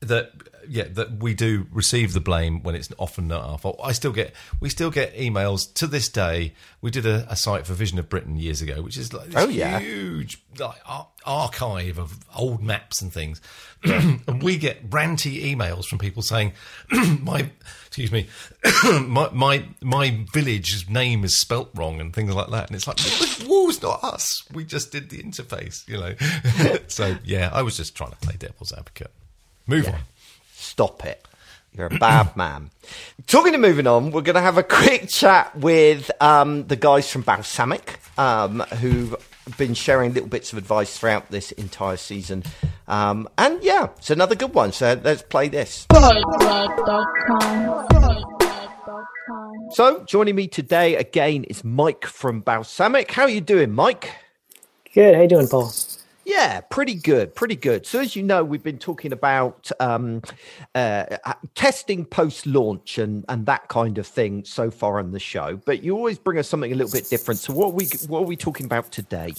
that 0.00 0.32
yeah 0.68 0.84
that 0.90 1.22
we 1.22 1.34
do 1.34 1.66
receive 1.72 2.12
the 2.12 2.20
blame 2.20 2.62
when 2.62 2.74
it's 2.74 2.88
often 2.98 3.28
not 3.28 3.42
our 3.42 3.58
fault. 3.58 3.80
I 3.82 3.92
still 3.92 4.12
get 4.12 4.32
we 4.60 4.68
still 4.68 4.90
get 4.90 5.16
emails 5.16 5.72
to 5.74 5.86
this 5.86 6.08
day. 6.08 6.54
We 6.80 6.90
did 6.90 7.06
a, 7.06 7.26
a 7.28 7.36
site 7.36 7.66
for 7.66 7.74
Vision 7.74 7.98
of 7.98 8.08
Britain 8.08 8.36
years 8.36 8.62
ago, 8.62 8.82
which 8.82 8.96
is 8.96 9.12
like 9.12 9.26
this 9.26 9.34
oh, 9.36 9.48
yeah. 9.48 9.78
huge 9.80 10.42
like 10.58 10.80
ar- 10.86 11.08
archive 11.24 11.98
of 11.98 12.24
old 12.36 12.62
maps 12.62 13.02
and 13.02 13.12
things, 13.12 13.40
and 13.84 14.42
we 14.42 14.56
get 14.56 14.88
ranty 14.90 15.54
emails 15.54 15.86
from 15.86 15.98
people 15.98 16.22
saying 16.22 16.52
my 17.20 17.50
excuse 17.86 18.12
me 18.12 18.28
my 19.00 19.28
my 19.32 19.64
my 19.82 20.24
village's 20.32 20.88
name 20.88 21.24
is 21.24 21.40
spelt 21.40 21.70
wrong 21.74 22.00
and 22.00 22.14
things 22.14 22.34
like 22.34 22.50
that, 22.50 22.68
and 22.68 22.76
it's 22.76 22.86
like 22.86 23.00
who's 23.00 23.82
not 23.82 24.04
us. 24.04 24.44
We 24.52 24.64
just 24.64 24.92
did 24.92 25.10
the 25.10 25.22
interface, 25.22 25.88
you 25.88 25.98
know. 25.98 26.78
so 26.88 27.16
yeah, 27.24 27.50
I 27.52 27.62
was 27.62 27.76
just 27.76 27.96
trying 27.96 28.10
to 28.10 28.16
play 28.16 28.36
devil's 28.38 28.72
advocate. 28.72 29.10
Move 29.68 29.84
yeah. 29.84 29.92
on. 29.92 30.00
Stop 30.54 31.04
it. 31.04 31.24
You're 31.76 31.86
a 31.86 31.98
bad 31.98 32.36
man. 32.36 32.70
Talking 33.26 33.52
to 33.52 33.58
moving 33.58 33.86
on, 33.86 34.10
we're 34.10 34.22
going 34.22 34.34
to 34.34 34.40
have 34.40 34.58
a 34.58 34.62
quick 34.62 35.08
chat 35.08 35.54
with 35.54 36.10
um, 36.20 36.66
the 36.66 36.76
guys 36.76 37.10
from 37.12 37.22
Balsamiq, 37.22 38.18
um, 38.18 38.60
who've 38.80 39.14
been 39.58 39.74
sharing 39.74 40.14
little 40.14 40.28
bits 40.28 40.52
of 40.52 40.58
advice 40.58 40.98
throughout 40.98 41.30
this 41.30 41.52
entire 41.52 41.98
season. 41.98 42.42
Um, 42.88 43.28
and 43.36 43.62
yeah, 43.62 43.88
it's 43.98 44.10
another 44.10 44.34
good 44.34 44.54
one. 44.54 44.72
So 44.72 44.98
let's 45.04 45.22
play 45.22 45.48
this. 45.48 45.86
So 49.70 50.02
joining 50.06 50.34
me 50.34 50.48
today 50.48 50.96
again 50.96 51.44
is 51.44 51.62
Mike 51.62 52.06
from 52.06 52.42
Balsamiq. 52.42 53.10
How 53.10 53.24
are 53.24 53.28
you 53.28 53.42
doing, 53.42 53.70
Mike? 53.72 54.10
Good. 54.94 55.14
How 55.14 55.20
you 55.20 55.28
doing, 55.28 55.46
Paul? 55.46 55.70
Yeah, 56.28 56.60
pretty 56.60 56.92
good, 56.92 57.34
pretty 57.34 57.56
good. 57.56 57.86
So, 57.86 58.00
as 58.00 58.14
you 58.14 58.22
know, 58.22 58.44
we've 58.44 58.62
been 58.62 58.78
talking 58.78 59.14
about 59.14 59.70
um, 59.80 60.20
uh, 60.74 61.06
testing 61.54 62.04
post 62.04 62.46
launch 62.46 62.98
and, 62.98 63.24
and 63.30 63.46
that 63.46 63.68
kind 63.68 63.96
of 63.96 64.06
thing 64.06 64.44
so 64.44 64.70
far 64.70 64.98
on 64.98 65.12
the 65.12 65.18
show. 65.18 65.56
But 65.64 65.82
you 65.82 65.96
always 65.96 66.18
bring 66.18 66.38
us 66.38 66.46
something 66.46 66.70
a 66.70 66.74
little 66.74 66.92
bit 66.92 67.08
different. 67.08 67.40
So, 67.40 67.54
what 67.54 67.68
are 67.68 67.72
we 67.72 67.86
what 68.08 68.18
are 68.20 68.26
we 68.26 68.36
talking 68.36 68.66
about 68.66 68.92
today? 68.92 69.32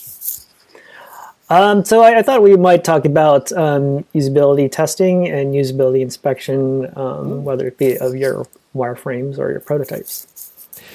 Um, 1.51 1.85
so, 1.85 2.01
I, 2.01 2.17
I, 2.17 2.21
thought 2.23 2.41
we 2.41 2.57
might 2.57 2.83
talk 2.83 3.05
about 3.05 3.51
um, 3.51 4.03
usability 4.15 4.71
testing 4.71 5.27
and 5.27 5.53
usability 5.53 6.01
inspection, 6.01 6.91
um, 6.97 7.43
whether 7.43 7.67
it 7.67 7.77
be 7.77 7.99
of 7.99 8.15
your 8.15 8.47
wireframes 8.73 9.37
or 9.37 9.51
your 9.51 9.59
prototypes 9.59 10.38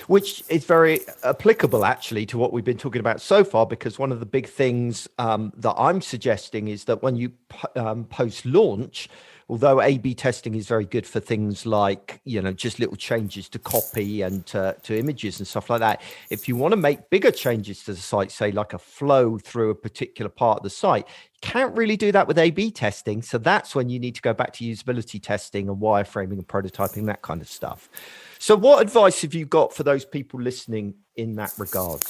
which 0.07 0.45
is 0.49 0.65
very 0.65 1.01
applicable 1.23 1.85
actually 1.85 2.27
to 2.27 2.39
what 2.39 2.53
we've 2.53 2.65
been 2.65 2.79
talking 2.79 3.01
about 3.01 3.21
so 3.21 3.45
far. 3.45 3.67
Because 3.67 3.99
one 3.99 4.13
of 4.13 4.21
the 4.21 4.27
big 4.27 4.49
things 4.49 5.09
um, 5.19 5.53
that 5.57 5.75
I'm 5.77 6.01
suggesting 6.01 6.69
is 6.69 6.85
that 6.85 7.03
when 7.03 7.17
you 7.17 7.33
um, 7.77 8.05
post 8.05 8.45
launch, 8.47 9.09
although 9.49 9.81
A/B 9.81 10.15
testing 10.15 10.55
is 10.55 10.67
very 10.67 10.85
good 10.85 11.07
for 11.07 11.21
things 11.21 11.67
like 11.67 12.21
you 12.25 12.41
know 12.41 12.53
just 12.53 12.79
little 12.79 12.97
changes 12.97 13.49
to 13.51 13.59
copy 13.59 14.23
and 14.23 14.47
to, 14.47 14.77
to 14.83 14.99
images 14.99 15.39
and 15.39 15.47
stuff 15.47 15.71
like 15.71 15.81
that, 15.81 16.01
if 16.31 16.49
you 16.49 16.57
want 16.57 16.73
to 16.73 16.77
make 16.77 17.11
bigger 17.11 17.31
changes 17.31 17.83
to 17.85 17.93
the 17.93 18.01
site, 18.01 18.31
say 18.31 18.51
like 18.53 18.73
a 18.73 18.79
flow 18.79 19.39
through 19.39 19.71
a 19.71 19.75
particular 19.75 20.29
part 20.29 20.59
of 20.59 20.63
the 20.63 20.71
site, 20.71 21.07
you 21.07 21.39
can't 21.41 21.77
really 21.77 21.97
do 21.97 22.13
that 22.13 22.27
with 22.27 22.39
A/B 22.39 22.71
testing. 22.71 23.23
So 23.23 23.39
that's 23.39 23.75
when 23.75 23.89
you 23.89 23.99
need 23.99 24.15
to 24.15 24.23
go 24.23 24.33
back 24.33 24.53
to 24.55 24.65
usability 24.65 25.23
testing 25.23 25.69
and 25.69 25.79
wireframing 25.79 26.33
and 26.33 26.47
prototyping 26.47 27.07
that 27.07 27.23
kind 27.23 27.41
of 27.41 27.49
stuff. 27.49 27.89
So, 28.45 28.59
what 28.59 28.83
advice 28.83 29.23
have 29.23 29.33
you 29.33 29.47
got 29.47 29.73
for 29.73 29.85
those 29.85 30.05
people 30.05 30.39
listening 30.39 30.97
in 31.17 31.37
that 31.37 31.55
regard? 31.57 32.03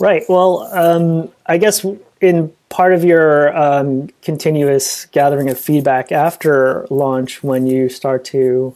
Right. 0.00 0.22
Well, 0.26 0.70
um, 0.72 1.30
I 1.44 1.58
guess 1.58 1.84
in 2.22 2.50
part 2.70 2.94
of 2.94 3.04
your 3.04 3.54
um, 3.54 4.08
continuous 4.22 5.04
gathering 5.04 5.50
of 5.50 5.60
feedback 5.60 6.12
after 6.12 6.86
launch, 6.88 7.42
when 7.42 7.66
you 7.66 7.90
start 7.90 8.24
to 8.36 8.74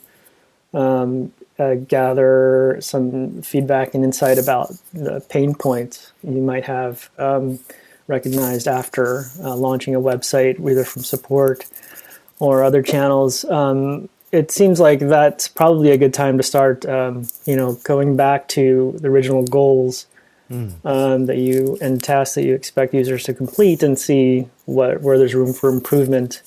um, 0.75 1.33
uh, 1.59 1.77
gather 1.77 2.77
some 2.81 3.41
feedback 3.41 3.95
and 3.95 4.05
insight 4.05 4.37
about 4.37 4.73
the 4.93 5.25
pain 5.31 5.55
points 5.55 6.13
you 6.23 6.43
might 6.43 6.67
have 6.67 7.09
um, 7.17 7.59
recognized 8.09 8.69
after 8.69 9.25
uh, 9.43 9.57
launching 9.57 9.95
a 9.95 10.01
website, 10.01 10.61
either 10.61 10.85
from 10.85 11.03
support 11.03 11.65
or 12.41 12.63
other 12.63 12.83
channels, 12.83 13.47
um, 13.47 14.11
it 14.33 14.51
seems 14.51 14.79
like 14.79 15.01
that's 15.01 15.49
probably 15.49 15.91
a 15.91 15.99
good 15.99 16.15
time 16.15 16.37
to 16.37 16.43
start, 16.43 16.87
um, 16.87 17.27
you 17.47 17.57
know, 17.57 17.75
going 17.85 18.17
back 18.17 18.49
to 18.49 18.97
the 19.01 19.09
original 19.09 19.43
goals 19.43 20.07
mm. 20.51 20.73
um, 20.85 21.27
that 21.27 21.39
you 21.39 21.77
and 21.81 22.03
tasks 22.03 22.37
that 22.37 22.45
you 22.45 22.55
expect 22.55 22.95
users 22.95 23.25
to 23.25 23.35
complete 23.35 23.83
and 23.83 23.99
see 23.99 24.49
what 24.67 25.03
where 25.03 25.19
there's 25.19 25.35
room 25.35 25.53
for 25.53 25.69
improvement. 25.69 26.43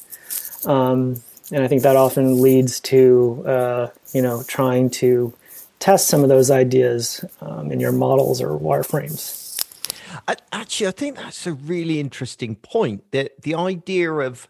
Um, 0.66 1.22
and 1.52 1.64
I 1.64 1.68
think 1.68 1.84
that 1.84 1.96
often 1.96 2.42
leads 2.42 2.80
to, 2.82 3.44
uh, 3.46 3.88
you 4.14 4.22
know, 4.22 4.44
trying 4.48 4.90
to 4.92 5.34
test 5.80 6.08
some 6.08 6.24
of 6.24 6.30
those 6.30 6.50
ideas 6.50 7.26
um, 7.42 7.72
in 7.72 7.80
your 7.80 7.92
models 7.92 8.42
or 8.42 8.58
wireframes. 8.58 9.42
Actually, 10.54 10.88
I 10.88 10.92
think 10.92 11.18
that's 11.18 11.46
a 11.46 11.54
really 11.54 12.00
interesting 12.00 12.56
point. 12.56 13.04
That 13.12 13.42
the 13.42 13.56
idea 13.56 14.12
of 14.14 14.48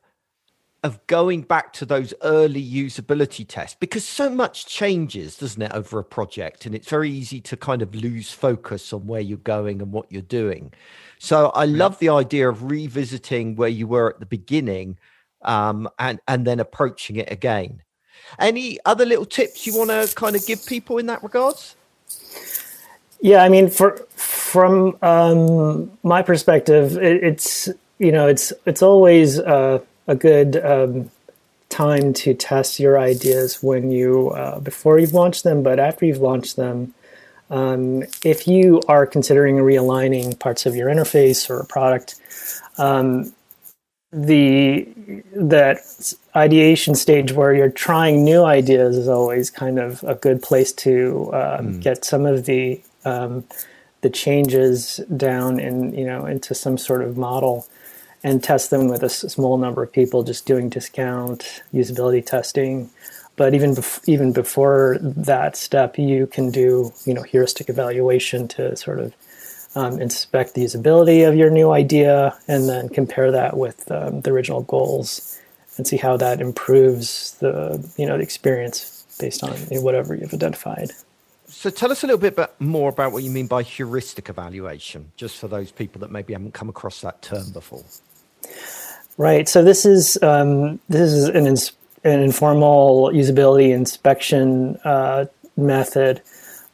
of 0.84 1.06
going 1.08 1.42
back 1.42 1.72
to 1.74 1.86
those 1.86 2.14
early 2.24 2.64
usability 2.64 3.46
tests 3.48 3.78
because 3.80 4.06
so 4.06 4.30
much 4.30 4.66
changes, 4.66 5.38
doesn't 5.38 5.62
it, 5.62 5.72
over 5.72 5.98
a 5.98 6.04
project? 6.04 6.66
And 6.66 6.76
it's 6.76 6.90
very 6.90 7.10
easy 7.10 7.40
to 7.42 7.58
kind 7.58 7.82
of 7.82 7.96
lose 7.96 8.32
focus 8.32 8.92
on 8.92 9.08
where 9.08 9.22
you're 9.22 9.38
going 9.38 9.82
and 9.82 9.94
what 9.94 10.12
you're 10.12 10.22
doing. 10.22 10.74
So 11.20 11.50
I 11.52 11.66
love 11.66 12.00
the 12.00 12.10
idea 12.10 12.50
of 12.50 12.70
revisiting 12.70 13.56
where 13.56 13.70
you 13.70 13.88
were 13.88 14.10
at 14.10 14.20
the 14.20 14.26
beginning 14.26 14.98
um, 15.44 15.90
and, 15.98 16.20
and 16.28 16.46
then 16.46 16.60
approaching 16.60 17.16
it 17.16 17.32
again. 17.32 17.82
Any 18.38 18.78
other 18.86 19.06
little 19.06 19.26
tips 19.26 19.66
you 19.66 19.78
want 19.78 19.90
to 19.90 20.14
kind 20.16 20.36
of 20.36 20.46
give 20.46 20.66
people 20.66 20.98
in 20.98 21.06
that 21.06 21.24
regards? 21.24 21.76
Yeah, 23.22 23.42
I 23.42 23.48
mean, 23.48 23.70
for 23.70 24.06
from 24.16 24.98
um, 25.02 25.98
my 26.04 26.22
perspective, 26.22 26.98
it, 26.98 27.24
it's 27.24 27.70
you 28.00 28.12
know, 28.12 28.28
it's 28.28 28.52
it's 28.66 28.82
always 28.82 29.40
uh, 29.40 29.80
a 30.08 30.16
good 30.16 30.58
um, 30.64 31.10
time 31.70 32.14
to 32.14 32.34
test 32.34 32.80
your 32.80 33.00
ideas 33.00 33.64
when 33.64 33.92
you 33.92 34.30
uh, 34.30 34.60
before 34.60 35.00
you've 35.00 35.14
launched 35.14 35.44
them, 35.44 35.64
but 35.64 35.80
after 35.80 36.06
you've 36.06 36.20
launched 36.22 36.56
them. 36.56 36.94
Um, 37.50 38.04
if 38.24 38.48
you 38.48 38.82
are 38.88 39.06
considering 39.06 39.58
realigning 39.58 40.40
parts 40.40 40.66
of 40.66 40.76
your 40.76 40.90
interface 40.90 41.50
or 41.50 41.60
a 41.60 41.66
product, 41.66 42.16
um, 42.78 43.34
the 44.12 44.88
that 45.36 45.80
ideation 46.36 46.96
stage 46.96 47.32
where 47.32 47.54
you're 47.54 47.70
trying 47.70 48.24
new 48.24 48.44
ideas 48.44 48.96
is 48.96 49.08
always 49.08 49.50
kind 49.50 49.80
of 49.80 50.04
a 50.04 50.16
good 50.16 50.42
place 50.42 50.72
to 50.72 51.30
mm. 51.34 51.82
get 51.82 52.06
some 52.06 52.26
of 52.26 52.46
the 52.46 52.82
um, 53.06 53.44
the 54.02 54.10
changes 54.10 54.98
down 55.18 55.60
in 55.60 55.94
you 55.94 56.06
know 56.06 56.26
into 56.26 56.54
some 56.54 56.78
sort 56.78 57.02
of 57.02 57.18
model 57.18 57.66
and 58.24 58.44
test 58.44 58.70
them 58.70 58.88
with 58.88 59.04
a 59.04 59.10
small 59.10 59.58
number 59.58 59.84
of 59.84 59.92
people 59.92 60.24
just 60.24 60.46
doing 60.46 60.70
discount 60.70 61.64
usability 61.74 62.26
testing 62.26 62.90
but 63.36 63.54
even 63.54 63.72
bef- 63.72 64.08
even 64.08 64.32
before 64.32 64.98
that 65.02 65.56
step 65.56 65.98
you 65.98 66.28
can 66.28 66.52
do 66.52 66.92
you 67.06 67.14
know 67.14 67.24
heuristic 67.24 67.70
evaluation 67.70 68.48
to 68.48 68.76
sort 68.76 69.00
of 69.00 69.14
um, 69.76 70.00
inspect 70.00 70.54
the 70.54 70.64
usability 70.64 71.28
of 71.28 71.36
your 71.36 71.50
new 71.50 71.72
idea, 71.72 72.38
and 72.48 72.70
then 72.70 72.90
compare 72.90 73.32
that 73.32 73.58
with 73.58 73.90
um, 73.92 74.22
the 74.22 74.32
original 74.32 74.62
goals, 74.62 75.40
and 75.78 75.88
see 75.88 75.98
how 75.98 76.18
that 76.18 76.42
improves 76.42 77.32
the 77.40 77.84
you 77.98 78.06
know 78.06 78.18
the 78.18 78.24
experience 78.24 79.06
based 79.20 79.44
on 79.44 79.52
whatever 79.82 80.16
you've 80.16 80.34
identified. 80.34 80.92
So 81.48 81.70
tell 81.70 81.92
us 81.92 82.04
a 82.04 82.08
little 82.08 82.20
bit 82.20 82.38
more 82.60 82.90
about 82.90 83.12
what 83.12 83.24
you 83.24 83.30
mean 83.30 83.48
by 83.48 83.64
heuristic 83.64 84.28
evaluation, 84.30 85.12
just 85.18 85.38
for 85.38 85.48
those 85.48 85.72
people 85.72 86.00
that 86.02 86.12
maybe 86.12 86.34
haven't 86.34 86.54
come 86.54 86.70
across 86.70 87.02
that 87.02 87.22
term 87.22 87.52
before. 87.52 87.84
Right. 89.18 89.48
So 89.48 89.64
this 89.64 89.86
is 89.86 90.18
um, 90.24 90.80
this 90.90 91.12
is 91.12 91.30
an, 91.30 91.46
ins- 91.46 91.74
an 92.04 92.20
informal 92.20 93.10
usability 93.10 93.70
inspection 93.70 94.78
uh, 94.84 95.26
method 95.56 96.22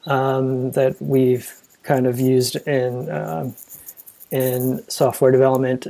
um, 0.05 0.71
that 0.71 0.95
we've 1.01 1.53
kind 1.83 2.07
of 2.07 2.19
used 2.19 2.55
in 2.67 3.09
uh, 3.09 3.51
in 4.31 4.83
software 4.89 5.31
development, 5.31 5.87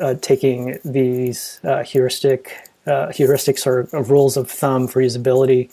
uh, 0.00 0.14
taking 0.14 0.78
these 0.84 1.60
uh, 1.64 1.82
heuristic 1.82 2.68
uh, 2.86 3.08
heuristics 3.08 3.66
or, 3.66 3.86
rules 4.02 4.36
of 4.36 4.50
thumb 4.50 4.88
for 4.88 5.00
usability. 5.00 5.70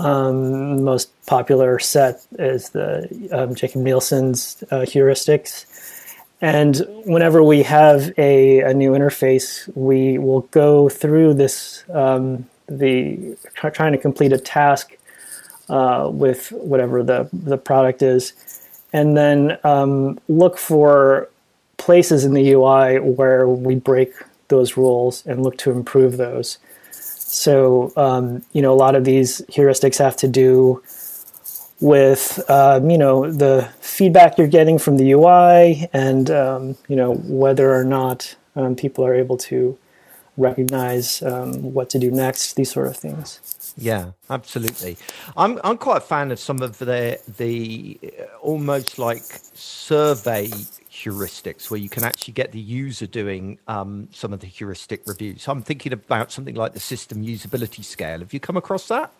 Um, 0.00 0.84
most 0.84 1.10
popular 1.26 1.78
set 1.78 2.24
is 2.38 2.70
the 2.70 3.28
um, 3.32 3.54
Jakob 3.54 3.82
Nielsen's 3.82 4.62
uh, 4.70 4.80
heuristics. 4.80 5.66
And 6.40 6.86
whenever 7.04 7.42
we 7.42 7.62
have 7.64 8.12
a, 8.16 8.60
a, 8.60 8.72
new 8.72 8.92
interface, 8.92 9.68
we 9.76 10.18
will 10.18 10.42
go 10.52 10.88
through 10.88 11.34
this 11.34 11.82
um, 11.92 12.46
the 12.68 13.36
trying 13.54 13.92
to 13.92 13.98
complete 13.98 14.32
a 14.32 14.38
task 14.38 14.96
uh, 15.68 16.08
with 16.12 16.52
whatever 16.52 17.02
the 17.02 17.28
the 17.32 17.58
product 17.58 18.02
is, 18.02 18.34
and 18.92 19.16
then 19.16 19.58
um, 19.64 20.20
look 20.28 20.58
for 20.58 21.28
places 21.76 22.24
in 22.24 22.34
the 22.34 22.52
UI 22.52 23.00
where 23.00 23.48
we 23.48 23.74
break 23.74 24.12
those 24.46 24.76
rules 24.76 25.26
and 25.26 25.42
look 25.42 25.58
to 25.58 25.72
improve 25.72 26.18
those. 26.18 26.58
So, 26.92 27.92
um, 27.96 28.42
you 28.52 28.62
know, 28.62 28.72
a 28.72 28.76
lot 28.76 28.94
of 28.94 29.04
these 29.04 29.42
heuristics 29.50 29.98
have 29.98 30.16
to 30.18 30.28
do 30.28 30.82
with, 31.80 32.48
um, 32.50 32.90
you 32.90 32.98
know, 32.98 33.30
the 33.30 33.68
feedback 33.80 34.38
you're 34.38 34.48
getting 34.48 34.78
from 34.78 34.96
the 34.96 35.12
UI 35.12 35.88
and, 35.92 36.30
um, 36.30 36.76
you 36.88 36.96
know, 36.96 37.14
whether 37.14 37.72
or 37.74 37.84
not 37.84 38.36
um, 38.56 38.74
people 38.74 39.04
are 39.04 39.14
able 39.14 39.36
to 39.36 39.78
recognize 40.36 41.22
um, 41.22 41.74
what 41.74 41.90
to 41.90 41.98
do 41.98 42.10
next, 42.10 42.54
these 42.54 42.70
sort 42.70 42.86
of 42.86 42.96
things. 42.96 43.40
Yeah, 43.76 44.12
absolutely. 44.28 44.96
I'm 45.36 45.60
I'm 45.62 45.78
quite 45.78 45.98
a 45.98 46.00
fan 46.00 46.32
of 46.32 46.40
some 46.40 46.62
of 46.62 46.78
the 46.78 47.20
the 47.36 47.98
uh, 48.02 48.24
almost 48.40 48.98
like 48.98 49.22
survey 49.54 50.48
heuristics 50.90 51.70
where 51.70 51.78
you 51.78 51.88
can 51.88 52.02
actually 52.02 52.34
get 52.34 52.50
the 52.50 52.58
user 52.58 53.06
doing 53.06 53.58
um, 53.68 54.08
some 54.10 54.32
of 54.32 54.40
the 54.40 54.48
heuristic 54.48 55.02
reviews. 55.06 55.46
I'm 55.46 55.62
thinking 55.62 55.92
about 55.92 56.32
something 56.32 56.56
like 56.56 56.72
the 56.72 56.80
system 56.80 57.24
usability 57.24 57.84
scale. 57.84 58.18
Have 58.18 58.32
you 58.32 58.40
come 58.40 58.56
across 58.56 58.88
that? 58.88 59.12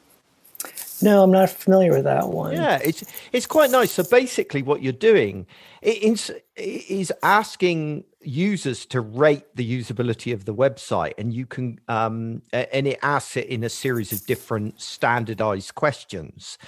No, 1.01 1.23
I'm 1.23 1.31
not 1.31 1.51
familiar 1.51 1.93
with 1.93 2.05
that 2.05 2.29
one. 2.29 2.55
Yeah, 2.55 2.81
it's 2.83 3.05
it's 3.33 3.47
quite 3.47 3.71
nice. 3.71 3.93
So 3.93 4.03
basically, 4.03 4.63
what 4.63 4.83
you're 4.83 4.93
doing 4.93 5.47
is 5.81 6.33
is 6.57 7.13
asking 7.23 8.05
users 8.21 8.85
to 8.87 9.01
rate 9.01 9.45
the 9.55 9.81
usability 9.81 10.33
of 10.33 10.45
the 10.45 10.55
website, 10.55 11.15
and 11.17 11.33
you 11.33 11.47
can 11.47 11.79
um, 11.89 12.43
and 12.53 12.89
it 12.89 12.99
asks 13.03 13.37
it 13.37 13.47
in 13.47 13.63
a 13.63 13.69
series 13.69 14.13
of 14.13 14.27
different 14.27 14.81
standardized 14.81 15.77
questions. 15.77 16.59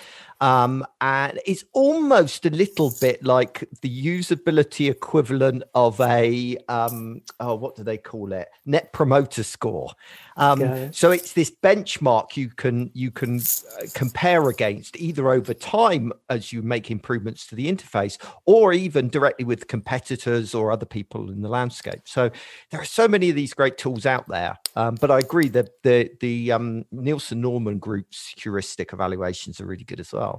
Um, 0.41 0.87
and 1.03 1.39
it's 1.45 1.65
almost 1.75 2.47
a 2.47 2.51
little 2.51 2.93
bit 3.01 3.23
like 3.23 3.69
the 3.83 4.07
usability 4.07 4.91
equivalent 4.91 5.63
of 5.75 6.01
a 6.01 6.57
um, 6.69 7.23
oh, 7.41 7.55
what 7.57 7.77
do 7.77 7.83
they 7.83 7.99
call 7.99 8.33
it? 8.33 8.49
Net 8.65 8.93
promoter 8.93 9.43
score. 9.43 9.91
Um, 10.37 10.63
okay. 10.63 10.91
So 10.93 11.11
it's 11.11 11.35
this 11.35 11.51
benchmark 11.51 12.37
you 12.37 12.49
can 12.49 12.91
you 12.95 13.11
can 13.11 13.39
uh, 13.39 13.87
compare 13.93 14.49
against 14.49 14.97
either 14.97 15.31
over 15.31 15.53
time 15.53 16.13
as 16.31 16.53
you 16.53 16.63
make 16.63 16.91
improvements 16.91 17.47
to 17.49 17.55
the 17.55 17.71
interface, 17.71 18.17
or 18.47 18.73
even 18.73 19.09
directly 19.09 19.45
with 19.45 19.69
competitors 19.69 20.55
or 20.55 20.73
other 20.73 20.87
people 20.87 21.31
in 21.31 21.43
the 21.43 21.49
landscape. 21.49 22.03
So 22.07 22.31
there 22.71 22.81
are 22.81 22.87
so 22.87 23.07
many 23.07 23.29
of 23.29 23.37
these 23.37 23.53
great 23.53 23.77
tools 23.77 24.07
out 24.07 24.27
there. 24.29 24.57
Um, 24.77 24.95
but 24.95 25.11
I 25.11 25.19
agree 25.19 25.49
that 25.51 25.83
the 25.83 26.11
the 26.21 26.53
um, 26.53 26.85
Nielsen 26.91 27.41
Norman 27.43 27.79
Group's 27.79 28.35
heuristic 28.39 28.93
evaluations 28.95 29.61
are 29.61 29.67
really 29.67 29.85
good 29.85 30.01
as 30.01 30.13
well. 30.13 30.30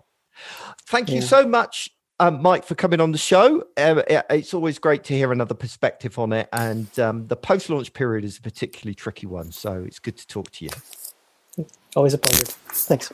Thank 0.86 1.10
you 1.10 1.22
so 1.22 1.45
much, 1.45 1.90
um, 2.20 2.41
Mike, 2.41 2.66
for 2.66 2.76
coming 2.76 2.99
on 3.02 3.12
the 3.12 3.18
show. 3.18 3.64
Uh, 3.78 4.02
it's 4.30 4.53
always 4.53 4.80
great 4.80 5.03
to 5.06 5.14
hear 5.14 5.32
another 5.32 5.56
perspective 5.56 6.20
on 6.20 6.34
it. 6.34 6.49
And 6.53 6.98
um, 6.99 7.28
the 7.28 7.36
post 7.36 7.70
launch 7.70 7.94
period 7.94 8.26
is 8.26 8.38
a 8.38 8.41
particularly 8.41 8.95
tricky 8.95 9.28
one. 9.28 9.52
So 9.52 9.84
it's 9.86 9.99
good 9.99 10.18
to 10.18 10.28
talk 10.28 10.52
to 10.52 10.66
you. 10.66 11.66
Always 11.95 12.14
a 12.14 12.18
pleasure. 12.18 12.45
Thanks. 12.45 13.12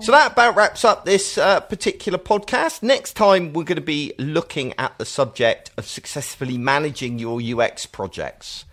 So 0.00 0.12
that 0.12 0.32
about 0.32 0.56
wraps 0.56 0.84
up 0.84 1.04
this 1.04 1.38
uh, 1.38 1.60
particular 1.60 2.18
podcast. 2.18 2.82
Next 2.82 3.14
time, 3.14 3.52
we're 3.52 3.64
going 3.64 3.76
to 3.76 3.82
be 3.82 4.12
looking 4.18 4.74
at 4.78 4.96
the 4.98 5.04
subject 5.04 5.70
of 5.76 5.86
successfully 5.86 6.58
managing 6.58 7.18
your 7.18 7.40
UX 7.40 7.86
projects 7.86 8.64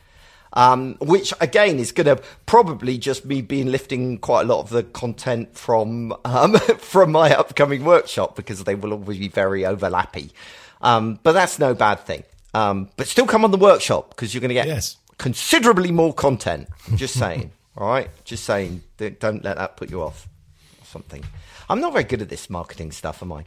um, 0.53 0.95
which 1.01 1.33
again 1.41 1.79
is 1.79 1.91
going 1.91 2.15
to 2.15 2.23
probably 2.45 2.97
just 2.97 3.25
me 3.25 3.41
being 3.41 3.67
lifting 3.67 4.17
quite 4.19 4.41
a 4.41 4.45
lot 4.45 4.61
of 4.61 4.69
the 4.69 4.83
content 4.83 5.57
from 5.57 6.15
um, 6.25 6.57
from 6.77 7.11
my 7.11 7.35
upcoming 7.35 7.83
workshop 7.83 8.35
because 8.35 8.63
they 8.63 8.75
will 8.75 8.93
always 8.93 9.17
be 9.17 9.27
very 9.27 9.61
overlappy. 9.61 10.31
Um, 10.81 11.19
but 11.23 11.31
that's 11.31 11.59
no 11.59 11.73
bad 11.73 11.99
thing. 12.01 12.23
Um, 12.53 12.89
but 12.97 13.07
still 13.07 13.25
come 13.25 13.43
on 13.43 13.51
the 13.51 13.57
workshop 13.57 14.09
because 14.09 14.33
you're 14.33 14.41
going 14.41 14.49
to 14.49 14.55
get 14.55 14.67
yes. 14.67 14.97
considerably 15.17 15.91
more 15.91 16.13
content. 16.13 16.67
Just 16.95 17.17
saying. 17.17 17.51
all 17.77 17.87
right, 17.87 18.09
just 18.25 18.43
saying. 18.43 18.83
Don't 18.97 19.43
let 19.43 19.57
that 19.57 19.75
put 19.75 19.89
you 19.89 20.01
off. 20.01 20.27
Or 20.81 20.85
something. 20.85 21.23
I'm 21.69 21.81
not 21.81 21.93
very 21.93 22.03
good 22.03 22.21
at 22.21 22.29
this 22.29 22.49
marketing 22.49 22.91
stuff, 22.91 23.23
am 23.23 23.31
I? 23.31 23.45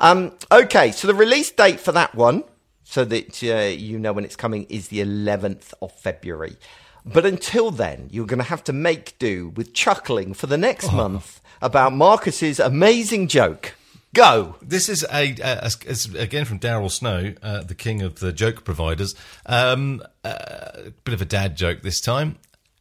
Um, 0.00 0.32
okay, 0.50 0.90
so 0.90 1.06
the 1.06 1.14
release 1.14 1.50
date 1.50 1.78
for 1.78 1.92
that 1.92 2.14
one 2.14 2.42
so 2.84 3.04
that 3.04 3.42
uh, 3.42 3.68
you 3.68 3.98
know 3.98 4.12
when 4.12 4.24
it's 4.24 4.36
coming 4.36 4.64
is 4.64 4.88
the 4.88 5.00
11th 5.00 5.74
of 5.80 5.92
February. 5.92 6.56
But 7.04 7.26
until 7.26 7.70
then, 7.70 8.08
you're 8.12 8.26
going 8.26 8.38
to 8.38 8.44
have 8.44 8.64
to 8.64 8.72
make 8.72 9.18
do 9.18 9.48
with 9.50 9.74
chuckling 9.74 10.34
for 10.34 10.46
the 10.46 10.58
next 10.58 10.92
oh. 10.92 10.96
month 10.96 11.40
about 11.60 11.92
Marcus's 11.92 12.60
amazing 12.60 13.28
joke. 13.28 13.74
Go. 14.14 14.56
This 14.60 14.88
is 14.88 15.04
a, 15.10 15.34
a, 15.42 15.70
a 15.70 16.20
again 16.20 16.44
from 16.44 16.58
Daryl 16.58 16.90
Snow, 16.90 17.34
uh, 17.42 17.62
the 17.62 17.74
king 17.74 18.02
of 18.02 18.20
the 18.20 18.32
joke 18.32 18.62
providers. 18.62 19.14
Um, 19.46 20.02
a 20.22 20.28
uh, 20.28 20.90
bit 21.04 21.14
of 21.14 21.22
a 21.22 21.24
dad 21.24 21.56
joke 21.56 21.82
this 21.82 22.00
time. 22.00 22.36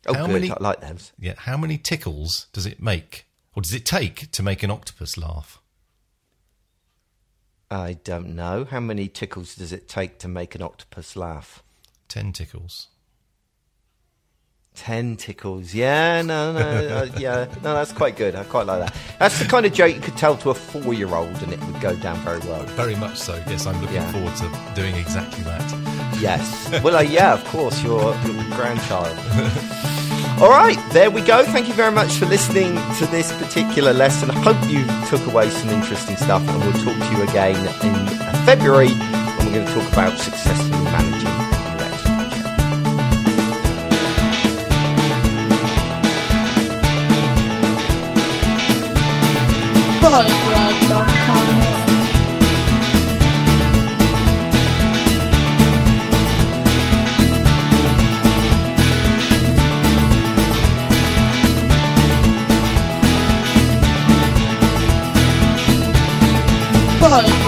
Oh, 0.07 0.14
how 0.14 0.26
good. 0.26 0.34
Many, 0.34 0.52
I 0.52 0.57
like 0.60 0.82
those. 0.82 1.14
Yeah. 1.18 1.36
How 1.38 1.56
many 1.56 1.78
tickles 1.78 2.48
does 2.52 2.65
it 2.65 2.82
make, 2.82 3.28
or 3.56 3.61
does 3.61 3.73
it 3.73 3.86
take 3.86 4.30
to 4.32 4.44
make 4.44 4.61
an 4.61 4.72
octopus 4.72 5.18
laugh? 5.18 5.60
I 7.72 7.93
don't 8.03 8.35
know. 8.35 8.65
How 8.65 8.81
many 8.81 9.07
tickles 9.07 9.56
does 9.56 9.72
it 9.72 9.88
take 9.88 10.19
to 10.19 10.27
make 10.27 10.56
an 10.56 10.61
octopus 10.61 11.15
laugh? 11.15 11.64
Ten 12.10 12.34
tickles. 12.34 12.89
Ten 14.76 15.15
tickles. 15.15 15.73
Yeah, 15.73 16.22
no, 16.22 16.52
no, 16.52 16.60
uh, 16.60 17.07
yeah, 17.18 17.45
no, 17.64 17.73
that's 17.73 17.93
quite 17.93 18.18
good. 18.18 18.35
I 18.35 18.43
quite 18.43 18.68
like 18.68 18.81
that. 18.85 18.95
That's 19.19 19.39
the 19.39 19.45
kind 19.45 19.65
of 19.65 19.73
joke 19.73 19.95
you 19.95 20.02
could 20.02 20.18
tell 20.18 20.35
to 20.38 20.49
a 20.49 20.53
four-year-old, 20.53 21.43
and 21.43 21.53
it 21.53 21.64
would 21.64 21.80
go 21.80 21.95
down 21.95 22.18
very 22.19 22.39
well. 22.39 22.64
Very 22.64 22.95
much 22.95 23.18
so. 23.18 23.35
Yes, 23.48 23.65
I'm 23.65 23.80
looking 23.81 23.95
yeah. 23.95 24.11
forward 24.11 24.35
to 24.35 24.76
doing 24.76 24.95
exactly 24.95 25.43
that. 25.43 26.18
Yes. 26.19 26.69
Well, 26.84 26.98
uh, 26.98 27.02
yeah, 27.02 27.34
of 27.34 27.43
course, 27.45 27.81
your 27.84 28.02
your 28.02 28.43
grandchild. 28.52 29.18
All 30.41 30.49
right, 30.49 30.76
there 30.91 31.11
we 31.11 31.22
go. 31.22 31.45
Thank 31.45 31.68
you 31.68 31.76
very 31.76 31.91
much 31.91 32.13
for 32.15 32.26
listening 32.26 32.73
to 32.97 33.05
this 33.05 33.31
particular 33.31 33.93
lesson. 33.93 34.31
I 34.31 34.39
hope 34.39 34.57
you 34.72 34.84
took 35.07 35.23
away 35.31 35.51
some 35.51 35.69
interesting 35.69 36.18
stuff, 36.18 36.41
and 36.49 36.59
we'll 36.63 36.73
talk 36.84 36.97
to 36.97 37.15
you 37.15 37.22
again 37.22 37.55
in 37.85 38.07
February 38.43 38.89
when 38.89 39.45
we're 39.45 39.53
going 39.53 39.68
to 39.68 39.73
talk 39.73 39.93
about 39.93 40.18
successfully 40.18 40.84
managing 40.85 41.51
UX 50.09 50.51
Polyglot.com 67.11 67.40